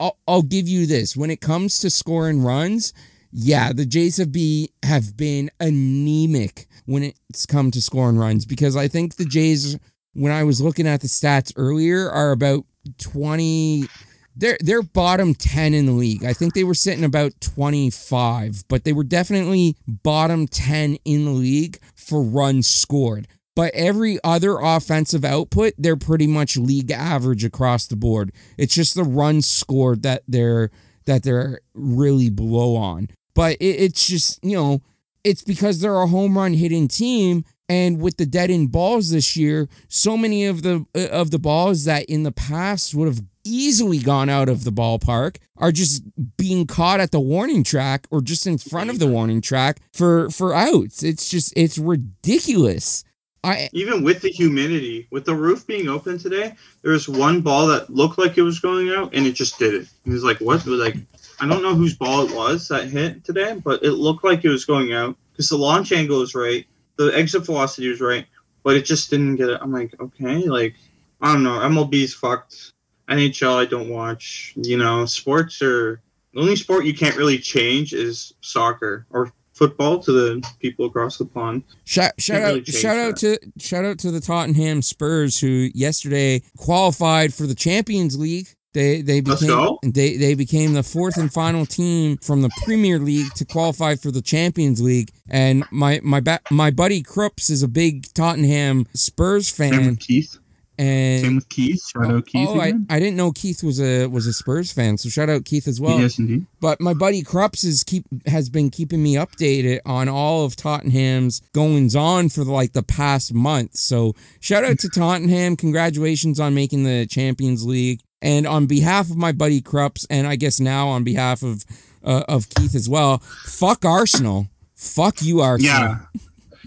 I'll, 0.00 0.18
I'll 0.26 0.42
give 0.42 0.68
you 0.68 0.86
this. 0.86 1.16
When 1.16 1.30
it 1.30 1.40
comes 1.40 1.78
to 1.80 1.90
scoring 1.90 2.42
runs 2.42 2.92
yeah 3.36 3.72
the 3.72 3.84
jays 3.84 4.16
have 4.18 4.30
be 4.30 4.70
have 4.84 5.16
been 5.16 5.50
anemic 5.58 6.68
when 6.86 7.02
it's 7.02 7.44
come 7.44 7.72
to 7.72 7.80
scoring 7.80 8.16
runs 8.16 8.46
because 8.46 8.76
i 8.76 8.86
think 8.86 9.16
the 9.16 9.24
jays 9.24 9.76
when 10.12 10.30
i 10.30 10.44
was 10.44 10.60
looking 10.60 10.86
at 10.86 11.00
the 11.00 11.08
stats 11.08 11.52
earlier 11.56 12.08
are 12.08 12.30
about 12.30 12.64
20 12.98 13.88
they're 14.36 14.56
they're 14.60 14.82
bottom 14.82 15.32
10 15.32 15.74
in 15.74 15.86
the 15.86 15.92
league. 15.92 16.24
I 16.24 16.32
think 16.32 16.54
they 16.54 16.64
were 16.64 16.74
sitting 16.74 17.04
about 17.04 17.40
25 17.40 18.64
but 18.68 18.82
they 18.84 18.92
were 18.92 19.04
definitely 19.04 19.76
bottom 19.86 20.48
10 20.48 20.98
in 21.04 21.24
the 21.24 21.30
league 21.30 21.78
for 21.94 22.20
runs 22.20 22.66
scored 22.66 23.28
but 23.56 23.72
every 23.74 24.18
other 24.24 24.58
offensive 24.58 25.24
output, 25.24 25.74
they're 25.78 25.96
pretty 25.96 26.26
much 26.26 26.56
league 26.56 26.90
average 26.90 27.44
across 27.44 27.86
the 27.86 27.96
board. 27.96 28.32
It's 28.58 28.74
just 28.74 28.94
the 28.94 29.04
runs 29.04 29.48
scored 29.48 30.02
that 30.02 30.22
they're 30.26 30.70
that 31.06 31.22
they're 31.22 31.60
really 31.74 32.30
below 32.30 32.76
on. 32.76 33.08
But 33.34 33.56
it, 33.60 33.66
it's 33.80 34.06
just 34.06 34.44
you 34.44 34.56
know, 34.56 34.82
it's 35.22 35.42
because 35.42 35.80
they're 35.80 36.00
a 36.00 36.06
home 36.06 36.36
run 36.36 36.54
hitting 36.54 36.88
team, 36.88 37.44
and 37.68 38.00
with 38.00 38.16
the 38.16 38.26
deadened 38.26 38.72
balls 38.72 39.10
this 39.10 39.36
year, 39.36 39.68
so 39.88 40.16
many 40.16 40.46
of 40.46 40.62
the 40.62 40.86
uh, 40.94 41.08
of 41.08 41.30
the 41.30 41.38
balls 41.38 41.84
that 41.84 42.04
in 42.06 42.22
the 42.24 42.32
past 42.32 42.94
would 42.94 43.08
have 43.08 43.20
easily 43.44 43.98
gone 43.98 44.30
out 44.30 44.48
of 44.48 44.64
the 44.64 44.72
ballpark 44.72 45.36
are 45.58 45.70
just 45.70 46.02
being 46.36 46.66
caught 46.66 46.98
at 46.98 47.10
the 47.10 47.20
warning 47.20 47.62
track 47.62 48.06
or 48.10 48.20
just 48.22 48.46
in 48.46 48.56
front 48.58 48.88
of 48.90 48.98
the 48.98 49.06
warning 49.06 49.40
track 49.40 49.80
for 49.92 50.30
for 50.30 50.54
outs. 50.54 51.02
It's 51.02 51.28
just 51.28 51.52
it's 51.56 51.78
ridiculous. 51.78 53.04
I 53.44 53.68
Even 53.72 54.02
with 54.02 54.22
the 54.22 54.30
humidity, 54.30 55.06
with 55.10 55.24
the 55.24 55.34
roof 55.34 55.66
being 55.66 55.88
open 55.88 56.18
today, 56.18 56.54
there 56.82 56.92
was 56.92 57.08
one 57.08 57.40
ball 57.40 57.66
that 57.68 57.90
looked 57.90 58.18
like 58.18 58.38
it 58.38 58.42
was 58.42 58.58
going 58.58 58.90
out, 58.90 59.14
and 59.14 59.26
it 59.26 59.32
just 59.32 59.58
didn't. 59.58 59.88
It 60.04 60.10
was 60.10 60.24
like, 60.24 60.38
what? 60.38 60.64
Was 60.64 60.80
like, 60.80 60.96
I 61.40 61.46
don't 61.46 61.62
know 61.62 61.74
whose 61.74 61.96
ball 61.96 62.26
it 62.26 62.34
was 62.34 62.68
that 62.68 62.88
hit 62.88 63.24
today, 63.24 63.60
but 63.62 63.82
it 63.82 63.92
looked 63.92 64.24
like 64.24 64.44
it 64.44 64.50
was 64.50 64.64
going 64.64 64.92
out 64.92 65.16
because 65.32 65.48
the 65.48 65.58
launch 65.58 65.92
angle 65.92 66.22
is 66.22 66.34
right, 66.34 66.66
the 66.96 67.08
exit 67.08 67.44
velocity 67.44 67.88
was 67.88 68.00
right, 68.00 68.26
but 68.62 68.76
it 68.76 68.84
just 68.84 69.10
didn't 69.10 69.36
get 69.36 69.50
it. 69.50 69.58
I'm 69.60 69.72
like, 69.72 69.94
okay, 70.00 70.44
like 70.44 70.74
I 71.20 71.32
don't 71.32 71.42
know. 71.42 71.58
MLB's 71.58 72.14
fucked. 72.14 72.72
NHL, 73.08 73.56
I 73.56 73.66
don't 73.66 73.90
watch. 73.90 74.54
You 74.56 74.78
know, 74.78 75.04
sports 75.06 75.60
are 75.62 76.00
the 76.32 76.40
only 76.40 76.56
sport 76.56 76.84
you 76.84 76.94
can't 76.94 77.16
really 77.16 77.38
change 77.38 77.92
is 77.92 78.34
soccer 78.40 79.06
or 79.10 79.32
football 79.54 80.00
to 80.02 80.12
the 80.12 80.50
people 80.60 80.84
across 80.86 81.16
the 81.16 81.24
pond. 81.24 81.62
Shout, 81.84 82.12
shout 82.18 82.42
really 82.42 82.60
out 82.60 82.66
shout 82.66 82.96
out 82.98 83.16
to 83.18 83.38
shout 83.58 83.84
out 83.84 83.98
to 84.00 84.10
the 84.10 84.20
Tottenham 84.20 84.82
Spurs 84.82 85.40
who 85.40 85.70
yesterday 85.74 86.42
qualified 86.56 87.32
for 87.32 87.46
the 87.46 87.54
Champions 87.54 88.18
League. 88.18 88.48
They 88.74 89.02
they 89.02 89.20
Let's 89.20 89.40
became 89.40 89.56
go. 89.56 89.78
they 89.84 90.16
they 90.16 90.34
became 90.34 90.72
the 90.72 90.82
fourth 90.82 91.16
and 91.16 91.32
final 91.32 91.64
team 91.64 92.16
from 92.16 92.42
the 92.42 92.50
Premier 92.64 92.98
League 92.98 93.32
to 93.36 93.44
qualify 93.44 93.94
for 93.94 94.10
the 94.10 94.20
Champions 94.20 94.82
League. 94.82 95.12
And 95.30 95.64
my 95.70 96.00
my 96.02 96.18
ba- 96.18 96.40
my 96.50 96.72
buddy 96.72 97.00
Krups 97.00 97.50
is 97.50 97.62
a 97.62 97.68
big 97.68 98.12
Tottenham 98.14 98.86
Spurs 98.92 99.48
fan 99.48 99.86
with 99.86 100.00
Keith. 100.00 100.38
And 100.78 101.24
Same 101.24 101.34
with 101.36 101.48
Keith. 101.48 101.86
Shout 101.86 102.10
out 102.10 102.26
Keith 102.26 102.48
oh, 102.50 102.58
I, 102.58 102.68
again. 102.68 102.86
I 102.90 102.98
didn't 102.98 103.16
know 103.16 103.32
Keith 103.32 103.62
was 103.62 103.80
a 103.80 104.06
was 104.06 104.26
a 104.26 104.32
Spurs 104.32 104.72
fan, 104.72 104.98
so 104.98 105.08
shout 105.08 105.28
out 105.28 105.44
Keith 105.44 105.68
as 105.68 105.80
well. 105.80 106.00
yes, 106.00 106.18
indeed. 106.18 106.46
But 106.60 106.80
my 106.80 106.94
buddy 106.94 107.22
Krups 107.22 107.64
is 107.64 107.84
keep 107.84 108.04
has 108.26 108.48
been 108.48 108.70
keeping 108.70 109.02
me 109.02 109.14
updated 109.14 109.80
on 109.86 110.08
all 110.08 110.44
of 110.44 110.56
Tottenham's 110.56 111.40
goings 111.52 111.94
on 111.94 112.28
for 112.28 112.44
like 112.44 112.72
the 112.72 112.82
past 112.82 113.32
month. 113.32 113.76
So 113.76 114.14
shout 114.40 114.64
out 114.64 114.78
to 114.80 114.88
Tottenham, 114.88 115.56
congratulations 115.56 116.40
on 116.40 116.54
making 116.54 116.84
the 116.84 117.06
Champions 117.06 117.64
League. 117.64 118.00
And 118.22 118.46
on 118.46 118.64
behalf 118.64 119.10
of 119.10 119.18
my 119.18 119.32
buddy 119.32 119.60
Krups, 119.60 120.06
and 120.08 120.26
I 120.26 120.36
guess 120.36 120.58
now 120.58 120.88
on 120.88 121.04
behalf 121.04 121.42
of 121.42 121.64
uh, 122.02 122.22
of 122.26 122.48
Keith 122.48 122.74
as 122.74 122.88
well, 122.88 123.18
fuck 123.18 123.84
Arsenal. 123.84 124.48
Fuck 124.74 125.22
you, 125.22 125.40
Arsenal. 125.40 125.74
Yeah. 125.74 125.98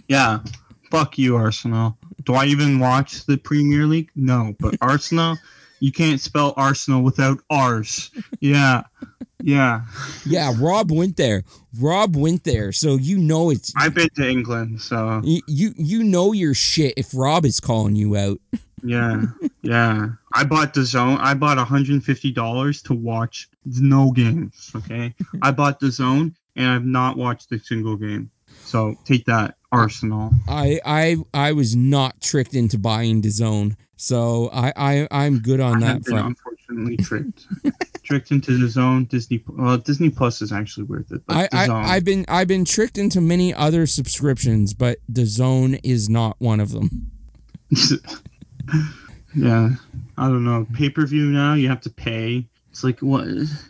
Yeah. 0.08 0.40
Fuck 0.92 1.18
you, 1.18 1.36
Arsenal. 1.36 1.98
Do 2.24 2.34
I 2.34 2.46
even 2.46 2.80
watch 2.80 3.26
the 3.26 3.38
Premier 3.38 3.86
League? 3.86 4.10
No. 4.16 4.56
But 4.60 4.76
Arsenal, 4.82 5.38
you 5.80 5.92
can't 5.92 6.20
spell 6.20 6.54
Arsenal 6.58 7.04
without 7.04 7.40
R's. 7.50 8.12
Yeah. 8.40 8.84
Yeah. 9.42 9.82
Yeah, 10.26 10.54
Rob 10.58 10.92
went 10.92 11.18
there. 11.18 11.44
Rob 11.80 12.16
went 12.16 12.44
there, 12.44 12.72
so 12.72 12.96
you 12.96 13.18
know 13.20 13.52
it's 13.52 13.72
I've 13.78 13.94
been 13.94 14.10
to 14.16 14.28
England, 14.28 14.82
so 14.82 15.22
you 15.24 15.42
you, 15.48 15.74
you 15.78 16.04
know 16.04 16.34
your 16.34 16.56
shit 16.56 16.96
if 16.98 17.12
Rob 17.14 17.46
is 17.46 17.60
calling 17.60 17.96
you 17.96 18.16
out. 18.18 18.40
yeah. 18.84 19.26
Yeah. 19.62 20.10
I 20.34 20.44
bought 20.44 20.74
DAZN. 20.74 21.18
I 21.20 21.34
bought 21.34 21.58
$150 21.58 22.84
to 22.84 22.94
watch 22.94 23.50
no 23.66 24.12
games. 24.12 24.72
Okay. 24.76 25.14
I 25.42 25.52
bought 25.52 25.80
DAZN 25.80 26.34
and 26.56 26.68
I've 26.68 26.86
not 26.86 27.18
watched 27.18 27.52
a 27.52 27.60
single 27.60 27.96
game. 27.96 28.32
So 28.64 28.96
take 29.06 29.26
that, 29.26 29.56
Arsenal. 29.72 30.32
I 30.48 30.80
I 30.86 31.18
I 31.34 31.52
was 31.52 31.76
not 31.76 32.22
tricked 32.22 32.54
into 32.54 32.78
buying 32.78 33.22
DAZN, 33.22 33.76
so 33.96 34.50
I 34.54 34.74
I 34.76 35.08
I'm 35.12 35.40
good 35.40 35.60
on 35.60 35.84
I 35.84 35.94
that 35.94 36.04
been 36.06 36.18
unfortunately 36.18 36.98
tricked. 36.98 37.46
tricked 38.04 38.32
into 38.32 38.52
DAZN. 38.52 39.10
Disney 39.10 39.44
well, 39.48 39.78
Disney 39.78 40.10
Plus 40.10 40.42
is 40.42 40.52
actually 40.52 40.84
worth 40.84 41.12
it. 41.12 41.22
But 41.26 41.54
I, 41.54 41.66
I 41.66 41.96
I've 41.96 42.06
been 42.06 42.26
I've 42.28 42.48
been 42.48 42.66
tricked 42.66 42.98
into 42.98 43.20
many 43.20 43.54
other 43.54 43.86
subscriptions, 43.86 44.74
but 44.74 45.00
DAZN 45.12 45.80
is 45.84 46.10
not 46.10 46.38
one 46.40 46.60
of 46.60 46.72
them. 46.72 47.12
yeah, 49.36 49.72
I 50.18 50.28
don't 50.28 50.46
know. 50.46 50.66
Pay 50.74 50.90
per 50.90 51.06
view 51.06 51.26
now 51.26 51.54
you 51.56 51.68
have 51.68 51.82
to 51.82 51.90
pay. 51.90 52.48
It's 52.78 52.84
like 52.84 53.00
what 53.00 53.26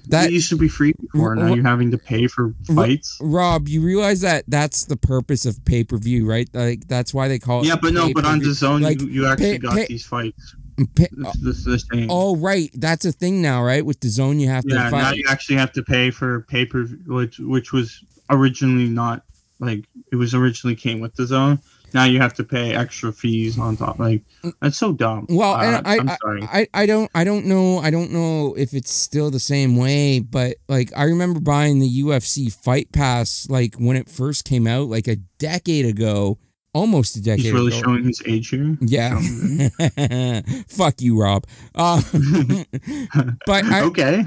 That- 0.09 0.33
used 0.33 0.49
to 0.49 0.57
be 0.57 0.67
free 0.67 0.91
before. 0.99 1.33
Now 1.33 1.53
you're 1.53 1.63
having 1.63 1.91
to 1.91 1.97
pay 1.97 2.27
for 2.27 2.53
fights. 2.75 3.17
Rob, 3.21 3.69
you 3.69 3.79
realize 3.79 4.19
that 4.19 4.43
that's 4.49 4.83
the 4.83 4.97
purpose 4.97 5.45
of 5.45 5.63
pay 5.63 5.85
per 5.85 5.95
view, 5.97 6.25
right? 6.25 6.49
Like 6.53 6.89
that's 6.89 7.13
why 7.13 7.29
they 7.29 7.39
call 7.39 7.61
it. 7.61 7.67
Yeah, 7.67 7.77
but 7.81 7.93
no, 7.93 8.11
but 8.13 8.25
on 8.25 8.41
DAZN 8.41 8.81
Like, 8.81 8.99
you, 8.99 9.07
you 9.07 9.25
actually 9.25 9.51
pay- 9.53 9.57
got 9.59 9.75
pay- 9.75 9.85
these 9.87 10.05
fights. 10.05 10.55
Pay- 10.95 11.07
This, 11.13 11.37
this, 11.41 11.63
this 11.63 11.83
thing. 11.85 12.07
oh 12.09 12.35
right, 12.35 12.69
that's 12.73 13.05
a 13.05 13.13
thing 13.13 13.41
now, 13.41 13.63
right? 13.63 13.85
With 13.85 14.01
DAZN, 14.01 14.41
you 14.41 14.49
have 14.49 14.65
to 14.65 14.75
yeah, 14.75 14.89
now 14.89 15.11
you 15.13 15.23
actually 15.29 15.55
have 15.55 15.71
to 15.71 15.83
pay 15.83 16.11
for 16.11 16.41
pay 16.41 16.65
per 16.65 16.83
view, 16.83 16.99
which 17.07 17.39
which 17.39 17.71
was 17.71 18.03
originally 18.29 18.89
not 18.89 19.23
like 19.61 19.85
it 20.11 20.17
was 20.17 20.33
originally 20.33 20.75
came 20.75 20.99
with 20.99 21.15
DAZN. 21.15 21.59
Now 21.93 22.03
you 22.05 22.19
have 22.19 22.33
to 22.35 22.43
pay 22.43 22.73
extra 22.75 23.11
fees 23.13 23.57
on 23.57 23.77
top. 23.77 23.97
Like 23.99 24.21
that's 24.61 24.77
so 24.77 24.91
dumb. 24.93 25.25
Well, 25.29 25.53
Uh, 25.53 25.81
I, 25.85 25.97
I'm 25.99 26.09
sorry. 26.21 26.43
I, 26.43 26.67
I 26.73 26.85
don't, 26.85 27.09
I 27.15 27.23
don't 27.23 27.45
know, 27.45 27.79
I 27.79 27.89
don't 27.91 28.11
know 28.11 28.53
if 28.57 28.73
it's 28.73 28.91
still 28.91 29.31
the 29.31 29.39
same 29.39 29.75
way, 29.77 30.19
but 30.19 30.57
like 30.67 30.91
I 30.95 31.03
remember 31.03 31.39
buying 31.39 31.79
the 31.79 31.89
UFC 32.03 32.51
Fight 32.53 32.91
Pass 32.91 33.47
like 33.49 33.75
when 33.75 33.95
it 33.97 34.09
first 34.09 34.45
came 34.45 34.67
out, 34.67 34.87
like 34.89 35.07
a 35.07 35.15
decade 35.39 35.85
ago, 35.85 36.37
almost 36.73 37.15
a 37.15 37.21
decade 37.21 37.45
He's 37.45 37.53
really 37.53 37.67
ago. 37.75 37.81
showing 37.81 38.03
his 38.03 38.21
age 38.25 38.49
here. 38.49 38.77
yeah, 38.81 39.19
fuck 40.67 41.01
you, 41.01 41.19
Rob. 41.19 41.45
Uh, 41.73 42.01
but 43.47 43.63
I, 43.65 43.81
okay. 43.83 44.23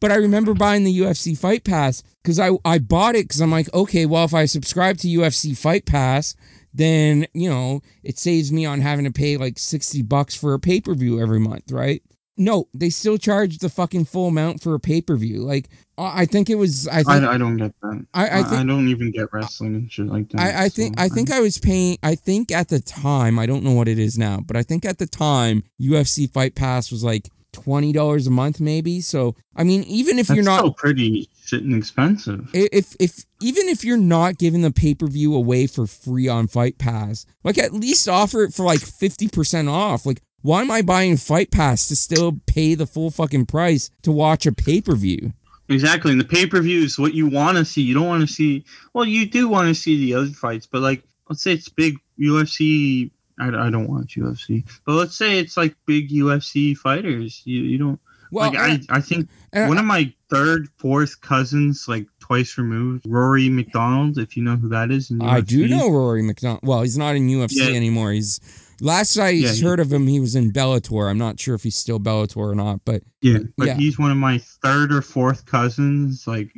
But 0.00 0.12
I 0.12 0.16
remember 0.16 0.54
buying 0.54 0.84
the 0.84 0.98
UFC 1.00 1.36
Fight 1.36 1.64
Pass 1.64 2.02
because 2.22 2.38
I 2.38 2.50
I 2.64 2.78
bought 2.78 3.14
it 3.14 3.28
because 3.28 3.40
I'm 3.40 3.50
like, 3.50 3.72
okay, 3.74 4.06
well 4.06 4.24
if 4.24 4.34
I 4.34 4.46
subscribe 4.46 4.98
to 4.98 5.08
UFC 5.08 5.56
Fight 5.56 5.86
Pass, 5.86 6.34
then 6.72 7.26
you 7.34 7.48
know 7.48 7.80
it 8.02 8.18
saves 8.18 8.52
me 8.52 8.66
on 8.66 8.80
having 8.80 9.04
to 9.04 9.12
pay 9.12 9.36
like 9.36 9.58
sixty 9.58 10.02
bucks 10.02 10.34
for 10.34 10.54
a 10.54 10.58
pay 10.58 10.80
per 10.80 10.94
view 10.94 11.20
every 11.20 11.40
month, 11.40 11.70
right? 11.72 12.02
no, 12.38 12.68
they 12.72 12.88
still 12.88 13.18
charge 13.18 13.58
the 13.58 13.68
fucking 13.68 14.04
full 14.04 14.28
amount 14.28 14.62
for 14.62 14.72
a 14.74 14.80
pay 14.80 15.02
per 15.02 15.16
view. 15.16 15.40
Like 15.40 15.68
I 15.98 16.22
I 16.22 16.24
think 16.24 16.48
it 16.48 16.54
was. 16.54 16.86
I 16.86 17.02
think 17.02 17.24
I, 17.24 17.34
I 17.34 17.38
don't 17.38 17.56
get 17.56 17.74
that. 17.82 18.06
I- 18.14 18.28
I 18.28 18.60
I, 18.60 18.64
don't 18.64 18.88
even 18.88 19.10
get 19.10 19.32
wrestling 19.32 19.74
and 19.74 19.92
shit 19.92 20.06
like 20.06 20.30
that. 20.30 20.40
I, 20.40 20.64
I 20.64 20.68
think 20.68 20.98
so 20.98 21.04
I 21.04 21.08
think 21.08 21.32
I 21.32 21.40
was 21.40 21.58
paying. 21.58 21.98
I 22.02 22.14
think 22.14 22.52
at 22.52 22.68
the 22.68 22.80
time, 22.80 23.38
I 23.38 23.46
don't 23.46 23.64
know 23.64 23.72
what 23.72 23.88
it 23.88 23.98
is 23.98 24.16
now, 24.16 24.40
but 24.40 24.56
I 24.56 24.62
think 24.62 24.84
at 24.84 24.98
the 24.98 25.06
time, 25.06 25.64
UFC 25.80 26.32
Fight 26.32 26.54
Pass 26.54 26.92
was 26.92 27.02
like 27.02 27.28
twenty 27.52 27.92
dollars 27.92 28.26
a 28.26 28.30
month, 28.30 28.60
maybe. 28.60 29.00
So 29.00 29.34
I 29.56 29.64
mean, 29.64 29.82
even 29.84 30.18
if 30.18 30.28
that's 30.28 30.36
you're 30.36 30.44
not, 30.44 30.58
still 30.58 30.72
pretty 30.72 31.28
shit 31.44 31.62
and 31.62 31.74
expensive. 31.74 32.48
if 32.52 32.94
if 33.00 33.24
even 33.40 33.68
if 33.68 33.84
you're 33.84 33.96
not 33.96 34.38
giving 34.38 34.62
the 34.62 34.70
pay 34.70 34.94
per 34.94 35.06
view 35.06 35.34
away 35.34 35.66
for 35.66 35.86
free 35.86 36.28
on 36.28 36.46
Fight 36.46 36.78
Pass, 36.78 37.26
like 37.44 37.58
at 37.58 37.72
least 37.72 38.08
offer 38.08 38.42
it 38.44 38.54
for 38.54 38.64
like 38.64 38.80
fifty 38.80 39.28
percent 39.28 39.68
off. 39.68 40.06
Like, 40.06 40.22
why 40.42 40.60
am 40.60 40.70
I 40.70 40.82
buying 40.82 41.16
Fight 41.16 41.50
Pass 41.50 41.88
to 41.88 41.96
still 41.96 42.40
pay 42.46 42.74
the 42.74 42.86
full 42.86 43.10
fucking 43.10 43.46
price 43.46 43.90
to 44.02 44.12
watch 44.12 44.46
a 44.46 44.52
pay 44.52 44.80
per 44.80 44.94
view? 44.94 45.32
Exactly, 45.70 46.12
and 46.12 46.20
the 46.20 46.24
pay 46.24 46.46
per 46.46 46.60
view 46.60 46.82
is 46.82 46.98
what 46.98 47.14
you 47.14 47.26
want 47.26 47.58
to 47.58 47.64
see. 47.64 47.82
You 47.82 47.94
don't 47.94 48.06
want 48.06 48.26
to 48.26 48.32
see. 48.32 48.64
Well, 48.94 49.04
you 49.04 49.26
do 49.26 49.48
want 49.48 49.68
to 49.68 49.74
see 49.74 49.98
the 49.98 50.14
other 50.14 50.30
fights, 50.30 50.66
but 50.66 50.80
like, 50.80 51.02
let's 51.28 51.42
say 51.42 51.52
it's 51.52 51.68
big 51.68 51.98
UFC. 52.18 53.10
I, 53.40 53.48
I 53.66 53.70
don't 53.70 53.88
watch 53.88 54.16
UFC, 54.16 54.64
but 54.84 54.92
let's 54.94 55.16
say 55.16 55.38
it's 55.38 55.56
like 55.56 55.74
big 55.86 56.10
UFC 56.10 56.76
fighters. 56.76 57.42
You 57.44 57.60
you 57.62 57.78
don't. 57.78 58.00
Well, 58.30 58.50
like 58.52 58.58
I 58.58 58.80
I 58.96 59.00
think 59.00 59.28
one 59.52 59.78
of 59.78 59.84
my 59.86 60.12
third, 60.28 60.68
fourth 60.76 61.20
cousins, 61.22 61.86
like 61.88 62.06
twice 62.20 62.58
removed, 62.58 63.06
Rory 63.08 63.48
MacDonald, 63.48 64.18
if 64.18 64.36
you 64.36 64.42
know 64.42 64.56
who 64.56 64.68
that 64.68 64.90
is. 64.90 65.10
in 65.10 65.22
I 65.22 65.40
do 65.40 65.66
know 65.66 65.88
Rory 65.90 66.22
MacDonald. 66.22 66.60
Well, 66.62 66.82
he's 66.82 66.98
not 66.98 67.16
in 67.16 67.26
UFC 67.28 67.52
Yeah. 67.70 67.74
anymore. 67.76 68.12
He's 68.12 68.38
last 68.82 69.16
I 69.18 69.30
Yeah, 69.30 69.52
he- 69.52 69.62
heard 69.62 69.80
of 69.80 69.90
him, 69.90 70.06
he 70.06 70.20
was 70.20 70.34
in 70.36 70.52
Bellator. 70.52 71.08
I'm 71.10 71.16
not 71.16 71.40
sure 71.40 71.54
if 71.54 71.62
he's 71.62 71.76
still 71.76 71.98
Bellator 71.98 72.36
or 72.36 72.54
not, 72.54 72.84
but 72.84 73.02
Yeah, 73.22 73.38
but 73.56 73.68
Yeah. 73.68 73.74
he's 73.76 73.98
one 73.98 74.10
of 74.10 74.18
my 74.18 74.36
third 74.62 74.92
or 74.92 75.00
fourth 75.00 75.46
cousins, 75.46 76.26
like 76.26 76.52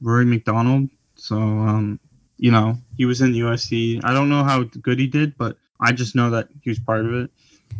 Rory 0.00 0.24
MacDonald. 0.24 0.88
So, 1.16 1.36
um, 1.36 2.00
you 2.38 2.50
know, 2.50 2.78
he 2.96 3.04
was 3.04 3.20
in 3.20 3.34
USC. 3.34 4.00
I 4.02 4.14
don't 4.14 4.30
know 4.30 4.42
how 4.42 4.62
good 4.62 4.98
he 4.98 5.06
did, 5.06 5.36
but 5.36 5.58
I 5.80 5.92
just 5.92 6.14
know 6.14 6.30
that 6.30 6.48
he 6.62 6.70
was 6.70 6.78
part 6.78 7.04
of 7.04 7.14
it. 7.14 7.30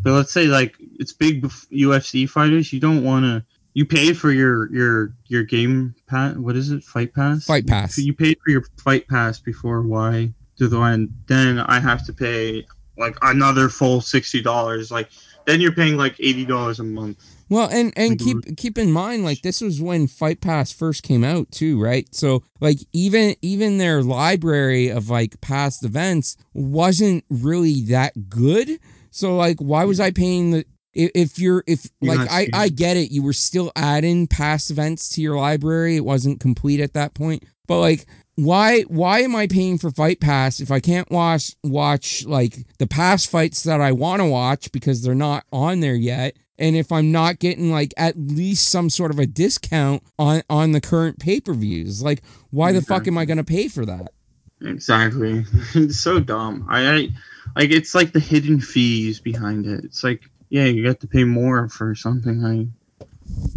But 0.02 0.12
let's 0.12 0.32
say 0.32 0.46
like 0.46 0.76
it's 0.98 1.12
big 1.12 1.42
UFC 1.42 2.28
fighters. 2.28 2.72
You 2.72 2.80
don't 2.80 3.04
want 3.04 3.24
to. 3.24 3.44
You 3.74 3.86
pay 3.86 4.12
for 4.12 4.32
your 4.32 4.72
your 4.72 5.14
your 5.26 5.44
game 5.44 5.94
pass. 6.08 6.36
What 6.36 6.56
is 6.56 6.70
it? 6.70 6.82
Fight 6.82 7.14
pass. 7.14 7.44
Fight 7.44 7.66
Pass. 7.66 7.98
You 7.98 8.14
pay 8.14 8.34
for 8.34 8.50
your 8.50 8.64
fight 8.82 9.06
pass 9.08 9.38
before 9.38 9.82
why 9.82 10.32
to 10.58 10.68
the 10.68 10.80
end. 10.80 11.12
Then 11.26 11.58
I 11.58 11.78
have 11.80 12.04
to 12.06 12.12
pay 12.12 12.66
like 12.96 13.16
another 13.22 13.68
full 13.68 14.00
sixty 14.00 14.42
dollars. 14.42 14.90
Like 14.90 15.10
then 15.46 15.60
you're 15.60 15.72
paying 15.72 15.96
like 15.96 16.16
eighty 16.18 16.44
dollars 16.44 16.80
a 16.80 16.84
month. 16.84 17.24
Well, 17.50 17.68
and 17.68 17.92
and 17.96 18.16
keep 18.16 18.56
keep 18.56 18.78
in 18.78 18.92
mind, 18.92 19.24
like 19.24 19.42
this 19.42 19.60
was 19.60 19.82
when 19.82 20.06
Fight 20.06 20.40
Pass 20.40 20.70
first 20.70 21.02
came 21.02 21.24
out 21.24 21.50
too, 21.50 21.82
right? 21.82 22.06
So 22.14 22.44
like 22.60 22.78
even 22.92 23.34
even 23.42 23.78
their 23.78 24.04
library 24.04 24.88
of 24.88 25.10
like 25.10 25.40
past 25.40 25.84
events 25.84 26.36
wasn't 26.54 27.24
really 27.28 27.82
that 27.86 28.28
good. 28.28 28.78
So 29.10 29.36
like, 29.36 29.58
why 29.58 29.84
was 29.84 29.98
I 29.98 30.12
paying 30.12 30.52
the? 30.52 30.64
If, 30.92 31.38
you're 31.38 31.64
if 31.66 31.86
You're 32.00 32.16
like 32.16 32.30
I 32.30 32.48
I 32.52 32.68
get 32.68 32.96
it, 32.96 33.10
you 33.10 33.22
were 33.22 33.32
still 33.32 33.72
adding 33.74 34.28
past 34.28 34.70
events 34.70 35.08
to 35.10 35.20
your 35.20 35.36
library. 35.36 35.96
It 35.96 36.04
wasn't 36.04 36.40
complete 36.40 36.78
at 36.80 36.94
that 36.94 37.14
point, 37.14 37.44
but 37.66 37.80
like. 37.80 38.06
Why 38.36 38.82
why 38.82 39.20
am 39.20 39.36
I 39.36 39.48
paying 39.48 39.76
for 39.76 39.90
Fight 39.90 40.18
Pass 40.18 40.60
if 40.60 40.70
I 40.70 40.80
can't 40.80 41.10
watch 41.10 41.54
watch 41.62 42.24
like 42.24 42.64
the 42.78 42.86
past 42.86 43.28
fights 43.30 43.64
that 43.64 43.82
I 43.82 43.92
want 43.92 44.22
to 44.22 44.26
watch 44.26 44.72
because 44.72 45.02
they're 45.02 45.14
not 45.14 45.44
on 45.52 45.80
there 45.80 45.94
yet 45.94 46.38
and 46.60 46.76
if 46.76 46.92
I'm 46.92 47.10
not 47.10 47.40
getting 47.40 47.72
like 47.72 47.92
at 47.96 48.16
least 48.16 48.68
some 48.68 48.90
sort 48.90 49.10
of 49.10 49.18
a 49.18 49.26
discount 49.26 50.02
on 50.18 50.42
on 50.48 50.72
the 50.72 50.80
current 50.80 51.18
pay-per-views 51.18 52.02
like 52.02 52.22
why 52.50 52.72
the 52.72 52.82
fuck 52.82 53.08
am 53.08 53.18
I 53.18 53.24
going 53.24 53.38
to 53.38 53.44
pay 53.44 53.68
for 53.68 53.84
that 53.86 54.12
Exactly. 54.62 55.44
it's 55.74 56.00
so 56.00 56.20
dumb. 56.20 56.66
I, 56.68 56.86
I 56.86 57.08
like 57.56 57.70
it's 57.70 57.94
like 57.94 58.12
the 58.12 58.20
hidden 58.20 58.60
fees 58.60 59.20
behind 59.20 59.66
it. 59.66 59.84
It's 59.84 60.04
like 60.04 60.22
yeah, 60.50 60.64
you 60.64 60.84
got 60.84 61.00
to 61.00 61.06
pay 61.06 61.24
more 61.24 61.68
for 61.68 61.94
something. 61.94 62.44
I 62.44 62.66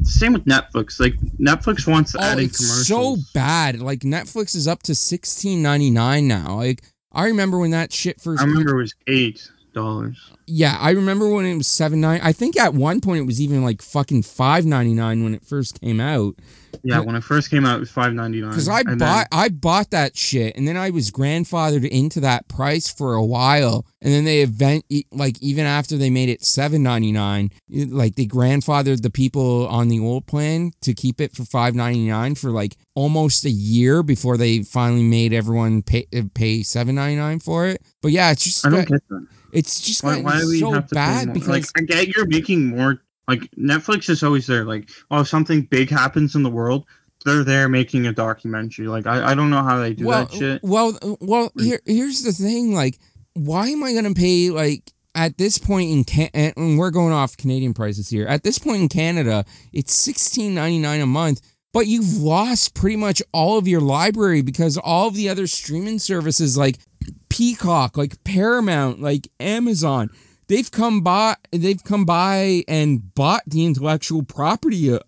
same 0.04 0.34
with 0.34 0.46
Netflix. 0.46 1.00
Like 1.00 1.16
Netflix 1.40 1.88
wants 1.88 2.14
to 2.14 2.20
oh 2.20 2.24
add 2.24 2.40
in 2.40 2.46
it's 2.46 2.88
so 2.88 3.18
bad 3.34 3.82
like 3.82 4.00
Netflix 4.02 4.56
is 4.56 4.68
up 4.68 4.84
to 4.84 4.94
16.99 4.94 6.24
now 6.24 6.56
like 6.56 6.84
I 7.12 7.26
remember 7.26 7.60
when 7.60 7.72
that 7.72 7.92
shit 7.92 8.22
first 8.22 8.42
I 8.42 8.46
remember 8.46 8.76
it 8.76 8.82
was 8.82 8.96
eight 9.08 9.50
dollars. 9.74 10.32
Yeah, 10.46 10.78
I 10.80 10.92
remember 10.92 11.30
when 11.30 11.46
it 11.46 11.56
was 11.56 11.68
seven 11.68 12.02
nine. 12.02 12.20
I 12.24 12.32
think 12.34 12.58
at 12.60 12.74
one 12.74 13.02
point 13.02 13.20
it 13.20 13.26
was 13.26 13.40
even 13.42 13.64
like 13.64 13.82
fucking 13.82 14.24
five 14.24 14.66
ninety 14.66 14.94
nine 14.94 15.24
when 15.24 15.34
it 15.34 15.46
first 15.46 15.80
came 15.82 16.00
out. 16.00 16.36
Yeah, 16.84 17.00
when 17.00 17.16
it 17.16 17.24
first 17.24 17.50
came 17.52 17.66
out, 17.66 17.78
it 17.78 17.80
was 17.82 17.92
five 17.92 18.14
ninety 18.14 18.42
nine. 18.42 18.50
Because 18.50 18.68
I 18.68 18.84
bought 18.84 19.28
I 19.32 19.50
bought 19.50 19.92
that 19.92 20.18
shit, 20.18 20.58
and 20.58 20.68
then 20.68 20.76
I 20.76 20.90
was 20.90 21.12
grandfathered 21.12 21.88
into 21.88 22.20
that 22.22 22.48
price 22.48 22.92
for 22.92 23.14
a 23.14 23.24
while, 23.24 23.86
and 24.02 24.12
then 24.14 24.26
they 24.26 24.42
event 24.42 24.84
like 25.12 25.42
even 25.42 25.66
after 25.66 25.98
they 25.98 26.10
made 26.10 26.30
it 26.30 26.44
seven 26.44 26.84
ninety 26.84 27.12
nine, 27.12 27.52
like 27.70 28.16
they 28.16 28.26
grandfathered 28.26 29.02
the 29.02 29.10
people 29.12 29.68
on 29.68 29.88
the 29.88 30.00
old 30.00 30.26
plan 30.26 30.72
to 30.82 30.94
keep 30.94 31.22
it 31.22 31.34
for 31.34 31.46
five 31.46 31.74
ninety 31.76 32.08
nine 32.08 32.36
for 32.36 32.50
like 32.50 32.76
almost 32.96 33.46
a 33.46 33.50
year 33.52 34.04
before 34.04 34.36
they 34.36 34.62
finally 34.64 35.04
made 35.04 35.32
everyone 35.32 35.84
pay 35.84 36.06
pay 36.34 36.64
seven 36.64 36.96
ninety 36.96 37.16
nine 37.16 37.40
for 37.40 37.68
it. 37.68 37.82
But 38.02 38.12
yeah, 38.12 38.32
it's 38.32 38.44
just 38.44 38.66
I 38.66 38.70
don't 38.72 38.80
got- 38.80 38.88
get 38.90 39.10
that. 39.10 39.28
It's 39.54 39.80
just 39.80 40.04
Why, 40.04 40.22
why 40.22 40.40
do 40.40 40.50
we 40.50 40.60
so 40.60 40.72
have 40.72 40.88
to 40.88 40.96
bad 40.96 41.34
because 41.34 41.50
like 41.50 41.66
I 41.78 41.82
get 41.82 42.08
you're 42.10 42.28
making 42.28 42.68
more. 42.68 43.02
Like 43.28 43.50
Netflix 43.58 44.10
is 44.10 44.22
always 44.22 44.48
there. 44.48 44.66
Like 44.66 44.90
oh, 45.10 45.22
if 45.22 45.28
something 45.28 45.62
big 45.62 45.90
happens 45.90 46.36
in 46.36 46.44
the 46.44 46.50
world, 46.50 46.86
they're 47.24 47.44
there 47.44 47.70
making 47.70 48.08
a 48.08 48.14
documentary. 48.14 48.88
Like 48.88 49.08
I, 49.08 49.32
I 49.32 49.36
don't 49.36 49.50
know 49.50 49.64
how 49.64 49.80
they 49.80 49.94
do 49.94 50.06
well, 50.06 50.26
that 50.26 50.34
shit. 50.34 50.62
Well, 50.64 50.98
well, 51.22 51.52
here, 51.58 51.80
here's 51.86 52.24
the 52.24 52.34
thing. 52.34 52.74
Like, 52.74 53.00
why 53.34 53.70
am 53.70 53.84
I 53.84 53.94
gonna 53.94 54.14
pay 54.14 54.50
like 54.50 54.92
at 55.16 55.38
this 55.38 55.58
point 55.58 55.92
in 55.92 56.04
Can- 56.04 56.30
and 56.34 56.78
we're 56.78 56.92
going 56.92 57.14
off 57.14 57.38
Canadian 57.38 57.74
prices 57.74 58.10
here. 58.10 58.26
At 58.28 58.44
this 58.44 58.60
point 58.60 58.82
in 58.82 58.90
Canada, 58.90 59.46
it's 59.72 59.94
sixteen 59.94 60.54
ninety 60.56 60.80
nine 60.80 61.02
a 61.02 61.06
month. 61.06 61.42
But 61.72 61.88
you've 61.88 62.18
lost 62.18 62.76
pretty 62.76 62.98
much 62.98 63.20
all 63.32 63.58
of 63.58 63.68
your 63.68 63.82
library 63.82 64.44
because 64.44 64.78
all 64.78 65.08
of 65.08 65.16
the 65.16 65.28
other 65.28 65.48
streaming 65.48 65.98
services 65.98 66.56
like 66.56 66.78
Peacock, 67.30 67.98
like 67.98 68.24
Paramount, 68.24 69.02
like 69.02 69.28
Amazon, 69.40 70.10
they've 70.48 70.70
come 70.70 71.02
by 71.02 71.36
they've 71.52 71.84
come 71.84 72.06
by 72.06 72.64
and 72.68 73.14
bought 73.16 73.42
the 73.48 73.66
intellectual 73.66 74.24
property. 74.24 74.92
uh, 74.94 75.00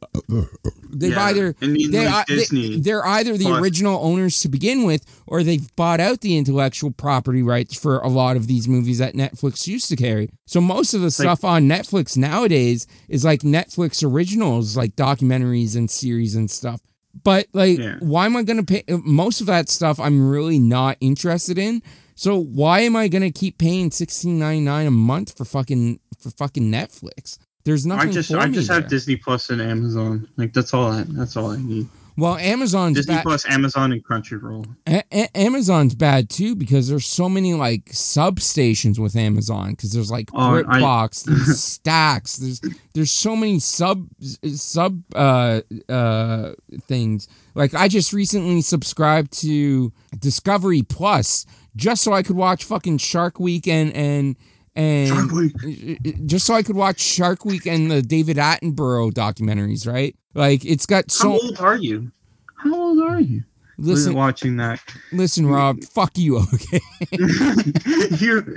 They've 0.97 1.11
Yeah, 1.11 1.25
either 1.25 1.55
and 1.61 1.77
even 1.77 1.91
they, 1.91 2.05
like 2.05 2.25
they- 2.27 2.77
they're 2.79 3.05
either 3.05 3.37
the 3.37 3.45
Plus- 3.45 3.61
original 3.61 3.99
owners 4.01 4.39
to 4.39 4.49
begin 4.49 4.83
with, 4.83 5.03
or 5.27 5.43
they've 5.43 5.75
bought 5.75 5.99
out 5.99 6.21
the 6.21 6.37
intellectual 6.37 6.89
property 6.91 7.43
rights 7.43 7.75
for 7.75 7.99
a 7.99 8.07
lot 8.07 8.37
of 8.37 8.47
these 8.47 8.67
movies 8.67 8.99
that 8.99 9.13
Netflix 9.13 9.67
used 9.67 9.89
to 9.89 9.97
carry. 9.97 10.29
So 10.47 10.61
most 10.61 10.93
of 10.93 11.01
the 11.01 11.11
stuff 11.11 11.43
on 11.43 11.67
Netflix 11.67 12.15
nowadays 12.15 12.87
is 13.09 13.25
like 13.25 13.41
Netflix 13.41 14.03
originals, 14.09 14.77
like 14.77 14.95
documentaries 14.95 15.75
and 15.75 15.91
series 15.91 16.33
and 16.33 16.49
stuff. 16.49 16.79
But 17.23 17.47
like, 17.53 17.77
Yeah. 17.79 17.95
why 17.99 18.25
am 18.25 18.35
I 18.35 18.43
gonna 18.43 18.63
pay? 18.63 18.83
Most 19.03 19.41
of 19.41 19.47
that 19.47 19.69
stuff 19.69 19.99
I'm 19.99 20.27
really 20.29 20.59
not 20.59 20.97
interested 20.99 21.57
in. 21.57 21.81
So 22.15 22.37
why 22.37 22.81
am 22.81 22.95
I 22.95 23.07
gonna 23.07 23.31
keep 23.31 23.57
paying 23.57 23.91
sixteen 23.91 24.39
ninety 24.39 24.61
nine 24.63 24.87
a 24.87 24.91
month 24.91 25.37
for 25.37 25.45
fucking 25.45 25.99
for 26.19 26.29
fucking 26.31 26.71
Netflix? 26.71 27.37
There's 27.63 27.85
nothing 27.85 28.09
I 28.09 28.11
just 28.13 28.31
I 28.33 28.47
just 28.47 28.67
there. 28.67 28.79
have 28.81 28.89
Disney 28.89 29.15
Plus 29.15 29.49
and 29.49 29.61
Amazon. 29.61 30.27
Like 30.37 30.53
that's 30.53 30.73
all 30.73 30.91
I 30.91 31.03
that's 31.07 31.35
all 31.35 31.51
I 31.51 31.57
need. 31.57 31.87
Well, 32.17 32.37
Amazon's 32.37 32.95
Disney 32.95 33.15
back. 33.15 33.23
Plus, 33.23 33.45
Amazon, 33.49 33.91
and 33.91 34.03
Crunchyroll. 34.05 34.65
A- 34.87 35.03
A- 35.11 35.37
Amazon's 35.37 35.95
bad 35.95 36.29
too 36.29 36.55
because 36.55 36.87
there's 36.87 37.05
so 37.05 37.27
many 37.27 37.53
like 37.53 37.85
substations 37.87 38.97
with 38.97 39.15
Amazon 39.15 39.71
because 39.71 39.91
there's 39.91 40.11
like 40.11 40.29
Oh, 40.33 40.55
I- 40.55 40.63
BritBox, 40.63 41.23
there's 41.25 41.59
Stacks, 41.63 42.37
there's 42.37 42.61
there's 42.93 43.11
so 43.11 43.35
many 43.35 43.59
sub 43.59 44.07
sub 44.55 45.01
uh 45.13 45.61
uh 45.89 46.53
things. 46.87 47.27
Like 47.53 47.73
I 47.73 47.87
just 47.87 48.13
recently 48.13 48.61
subscribed 48.61 49.31
to 49.41 49.91
Discovery 50.17 50.83
Plus 50.83 51.45
just 51.75 52.01
so 52.03 52.13
I 52.13 52.23
could 52.23 52.35
watch 52.37 52.63
fucking 52.63 52.97
Shark 52.99 53.39
Week 53.39 53.67
and 53.67 53.93
and 53.93 54.35
and 54.77 55.07
Shark 55.09 55.31
Week. 55.31 56.25
just 56.25 56.45
so 56.45 56.53
I 56.53 56.63
could 56.63 56.75
watch 56.77 56.99
Shark 56.99 57.43
Week 57.45 57.65
and 57.65 57.91
the 57.91 58.01
David 58.01 58.37
Attenborough 58.37 59.11
documentaries, 59.11 59.85
right? 59.91 60.15
Like 60.35 60.63
it's 60.65 60.85
got 60.85 61.09
so. 61.09 61.31
How 61.31 61.39
old 61.39 61.59
are 61.59 61.77
you? 61.77 62.11
How 62.57 62.75
old 62.75 62.99
are 62.99 63.19
you? 63.19 63.43
listen 63.77 64.13
watching 64.13 64.57
that. 64.57 64.79
listen 65.11 65.45
Rob, 65.47 65.83
fuck 65.83 66.17
you, 66.17 66.37
okay? 66.53 66.79
you're 68.19 68.49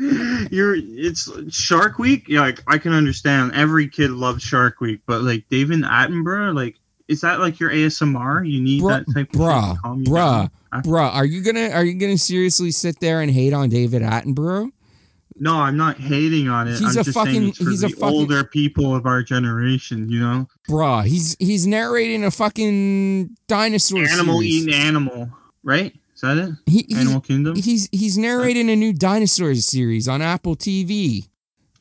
you're 0.50 0.76
it's 0.76 1.30
Shark 1.50 1.98
Week. 1.98 2.28
Yeah, 2.28 2.40
like 2.40 2.62
I 2.66 2.78
can 2.78 2.92
understand. 2.92 3.52
Every 3.54 3.88
kid 3.88 4.10
loves 4.10 4.42
Shark 4.42 4.80
Week, 4.80 5.00
but 5.06 5.22
like 5.22 5.48
David 5.48 5.80
Attenborough, 5.82 6.54
like 6.54 6.76
is 7.08 7.20
that 7.22 7.40
like 7.40 7.58
your 7.58 7.70
ASMR? 7.70 8.48
You 8.48 8.60
need 8.60 8.82
Bruh- 8.82 9.04
that 9.06 9.12
type 9.14 9.32
of 9.34 9.40
bruh, 9.40 9.64
thing 9.64 9.74
to 9.74 9.80
calm 9.80 9.98
you 10.00 10.04
bruh, 10.06 10.50
down? 10.72 10.82
Bruh, 10.82 11.14
are 11.14 11.24
you 11.24 11.42
gonna 11.42 11.70
are 11.70 11.84
you 11.84 11.94
gonna 11.94 12.18
seriously 12.18 12.70
sit 12.70 13.00
there 13.00 13.20
and 13.20 13.30
hate 13.30 13.52
on 13.52 13.68
David 13.68 14.02
Attenborough? 14.02 14.70
No, 15.40 15.54
I'm 15.56 15.76
not 15.76 15.98
hating 15.98 16.48
on 16.48 16.66
it. 16.68 16.72
He's 16.78 16.82
I'm 16.82 16.90
a 16.90 17.04
just 17.04 17.10
fucking- 17.14 17.32
saying 17.34 17.48
it's 17.48 17.58
for 17.58 17.70
he's 17.70 17.82
a 17.84 17.88
the 17.88 17.94
fucking- 17.94 18.08
older 18.16 18.44
people 18.44 18.94
of 18.94 19.06
our 19.06 19.22
generation. 19.22 20.08
You 20.10 20.20
know, 20.20 20.48
bruh, 20.68 21.04
he's 21.06 21.36
he's 21.38 21.66
narrating 21.66 22.24
a 22.24 22.30
fucking 22.30 23.36
dinosaur 23.46 24.00
animal 24.04 24.40
series. 24.40 24.54
eating 24.68 24.74
animal, 24.74 25.30
right? 25.62 25.94
Is 26.14 26.20
that 26.22 26.36
it? 26.38 26.50
He- 26.66 26.94
Animal 26.96 27.20
Kingdom. 27.20 27.54
he's 27.56 27.88
he's 27.92 28.18
narrating 28.18 28.68
a 28.70 28.74
new 28.76 28.92
dinosaur 28.92 29.54
series 29.54 30.08
on 30.08 30.20
Apple 30.22 30.56
TV. 30.56 31.28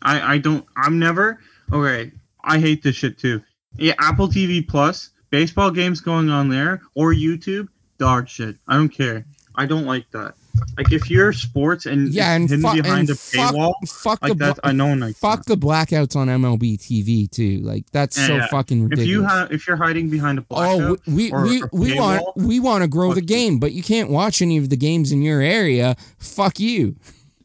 I 0.02 0.34
I 0.34 0.38
don't. 0.38 0.64
I'm 0.76 1.00
never. 1.00 1.40
Okay, 1.74 2.12
I 2.44 2.60
hate 2.60 2.84
this 2.84 2.96
shit 2.96 3.18
too. 3.18 3.42
Yeah, 3.78 3.94
Apple 4.00 4.28
TV 4.28 4.68
Plus, 4.68 5.10
baseball 5.32 5.72
games 5.72 6.00
going 6.02 6.30
on 6.30 6.50
there, 6.50 6.82
or 6.96 7.14
YouTube, 7.14 7.68
dog 7.98 8.28
shit. 8.30 8.56
I 8.68 8.76
don't 8.76 8.90
care. 8.90 9.26
I 9.56 9.66
don't 9.66 9.86
like 9.86 10.10
that. 10.12 10.36
Like 10.78 10.92
if 10.92 11.10
you're 11.10 11.34
sports 11.34 11.86
and 11.88 12.14
Yeah, 12.14 12.34
and, 12.34 12.50
hidden 12.50 12.62
fu- 12.70 12.82
behind 12.82 13.00
and 13.02 13.10
a 13.10 13.16
fuck, 13.16 13.54
paywall, 13.56 13.74
fuck 13.88 14.20
the 14.22 14.30
like 14.30 14.38
that, 14.40 14.56
bla- 14.62 14.70
I 14.70 14.72
know 14.74 14.94
like 14.94 15.16
fuck 15.16 15.44
that. 15.46 15.60
the 15.60 15.66
blackouts 15.68 16.16
on 16.16 16.28
MLB 16.28 16.78
TV 16.80 17.30
too. 17.30 17.60
Like 17.60 17.86
that's 17.92 18.16
so 18.16 18.36
Yeah. 18.36 18.48
fucking 18.48 18.84
ridiculous. 18.84 19.04
If 19.06 19.10
you 19.10 19.24
have, 19.24 19.52
if 19.52 19.68
you're 19.68 19.78
hiding 19.78 20.10
behind 20.10 20.38
a 20.40 20.46
Oh, 20.52 20.78
blackout, 20.78 21.00
we 21.08 21.32
we 21.32 21.62
we, 21.62 21.64
we 21.74 21.94
want 22.00 22.24
we 22.36 22.60
want 22.60 22.84
to 22.84 22.88
grow 22.88 23.10
fuck 23.10 23.16
the 23.16 23.22
game, 23.22 23.60
but 23.60 23.72
you 23.74 23.82
can't 23.84 24.10
watch 24.10 24.42
any 24.42 24.58
of 24.58 24.70
the 24.70 24.78
games 24.78 25.12
in 25.12 25.22
your 25.22 25.42
area. 25.42 25.96
Fuck 26.20 26.60
you. 26.60 26.96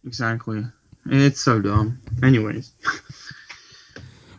exactly. 0.05 0.65
It's 1.07 1.41
so 1.41 1.61
dumb. 1.61 1.99
Anyways, 2.23 2.73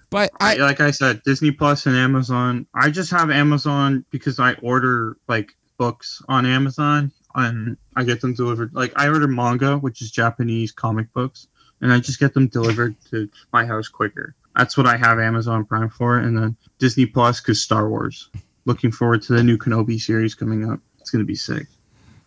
But 0.09 0.31
I 0.39 0.55
like 0.57 0.79
I 0.79 0.91
said, 0.91 1.21
Disney 1.23 1.51
Plus 1.51 1.87
and 1.87 1.95
Amazon. 1.95 2.67
I 2.75 2.89
just 2.91 3.09
have 3.11 3.31
Amazon 3.31 4.05
because 4.11 4.39
I 4.39 4.53
order 4.61 5.17
like 5.27 5.55
books 5.77 6.21
on 6.29 6.45
Amazon 6.45 7.11
and 7.35 7.77
I 7.95 8.03
get 8.03 8.21
them 8.21 8.33
delivered. 8.33 8.73
Like 8.73 8.93
I 8.95 9.07
order 9.07 9.27
manga, 9.27 9.77
which 9.77 10.01
is 10.01 10.11
Japanese 10.11 10.71
comic 10.71 11.11
books, 11.13 11.47
and 11.81 11.91
I 11.93 11.99
just 11.99 12.19
get 12.19 12.33
them 12.33 12.47
delivered 12.47 12.95
to 13.11 13.29
my 13.51 13.65
house 13.65 13.87
quicker. 13.87 14.35
That's 14.55 14.77
what 14.77 14.85
I 14.87 14.97
have 14.97 15.19
Amazon 15.19 15.65
Prime 15.65 15.89
for, 15.89 16.17
and 16.19 16.37
then 16.37 16.55
Disney 16.79 17.05
Plus 17.05 17.41
because 17.41 17.61
Star 17.63 17.89
Wars. 17.89 18.29
Looking 18.65 18.91
forward 18.91 19.21
to 19.23 19.33
the 19.33 19.43
new 19.43 19.57
Kenobi 19.57 19.99
series 19.99 20.35
coming 20.35 20.69
up. 20.69 20.79
It's 20.99 21.09
gonna 21.09 21.23
be 21.25 21.35
sick. 21.35 21.67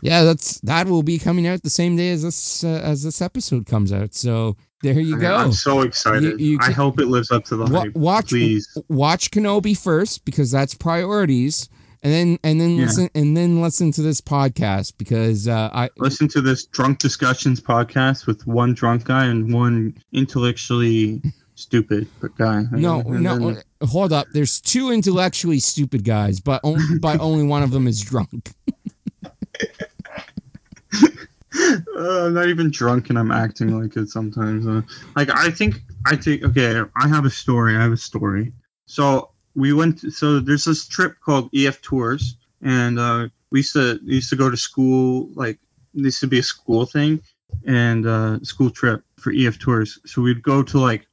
yeah, 0.02 0.22
that's 0.24 0.60
that 0.60 0.86
will 0.86 1.02
be 1.02 1.18
coming 1.18 1.46
out 1.46 1.62
the 1.62 1.70
same 1.70 1.96
day 1.96 2.10
as 2.10 2.22
this 2.22 2.62
uh, 2.64 2.80
as 2.84 3.02
this 3.02 3.22
episode 3.22 3.64
comes 3.66 3.92
out. 3.92 4.12
So 4.14 4.56
there 4.82 5.00
you 5.00 5.18
go. 5.18 5.34
I'm 5.36 5.52
so 5.52 5.80
excited. 5.80 6.38
You- 6.38 6.52
you 6.52 6.58
I 6.60 6.70
hope 6.72 7.00
it 7.00 7.06
lives 7.06 7.30
up 7.30 7.44
to 7.46 7.56
the 7.56 7.64
Wa- 7.64 7.80
hype. 7.80 7.94
watch 7.94 8.28
please. 8.28 8.76
watch 8.88 9.30
Kenobi 9.30 9.74
first 9.78 10.26
because 10.26 10.50
that's 10.50 10.74
priorities, 10.74 11.70
and 12.06 12.14
then 12.14 12.38
and 12.44 12.60
then 12.60 12.76
Yeah. 12.76 12.84
listen 12.86 13.10
and 13.16 13.36
then 13.36 13.60
listen 13.60 13.90
to 13.92 14.00
this 14.02 14.20
podcast 14.20 14.92
because 14.96 15.48
uh, 15.48 15.70
I 15.72 15.90
listen 15.98 16.28
to 16.28 16.40
this 16.40 16.64
drunk 16.66 17.00
discussions 17.00 17.60
podcast 17.60 18.26
with 18.28 18.46
one 18.46 18.74
drunk 18.74 19.04
guy 19.04 19.24
and 19.26 19.52
one 19.52 19.96
intellectually 20.12 21.20
stupid 21.56 22.06
guy. 22.38 22.62
no 22.70 23.00
And 23.00 23.22
no 23.24 23.38
then- 23.38 23.62
hold 23.88 24.12
up. 24.12 24.28
There's 24.32 24.60
two 24.60 24.92
intellectually 24.92 25.58
stupid 25.58 26.04
guys, 26.04 26.38
but 26.38 26.60
on, 26.62 26.98
but 27.00 27.18
only 27.20 27.44
one 27.44 27.64
of 27.64 27.72
them 27.72 27.88
is 27.88 28.00
drunk. 28.00 28.52
Uh, 31.98 32.26
I'm 32.26 32.34
not 32.34 32.48
even 32.48 32.70
drunk 32.70 33.08
and 33.08 33.18
I'm 33.18 33.30
acting 33.30 33.80
like 33.80 33.96
it 33.96 34.10
sometimes. 34.10 34.66
Uh, 34.66 34.82
like 35.16 35.30
I 35.34 35.50
think 35.50 35.76
I 36.04 36.14
think 36.14 36.42
okay. 36.44 36.82
I 36.96 37.08
have 37.08 37.24
a 37.24 37.30
story. 37.30 37.74
I 37.74 37.80
have 37.82 37.92
a 37.92 37.96
story. 37.96 38.52
So 38.84 39.30
we 39.56 39.72
went. 39.72 40.00
To, 40.00 40.10
so 40.10 40.38
there's 40.38 40.64
this 40.64 40.86
trip 40.86 41.16
called 41.24 41.50
EF 41.54 41.80
Tours, 41.82 42.36
and 42.62 42.98
uh, 42.98 43.28
we 43.50 43.60
used 43.60 43.72
to 43.72 43.98
we 44.06 44.16
used 44.16 44.30
to 44.30 44.36
go 44.36 44.50
to 44.50 44.56
school. 44.56 45.30
Like 45.34 45.58
this 45.94 46.04
used 46.04 46.20
to 46.20 46.26
be 46.28 46.38
a 46.38 46.42
school 46.42 46.86
thing, 46.86 47.20
and 47.66 48.06
uh, 48.06 48.38
school 48.44 48.70
trip 48.70 49.02
for 49.18 49.32
EF 49.34 49.58
Tours. 49.58 49.98
So 50.06 50.22
we'd 50.22 50.42
go 50.42 50.62
to 50.62 50.78
like 50.78 51.06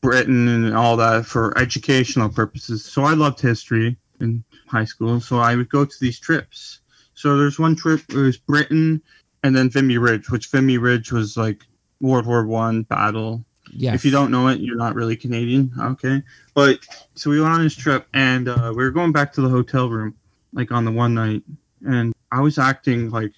Britain 0.00 0.48
and 0.48 0.76
all 0.76 0.96
that 0.98 1.26
for 1.26 1.56
educational 1.58 2.28
purposes. 2.28 2.84
So 2.84 3.02
I 3.02 3.14
loved 3.14 3.40
history 3.40 3.96
in 4.20 4.44
high 4.66 4.84
school, 4.84 5.20
so 5.20 5.38
I 5.38 5.56
would 5.56 5.68
go 5.68 5.84
to 5.84 5.96
these 6.00 6.18
trips. 6.18 6.80
So 7.14 7.36
there's 7.38 7.58
one 7.58 7.74
trip. 7.74 8.02
It 8.10 8.16
was 8.16 8.36
Britain 8.36 9.02
and 9.42 9.56
then 9.56 9.70
Vimy 9.70 9.98
Ridge, 9.98 10.30
which 10.30 10.48
Vimy 10.48 10.78
Ridge 10.78 11.12
was 11.12 11.36
like 11.36 11.62
World 12.00 12.26
War 12.26 12.46
One 12.46 12.82
battle. 12.82 13.44
Yeah. 13.72 13.94
If 13.94 14.04
you 14.04 14.10
don't 14.10 14.30
know 14.30 14.48
it, 14.48 14.60
you're 14.60 14.76
not 14.76 14.94
really 14.94 15.16
Canadian, 15.16 15.72
okay? 15.80 16.22
But 16.56 16.78
so 17.14 17.28
we 17.28 17.38
went 17.38 17.52
on 17.52 17.62
this 17.62 17.76
trip, 17.76 18.06
and 18.14 18.48
uh, 18.48 18.72
we 18.74 18.82
were 18.82 18.90
going 18.90 19.12
back 19.12 19.30
to 19.34 19.42
the 19.42 19.48
hotel 19.50 19.90
room, 19.90 20.16
like 20.54 20.72
on 20.72 20.86
the 20.86 20.90
one 20.90 21.12
night, 21.12 21.42
and 21.86 22.14
I 22.32 22.40
was 22.40 22.56
acting 22.56 23.10
like 23.10 23.32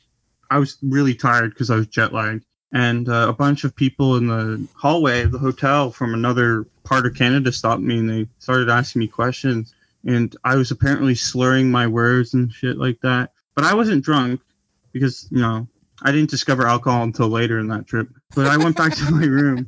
I 0.52 0.58
was 0.58 0.78
really 0.82 1.16
tired 1.16 1.50
because 1.50 1.68
I 1.68 1.74
was 1.74 1.88
jet 1.88 2.14
lagged, 2.14 2.44
and 2.72 3.08
uh, 3.08 3.26
a 3.28 3.32
bunch 3.32 3.64
of 3.64 3.74
people 3.74 4.18
in 4.18 4.28
the 4.28 4.64
hallway 4.76 5.22
of 5.22 5.32
the 5.32 5.38
hotel 5.38 5.90
from 5.90 6.14
another 6.14 6.64
part 6.84 7.06
of 7.06 7.16
Canada 7.16 7.50
stopped 7.50 7.82
me, 7.82 7.98
and 7.98 8.08
they 8.08 8.28
started 8.38 8.70
asking 8.70 9.00
me 9.00 9.08
questions, 9.08 9.74
and 10.06 10.36
I 10.44 10.54
was 10.54 10.70
apparently 10.70 11.16
slurring 11.16 11.72
my 11.72 11.88
words 11.88 12.34
and 12.34 12.52
shit 12.52 12.78
like 12.78 13.00
that, 13.00 13.32
but 13.56 13.64
I 13.64 13.74
wasn't 13.74 14.04
drunk 14.04 14.40
because 14.92 15.26
you 15.32 15.40
know 15.40 15.66
I 16.02 16.12
didn't 16.12 16.30
discover 16.30 16.68
alcohol 16.68 17.02
until 17.02 17.26
later 17.26 17.58
in 17.58 17.66
that 17.66 17.88
trip. 17.88 18.10
But 18.36 18.46
I 18.46 18.56
went 18.56 18.76
back 18.76 18.94
to 18.94 19.10
my 19.10 19.24
room, 19.24 19.66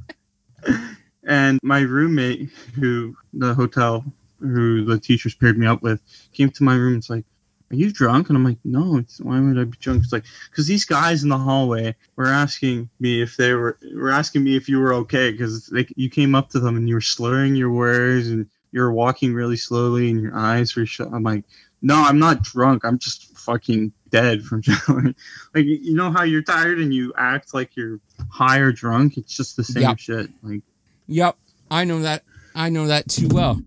and 1.30 1.60
my 1.62 1.80
roommate, 1.80 2.50
who 2.74 3.16
the 3.32 3.54
hotel, 3.54 4.04
who 4.40 4.84
the 4.84 4.98
teachers 4.98 5.34
paired 5.34 5.56
me 5.56 5.66
up 5.66 5.80
with, 5.80 6.02
came 6.32 6.50
to 6.50 6.64
my 6.64 6.74
room. 6.74 6.96
It's 6.96 7.08
like, 7.08 7.24
"Are 7.70 7.76
you 7.76 7.92
drunk?" 7.92 8.28
And 8.28 8.36
I'm 8.36 8.44
like, 8.44 8.58
"No. 8.64 8.96
It's, 8.98 9.20
why 9.20 9.38
would 9.40 9.56
I 9.58 9.64
be 9.64 9.78
drunk?" 9.78 10.02
It's 10.02 10.12
like, 10.12 10.24
because 10.50 10.66
these 10.66 10.84
guys 10.84 11.22
in 11.22 11.28
the 11.28 11.38
hallway 11.38 11.94
were 12.16 12.26
asking 12.26 12.90
me 12.98 13.22
if 13.22 13.36
they 13.36 13.54
were 13.54 13.78
were 13.94 14.10
asking 14.10 14.42
me 14.42 14.56
if 14.56 14.68
you 14.68 14.80
were 14.80 14.92
okay 14.94 15.30
because 15.30 15.72
you 15.96 16.10
came 16.10 16.34
up 16.34 16.50
to 16.50 16.58
them 16.60 16.76
and 16.76 16.88
you 16.88 16.96
were 16.96 17.00
slurring 17.00 17.54
your 17.54 17.70
words 17.70 18.28
and 18.28 18.46
you 18.72 18.80
were 18.80 18.92
walking 18.92 19.32
really 19.32 19.56
slowly 19.56 20.10
and 20.10 20.20
your 20.20 20.36
eyes 20.36 20.74
were 20.74 20.84
shut. 20.84 21.12
I'm 21.12 21.22
like, 21.22 21.44
"No, 21.80 21.94
I'm 21.94 22.18
not 22.18 22.42
drunk. 22.42 22.84
I'm 22.84 22.98
just 22.98 23.38
fucking 23.38 23.92
dead 24.10 24.42
from 24.42 24.62
like 25.54 25.64
you 25.64 25.78
you 25.80 25.94
know 25.94 26.10
how 26.10 26.24
you're 26.24 26.42
tired 26.42 26.80
and 26.80 26.92
you 26.92 27.12
act 27.16 27.54
like 27.54 27.76
you're 27.76 28.00
high 28.28 28.58
or 28.58 28.72
drunk 28.72 29.16
it's 29.16 29.36
just 29.36 29.56
the 29.56 29.62
same 29.62 29.82
Yep. 29.82 29.98
shit 29.98 30.30
like 30.42 30.62
Yep. 31.10 31.36
I 31.70 31.84
know 31.84 32.00
that. 32.00 32.22
I 32.54 32.68
know 32.68 32.86
that 32.86 33.08
too 33.08 33.28
well. 33.28 33.60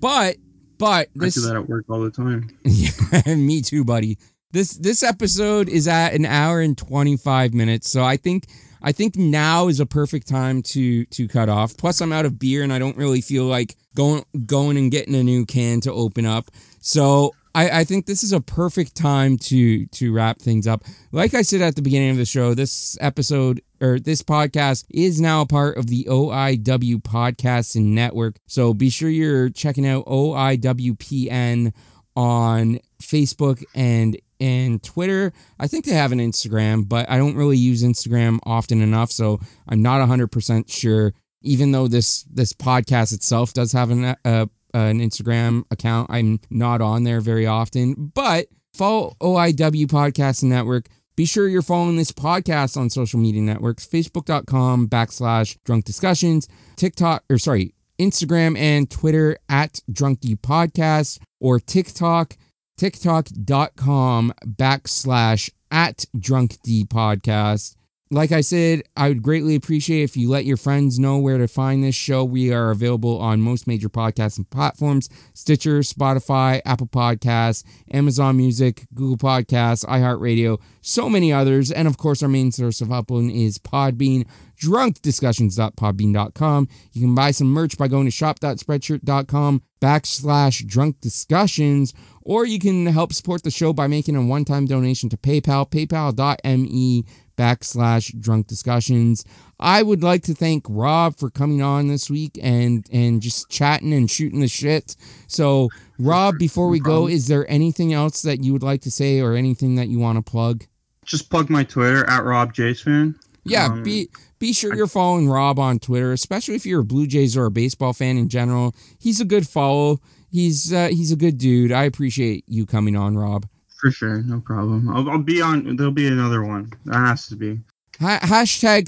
But 0.00 0.36
but 0.78 1.08
this, 1.14 1.36
i 1.36 1.40
do 1.40 1.46
that 1.48 1.56
at 1.56 1.68
work 1.68 1.84
all 1.88 2.00
the 2.00 2.10
time 2.10 2.56
Yeah, 2.64 2.90
me 3.34 3.60
too, 3.60 3.84
buddy. 3.84 4.18
This 4.52 4.76
this 4.76 5.02
episode 5.02 5.68
is 5.68 5.88
at 5.88 6.14
an 6.14 6.24
hour 6.24 6.60
and 6.60 6.78
25 6.78 7.52
minutes. 7.52 7.90
So 7.90 8.02
I 8.04 8.16
think 8.16 8.46
I 8.82 8.92
think 8.92 9.16
now 9.16 9.68
is 9.68 9.80
a 9.80 9.86
perfect 9.86 10.28
time 10.28 10.62
to 10.62 11.04
to 11.06 11.28
cut 11.28 11.48
off. 11.48 11.76
Plus 11.76 12.00
I'm 12.00 12.12
out 12.12 12.26
of 12.26 12.38
beer 12.38 12.62
and 12.62 12.72
I 12.72 12.78
don't 12.78 12.96
really 12.96 13.20
feel 13.20 13.44
like 13.44 13.76
going 13.94 14.24
going 14.46 14.76
and 14.76 14.90
getting 14.90 15.14
a 15.14 15.22
new 15.22 15.44
can 15.44 15.80
to 15.82 15.92
open 15.92 16.26
up. 16.26 16.50
So 16.80 17.34
I, 17.54 17.80
I 17.80 17.84
think 17.84 18.06
this 18.06 18.24
is 18.24 18.32
a 18.32 18.40
perfect 18.40 18.96
time 18.96 19.38
to 19.38 19.86
to 19.86 20.12
wrap 20.12 20.40
things 20.40 20.66
up. 20.66 20.82
Like 21.12 21.34
I 21.34 21.42
said 21.42 21.62
at 21.62 21.76
the 21.76 21.82
beginning 21.82 22.10
of 22.10 22.16
the 22.16 22.24
show, 22.24 22.54
this 22.54 22.98
episode 23.00 23.62
or 23.80 23.98
this 24.00 24.22
podcast 24.22 24.84
is 24.90 25.20
now 25.20 25.42
a 25.42 25.46
part 25.46 25.76
of 25.76 25.86
the 25.86 26.04
OIW 26.04 27.02
Podcast 27.02 27.76
and 27.76 27.94
Network. 27.94 28.36
So 28.46 28.74
be 28.74 28.90
sure 28.90 29.08
you're 29.08 29.50
checking 29.50 29.86
out 29.86 30.06
OIWPN 30.06 31.72
on 32.16 32.80
Facebook 33.00 33.62
and 33.74 34.16
and 34.40 34.82
Twitter. 34.82 35.32
I 35.58 35.68
think 35.68 35.84
they 35.84 35.92
have 35.92 36.12
an 36.12 36.18
Instagram, 36.18 36.88
but 36.88 37.08
I 37.08 37.18
don't 37.18 37.36
really 37.36 37.56
use 37.56 37.82
Instagram 37.82 38.40
often 38.44 38.82
enough, 38.82 39.12
so 39.12 39.40
I'm 39.68 39.80
not 39.82 40.06
100% 40.06 40.70
sure 40.70 41.14
even 41.44 41.72
though 41.72 41.86
this 41.86 42.24
this 42.24 42.52
podcast 42.52 43.12
itself 43.12 43.52
does 43.52 43.72
have 43.72 43.90
an 43.90 44.16
uh, 44.24 44.46
an 44.74 45.00
Instagram 45.00 45.64
account, 45.70 46.10
I'm 46.10 46.40
not 46.50 46.80
on 46.80 47.04
there 47.04 47.20
very 47.20 47.46
often, 47.46 48.12
but 48.14 48.46
follow 48.74 49.16
OIW 49.20 49.86
Podcasting 49.86 50.44
Network. 50.44 50.88
Be 51.16 51.24
sure 51.24 51.48
you're 51.48 51.62
following 51.62 51.96
this 51.96 52.10
podcast 52.10 52.76
on 52.76 52.90
social 52.90 53.20
media 53.20 53.40
networks, 53.40 53.86
facebook.com 53.86 54.88
backslash 54.88 55.56
drunk 55.64 55.84
discussions, 55.84 56.48
TikTok, 56.74 57.22
or 57.30 57.38
sorry, 57.38 57.72
Instagram 58.00 58.58
and 58.58 58.90
Twitter 58.90 59.38
at 59.48 59.80
Drunk 59.90 60.20
D 60.20 60.34
Podcast 60.34 61.20
or 61.40 61.60
TikTok, 61.60 62.36
tiktok.com 62.76 64.32
backslash 64.44 65.50
at 65.70 66.04
Drunk 66.18 66.56
D 66.64 66.84
Podcast. 66.84 67.76
Like 68.14 68.30
I 68.30 68.42
said, 68.42 68.84
I 68.96 69.08
would 69.08 69.24
greatly 69.24 69.56
appreciate 69.56 70.04
if 70.04 70.16
you 70.16 70.30
let 70.30 70.44
your 70.44 70.56
friends 70.56 71.00
know 71.00 71.18
where 71.18 71.36
to 71.36 71.48
find 71.48 71.82
this 71.82 71.96
show. 71.96 72.22
We 72.22 72.52
are 72.52 72.70
available 72.70 73.18
on 73.18 73.40
most 73.40 73.66
major 73.66 73.88
podcasting 73.88 74.48
platforms 74.50 75.08
Stitcher, 75.32 75.80
Spotify, 75.80 76.60
Apple 76.64 76.86
Podcasts, 76.86 77.64
Amazon 77.90 78.36
Music, 78.36 78.86
Google 78.94 79.16
Podcasts, 79.16 79.84
iHeartRadio, 79.86 80.60
so 80.80 81.10
many 81.10 81.32
others. 81.32 81.72
And 81.72 81.88
of 81.88 81.98
course, 81.98 82.22
our 82.22 82.28
main 82.28 82.52
source 82.52 82.80
of 82.80 82.86
upload 82.86 83.34
is 83.34 83.58
Podbean. 83.58 84.28
drunkdiscussions.podbean.com. 84.62 86.68
You 86.92 87.00
can 87.00 87.16
buy 87.16 87.32
some 87.32 87.48
merch 87.48 87.76
by 87.76 87.88
going 87.88 88.04
to 88.04 88.12
shop.spreadshirt.com 88.12 89.62
backslash 89.80 90.64
drunk 90.66 91.00
discussions, 91.00 91.92
or 92.22 92.46
you 92.46 92.60
can 92.60 92.86
help 92.86 93.12
support 93.12 93.42
the 93.42 93.50
show 93.50 93.72
by 93.72 93.88
making 93.88 94.14
a 94.16 94.24
one-time 94.24 94.66
donation 94.66 95.08
to 95.10 95.16
PayPal, 95.16 95.68
paypal.me 95.68 97.04
backslash 97.36 98.18
drunk 98.20 98.46
discussions. 98.46 99.24
I 99.60 99.82
would 99.82 100.02
like 100.02 100.22
to 100.24 100.34
thank 100.34 100.64
Rob 100.68 101.16
for 101.18 101.30
coming 101.30 101.62
on 101.62 101.88
this 101.88 102.10
week 102.10 102.38
and 102.42 102.86
and 102.92 103.22
just 103.22 103.48
chatting 103.50 103.92
and 103.92 104.10
shooting 104.10 104.40
the 104.40 104.48
shit. 104.48 104.96
So 105.26 105.68
Rob, 105.98 106.38
before 106.38 106.68
we 106.68 106.80
go, 106.80 107.06
is 107.06 107.28
there 107.28 107.48
anything 107.50 107.92
else 107.92 108.22
that 108.22 108.42
you 108.42 108.52
would 108.52 108.62
like 108.62 108.82
to 108.82 108.90
say 108.90 109.20
or 109.20 109.34
anything 109.34 109.76
that 109.76 109.88
you 109.88 109.98
want 109.98 110.16
to 110.24 110.30
plug? 110.30 110.64
Just 111.04 111.30
plug 111.30 111.50
my 111.50 111.64
Twitter 111.64 112.08
at 112.08 112.24
Rob 112.24 112.54
Jays 112.54 112.80
fan. 112.80 113.14
Yeah, 113.44 113.66
Um, 113.66 113.82
be 113.82 114.08
be 114.38 114.52
sure 114.52 114.74
you're 114.74 114.86
following 114.86 115.28
Rob 115.28 115.58
on 115.58 115.78
Twitter, 115.78 116.12
especially 116.12 116.54
if 116.54 116.64
you're 116.64 116.80
a 116.80 116.84
Blue 116.84 117.06
Jays 117.06 117.36
or 117.36 117.46
a 117.46 117.50
baseball 117.50 117.92
fan 117.92 118.16
in 118.16 118.28
general. 118.28 118.74
He's 118.98 119.20
a 119.20 119.24
good 119.24 119.46
follow. 119.46 120.00
He's 120.30 120.72
uh, 120.72 120.88
he's 120.88 121.12
a 121.12 121.16
good 121.16 121.38
dude. 121.38 121.70
I 121.70 121.84
appreciate 121.84 122.44
you 122.48 122.66
coming 122.66 122.96
on, 122.96 123.16
Rob. 123.16 123.46
For 123.84 123.90
sure, 123.90 124.22
no 124.22 124.40
problem. 124.40 124.88
I'll, 124.88 125.10
I'll 125.10 125.18
be 125.18 125.42
on. 125.42 125.76
There'll 125.76 125.92
be 125.92 126.06
another 126.06 126.42
one. 126.42 126.72
That 126.86 126.96
has 126.96 127.26
to 127.26 127.36
be. 127.36 127.60
Ha- 128.00 128.20
hashtag 128.22 128.86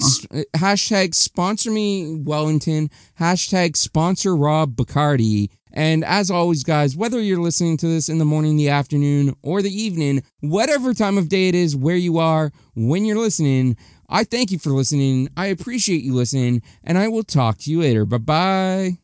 hashtag 0.55 1.13
sponsor 1.13 1.69
me 1.69 2.15
Wellington. 2.15 2.89
Hashtag 3.19 3.77
sponsor 3.77 4.35
Rob 4.35 4.75
Bacardi. 4.75 5.51
And 5.71 6.03
as 6.03 6.31
always, 6.31 6.63
guys, 6.63 6.97
whether 6.97 7.21
you're 7.21 7.39
listening 7.39 7.77
to 7.77 7.87
this 7.87 8.09
in 8.09 8.17
the 8.17 8.25
morning, 8.25 8.57
the 8.57 8.69
afternoon, 8.69 9.35
or 9.43 9.61
the 9.61 9.69
evening, 9.69 10.23
whatever 10.39 10.95
time 10.95 11.19
of 11.19 11.29
day 11.29 11.47
it 11.47 11.53
is, 11.53 11.75
where 11.75 11.95
you 11.95 12.17
are, 12.17 12.51
when 12.73 13.05
you're 13.05 13.19
listening, 13.19 13.77
I 14.09 14.23
thank 14.23 14.49
you 14.49 14.57
for 14.57 14.71
listening. 14.71 15.29
I 15.37 15.45
appreciate 15.45 16.01
you 16.01 16.15
listening, 16.15 16.63
and 16.83 16.97
I 16.97 17.07
will 17.07 17.21
talk 17.21 17.59
to 17.59 17.69
you 17.69 17.81
later. 17.81 18.03
Bye 18.03 18.17
bye. 18.17 18.97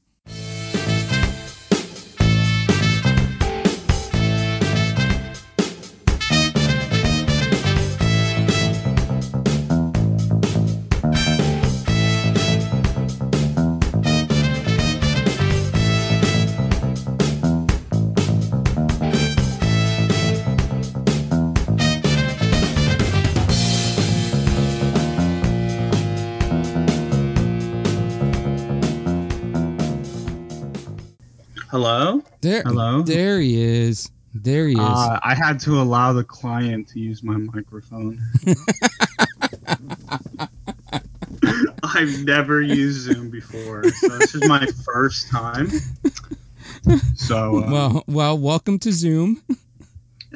Hello. 31.74 32.22
There, 32.42 32.62
Hello? 32.62 33.02
there 33.02 33.42
he 33.42 33.60
is. 33.60 34.12
There 34.32 34.68
he 34.68 34.76
is. 34.76 34.80
Uh, 34.80 35.20
I 35.24 35.34
had 35.34 35.60
to 35.62 35.82
allow 35.82 36.14
the 36.14 36.24
client 36.24 36.88
to 36.90 37.00
use 37.00 37.24
my 37.24 37.36
microphone. 37.36 38.22
I've 41.84 42.24
never 42.26 42.62
used 42.62 43.02
Zoom 43.02 43.32
before, 43.32 43.86
so 43.90 44.08
this 44.20 44.36
is 44.36 44.48
my 44.48 44.68
first 44.86 45.30
time. 45.32 45.68
So, 47.16 47.64
uh, 47.64 47.72
well, 47.72 48.04
well, 48.06 48.38
welcome 48.38 48.78
to 48.78 48.92
Zoom. 48.92 49.42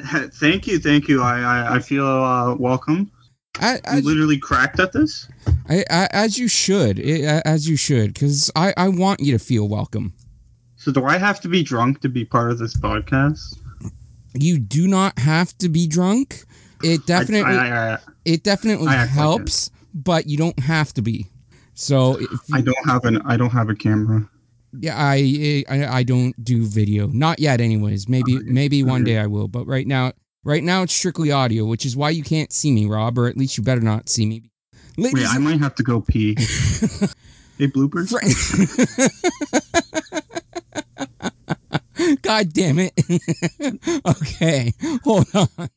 thank 0.00 0.66
you, 0.66 0.80
thank 0.80 1.06
you. 1.06 1.22
I 1.22 1.38
I, 1.38 1.76
I 1.76 1.78
feel 1.78 2.04
uh, 2.04 2.56
welcome. 2.56 3.12
I, 3.60 3.78
I'm 3.84 4.02
literally 4.02 4.38
cracked 4.38 4.80
at 4.80 4.92
this. 4.92 5.28
I, 5.68 5.84
I, 5.88 6.08
as 6.10 6.36
you 6.36 6.48
should, 6.48 6.98
I- 6.98 7.42
as 7.44 7.68
you 7.68 7.76
should, 7.76 8.12
because 8.14 8.50
I, 8.56 8.74
I 8.76 8.88
want 8.88 9.20
you 9.20 9.32
to 9.38 9.38
feel 9.38 9.68
welcome. 9.68 10.14
So, 10.88 10.92
do 10.92 11.04
I 11.04 11.18
have 11.18 11.38
to 11.42 11.48
be 11.48 11.62
drunk 11.62 12.00
to 12.00 12.08
be 12.08 12.24
part 12.24 12.50
of 12.50 12.58
this 12.58 12.74
podcast? 12.74 13.58
You 14.32 14.58
do 14.58 14.88
not 14.88 15.18
have 15.18 15.52
to 15.58 15.68
be 15.68 15.86
drunk. 15.86 16.44
It 16.82 17.04
definitely, 17.04 17.58
I, 17.58 17.68
I, 17.68 17.92
I, 17.92 17.98
it 18.24 18.42
definitely 18.42 18.88
act 18.88 19.00
like 19.00 19.08
helps, 19.10 19.70
but 19.92 20.26
you 20.26 20.38
don't 20.38 20.58
have 20.58 20.94
to 20.94 21.02
be. 21.02 21.26
So, 21.74 22.16
if 22.18 22.30
you, 22.46 22.54
I 22.54 22.62
don't 22.62 22.86
have 22.86 23.04
an 23.04 23.20
I 23.26 23.36
don't 23.36 23.50
have 23.50 23.68
a 23.68 23.74
camera. 23.74 24.30
yeah, 24.80 24.94
I, 24.96 25.62
I, 25.68 25.86
I 25.98 26.02
don't 26.04 26.42
do 26.42 26.64
video, 26.64 27.08
not 27.08 27.38
yet. 27.38 27.60
Anyways, 27.60 28.08
maybe, 28.08 28.38
maybe 28.44 28.82
one 28.82 29.04
day 29.04 29.18
I 29.18 29.26
will, 29.26 29.46
but 29.46 29.66
right 29.66 29.86
now, 29.86 30.12
right 30.42 30.64
now 30.64 30.84
it's 30.84 30.94
strictly 30.94 31.30
audio, 31.30 31.66
which 31.66 31.84
is 31.84 31.98
why 31.98 32.08
you 32.08 32.22
can't 32.22 32.50
see 32.50 32.72
me, 32.72 32.86
Rob, 32.86 33.18
or 33.18 33.26
at 33.26 33.36
least 33.36 33.58
you 33.58 33.62
better 33.62 33.82
not 33.82 34.08
see 34.08 34.24
me. 34.24 34.42
Wait, 34.96 35.12
Ladies 35.12 35.28
I 35.34 35.38
might 35.38 35.60
have 35.60 35.74
to 35.74 35.82
go 35.82 36.00
pee. 36.00 36.34
hey, 37.58 37.66
bloopers. 37.66 38.14
God 42.22 42.52
damn 42.52 42.78
it. 42.78 42.92
okay, 44.06 44.72
hold 45.04 45.26
on. 45.34 45.68